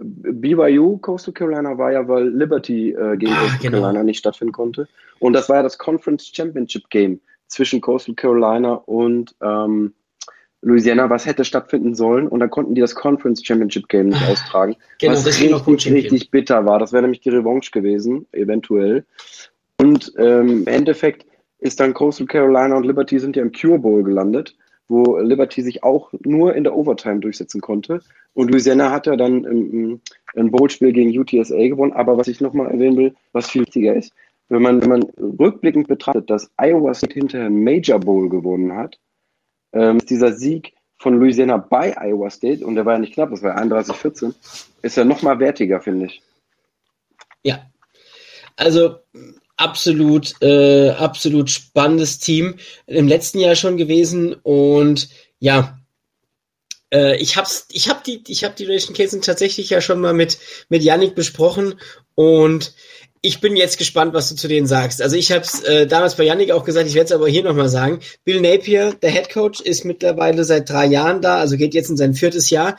BYU 0.00 0.98
Coastal 0.98 1.34
Carolina 1.34 1.76
war 1.76 1.92
ja, 1.92 2.08
weil 2.08 2.28
Liberty 2.28 2.90
äh, 2.90 3.16
gegen 3.18 3.32
ah, 3.32 3.40
Coastal 3.40 3.58
genau. 3.60 3.80
Carolina 3.80 4.02
nicht 4.02 4.18
stattfinden 4.18 4.52
konnte. 4.52 4.88
Und 5.18 5.34
das 5.34 5.50
war 5.50 5.56
ja 5.56 5.62
das 5.62 5.78
Conference 5.78 6.30
Championship 6.34 6.88
Game 6.88 7.20
zwischen 7.52 7.80
Coastal 7.80 8.14
Carolina 8.14 8.74
und 8.74 9.34
ähm, 9.42 9.92
Louisiana, 10.62 11.10
was 11.10 11.26
hätte 11.26 11.44
stattfinden 11.44 11.94
sollen. 11.94 12.28
Und 12.28 12.40
dann 12.40 12.50
konnten 12.50 12.74
die 12.74 12.80
das 12.80 12.94
Conference 12.94 13.44
Championship 13.44 13.88
Game 13.88 14.08
nicht 14.08 14.22
ah, 14.22 14.32
austragen. 14.32 14.76
Genau, 15.00 15.14
was 15.14 15.26
richtig, 15.26 15.92
richtig 15.92 16.30
bitter 16.30 16.64
war. 16.64 16.78
Das 16.78 16.92
wäre 16.92 17.02
nämlich 17.02 17.20
die 17.20 17.30
Revanche 17.30 17.70
gewesen, 17.72 18.26
eventuell. 18.32 19.04
Und 19.78 20.12
ähm, 20.16 20.62
im 20.62 20.66
Endeffekt 20.66 21.26
ist 21.58 21.80
dann 21.80 21.94
Coastal 21.94 22.26
Carolina 22.26 22.76
und 22.76 22.86
Liberty 22.86 23.18
sind 23.18 23.36
ja 23.36 23.42
im 23.42 23.52
Cure 23.52 23.78
Bowl 23.78 24.02
gelandet, 24.04 24.56
wo 24.88 25.18
Liberty 25.18 25.62
sich 25.62 25.82
auch 25.82 26.12
nur 26.24 26.54
in 26.54 26.64
der 26.64 26.76
Overtime 26.76 27.20
durchsetzen 27.20 27.60
konnte. 27.60 28.00
Und 28.34 28.50
Louisiana 28.50 28.90
hat 28.90 29.06
ja 29.06 29.16
dann 29.16 29.44
im, 29.44 30.00
ein 30.36 30.50
Bowl-Spiel 30.50 30.92
gegen 30.92 31.18
UTSA 31.18 31.56
gewonnen. 31.68 31.92
Aber 31.92 32.16
was 32.16 32.28
ich 32.28 32.40
nochmal 32.40 32.70
erwähnen 32.70 32.96
will, 32.96 33.14
was 33.32 33.50
viel 33.50 33.62
wichtiger 33.62 33.94
ist, 33.94 34.12
wenn 34.48 34.62
man, 34.62 34.82
wenn 34.82 34.88
man 34.88 35.02
rückblickend 35.38 35.88
betrachtet, 35.88 36.30
dass 36.30 36.50
Iowa 36.56 36.94
State 36.94 37.14
hinterher 37.14 37.46
ein 37.46 37.64
Major 37.64 37.98
Bowl 37.98 38.28
gewonnen 38.28 38.74
hat, 38.74 38.98
ähm, 39.72 39.98
ist 39.98 40.10
dieser 40.10 40.32
Sieg 40.32 40.74
von 40.98 41.18
Louisiana 41.18 41.56
bei 41.56 41.96
Iowa 41.96 42.30
State, 42.30 42.64
und 42.64 42.76
der 42.76 42.86
war 42.86 42.94
ja 42.94 42.98
nicht 43.00 43.14
knapp, 43.14 43.30
das 43.30 43.42
war 43.42 43.56
31-14, 43.58 44.34
ist 44.82 44.96
ja 44.96 45.04
nochmal 45.04 45.38
wertiger, 45.38 45.80
finde 45.80 46.06
ich. 46.06 46.22
Ja, 47.42 47.66
also 48.56 48.96
absolut, 49.56 50.34
äh, 50.42 50.90
absolut 50.90 51.50
spannendes 51.50 52.18
Team. 52.18 52.56
Im 52.86 53.08
letzten 53.08 53.38
Jahr 53.38 53.54
schon 53.54 53.76
gewesen 53.76 54.34
und 54.42 55.08
ja, 55.38 55.78
äh, 56.92 57.16
ich 57.16 57.36
hab's, 57.36 57.66
ich 57.72 57.88
hab 57.88 58.04
die, 58.04 58.22
ich 58.28 58.44
hab 58.44 58.54
die 58.56 58.64
Relation 58.64 58.94
Cases 58.94 59.24
tatsächlich 59.24 59.70
ja 59.70 59.80
schon 59.80 60.00
mal 60.00 60.14
mit 60.14 60.38
mit 60.68 60.82
Yannick 60.82 61.14
besprochen 61.14 61.80
und 62.14 62.74
ich 63.24 63.40
bin 63.40 63.54
jetzt 63.54 63.78
gespannt, 63.78 64.14
was 64.14 64.28
du 64.28 64.34
zu 64.34 64.48
denen 64.48 64.66
sagst. 64.66 65.00
Also 65.00 65.14
ich 65.14 65.30
habe 65.30 65.42
es 65.42 65.62
äh, 65.62 65.86
damals 65.86 66.16
bei 66.16 66.24
Yannick 66.24 66.50
auch 66.50 66.64
gesagt, 66.64 66.88
ich 66.88 66.94
werde 66.94 67.06
es 67.06 67.12
aber 67.12 67.28
hier 67.28 67.44
nochmal 67.44 67.68
sagen. 67.68 68.00
Bill 68.24 68.40
Napier, 68.40 68.94
der 69.00 69.12
Head 69.12 69.30
Coach, 69.32 69.60
ist 69.60 69.84
mittlerweile 69.84 70.42
seit 70.42 70.68
drei 70.68 70.86
Jahren 70.86 71.22
da, 71.22 71.36
also 71.38 71.56
geht 71.56 71.72
jetzt 71.72 71.88
in 71.88 71.96
sein 71.96 72.14
viertes 72.14 72.50
Jahr. 72.50 72.76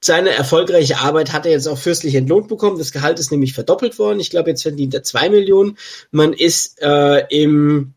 Seine 0.00 0.30
erfolgreiche 0.30 0.98
Arbeit 0.98 1.32
hat 1.32 1.46
er 1.46 1.52
jetzt 1.52 1.66
auch 1.66 1.78
fürstlich 1.78 2.14
entlohnt 2.14 2.48
bekommen. 2.48 2.78
Das 2.78 2.92
Gehalt 2.92 3.18
ist 3.18 3.32
nämlich 3.32 3.54
verdoppelt 3.54 3.98
worden. 3.98 4.20
Ich 4.20 4.30
glaube, 4.30 4.50
jetzt 4.50 4.62
verdient 4.62 4.94
er 4.94 5.02
zwei 5.02 5.30
Millionen. 5.30 5.78
Man 6.10 6.34
ist 6.34 6.80
äh, 6.82 7.24
im 7.30 7.94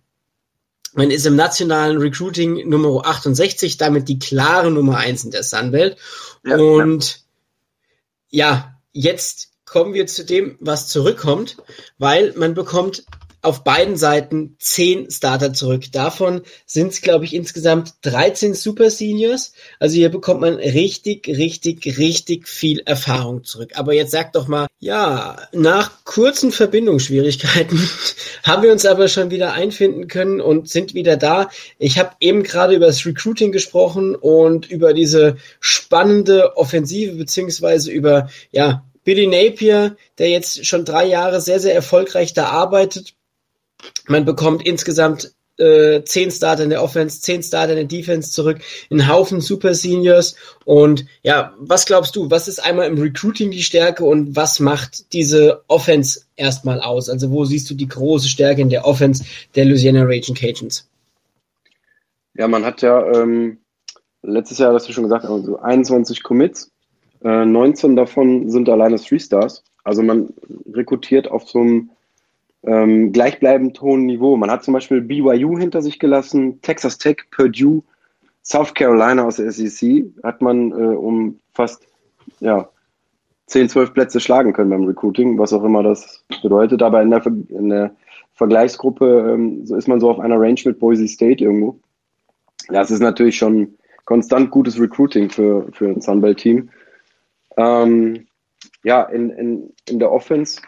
man 0.93 1.11
ist 1.11 1.25
im 1.25 1.35
nationalen 1.35 1.97
Recruiting 1.97 2.67
Nummer 2.67 3.05
68, 3.05 3.77
damit 3.77 4.09
die 4.09 4.19
klare 4.19 4.71
Nummer 4.71 4.97
eins 4.97 5.23
in 5.23 5.31
der 5.31 5.43
Sunbelt. 5.43 5.97
Ja, 6.45 6.57
und 6.57 7.21
ja. 8.29 8.49
ja, 8.49 8.79
jetzt 8.93 9.50
kommen 9.71 9.93
wir 9.93 10.05
zu 10.05 10.25
dem, 10.25 10.57
was 10.59 10.89
zurückkommt, 10.89 11.55
weil 11.97 12.33
man 12.35 12.53
bekommt 12.53 13.05
auf 13.41 13.63
beiden 13.63 13.95
Seiten 13.95 14.55
zehn 14.59 15.09
Starter 15.09 15.53
zurück. 15.53 15.85
Davon 15.93 16.41
sind 16.65 16.91
es, 16.91 17.01
glaube 17.01 17.23
ich, 17.23 17.33
insgesamt 17.33 17.93
13 18.01 18.53
Super 18.53 18.91
Seniors. 18.91 19.53
Also 19.79 19.95
hier 19.95 20.09
bekommt 20.09 20.41
man 20.41 20.55
richtig, 20.55 21.27
richtig, 21.27 21.97
richtig 21.97 22.49
viel 22.49 22.81
Erfahrung 22.81 23.45
zurück. 23.45 23.71
Aber 23.75 23.93
jetzt 23.93 24.11
sagt 24.11 24.35
doch 24.35 24.49
mal, 24.49 24.67
ja, 24.79 25.37
nach 25.53 26.03
kurzen 26.03 26.51
Verbindungsschwierigkeiten 26.51 27.79
haben 28.43 28.63
wir 28.63 28.73
uns 28.73 28.85
aber 28.85 29.07
schon 29.07 29.31
wieder 29.31 29.53
einfinden 29.53 30.09
können 30.09 30.41
und 30.41 30.67
sind 30.67 30.93
wieder 30.93 31.15
da. 31.15 31.49
Ich 31.79 31.97
habe 31.97 32.11
eben 32.19 32.43
gerade 32.43 32.75
über 32.75 32.87
das 32.87 33.05
Recruiting 33.05 33.53
gesprochen 33.53 34.15
und 34.15 34.69
über 34.69 34.93
diese 34.93 35.37
spannende 35.61 36.57
Offensive 36.57 37.15
beziehungsweise 37.15 37.89
über 37.89 38.29
ja 38.51 38.83
Billy 39.03 39.27
Napier, 39.27 39.95
der 40.17 40.29
jetzt 40.29 40.65
schon 40.65 40.85
drei 40.85 41.05
Jahre 41.05 41.41
sehr, 41.41 41.59
sehr 41.59 41.73
erfolgreich 41.73 42.33
da 42.33 42.47
arbeitet 42.47 43.13
man 44.07 44.25
bekommt 44.25 44.65
insgesamt 44.65 45.33
äh, 45.57 46.03
zehn 46.03 46.31
Starter 46.31 46.63
in 46.63 46.69
der 46.69 46.81
Offense, 46.81 47.21
zehn 47.21 47.43
Starter 47.43 47.73
in 47.73 47.87
der 47.87 47.99
Defense 47.99 48.31
zurück, 48.31 48.59
einen 48.89 49.07
Haufen 49.07 49.41
Super 49.41 49.73
Seniors. 49.73 50.35
Und 50.65 51.05
ja, 51.21 51.53
was 51.59 51.85
glaubst 51.85 52.15
du, 52.15 52.31
was 52.31 52.47
ist 52.47 52.63
einmal 52.63 52.87
im 52.87 52.97
Recruiting 52.97 53.51
die 53.51 53.61
Stärke 53.61 54.03
und 54.03 54.35
was 54.35 54.59
macht 54.59 55.13
diese 55.13 55.63
Offense 55.67 56.21
erstmal 56.35 56.79
aus? 56.81 57.09
Also 57.09 57.31
wo 57.31 57.45
siehst 57.45 57.69
du 57.69 57.75
die 57.75 57.87
große 57.87 58.27
Stärke 58.27 58.61
in 58.61 58.69
der 58.69 58.85
Offense 58.85 59.23
der 59.55 59.65
Louisiana 59.65 60.03
Raging 60.03 60.35
Cajuns? 60.35 60.87
Ja, 62.33 62.47
man 62.47 62.65
hat 62.65 62.81
ja 62.81 63.05
ähm, 63.13 63.59
letztes 64.23 64.57
Jahr, 64.57 64.73
das 64.73 64.85
du 64.85 64.93
schon 64.93 65.03
gesagt, 65.03 65.25
also 65.25 65.59
21 65.59 66.23
Commits, 66.23 66.71
äh, 67.23 67.45
19 67.45 67.95
davon 67.95 68.49
sind 68.49 68.69
alleine 68.69 68.97
Three 68.97 69.19
Stars. 69.19 69.63
Also 69.83 70.03
man 70.03 70.29
rekrutiert 70.73 71.29
auf 71.29 71.47
so 71.49 71.59
einem 71.59 71.89
ähm, 72.63 73.11
gleichbleibend 73.11 73.81
hohen 73.81 74.05
Niveau. 74.05 74.37
Man 74.37 74.51
hat 74.51 74.63
zum 74.63 74.73
Beispiel 74.73 75.01
BYU 75.01 75.57
hinter 75.57 75.81
sich 75.81 75.99
gelassen, 75.99 76.61
Texas 76.61 76.97
Tech, 76.97 77.17
Purdue, 77.31 77.83
South 78.43 78.73
Carolina 78.73 79.23
aus 79.23 79.37
der 79.37 79.51
SEC 79.51 80.05
hat 80.23 80.41
man 80.41 80.71
äh, 80.71 80.95
um 80.95 81.39
fast 81.53 81.87
ja, 82.39 82.69
10, 83.47 83.69
12 83.69 83.93
Plätze 83.93 84.19
schlagen 84.19 84.53
können 84.53 84.69
beim 84.69 84.85
Recruiting, 84.85 85.37
was 85.37 85.53
auch 85.53 85.63
immer 85.63 85.83
das 85.83 86.23
bedeutet. 86.41 86.81
Aber 86.81 87.01
in 87.01 87.11
der, 87.11 87.25
in 87.25 87.69
der 87.69 87.95
Vergleichsgruppe 88.33 89.33
ähm, 89.33 89.65
so 89.65 89.75
ist 89.75 89.87
man 89.87 89.99
so 89.99 90.09
auf 90.09 90.19
einer 90.19 90.39
Range 90.39 90.59
mit 90.65 90.79
Boise 90.79 91.07
State 91.07 91.43
irgendwo. 91.43 91.79
Das 92.69 92.89
ist 92.89 93.01
natürlich 93.01 93.37
schon 93.37 93.75
konstant 94.05 94.51
gutes 94.51 94.79
Recruiting 94.79 95.29
für, 95.29 95.67
für 95.73 95.89
ein 95.89 96.01
Sunbelt-Team. 96.01 96.69
Ähm, 97.57 98.27
ja, 98.83 99.03
in, 99.03 99.29
in, 99.31 99.73
in 99.87 99.99
der 99.99 100.11
Offense 100.11 100.61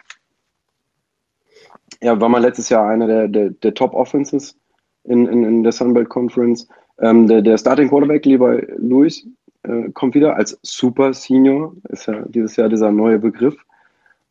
ja, 2.02 2.20
war 2.20 2.28
mal 2.28 2.42
letztes 2.42 2.68
Jahr 2.68 2.88
einer 2.88 3.06
der, 3.06 3.28
der, 3.28 3.50
der 3.50 3.74
Top-Offenses 3.74 4.56
in, 5.04 5.26
in, 5.26 5.44
in 5.44 5.62
der 5.62 5.72
Sunbelt 5.72 6.08
Conference. 6.08 6.68
Ähm, 6.98 7.26
der, 7.26 7.42
der 7.42 7.58
Starting 7.58 7.88
Quarterback, 7.88 8.24
lieber 8.24 8.60
Luis, 8.76 9.26
äh, 9.62 9.90
kommt 9.92 10.14
wieder 10.14 10.36
als 10.36 10.58
Super 10.62 11.12
Senior, 11.12 11.74
ist 11.88 12.06
ja 12.06 12.22
dieses 12.26 12.56
Jahr 12.56 12.68
dieser 12.68 12.92
neue 12.92 13.18
Begriff. 13.18 13.56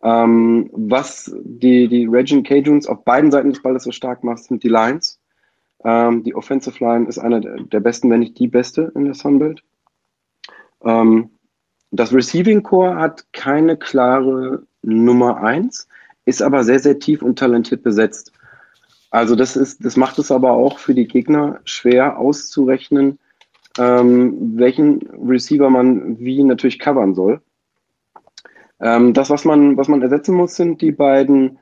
Ähm, 0.03 0.69
was 0.73 1.33
die, 1.43 1.87
die 1.87 2.05
Regin 2.05 2.43
Cajuns 2.43 2.87
auf 2.87 3.03
beiden 3.03 3.31
Seiten 3.31 3.49
des 3.49 3.61
Balles 3.61 3.83
so 3.83 3.91
stark 3.91 4.23
macht, 4.23 4.43
sind 4.43 4.63
die 4.63 4.69
Lines. 4.69 5.19
Ähm, 5.83 6.23
die 6.23 6.35
Offensive 6.35 6.83
Line 6.83 7.07
ist 7.07 7.19
einer 7.19 7.39
der, 7.39 7.55
der, 7.63 7.79
besten, 7.79 8.09
wenn 8.09 8.19
nicht 8.19 8.37
die 8.37 8.47
beste 8.47 8.91
in 8.95 9.05
der 9.05 9.13
Sunbelt. 9.13 9.63
Ähm, 10.83 11.31
das 11.93 12.13
Receiving 12.13 12.63
Core 12.63 12.95
hat 12.95 13.31
keine 13.33 13.77
klare 13.77 14.63
Nummer 14.81 15.37
eins 15.37 15.87
ist 16.25 16.41
aber 16.41 16.63
sehr, 16.63 16.79
sehr 16.79 16.99
tief 16.99 17.21
und 17.21 17.37
talentiert 17.37 17.83
besetzt. 17.83 18.31
Also 19.11 19.35
das 19.35 19.55
ist, 19.55 19.83
das 19.85 19.97
macht 19.97 20.17
es 20.19 20.31
aber 20.31 20.53
auch 20.53 20.79
für 20.79 20.93
die 20.93 21.07
Gegner 21.07 21.59
schwer 21.65 22.17
auszurechnen, 22.17 23.19
ähm, 23.77 24.57
welchen 24.57 25.01
Receiver 25.27 25.69
man 25.69 26.19
wie 26.19 26.43
natürlich 26.43 26.79
covern 26.79 27.13
soll. 27.13 27.41
Ähm, 28.79 29.13
das, 29.13 29.29
was 29.29 29.45
man, 29.45 29.77
was 29.77 29.87
man 29.87 30.01
ersetzen 30.01 30.35
muss, 30.35 30.55
sind 30.55 30.81
die 30.81 30.91
beiden 30.91 31.59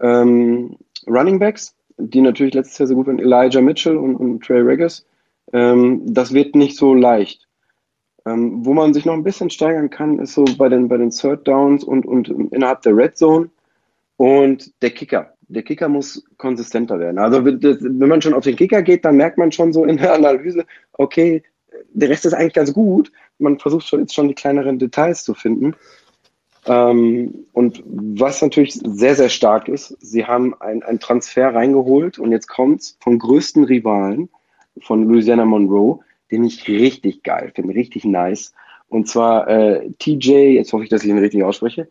ähm, 0.00 0.76
Running 1.06 1.38
Backs, 1.38 1.74
die 1.98 2.20
natürlich 2.20 2.54
letztes 2.54 2.78
Jahr 2.78 2.86
sehr 2.86 2.96
gut 2.96 3.06
waren, 3.06 3.18
Elijah 3.18 3.60
Mitchell 3.60 3.96
und, 3.96 4.16
und 4.16 4.44
Trey 4.44 4.60
Regis. 4.60 5.06
Ähm, 5.52 6.02
das 6.06 6.32
wird 6.32 6.54
nicht 6.54 6.76
so 6.76 6.94
leicht. 6.94 7.43
Ähm, 8.26 8.64
wo 8.64 8.72
man 8.72 8.94
sich 8.94 9.04
noch 9.04 9.12
ein 9.12 9.22
bisschen 9.22 9.50
steigern 9.50 9.90
kann, 9.90 10.18
ist 10.18 10.34
so 10.34 10.44
bei 10.56 10.68
den, 10.68 10.88
bei 10.88 10.96
den 10.96 11.10
Third 11.10 11.46
Downs 11.46 11.84
und, 11.84 12.06
und 12.06 12.28
innerhalb 12.52 12.82
der 12.82 12.96
Red 12.96 13.16
Zone. 13.16 13.50
Und 14.16 14.72
der 14.82 14.90
Kicker. 14.90 15.34
Der 15.48 15.62
Kicker 15.62 15.88
muss 15.88 16.24
konsistenter 16.38 16.98
werden. 16.98 17.18
Also 17.18 17.44
wenn 17.44 18.08
man 18.08 18.22
schon 18.22 18.34
auf 18.34 18.44
den 18.44 18.56
Kicker 18.56 18.82
geht, 18.82 19.04
dann 19.04 19.16
merkt 19.16 19.36
man 19.36 19.52
schon 19.52 19.72
so 19.72 19.84
in 19.84 19.98
der 19.98 20.14
Analyse, 20.14 20.64
okay, 20.94 21.42
der 21.92 22.08
Rest 22.08 22.24
ist 22.24 22.32
eigentlich 22.32 22.54
ganz 22.54 22.72
gut. 22.72 23.12
Man 23.38 23.58
versucht 23.58 23.86
schon 23.86 24.00
jetzt 24.00 24.14
schon 24.14 24.28
die 24.28 24.34
kleineren 24.34 24.78
Details 24.78 25.24
zu 25.24 25.34
finden. 25.34 25.74
Ähm, 26.66 27.46
und 27.52 27.82
was 27.86 28.40
natürlich 28.40 28.74
sehr, 28.74 29.14
sehr 29.14 29.28
stark 29.28 29.68
ist, 29.68 29.96
sie 30.00 30.24
haben 30.24 30.54
einen 30.60 30.98
Transfer 30.98 31.54
reingeholt 31.54 32.18
und 32.18 32.32
jetzt 32.32 32.48
kommt's 32.48 32.96
vom 33.00 33.18
größten 33.18 33.64
Rivalen 33.64 34.30
von 34.80 35.06
Louisiana 35.06 35.44
Monroe, 35.44 36.00
den 36.30 36.44
ich 36.44 36.68
richtig 36.68 37.22
geil 37.22 37.52
finde, 37.54 37.74
richtig 37.74 38.04
nice. 38.04 38.52
Und 38.88 39.08
zwar 39.08 39.48
äh, 39.48 39.90
TJ, 39.98 40.54
jetzt 40.54 40.72
hoffe 40.72 40.84
ich, 40.84 40.90
dass 40.90 41.02
ich 41.02 41.10
ihn 41.10 41.18
richtig 41.18 41.42
ausspreche, 41.42 41.88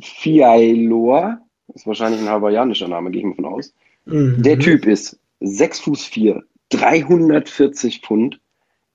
Fiailoa 0.00 1.40
das 1.68 1.82
ist 1.82 1.86
wahrscheinlich 1.86 2.20
ein 2.20 2.28
hawaiianischer 2.28 2.88
Name, 2.88 3.10
gehe 3.10 3.20
ich 3.20 3.26
mal 3.26 3.34
von 3.34 3.44
aus. 3.46 3.74
Mhm. 4.04 4.42
Der 4.42 4.58
Typ 4.58 4.86
ist 4.86 5.18
6 5.40 5.80
Fuß 5.80 6.04
4, 6.04 6.42
340 6.70 8.00
Pfund, 8.00 8.40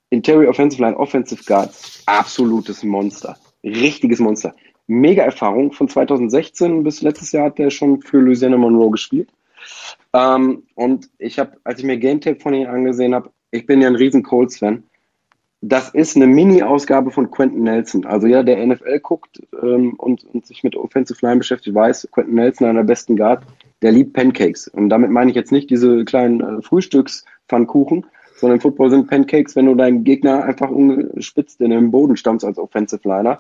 Interior 0.10 0.50
Offensive 0.50 0.82
Line, 0.82 0.98
Offensive 0.98 1.44
Guard, 1.46 1.74
absolutes 2.06 2.84
Monster. 2.84 3.38
Richtiges 3.64 4.20
Monster. 4.20 4.56
Mega 4.88 5.24
Erfahrung. 5.24 5.72
Von 5.72 5.88
2016 5.88 6.84
bis 6.84 7.02
letztes 7.02 7.32
Jahr 7.32 7.46
hat 7.46 7.60
er 7.60 7.72
schon 7.72 8.02
für 8.02 8.18
Louisiana 8.18 8.58
Monroe 8.58 8.92
gespielt. 8.92 9.30
Ähm, 10.14 10.64
und 10.76 11.10
ich 11.18 11.40
habe, 11.40 11.58
als 11.64 11.80
ich 11.80 11.86
mir 11.86 11.98
Game 11.98 12.20
Tape 12.20 12.40
von 12.40 12.54
ihm 12.54 12.68
angesehen 12.68 13.14
habe, 13.14 13.32
ich 13.52 13.66
bin 13.66 13.82
ja 13.82 13.88
ein 13.88 13.96
riesen 13.96 14.24
Colts-Fan, 14.24 14.84
das 15.62 15.90
ist 15.90 16.16
eine 16.16 16.26
Mini-Ausgabe 16.26 17.12
von 17.12 17.30
Quentin 17.30 17.64
Nelson. 17.64 18.06
Also 18.06 18.26
ja, 18.26 18.42
der 18.42 18.66
NFL 18.66 19.00
guckt 19.00 19.42
ähm, 19.62 19.94
und, 19.98 20.24
und, 20.24 20.46
sich 20.46 20.64
mit 20.64 20.76
Offensive 20.76 21.24
Line 21.24 21.38
beschäftigt, 21.38 21.76
weiß, 21.76 22.10
Quentin 22.12 22.34
Nelson, 22.36 22.68
einer 22.68 22.80
der 22.80 22.88
besten 22.88 23.16
Guard, 23.16 23.44
der 23.84 23.92
liebt 23.92 24.14
Pancakes. 24.14 24.68
Und 24.68 24.90
damit 24.90 25.12
meine 25.12 25.30
ich 25.30 25.36
jetzt 25.36 25.52
nicht 25.52 25.70
diese 25.70 26.04
kleinen 26.04 26.42
äh, 26.42 26.62
Frühstückspfannkuchen, 26.64 28.08
sondern 28.38 28.58
im 28.58 28.62
Football 28.62 28.90
sind 28.90 29.08
Pancakes, 29.08 29.56
wenn 29.56 29.68
du 29.68 29.76
deinen 29.76 30.04
Gegner 30.04 30.44
einfach 30.44 30.72
ungespitzt 30.72 31.62
in 31.62 31.70
den 31.70 31.92
Boden 31.92 32.18
stammst 32.18 32.44
als 32.44 32.58
Offensive 32.58 33.08
Liner. 33.08 33.40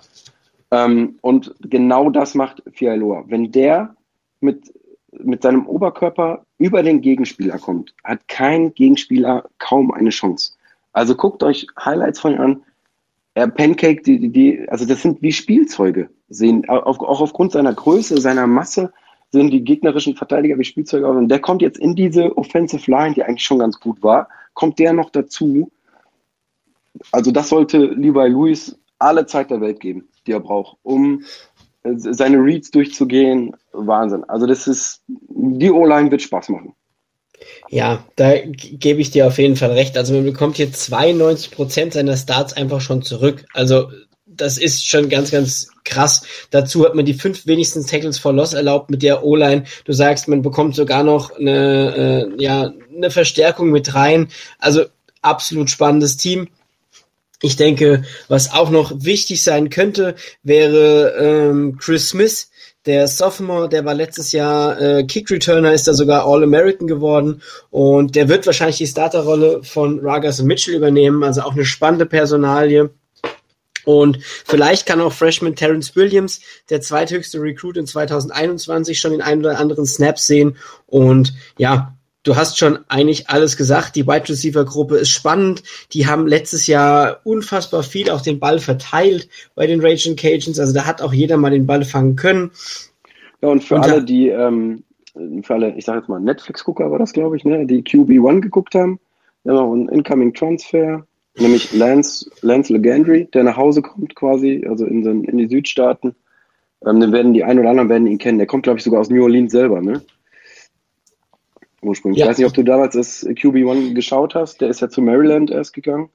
Ähm, 0.69 1.17
und 1.21 1.55
genau 1.61 2.11
das 2.11 2.35
macht 2.35 2.61
Fialoa. 2.71 3.23
Wenn 3.27 3.51
der 3.51 3.95
mit, 4.41 4.71
mit 5.11 5.41
seinem 5.41 5.65
Oberkörper 5.65 6.45
über 6.61 6.83
den 6.83 7.01
Gegenspieler 7.01 7.57
kommt, 7.57 7.95
hat 8.03 8.27
kein 8.27 8.73
Gegenspieler 8.75 9.49
kaum 9.57 9.91
eine 9.91 10.11
Chance. 10.11 10.53
Also 10.93 11.15
guckt 11.15 11.41
euch 11.41 11.65
Highlights 11.83 12.19
von 12.19 12.33
ihm 12.33 12.41
an. 12.41 12.63
Er 13.33 13.47
pancake 13.47 14.03
die, 14.03 14.29
die, 14.29 14.69
also 14.69 14.85
das 14.85 15.01
sind 15.01 15.21
wie 15.21 15.31
Spielzeuge. 15.31 16.09
Sehen, 16.29 16.69
auch 16.69 16.99
aufgrund 16.99 17.53
seiner 17.53 17.73
Größe, 17.73 18.21
seiner 18.21 18.45
Masse, 18.45 18.93
sehen 19.31 19.49
die 19.49 19.63
gegnerischen 19.63 20.15
Verteidiger 20.15 20.57
wie 20.59 20.63
Spielzeuge. 20.63 21.07
Und 21.07 21.29
der 21.29 21.39
kommt 21.39 21.61
jetzt 21.61 21.79
in 21.79 21.95
diese 21.95 22.37
Offensive 22.37 22.89
Line, 22.89 23.15
die 23.15 23.23
eigentlich 23.23 23.43
schon 23.43 23.59
ganz 23.59 23.79
gut 23.79 24.03
war, 24.03 24.29
kommt 24.53 24.77
der 24.79 24.93
noch 24.93 25.09
dazu. 25.09 25.71
Also 27.11 27.31
das 27.31 27.49
sollte 27.49 27.77
Levi 27.77 28.27
Lewis 28.27 28.77
alle 28.99 29.25
Zeit 29.25 29.49
der 29.49 29.61
Welt 29.61 29.79
geben, 29.79 30.07
die 30.27 30.33
er 30.33 30.39
braucht, 30.39 30.77
um 30.83 31.23
seine 31.83 32.37
Reads 32.37 32.71
durchzugehen. 32.71 33.55
Wahnsinn. 33.71 34.23
Also 34.25 34.45
das 34.45 34.67
ist, 34.67 35.01
die 35.07 35.71
O-Line 35.71 36.11
wird 36.11 36.21
Spaß 36.21 36.49
machen. 36.49 36.73
Ja, 37.69 38.05
da 38.15 38.37
gebe 38.45 39.01
ich 39.01 39.11
dir 39.11 39.27
auf 39.27 39.37
jeden 39.37 39.55
Fall 39.55 39.71
recht. 39.71 39.97
Also 39.97 40.13
man 40.13 40.23
bekommt 40.23 40.57
hier 40.57 40.71
92 40.71 41.51
Prozent 41.51 41.93
seiner 41.93 42.17
Starts 42.17 42.53
einfach 42.53 42.81
schon 42.81 43.01
zurück. 43.01 43.45
Also 43.53 43.89
das 44.25 44.57
ist 44.57 44.87
schon 44.87 45.09
ganz, 45.09 45.31
ganz 45.31 45.69
krass. 45.83 46.23
Dazu 46.51 46.85
hat 46.85 46.95
man 46.95 47.05
die 47.05 47.13
fünf 47.13 47.45
wenigsten 47.47 47.85
Tackles 47.85 48.19
for 48.19 48.33
Loss 48.33 48.53
erlaubt 48.53 48.89
mit 48.89 49.03
der 49.03 49.23
O-Line. 49.23 49.65
Du 49.85 49.93
sagst, 49.93 50.27
man 50.27 50.41
bekommt 50.41 50.75
sogar 50.75 51.03
noch 51.03 51.31
eine, 51.31 52.31
äh, 52.37 52.43
ja, 52.43 52.71
eine 52.95 53.11
Verstärkung 53.11 53.71
mit 53.71 53.93
rein. 53.93 54.27
Also 54.59 54.85
absolut 55.21 55.69
spannendes 55.69 56.17
Team. 56.17 56.49
Ich 57.41 57.55
denke, 57.55 58.03
was 58.27 58.53
auch 58.53 58.69
noch 58.69 58.91
wichtig 59.03 59.43
sein 59.43 59.69
könnte, 59.69 60.15
wäre 60.43 61.15
ähm, 61.17 61.77
Chris 61.79 62.09
Smith, 62.09 62.51
der 62.85 63.07
Sophomore, 63.07 63.69
der 63.69 63.85
war 63.85 63.93
letztes 63.93 64.31
Jahr 64.31 64.79
äh, 64.79 65.03
Kick 65.03 65.29
Returner, 65.29 65.73
ist 65.73 65.87
da 65.87 65.93
sogar 65.93 66.25
All-American 66.25 66.87
geworden 66.87 67.41
und 67.69 68.15
der 68.15 68.27
wird 68.27 68.45
wahrscheinlich 68.45 68.77
die 68.77 68.87
Starterrolle 68.87 69.63
von 69.63 69.99
Ragas 70.01 70.39
und 70.39 70.47
Mitchell 70.47 70.75
übernehmen, 70.75 71.23
also 71.23 71.41
auch 71.41 71.53
eine 71.53 71.65
spannende 71.65 72.05
Personalie. 72.05 72.89
Und 73.83 74.19
vielleicht 74.45 74.85
kann 74.85 75.01
auch 75.01 75.13
Freshman 75.13 75.55
Terrence 75.55 75.95
Williams, 75.95 76.41
der 76.69 76.81
zweithöchste 76.81 77.41
Recruit 77.41 77.77
in 77.77 77.87
2021, 77.87 78.99
schon 78.99 79.11
den 79.11 79.21
einen 79.21 79.43
oder 79.43 79.57
anderen 79.57 79.87
Snap 79.87 80.19
sehen. 80.19 80.57
Und 80.85 81.33
ja, 81.57 81.95
du 82.23 82.35
hast 82.35 82.57
schon 82.57 82.79
eigentlich 82.87 83.29
alles 83.29 83.57
gesagt. 83.57 83.95
Die 83.95 84.07
Wide 84.07 84.29
Receiver 84.29 84.65
Gruppe 84.65 84.97
ist 84.97 85.09
spannend. 85.09 85.63
Die 85.93 86.07
haben 86.07 86.27
letztes 86.27 86.67
Jahr 86.67 87.21
unfassbar 87.23 87.83
viel 87.83 88.09
auch 88.09 88.21
den 88.21 88.39
Ball 88.39 88.59
verteilt 88.59 89.29
bei 89.55 89.67
den 89.67 89.81
Raging 89.81 90.15
Cajuns. 90.15 90.59
Also 90.59 90.73
da 90.73 90.85
hat 90.85 91.01
auch 91.01 91.13
jeder 91.13 91.37
mal 91.37 91.51
den 91.51 91.67
Ball 91.67 91.83
fangen 91.83 92.15
können. 92.15 92.51
Ja, 93.41 93.49
und 93.49 93.63
für 93.63 93.75
und 93.75 93.83
alle, 93.83 94.03
die, 94.03 94.29
ähm, 94.29 94.83
für 95.43 95.55
alle, 95.55 95.75
ich 95.75 95.85
sage 95.85 95.99
jetzt 95.99 96.09
mal 96.09 96.19
Netflix-Gucker 96.19 96.91
war 96.91 96.99
das, 96.99 97.13
glaube 97.13 97.37
ich, 97.37 97.43
ne, 97.43 97.65
die 97.65 97.81
QB1 97.81 98.41
geguckt 98.41 98.75
haben. 98.75 98.99
Ja, 99.43 99.53
noch 99.53 99.73
ein 99.73 99.89
Incoming 99.89 100.33
Transfer 100.33 101.05
nämlich 101.37 101.73
Lance, 101.73 102.29
Lance 102.41 102.73
Legendry, 102.73 103.27
der 103.33 103.43
nach 103.43 103.57
Hause 103.57 103.81
kommt 103.81 104.15
quasi, 104.15 104.65
also 104.67 104.85
in, 104.85 105.03
den, 105.03 105.23
in 105.23 105.37
die 105.37 105.47
Südstaaten. 105.47 106.15
Ähm, 106.85 106.99
dann 106.99 107.11
werden 107.11 107.33
die 107.33 107.43
einen 107.43 107.59
oder 107.59 107.69
anderen 107.69 107.89
werden 107.89 108.07
ihn 108.07 108.17
kennen. 108.17 108.37
Der 108.37 108.47
kommt, 108.47 108.63
glaube 108.63 108.79
ich, 108.79 108.83
sogar 108.83 108.99
aus 108.99 109.09
New 109.09 109.23
Orleans 109.23 109.51
selber, 109.51 109.81
ne? 109.81 110.01
Ursprünglich. 111.81 112.19
Ja. 112.19 112.25
Ich 112.25 112.29
weiß 112.31 112.37
nicht, 112.37 112.47
ob 112.47 112.53
du 112.53 112.63
damals 112.63 112.93
das 112.95 113.25
QB1 113.25 113.93
geschaut 113.93 114.35
hast. 114.35 114.61
Der 114.61 114.69
ist 114.69 114.81
ja 114.81 114.89
zu 114.89 115.01
Maryland 115.01 115.49
erst 115.51 115.73
gegangen. 115.73 116.09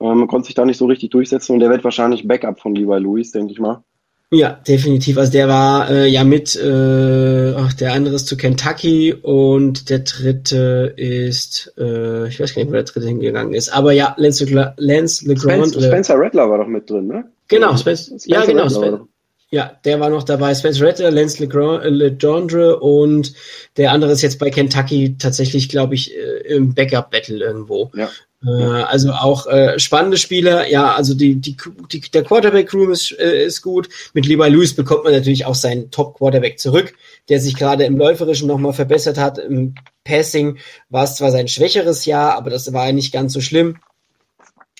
Ähm, 0.00 0.26
konnte 0.26 0.46
sich 0.46 0.54
da 0.54 0.64
nicht 0.64 0.78
so 0.78 0.86
richtig 0.86 1.10
durchsetzen 1.10 1.52
und 1.52 1.60
der 1.60 1.70
wird 1.70 1.84
wahrscheinlich 1.84 2.26
Backup 2.26 2.58
von 2.58 2.74
Levi 2.74 2.98
Lewis, 2.98 3.30
denke 3.32 3.52
ich 3.52 3.60
mal. 3.60 3.84
Ja, 4.30 4.58
definitiv. 4.66 5.18
Also 5.18 5.30
der 5.30 5.48
war 5.48 5.90
äh, 5.90 6.08
ja 6.08 6.24
mit, 6.24 6.56
äh, 6.56 7.54
ach, 7.56 7.72
der 7.74 7.92
andere 7.92 8.16
ist 8.16 8.26
zu 8.26 8.36
Kentucky 8.36 9.14
und 9.14 9.90
der 9.90 10.00
dritte 10.00 10.92
ist, 10.96 11.72
äh, 11.78 12.26
ich 12.28 12.40
weiß 12.40 12.54
gar 12.54 12.62
nicht, 12.62 12.70
wo 12.70 12.74
der 12.74 12.82
dritte 12.82 13.06
hingegangen 13.06 13.54
ist, 13.54 13.68
aber 13.68 13.92
ja, 13.92 14.14
Lance, 14.16 14.44
Le 14.46 14.74
Lance 14.76 15.28
LeGrand. 15.28 15.68
Spencer, 15.68 15.88
Spencer 15.88 16.14
Rattler 16.18 16.50
war 16.50 16.58
doch 16.58 16.66
mit 16.66 16.90
drin, 16.90 17.06
ne? 17.06 17.30
Genau, 17.48 17.76
Spencer, 17.76 18.18
Spencer 18.18 18.30
ja 18.30 18.44
genau. 18.44 18.68
Spencer, 18.68 19.06
ja, 19.54 19.70
der 19.84 20.00
war 20.00 20.10
noch 20.10 20.24
dabei. 20.24 20.52
Spencer 20.52 20.84
Rattler, 20.84 21.12
Lance 21.12 21.40
äh, 21.44 21.88
LeGendre 21.88 22.80
und 22.80 23.34
der 23.76 23.92
andere 23.92 24.10
ist 24.10 24.22
jetzt 24.22 24.40
bei 24.40 24.50
Kentucky 24.50 25.16
tatsächlich, 25.16 25.68
glaube 25.68 25.94
ich, 25.94 26.12
äh, 26.12 26.54
im 26.56 26.74
Backup-Battle 26.74 27.38
irgendwo. 27.38 27.92
Ja. 27.94 28.10
Äh, 28.44 28.50
also 28.50 29.12
auch 29.12 29.46
äh, 29.46 29.78
spannende 29.78 30.16
Spieler. 30.16 30.68
Ja, 30.68 30.96
also 30.96 31.14
die, 31.14 31.36
die, 31.36 31.56
die 31.92 32.00
der 32.00 32.24
Quarterback-Room 32.24 32.90
ist, 32.90 33.16
äh, 33.16 33.44
ist 33.44 33.62
gut. 33.62 33.88
Mit 34.12 34.26
Levi 34.26 34.48
Lewis 34.48 34.74
bekommt 34.74 35.04
man 35.04 35.12
natürlich 35.12 35.46
auch 35.46 35.54
seinen 35.54 35.92
Top-Quarterback 35.92 36.58
zurück, 36.58 36.92
der 37.28 37.38
sich 37.38 37.54
gerade 37.54 37.84
im 37.84 37.96
Läuferischen 37.96 38.48
nochmal 38.48 38.72
verbessert 38.72 39.18
hat. 39.18 39.38
Im 39.38 39.76
Passing 40.02 40.58
war 40.88 41.04
es 41.04 41.14
zwar 41.14 41.30
sein 41.30 41.46
schwächeres 41.46 42.06
Jahr, 42.06 42.34
aber 42.34 42.50
das 42.50 42.72
war 42.72 42.86
ja 42.86 42.92
nicht 42.92 43.12
ganz 43.12 43.32
so 43.32 43.40
schlimm. 43.40 43.76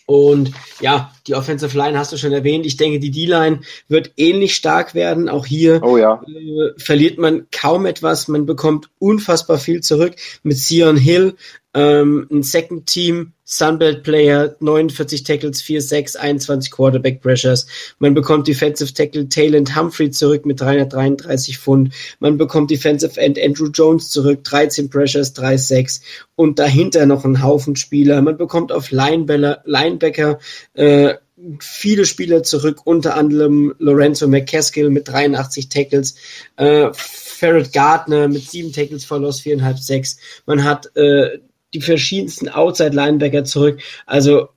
Und 0.07 0.53
ja, 0.81 1.13
die 1.27 1.35
Offensive 1.35 1.77
Line 1.77 1.99
hast 1.99 2.13
du 2.13 2.19
schon 2.19 2.33
erwähnt. 2.33 2.67
Ich 2.67 2.77
denke, 2.77 2.99
die 2.99 3.11
D-Line 3.11 3.61
wird 3.89 4.13
ähnlich 4.17 4.55
stark 4.55 4.95
werden. 4.95 5.29
Auch 5.29 5.47
hier 5.47 5.83
oh 5.83 5.97
ja. 5.97 6.23
äh, 6.27 6.79
verliert 6.79 7.19
man 7.19 7.47
kaum 7.51 7.87
etwas. 7.87 8.29
Man 8.29 8.45
bekommt 8.45 8.91
unfassbar 8.99 9.59
viel 9.59 9.81
zurück 9.81 10.15
mit 10.43 10.59
Sion 10.59 10.97
Hill, 10.97 11.37
ähm, 11.75 12.27
ein 12.31 12.43
Second 12.43 12.87
Team 12.87 13.33
Sunbelt 13.45 14.03
Player, 14.03 14.57
49 14.61 15.23
Tackles, 15.23 15.61
4, 15.61 15.83
6, 15.83 16.17
21 16.17 16.71
Quarterback 16.71 17.21
Pressures. 17.21 17.67
Man 17.99 18.15
bekommt 18.15 18.49
Defensive 18.49 18.95
Tackle 18.95 19.29
Talent 19.29 19.77
Humphrey 19.77 20.11
zurück 20.11 20.47
mit 20.47 20.61
333 20.61 21.59
Pfund. 21.59 21.93
Man 22.21 22.39
bekommt 22.39 22.71
Defensive 22.71 23.21
End 23.21 23.39
Andrew 23.39 23.67
Jones 23.67 24.09
zurück, 24.09 24.45
13 24.45 24.89
Pressures, 24.89 25.35
3, 25.35 25.59
6. 25.59 26.01
Und 26.37 26.59
dahinter 26.59 27.05
noch 27.05 27.25
ein 27.25 27.43
Haufen 27.43 27.77
Spieler. 27.77 28.23
Man 28.23 28.39
bekommt 28.39 28.73
auf 28.73 28.91
Linebacker, 28.91 29.63
Linebacker 29.67 30.39
äh, 30.73 31.15
viele 31.61 32.07
Spieler 32.07 32.43
zurück, 32.43 32.83
unter 32.85 33.17
anderem 33.17 33.75
Lorenzo 33.79 34.27
McCaskill 34.29 34.89
mit 34.89 35.09
83 35.09 35.69
Tackles, 35.69 36.15
äh, 36.57 36.91
Ferret 36.95 37.73
Gardner 37.73 38.29
mit 38.29 38.49
sieben 38.49 38.73
Tackles 38.73 39.05
verlost, 39.05 39.43
viereinhalb, 39.43 39.79
sechs. 39.79 40.17
Man 40.47 40.65
hat 40.65 40.97
äh, 40.97 41.41
die 41.75 41.81
verschiedensten 41.81 42.49
Outside-Linebacker 42.49 43.45
zurück. 43.45 43.81
Also 44.07 44.49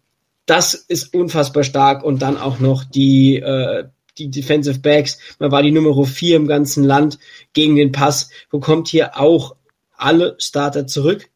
das 0.45 0.73
ist 0.73 1.13
unfassbar 1.13 1.63
stark 1.63 2.03
und 2.03 2.21
dann 2.21 2.37
auch 2.37 2.59
noch 2.59 2.83
die, 2.85 3.37
äh, 3.37 3.85
die 4.17 4.29
Defensive 4.29 4.79
Backs. 4.79 5.19
Man 5.39 5.51
war 5.51 5.61
die 5.61 5.71
Nummer 5.71 6.05
vier 6.05 6.37
im 6.37 6.47
ganzen 6.47 6.83
Land 6.83 7.19
gegen 7.53 7.75
den 7.75 7.91
Pass, 7.91 8.29
bekommt 8.49 8.87
hier 8.87 9.19
auch 9.19 9.55
alle 9.95 10.35
Starter 10.39 10.87
zurück. 10.87 11.29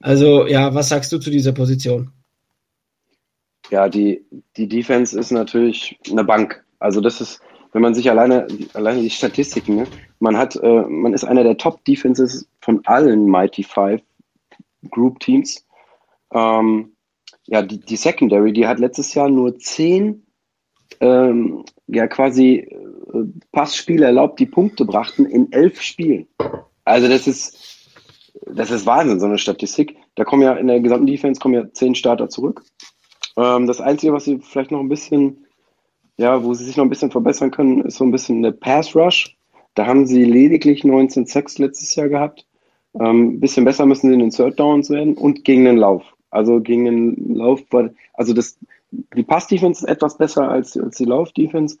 Also 0.00 0.46
ja, 0.46 0.74
was 0.74 0.88
sagst 0.88 1.12
du 1.12 1.18
zu 1.18 1.30
dieser 1.30 1.52
Position? 1.52 2.10
Ja, 3.70 3.88
die, 3.88 4.24
die 4.56 4.68
Defense 4.68 5.18
ist 5.18 5.30
natürlich 5.30 5.98
eine 6.10 6.24
Bank. 6.24 6.64
Also 6.78 7.00
das 7.00 7.20
ist, 7.20 7.40
wenn 7.72 7.82
man 7.82 7.94
sich 7.94 8.10
alleine, 8.10 8.46
alleine 8.74 9.02
die 9.02 9.10
Statistiken, 9.10 9.76
ne? 9.76 9.86
man 10.18 10.36
hat, 10.36 10.56
äh, 10.56 10.82
man 10.82 11.14
ist 11.14 11.24
einer 11.24 11.44
der 11.44 11.56
Top 11.56 11.84
Defenses 11.84 12.48
von 12.60 12.80
allen 12.84 13.26
Mighty 13.26 13.62
Five 13.62 14.02
Group 14.90 15.20
Teams. 15.20 15.66
Ähm, 16.32 16.96
ja, 17.46 17.62
die, 17.62 17.80
die 17.80 17.96
Secondary, 17.96 18.52
die 18.52 18.66
hat 18.66 18.78
letztes 18.78 19.14
Jahr 19.14 19.28
nur 19.28 19.58
zehn 19.58 20.26
ähm, 21.00 21.64
ja 21.86 22.06
quasi 22.06 22.58
äh, 22.58 23.24
Passspiele 23.52 24.06
erlaubt, 24.06 24.40
die 24.40 24.46
Punkte 24.46 24.84
brachten 24.84 25.26
in 25.26 25.52
elf 25.52 25.80
Spielen. 25.80 26.26
Also 26.84 27.08
das 27.08 27.26
ist 27.26 27.76
das 28.44 28.70
ist 28.70 28.86
Wahnsinn, 28.86 29.20
so 29.20 29.26
eine 29.26 29.38
Statistik. 29.38 29.96
Da 30.14 30.24
kommen 30.24 30.42
ja 30.42 30.54
in 30.54 30.66
der 30.66 30.80
gesamten 30.80 31.06
Defense 31.06 31.40
kommen 31.40 31.54
ja 31.54 31.72
zehn 31.72 31.94
Starter 31.94 32.28
zurück. 32.28 32.62
Ähm, 33.36 33.66
das 33.66 33.80
Einzige, 33.80 34.12
was 34.12 34.24
sie 34.24 34.38
vielleicht 34.38 34.70
noch 34.70 34.80
ein 34.80 34.88
bisschen, 34.88 35.46
ja, 36.16 36.42
wo 36.42 36.54
sie 36.54 36.64
sich 36.64 36.76
noch 36.76 36.84
ein 36.84 36.90
bisschen 36.90 37.10
verbessern 37.10 37.50
können, 37.50 37.82
ist 37.82 37.96
so 37.96 38.04
ein 38.04 38.10
bisschen 38.10 38.42
der 38.42 38.52
Pass 38.52 38.94
Rush. 38.94 39.36
Da 39.74 39.86
haben 39.86 40.06
sie 40.06 40.24
lediglich 40.24 40.84
19 40.84 41.26
Sacks 41.26 41.58
letztes 41.58 41.94
Jahr 41.94 42.08
gehabt. 42.08 42.46
Ähm, 42.98 43.40
bisschen 43.40 43.64
besser 43.64 43.86
müssen 43.86 44.08
sie 44.08 44.14
in 44.14 44.20
den 44.20 44.30
Third 44.30 44.58
Downs 44.58 44.90
werden 44.90 45.14
und 45.14 45.44
gegen 45.44 45.64
den 45.64 45.76
Lauf. 45.76 46.02
Also 46.30 46.60
gegen 46.60 46.84
den 46.84 47.34
Lauf, 47.34 47.62
also 48.14 48.32
das, 48.32 48.58
die 48.90 49.22
Pass-Defense 49.22 49.84
ist 49.84 49.90
etwas 49.90 50.18
besser 50.18 50.48
als, 50.48 50.76
als 50.76 50.96
die 50.96 51.04
Lauf-Defense. 51.04 51.78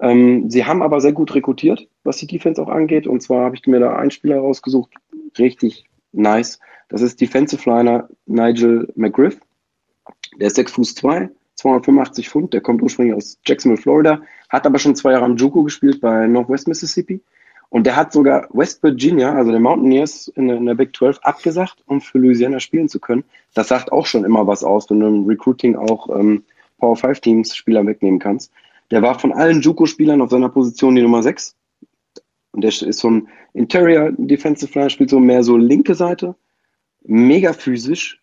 Ähm, 0.00 0.50
sie 0.50 0.64
haben 0.64 0.82
aber 0.82 1.00
sehr 1.00 1.12
gut 1.12 1.34
rekrutiert, 1.34 1.88
was 2.02 2.16
die 2.16 2.26
Defense 2.26 2.60
auch 2.62 2.68
angeht. 2.68 3.06
Und 3.06 3.22
zwar 3.22 3.44
habe 3.44 3.56
ich 3.56 3.66
mir 3.66 3.80
da 3.80 3.96
einen 3.96 4.10
Spieler 4.10 4.38
rausgesucht, 4.38 4.92
richtig 5.38 5.84
nice. 6.12 6.58
Das 6.88 7.02
ist 7.02 7.20
Defensive 7.20 7.68
Liner 7.68 8.08
Nigel 8.26 8.92
McGriff. 8.96 9.40
Der 10.38 10.48
ist 10.48 10.56
6 10.56 10.72
Fuß 10.72 10.94
2, 10.94 11.30
285 11.54 12.28
Pfund. 12.28 12.52
Der 12.52 12.60
kommt 12.60 12.82
ursprünglich 12.82 13.14
aus 13.14 13.38
Jacksonville, 13.46 13.80
Florida, 13.80 14.22
hat 14.48 14.66
aber 14.66 14.78
schon 14.78 14.96
zwei 14.96 15.12
Jahre 15.12 15.24
am 15.24 15.36
Juco 15.36 15.62
gespielt 15.62 16.00
bei 16.00 16.26
Northwest 16.26 16.68
Mississippi 16.68 17.22
und 17.72 17.84
der 17.84 17.96
hat 17.96 18.12
sogar 18.12 18.48
West 18.52 18.82
Virginia, 18.82 19.34
also 19.34 19.50
den 19.50 19.62
Mountaineers 19.62 20.28
in 20.28 20.48
der, 20.48 20.58
in 20.58 20.66
der 20.66 20.74
Big 20.74 20.94
12, 20.94 21.20
abgesagt, 21.22 21.82
um 21.86 22.02
für 22.02 22.18
Louisiana 22.18 22.60
spielen 22.60 22.90
zu 22.90 23.00
können. 23.00 23.24
Das 23.54 23.68
sagt 23.68 23.92
auch 23.92 24.04
schon 24.04 24.26
immer 24.26 24.46
was 24.46 24.62
aus, 24.62 24.90
wenn 24.90 25.00
du 25.00 25.06
im 25.06 25.26
Recruiting 25.26 25.74
auch 25.76 26.10
ähm, 26.14 26.44
Power 26.78 26.96
5 26.96 27.20
Teams 27.20 27.56
Spieler 27.56 27.86
wegnehmen 27.86 28.20
kannst. 28.20 28.52
Der 28.90 29.00
war 29.00 29.18
von 29.18 29.32
allen 29.32 29.62
JUCO-Spielern 29.62 30.20
auf 30.20 30.28
seiner 30.28 30.50
Position 30.50 30.96
die 30.96 31.00
Nummer 31.00 31.22
6. 31.22 31.56
Und 32.50 32.60
der 32.60 32.68
ist 32.68 32.98
so 32.98 33.08
ein 33.08 33.28
Interior 33.54 34.12
Defensive 34.18 34.78
Line, 34.78 34.90
spielt 34.90 35.08
so 35.08 35.18
mehr 35.18 35.42
so 35.42 35.56
linke 35.56 35.94
Seite, 35.94 36.34
mega 37.04 37.54
physisch. 37.54 38.20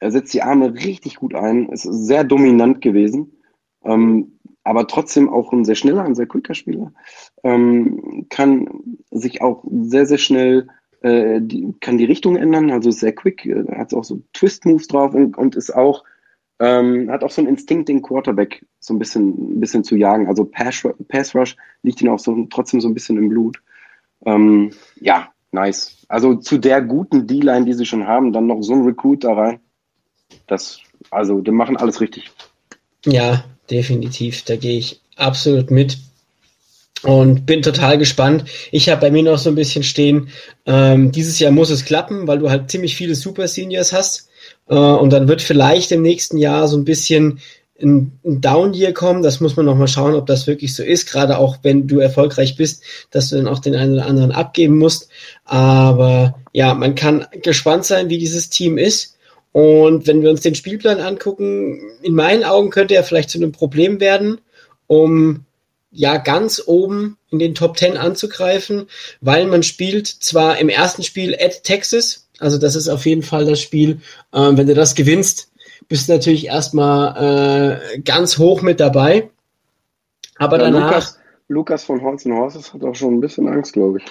Er 0.00 0.10
setzt 0.10 0.34
die 0.34 0.42
Arme 0.42 0.74
richtig 0.74 1.14
gut 1.14 1.36
ein, 1.36 1.68
ist 1.68 1.84
sehr 1.84 2.24
dominant 2.24 2.80
gewesen, 2.80 3.37
ähm, 3.84 4.38
aber 4.64 4.86
trotzdem 4.86 5.28
auch 5.28 5.52
ein 5.52 5.64
sehr 5.64 5.74
schneller, 5.74 6.04
ein 6.04 6.14
sehr 6.14 6.26
quicker 6.26 6.54
Spieler. 6.54 6.92
Ähm, 7.42 8.26
kann 8.28 8.98
sich 9.10 9.40
auch 9.40 9.64
sehr, 9.70 10.06
sehr 10.06 10.18
schnell, 10.18 10.68
äh, 11.00 11.40
die, 11.40 11.74
kann 11.80 11.98
die 11.98 12.04
Richtung 12.04 12.36
ändern, 12.36 12.70
also 12.70 12.90
sehr 12.90 13.14
quick, 13.14 13.46
äh, 13.46 13.64
hat 13.76 13.94
auch 13.94 14.04
so 14.04 14.20
Twist-Moves 14.34 14.88
drauf 14.88 15.14
und, 15.14 15.38
und 15.38 15.56
ist 15.56 15.74
auch 15.74 16.04
ähm, 16.60 17.10
hat 17.10 17.22
auch 17.22 17.30
so 17.30 17.40
einen 17.40 17.50
Instinkt, 17.50 17.88
den 17.88 18.02
Quarterback 18.02 18.64
so 18.80 18.92
ein 18.92 18.98
bisschen, 18.98 19.56
ein 19.56 19.60
bisschen 19.60 19.84
zu 19.84 19.96
jagen. 19.96 20.26
Also 20.26 20.44
Pass, 20.44 21.34
Rush 21.34 21.56
liegt 21.82 22.02
ihm 22.02 22.08
auch 22.08 22.18
so, 22.18 22.46
trotzdem 22.50 22.80
so 22.80 22.88
ein 22.88 22.94
bisschen 22.94 23.16
im 23.16 23.28
Blut. 23.28 23.62
Ähm, 24.24 24.72
ja, 24.96 25.28
nice. 25.52 26.04
Also 26.08 26.34
zu 26.34 26.58
der 26.58 26.82
guten 26.82 27.26
D-Line, 27.26 27.64
die 27.64 27.74
sie 27.74 27.86
schon 27.86 28.06
haben, 28.06 28.32
dann 28.32 28.46
noch 28.46 28.62
so 28.62 28.72
ein 28.74 28.84
Recruit 28.84 29.24
da 29.24 29.34
rein. 29.34 29.60
Das, 30.46 30.80
also, 31.10 31.40
die 31.40 31.52
machen 31.52 31.76
alles 31.76 32.00
richtig. 32.00 32.30
Ja, 33.06 33.44
definitiv. 33.70 34.44
Da 34.44 34.56
gehe 34.56 34.78
ich 34.78 35.00
absolut 35.16 35.70
mit 35.70 35.98
und 37.02 37.46
bin 37.46 37.62
total 37.62 37.98
gespannt. 37.98 38.44
Ich 38.72 38.88
habe 38.88 39.00
bei 39.00 39.10
mir 39.10 39.22
noch 39.22 39.38
so 39.38 39.50
ein 39.50 39.54
bisschen 39.54 39.84
stehen, 39.84 40.30
ähm, 40.66 41.12
dieses 41.12 41.38
Jahr 41.38 41.52
muss 41.52 41.70
es 41.70 41.84
klappen, 41.84 42.26
weil 42.26 42.38
du 42.38 42.50
halt 42.50 42.70
ziemlich 42.70 42.96
viele 42.96 43.14
Super 43.14 43.46
Seniors 43.46 43.92
hast. 43.92 44.28
Äh, 44.68 44.74
und 44.74 45.12
dann 45.12 45.28
wird 45.28 45.42
vielleicht 45.42 45.92
im 45.92 46.02
nächsten 46.02 46.38
Jahr 46.38 46.66
so 46.66 46.76
ein 46.76 46.84
bisschen 46.84 47.40
ein, 47.80 48.18
ein 48.24 48.40
Down 48.40 48.74
Year 48.74 48.92
kommen. 48.92 49.22
Das 49.22 49.40
muss 49.40 49.56
man 49.56 49.66
noch 49.66 49.76
mal 49.76 49.86
schauen, 49.86 50.14
ob 50.14 50.26
das 50.26 50.46
wirklich 50.46 50.74
so 50.74 50.82
ist. 50.82 51.10
Gerade 51.10 51.38
auch 51.38 51.58
wenn 51.62 51.86
du 51.86 52.00
erfolgreich 52.00 52.56
bist, 52.56 52.82
dass 53.10 53.28
du 53.28 53.36
dann 53.36 53.46
auch 53.46 53.60
den 53.60 53.76
einen 53.76 53.94
oder 53.94 54.06
anderen 54.06 54.32
abgeben 54.32 54.78
musst. 54.78 55.08
Aber 55.44 56.40
ja, 56.52 56.74
man 56.74 56.96
kann 56.96 57.26
gespannt 57.42 57.84
sein, 57.84 58.08
wie 58.08 58.18
dieses 58.18 58.50
Team 58.50 58.78
ist. 58.78 59.17
Und 59.58 60.06
wenn 60.06 60.22
wir 60.22 60.30
uns 60.30 60.42
den 60.42 60.54
Spielplan 60.54 61.00
angucken, 61.00 61.80
in 62.02 62.14
meinen 62.14 62.44
Augen 62.44 62.70
könnte 62.70 62.94
er 62.94 63.02
vielleicht 63.02 63.28
zu 63.28 63.38
einem 63.38 63.50
Problem 63.50 63.98
werden, 63.98 64.40
um 64.86 65.46
ja 65.90 66.18
ganz 66.18 66.62
oben 66.64 67.18
in 67.32 67.40
den 67.40 67.56
Top 67.56 67.76
10 67.76 67.96
anzugreifen, 67.96 68.86
weil 69.20 69.48
man 69.48 69.64
spielt 69.64 70.06
zwar 70.06 70.58
im 70.58 70.68
ersten 70.68 71.02
Spiel 71.02 71.34
at 71.34 71.64
Texas, 71.64 72.28
also 72.38 72.56
das 72.56 72.76
ist 72.76 72.88
auf 72.88 73.04
jeden 73.04 73.24
Fall 73.24 73.46
das 73.46 73.60
Spiel, 73.60 74.00
äh, 74.32 74.38
wenn 74.52 74.68
du 74.68 74.74
das 74.74 74.94
gewinnst, 74.94 75.50
bist 75.88 76.08
du 76.08 76.12
natürlich 76.12 76.46
erstmal 76.46 77.80
äh, 77.96 77.98
ganz 78.02 78.38
hoch 78.38 78.62
mit 78.62 78.78
dabei. 78.78 79.28
Aber 80.36 80.58
ja, 80.58 80.70
danach. 80.70 80.92
Lukas, 80.92 81.18
Lukas 81.48 81.82
von 81.82 82.00
Horns 82.02 82.24
Horses 82.26 82.72
hat 82.74 82.84
auch 82.84 82.94
schon 82.94 83.14
ein 83.14 83.20
bisschen 83.20 83.48
Angst, 83.48 83.72
glaube 83.72 83.98
ich. 83.98 84.04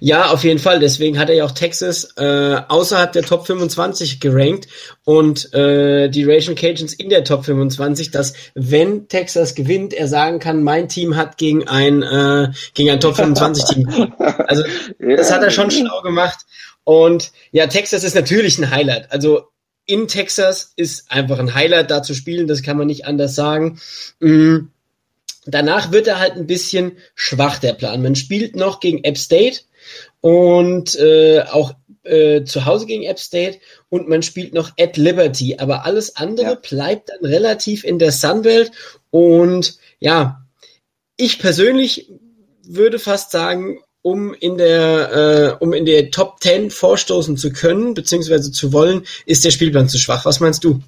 Ja, 0.00 0.30
auf 0.30 0.44
jeden 0.44 0.58
Fall. 0.58 0.80
Deswegen 0.80 1.18
hat 1.18 1.28
er 1.28 1.36
ja 1.36 1.44
auch 1.44 1.52
Texas 1.52 2.14
äh, 2.16 2.56
außerhalb 2.68 3.12
der 3.12 3.22
Top 3.22 3.46
25 3.46 4.20
gerankt 4.20 4.68
und 5.04 5.52
äh, 5.54 6.08
die 6.08 6.24
Raging 6.24 6.54
Cajuns 6.54 6.94
in 6.94 7.10
der 7.10 7.24
Top 7.24 7.44
25, 7.44 8.10
dass 8.10 8.34
wenn 8.54 9.08
Texas 9.08 9.54
gewinnt, 9.54 9.94
er 9.94 10.08
sagen 10.08 10.38
kann, 10.38 10.62
mein 10.62 10.88
Team 10.88 11.16
hat 11.16 11.38
gegen 11.38 11.68
ein 11.68 12.02
äh, 12.02 12.52
gegen 12.74 12.90
ein 12.90 13.00
Top 13.00 13.16
25 13.16 13.64
Team. 13.64 14.12
Also 14.46 14.64
das 14.98 15.32
hat 15.32 15.42
er 15.42 15.50
schon 15.50 15.70
schlau 15.70 16.00
gemacht. 16.02 16.40
Und 16.84 17.32
ja, 17.50 17.66
Texas 17.66 18.04
ist 18.04 18.14
natürlich 18.14 18.58
ein 18.58 18.70
Highlight. 18.70 19.10
Also 19.10 19.48
in 19.86 20.08
Texas 20.08 20.72
ist 20.76 21.10
einfach 21.10 21.38
ein 21.38 21.54
Highlight 21.54 21.90
da 21.90 22.02
zu 22.02 22.14
spielen, 22.14 22.46
das 22.46 22.62
kann 22.62 22.76
man 22.76 22.86
nicht 22.86 23.06
anders 23.06 23.34
sagen. 23.34 23.80
Mhm. 24.20 24.70
Danach 25.46 25.92
wird 25.92 26.06
er 26.06 26.18
halt 26.18 26.36
ein 26.36 26.46
bisschen 26.46 26.92
schwach, 27.14 27.58
der 27.58 27.74
Plan. 27.74 28.02
Man 28.02 28.16
spielt 28.16 28.56
noch 28.56 28.80
gegen 28.80 29.04
App 29.04 29.18
State 29.18 29.60
und 30.20 30.94
äh, 30.96 31.42
auch 31.50 31.74
äh, 32.04 32.44
zu 32.44 32.64
Hause 32.64 32.86
gegen 32.86 33.04
App 33.04 33.18
State 33.18 33.58
und 33.88 34.08
man 34.08 34.22
spielt 34.22 34.54
noch 34.54 34.72
at 34.78 34.96
Liberty, 34.96 35.56
aber 35.58 35.84
alles 35.84 36.16
andere 36.16 36.52
ja. 36.52 36.54
bleibt 36.54 37.10
dann 37.10 37.24
relativ 37.24 37.84
in 37.84 37.98
der 37.98 38.12
Sunbelt 38.12 38.72
und 39.10 39.78
ja, 40.00 40.44
ich 41.16 41.38
persönlich 41.38 42.10
würde 42.66 42.98
fast 42.98 43.30
sagen, 43.30 43.78
um 44.02 44.34
in 44.34 44.58
der, 44.58 45.56
äh, 45.60 45.64
um 45.64 45.72
in 45.72 45.86
der 45.86 46.10
Top 46.10 46.36
10 46.40 46.70
vorstoßen 46.70 47.36
zu 47.36 47.52
können, 47.52 47.94
beziehungsweise 47.94 48.52
zu 48.52 48.72
wollen, 48.72 49.04
ist 49.24 49.44
der 49.44 49.50
Spielplan 49.50 49.88
zu 49.88 49.98
schwach. 49.98 50.26
Was 50.26 50.40
meinst 50.40 50.62
du? 50.62 50.80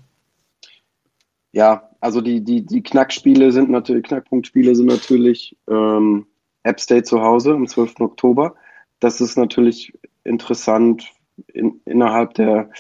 Ja, 1.53 1.91
also 2.01 2.21
die, 2.21 2.43
die, 2.43 2.67
die 2.67 2.83
Knackspiele 2.83 3.53
sind 3.53 3.71
natürlich, 3.71 4.05
Knackpunktspiele 4.05 4.75
sind 4.75 4.87
natürlich 4.87 5.57
ähm, 5.67 6.27
App 6.63 6.79
State 6.79 7.05
zu 7.05 7.23
Hause 7.23 7.53
am 7.53 7.67
12. 7.67 8.01
Oktober. 8.01 8.55
Das 9.01 9.21
ist 9.21 9.37
natürlich 9.37 9.93
interessant 10.25 11.13
in, 11.49 11.81
innerhalb 11.85 12.35
der, 12.35 12.71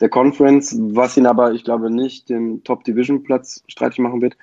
der 0.00 0.08
Conference, 0.08 0.76
was 0.80 1.16
ihn 1.16 1.26
aber, 1.26 1.52
ich 1.52 1.64
glaube, 1.64 1.90
nicht 1.90 2.28
den 2.28 2.64
Top-Division-Platz 2.64 3.62
streitig 3.68 3.98
machen 3.98 4.22
wird. 4.22 4.36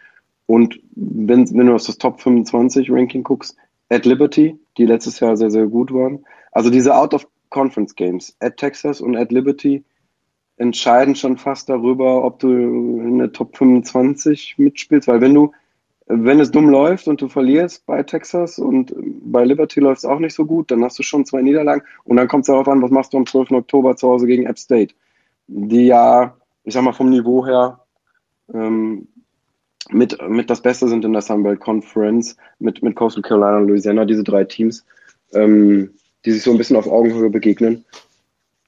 Und 0.45 0.80
wenn, 0.95 1.49
wenn 1.57 1.68
du 1.68 1.76
auf 1.76 1.85
das 1.85 1.97
Top 1.97 2.22
25 2.22 2.91
Ranking 2.91 3.23
guckst, 3.23 3.55
at 3.89 4.05
Liberty, 4.05 4.60
die 4.77 4.85
letztes 4.85 5.19
Jahr 5.19 5.38
sehr, 5.38 5.51
sehr 5.51 5.68
gut 5.68 5.93
waren. 5.93 6.26
Also 6.51 6.69
diese 6.69 6.95
Out-of-Conference-Games, 6.95 8.38
at 8.39 8.57
Texas 8.57 9.01
und 9.01 9.15
at 9.15 9.31
Liberty, 9.31 9.84
entscheiden 10.57 11.15
schon 11.15 11.38
fast 11.38 11.69
darüber, 11.69 12.23
ob 12.23 12.39
du 12.39 12.47
in 12.47 13.18
der 13.18 13.31
Top 13.31 13.57
25 13.57 14.57
mitspielst, 14.57 15.07
weil 15.07 15.22
wenn 15.22 15.34
du, 15.34 15.51
wenn 16.08 16.40
es 16.40 16.52
dumm 16.52 16.70
läuft 16.70 17.08
und 17.08 17.22
du 17.22 17.30
verlierst 17.30 17.86
bei 17.86 18.04
Texas 18.04 18.60
und 18.60 18.94
bei 18.96 19.46
Liberty 19.46 19.80
läuft 19.80 20.00
es 20.00 20.06
auch 20.06 20.20
nicht 20.20 20.36
so 20.36 20.46
gut, 20.46 20.70
dann 20.72 20.84
hast 20.84 21.00
du 21.00 21.04
schon 21.04 21.26
zwei 21.26 21.42
Niederlagen 21.42 21.84
und 22.04 22.18
dann 22.18 22.28
kommt 22.28 22.44
es 22.44 22.48
darauf 22.48 22.68
an, 22.68 22.82
was 22.82 22.92
machst 22.92 23.14
du 23.14 23.18
am 23.18 23.26
12. 23.26 23.52
Oktober 23.52 23.96
zu 23.96 24.10
Hause 24.10 24.28
gegen 24.28 24.46
App 24.46 24.60
State, 24.60 24.94
die 25.48 25.88
ja, 25.88 26.36
ich 26.64 26.74
sag 26.74 26.84
mal, 26.84 26.94
vom 26.94 27.10
Niveau 27.10 27.46
her 27.46 27.80
ähm, 28.54 29.08
mit, 29.90 30.18
mit 30.28 30.50
das 30.50 30.62
Beste 30.62 30.88
sind 30.88 31.06
in 31.06 31.14
der 31.14 31.22
Sunbelt 31.22 31.60
Conference, 31.60 32.38
mit, 32.60 32.84
mit 32.84 32.96
Coastal 32.96 33.22
Carolina 33.22 33.58
und 33.58 33.68
Louisiana, 33.68 34.06
diese 34.06 34.24
drei 34.24 34.44
Teams, 34.44 34.86
ähm, 35.34 35.94
die 36.26 36.32
sich 36.32 36.44
so 36.44 36.52
ein 36.52 36.58
bisschen 36.58 36.78
auf 36.78 36.88
Augenhöhe 36.88 37.30
begegnen. 37.30 37.86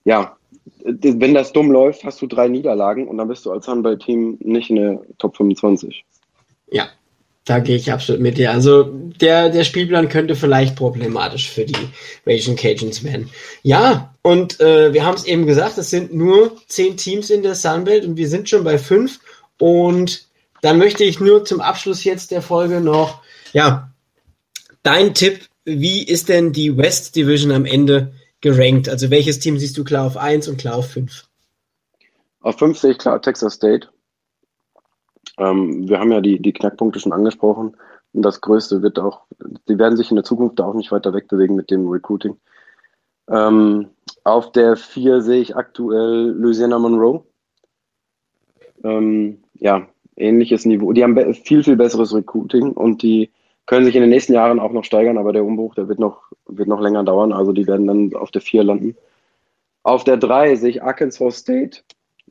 Ja, 0.03 0.37
wenn 0.83 1.33
das 1.33 1.53
dumm 1.53 1.71
läuft, 1.71 2.03
hast 2.03 2.21
du 2.21 2.27
drei 2.27 2.47
Niederlagen 2.47 3.07
und 3.07 3.17
dann 3.17 3.27
bist 3.27 3.45
du 3.45 3.51
als 3.51 3.67
Handball-Team 3.67 4.37
nicht 4.41 4.69
in 4.69 4.75
der 4.75 5.01
Top 5.17 5.37
25. 5.37 6.05
Ja, 6.71 6.87
da 7.45 7.59
gehe 7.59 7.75
ich 7.75 7.91
absolut 7.91 8.21
mit 8.21 8.37
dir. 8.37 8.51
Also 8.51 8.83
der, 8.83 9.49
der 9.49 9.63
Spielplan 9.63 10.09
könnte 10.09 10.35
vielleicht 10.35 10.75
problematisch 10.75 11.49
für 11.49 11.63
die 11.63 11.77
Raging 12.25 12.55
Cajuns 12.55 13.03
werden. 13.03 13.29
Ja, 13.61 14.15
und 14.23 14.59
äh, 14.59 14.93
wir 14.93 15.05
haben 15.05 15.15
es 15.15 15.25
eben 15.25 15.45
gesagt, 15.45 15.77
es 15.77 15.91
sind 15.91 16.13
nur 16.13 16.57
zehn 16.67 16.97
Teams 16.97 17.29
in 17.29 17.43
der 17.43 17.53
Sunbelt 17.53 18.03
und 18.03 18.17
wir 18.17 18.27
sind 18.27 18.49
schon 18.49 18.63
bei 18.63 18.79
fünf. 18.79 19.19
Und 19.59 20.27
dann 20.61 20.79
möchte 20.79 21.03
ich 21.03 21.19
nur 21.19 21.45
zum 21.45 21.61
Abschluss 21.61 22.03
jetzt 22.03 22.31
der 22.31 22.41
Folge 22.41 22.81
noch, 22.81 23.21
ja, 23.53 23.91
dein 24.81 25.13
Tipp, 25.13 25.41
wie 25.63 26.03
ist 26.03 26.29
denn 26.29 26.51
die 26.51 26.75
West 26.75 27.15
Division 27.15 27.51
am 27.51 27.65
Ende 27.65 28.13
gerankt? 28.41 28.89
Also 28.89 29.11
welches 29.11 29.37
Team 29.39 29.59
siehst 29.59 29.77
du 29.77 29.83
klar 29.83 30.07
auf 30.07 30.17
1 30.17 30.47
und 30.47 30.57
klar 30.57 30.77
auf 30.77 30.89
5? 30.89 31.25
Auf 32.41 32.57
5 32.57 32.77
sehe 32.77 32.91
ich 32.91 32.97
klar 32.97 33.21
Texas 33.21 33.53
State. 33.53 33.87
Ähm, 35.37 35.87
wir 35.87 35.99
haben 35.99 36.11
ja 36.11 36.21
die, 36.21 36.39
die 36.39 36.53
Knackpunkte 36.53 36.99
schon 36.99 37.13
angesprochen. 37.13 37.75
Und 38.13 38.21
das 38.21 38.41
Größte 38.41 38.81
wird 38.81 38.97
auch, 38.99 39.25
die 39.67 39.77
werden 39.77 39.97
sich 39.97 40.09
in 40.09 40.15
der 40.15 40.23
Zukunft 40.23 40.61
auch 40.61 40.73
nicht 40.73 40.91
weiter 40.91 41.13
wegbewegen 41.13 41.55
mit 41.55 41.69
dem 41.69 41.87
Recruiting. 41.89 42.37
Ähm, 43.29 43.89
auf 44.23 44.51
der 44.51 44.77
4 44.77 45.21
sehe 45.21 45.41
ich 45.41 45.55
aktuell 45.55 46.31
Louisiana 46.31 46.79
Monroe. 46.79 47.23
Ähm, 48.83 49.43
ja, 49.55 49.87
ähnliches 50.15 50.65
Niveau. 50.65 50.93
Die 50.93 51.03
haben 51.03 51.33
viel, 51.33 51.63
viel 51.63 51.75
besseres 51.75 52.13
Recruiting 52.13 52.71
und 52.71 53.01
die 53.01 53.31
können 53.65 53.85
sich 53.85 53.95
in 53.95 54.01
den 54.01 54.11
nächsten 54.11 54.33
Jahren 54.33 54.59
auch 54.59 54.71
noch 54.71 54.83
steigern, 54.83 55.17
aber 55.17 55.33
der 55.33 55.43
Umbruch, 55.43 55.75
der 55.75 55.87
wird 55.87 55.99
noch, 55.99 56.31
wird 56.45 56.67
noch 56.67 56.79
länger 56.79 57.03
dauern. 57.03 57.33
Also 57.33 57.51
die 57.51 57.67
werden 57.67 57.87
dann 57.87 58.15
auf 58.15 58.31
der 58.31 58.41
4 58.41 58.63
landen. 58.63 58.95
Auf 59.83 60.03
der 60.03 60.17
3 60.17 60.55
sehe 60.55 60.69
ich 60.69 60.83
Arkansas 60.83 61.37
State, 61.37 61.81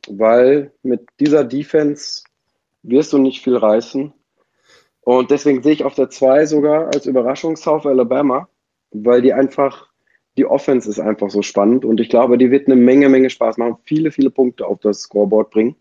weil 0.07 0.71
mit 0.83 1.07
dieser 1.19 1.43
Defense 1.43 2.23
wirst 2.87 3.13
du 3.13 3.17
nicht 3.17 3.43
viel 3.43 3.57
reißen. 3.57 4.13
Und 5.01 5.31
deswegen 5.31 5.61
sehe 5.61 5.73
ich 5.73 5.83
auf 5.83 5.95
der 5.95 6.09
2 6.09 6.45
sogar 6.45 6.87
als 6.87 7.05
Überraschung 7.05 7.55
South 7.55 7.85
Alabama, 7.85 8.49
weil 8.91 9.21
die 9.21 9.33
einfach, 9.33 9.87
die 10.37 10.45
Offense 10.45 10.89
ist 10.89 10.99
einfach 10.99 11.29
so 11.29 11.41
spannend 11.41 11.85
und 11.85 11.99
ich 11.99 12.09
glaube, 12.09 12.37
die 12.37 12.51
wird 12.51 12.67
eine 12.67 12.75
Menge, 12.75 13.09
Menge 13.09 13.29
Spaß 13.29 13.57
machen, 13.57 13.77
viele, 13.83 14.11
viele 14.11 14.31
Punkte 14.31 14.65
auf 14.65 14.79
das 14.79 15.01
Scoreboard 15.01 15.51
bringen. 15.51 15.75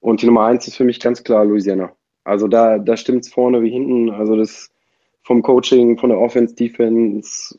Und 0.00 0.22
die 0.22 0.26
Nummer 0.26 0.46
1 0.46 0.66
ist 0.68 0.76
für 0.76 0.84
mich 0.84 1.00
ganz 1.00 1.22
klar 1.22 1.44
Louisiana. 1.44 1.92
Also 2.24 2.48
da, 2.48 2.78
da 2.78 2.96
stimmt 2.96 3.24
es 3.24 3.32
vorne 3.32 3.62
wie 3.62 3.70
hinten. 3.70 4.10
Also 4.10 4.36
das 4.36 4.70
vom 5.22 5.42
Coaching, 5.42 5.98
von 5.98 6.10
der 6.10 6.18
Offense, 6.18 6.54
Defense, 6.54 7.58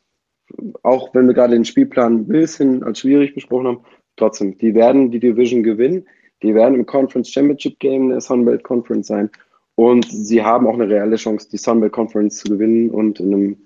auch 0.83 1.13
wenn 1.13 1.27
wir 1.27 1.33
gerade 1.33 1.53
den 1.53 1.65
Spielplan 1.65 2.15
ein 2.15 2.27
bisschen 2.27 2.83
als 2.83 2.99
schwierig 2.99 3.33
besprochen 3.33 3.67
haben, 3.67 3.79
trotzdem, 4.17 4.57
die 4.57 4.73
werden 4.73 5.11
die 5.11 5.19
Division 5.19 5.63
gewinnen. 5.63 6.07
Die 6.43 6.55
werden 6.55 6.76
im 6.76 6.85
Conference 6.85 7.30
Championship 7.30 7.80
Game 7.80 8.09
der 8.09 8.22
Sunbelt 8.22 8.63
Conference 8.63 9.07
sein. 9.07 9.30
Und 9.76 10.05
sie 10.09 10.43
haben 10.43 10.68
auch 10.68 10.73
eine 10.73 10.89
reelle 10.89 11.15
Chance, 11.15 11.47
die 11.51 11.57
Sunbelt 11.57 11.93
Conference 11.93 12.38
zu 12.38 12.49
gewinnen 12.49 12.89
und 12.89 13.19
in 13.19 13.34
einem 13.34 13.57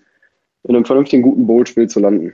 in 0.68 0.76
einem 0.76 0.86
vernünftigen, 0.86 1.22
guten 1.22 1.48
Bowl-Spiel 1.48 1.88
zu 1.88 2.00
landen. 2.00 2.34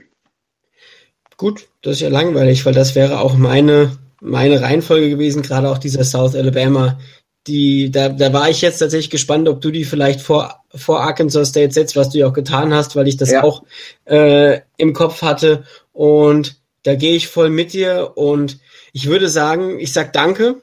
Gut, 1.36 1.68
das 1.82 1.94
ist 1.94 2.00
ja 2.00 2.08
langweilig, 2.08 2.64
weil 2.64 2.74
das 2.74 2.94
wäre 2.94 3.20
auch 3.20 3.36
meine, 3.36 3.98
meine 4.20 4.60
Reihenfolge 4.62 5.10
gewesen, 5.10 5.42
gerade 5.42 5.70
auch 5.70 5.78
dieser 5.78 6.04
South 6.04 6.34
Alabama. 6.34 6.98
Die, 7.46 7.90
da, 7.90 8.08
da 8.08 8.32
war 8.32 8.48
ich 8.48 8.62
jetzt 8.62 8.78
tatsächlich 8.78 9.10
gespannt, 9.10 9.48
ob 9.48 9.60
du 9.60 9.70
die 9.70 9.84
vielleicht 9.84 10.20
vor, 10.20 10.62
vor 10.74 11.00
Arkansas 11.00 11.48
State 11.48 11.72
setzt, 11.72 11.96
was 11.96 12.10
du 12.10 12.18
ja 12.18 12.28
auch 12.28 12.32
getan 12.32 12.72
hast, 12.72 12.94
weil 12.94 13.08
ich 13.08 13.16
das 13.16 13.32
ja. 13.32 13.42
auch 13.42 13.64
äh, 14.04 14.60
im 14.76 14.92
Kopf 14.92 15.22
hatte. 15.22 15.64
Und 15.92 16.60
da 16.84 16.94
gehe 16.94 17.16
ich 17.16 17.28
voll 17.28 17.50
mit 17.50 17.72
dir 17.72 18.12
und 18.14 18.60
ich 18.92 19.06
würde 19.06 19.28
sagen, 19.28 19.78
ich 19.80 19.92
sag 19.92 20.12
danke 20.12 20.62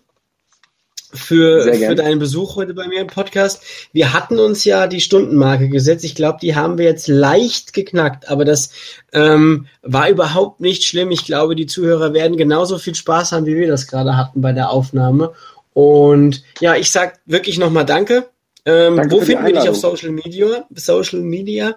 für, 1.14 1.74
für 1.74 1.96
deinen 1.96 2.20
Besuch 2.20 2.56
heute 2.56 2.74
bei 2.76 2.88
mir 2.88 3.02
im 3.02 3.08
Podcast. 3.08 3.64
Wir 3.92 4.14
hatten 4.14 4.40
uns 4.40 4.64
ja 4.64 4.86
die 4.86 5.02
Stundenmarke 5.02 5.70
gesetzt. 5.70 6.06
Ich 6.06 6.14
glaube, 6.14 6.38
die 6.42 6.56
haben 6.56 6.78
wir 6.78 6.86
jetzt 6.86 7.08
leicht 7.08 7.74
geknackt, 7.74 8.30
aber 8.30 8.46
das 8.46 8.72
ähm, 9.12 9.66
war 9.82 10.10
überhaupt 10.10 10.60
nicht 10.60 10.84
schlimm. 10.84 11.10
Ich 11.10 11.26
glaube, 11.26 11.56
die 11.56 11.66
Zuhörer 11.66 12.14
werden 12.14 12.38
genauso 12.38 12.78
viel 12.78 12.94
Spaß 12.94 13.32
haben, 13.32 13.48
wie 13.48 13.56
wir 13.56 13.68
das 13.68 13.88
gerade 13.88 14.18
hatten 14.18 14.42
bei 14.42 14.52
der 14.52 14.70
Aufnahme. 14.70 15.34
Und 15.74 16.44
ja, 16.60 16.76
ich 16.76 16.92
sag 16.92 17.20
wirklich 17.26 17.58
nochmal 17.58 17.86
Danke. 17.86 18.30
Ähm, 18.66 18.98
danke 18.98 19.16
wo 19.16 19.22
finden 19.22 19.46
wir 19.46 19.54
dich 19.54 19.70
auf 19.70 19.78
Social 19.78 20.12
Media? 20.12 20.66
Social 20.76 21.22
Media? 21.22 21.76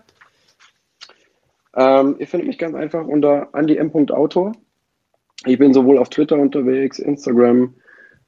Ähm, 1.75 2.17
ihr 2.19 2.27
findet 2.27 2.49
mich 2.49 2.59
ganz 2.59 2.75
einfach 2.75 3.07
unter 3.07 3.49
andy.m.autor. 3.55 4.53
Ich 5.47 5.59
bin 5.59 5.75
sowohl 5.75 5.99
auf 5.99 6.09
Twitter 6.09 6.39
unterwegs, 6.39 6.99
Instagram, 6.99 7.75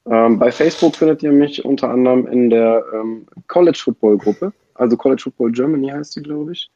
ähm, 0.07 0.37
bei 0.37 0.51
Facebook 0.51 0.95
findet 0.95 1.23
ihr 1.23 1.31
mich 1.31 1.65
unter 1.65 1.89
anderem 1.89 2.27
in 2.27 2.49
der 2.49 2.85
ähm, 2.93 3.25
College 3.47 3.79
Football 3.83 4.17
Gruppe, 4.17 4.53
also 4.75 4.95
College 4.95 5.23
Football 5.23 5.51
Germany 5.51 5.89
heißt 5.89 6.13
sie, 6.13 6.21
glaube 6.21 6.51
ich, 6.51 6.69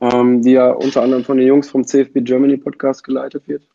ähm, 0.00 0.42
die 0.42 0.52
ja 0.52 0.70
unter 0.70 1.02
anderem 1.02 1.24
von 1.24 1.36
den 1.36 1.48
Jungs 1.48 1.68
vom 1.68 1.84
CFB 1.84 2.20
Germany 2.22 2.56
Podcast 2.56 3.02
geleitet 3.02 3.48
wird. 3.48 3.66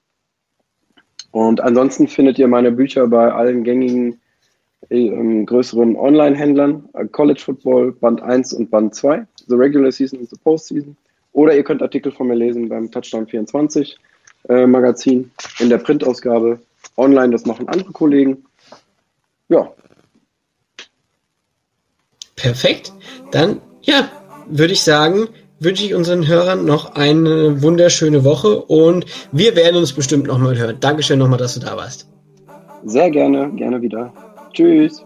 Und 1.32 1.60
ansonsten 1.60 2.08
findet 2.08 2.40
ihr 2.40 2.48
meine 2.48 2.72
Bücher 2.72 3.08
bei 3.08 3.30
allen 3.34 3.66
gängigen 3.66 4.22
äh, 4.90 5.44
größeren 5.44 5.98
Online-Händlern, 5.98 6.88
äh, 6.94 7.06
College 7.08 7.42
Football 7.44 7.92
Band 7.92 8.22
1 8.22 8.54
und 8.54 8.72
Band 8.72 8.96
2, 8.96 9.28
The 9.48 9.56
Regular 9.56 9.92
Season 9.92 10.20
und 10.20 10.30
The 10.30 10.38
Postseason. 10.42 10.96
Oder 11.34 11.54
ihr 11.54 11.64
könnt 11.64 11.82
Artikel 11.82 12.14
von 12.14 12.28
mir 12.28 12.36
lesen 12.36 12.70
beim 12.70 12.90
Touchdown 12.90 13.28
24 13.28 13.98
äh, 14.50 14.66
Magazin 14.66 15.32
in 15.60 15.70
der 15.70 15.78
Printausgabe. 15.78 16.60
Online, 16.98 17.32
das 17.32 17.46
machen 17.46 17.68
andere 17.68 17.92
Kollegen 17.92 18.46
ja. 19.50 19.72
Perfekt. 22.36 22.94
Dann, 23.32 23.62
ja, 23.82 24.10
würde 24.48 24.74
ich 24.74 24.84
sagen, 24.84 25.28
wünsche 25.60 25.86
ich 25.86 25.94
unseren 25.94 26.28
Hörern 26.28 26.66
noch 26.66 26.96
eine 26.96 27.62
wunderschöne 27.62 28.24
Woche 28.24 28.62
und 28.62 29.06
wir 29.32 29.56
werden 29.56 29.78
uns 29.78 29.94
bestimmt 29.94 30.28
nochmal 30.28 30.58
hören. 30.58 30.78
Dankeschön 30.80 31.20
nochmal, 31.20 31.40
dass 31.40 31.54
du 31.54 31.62
da 31.62 31.78
warst. 31.78 32.08
Sehr 32.84 33.10
gerne, 33.10 33.52
gerne 33.56 33.82
wieder. 33.82 34.14
Tschüss. 34.54 35.06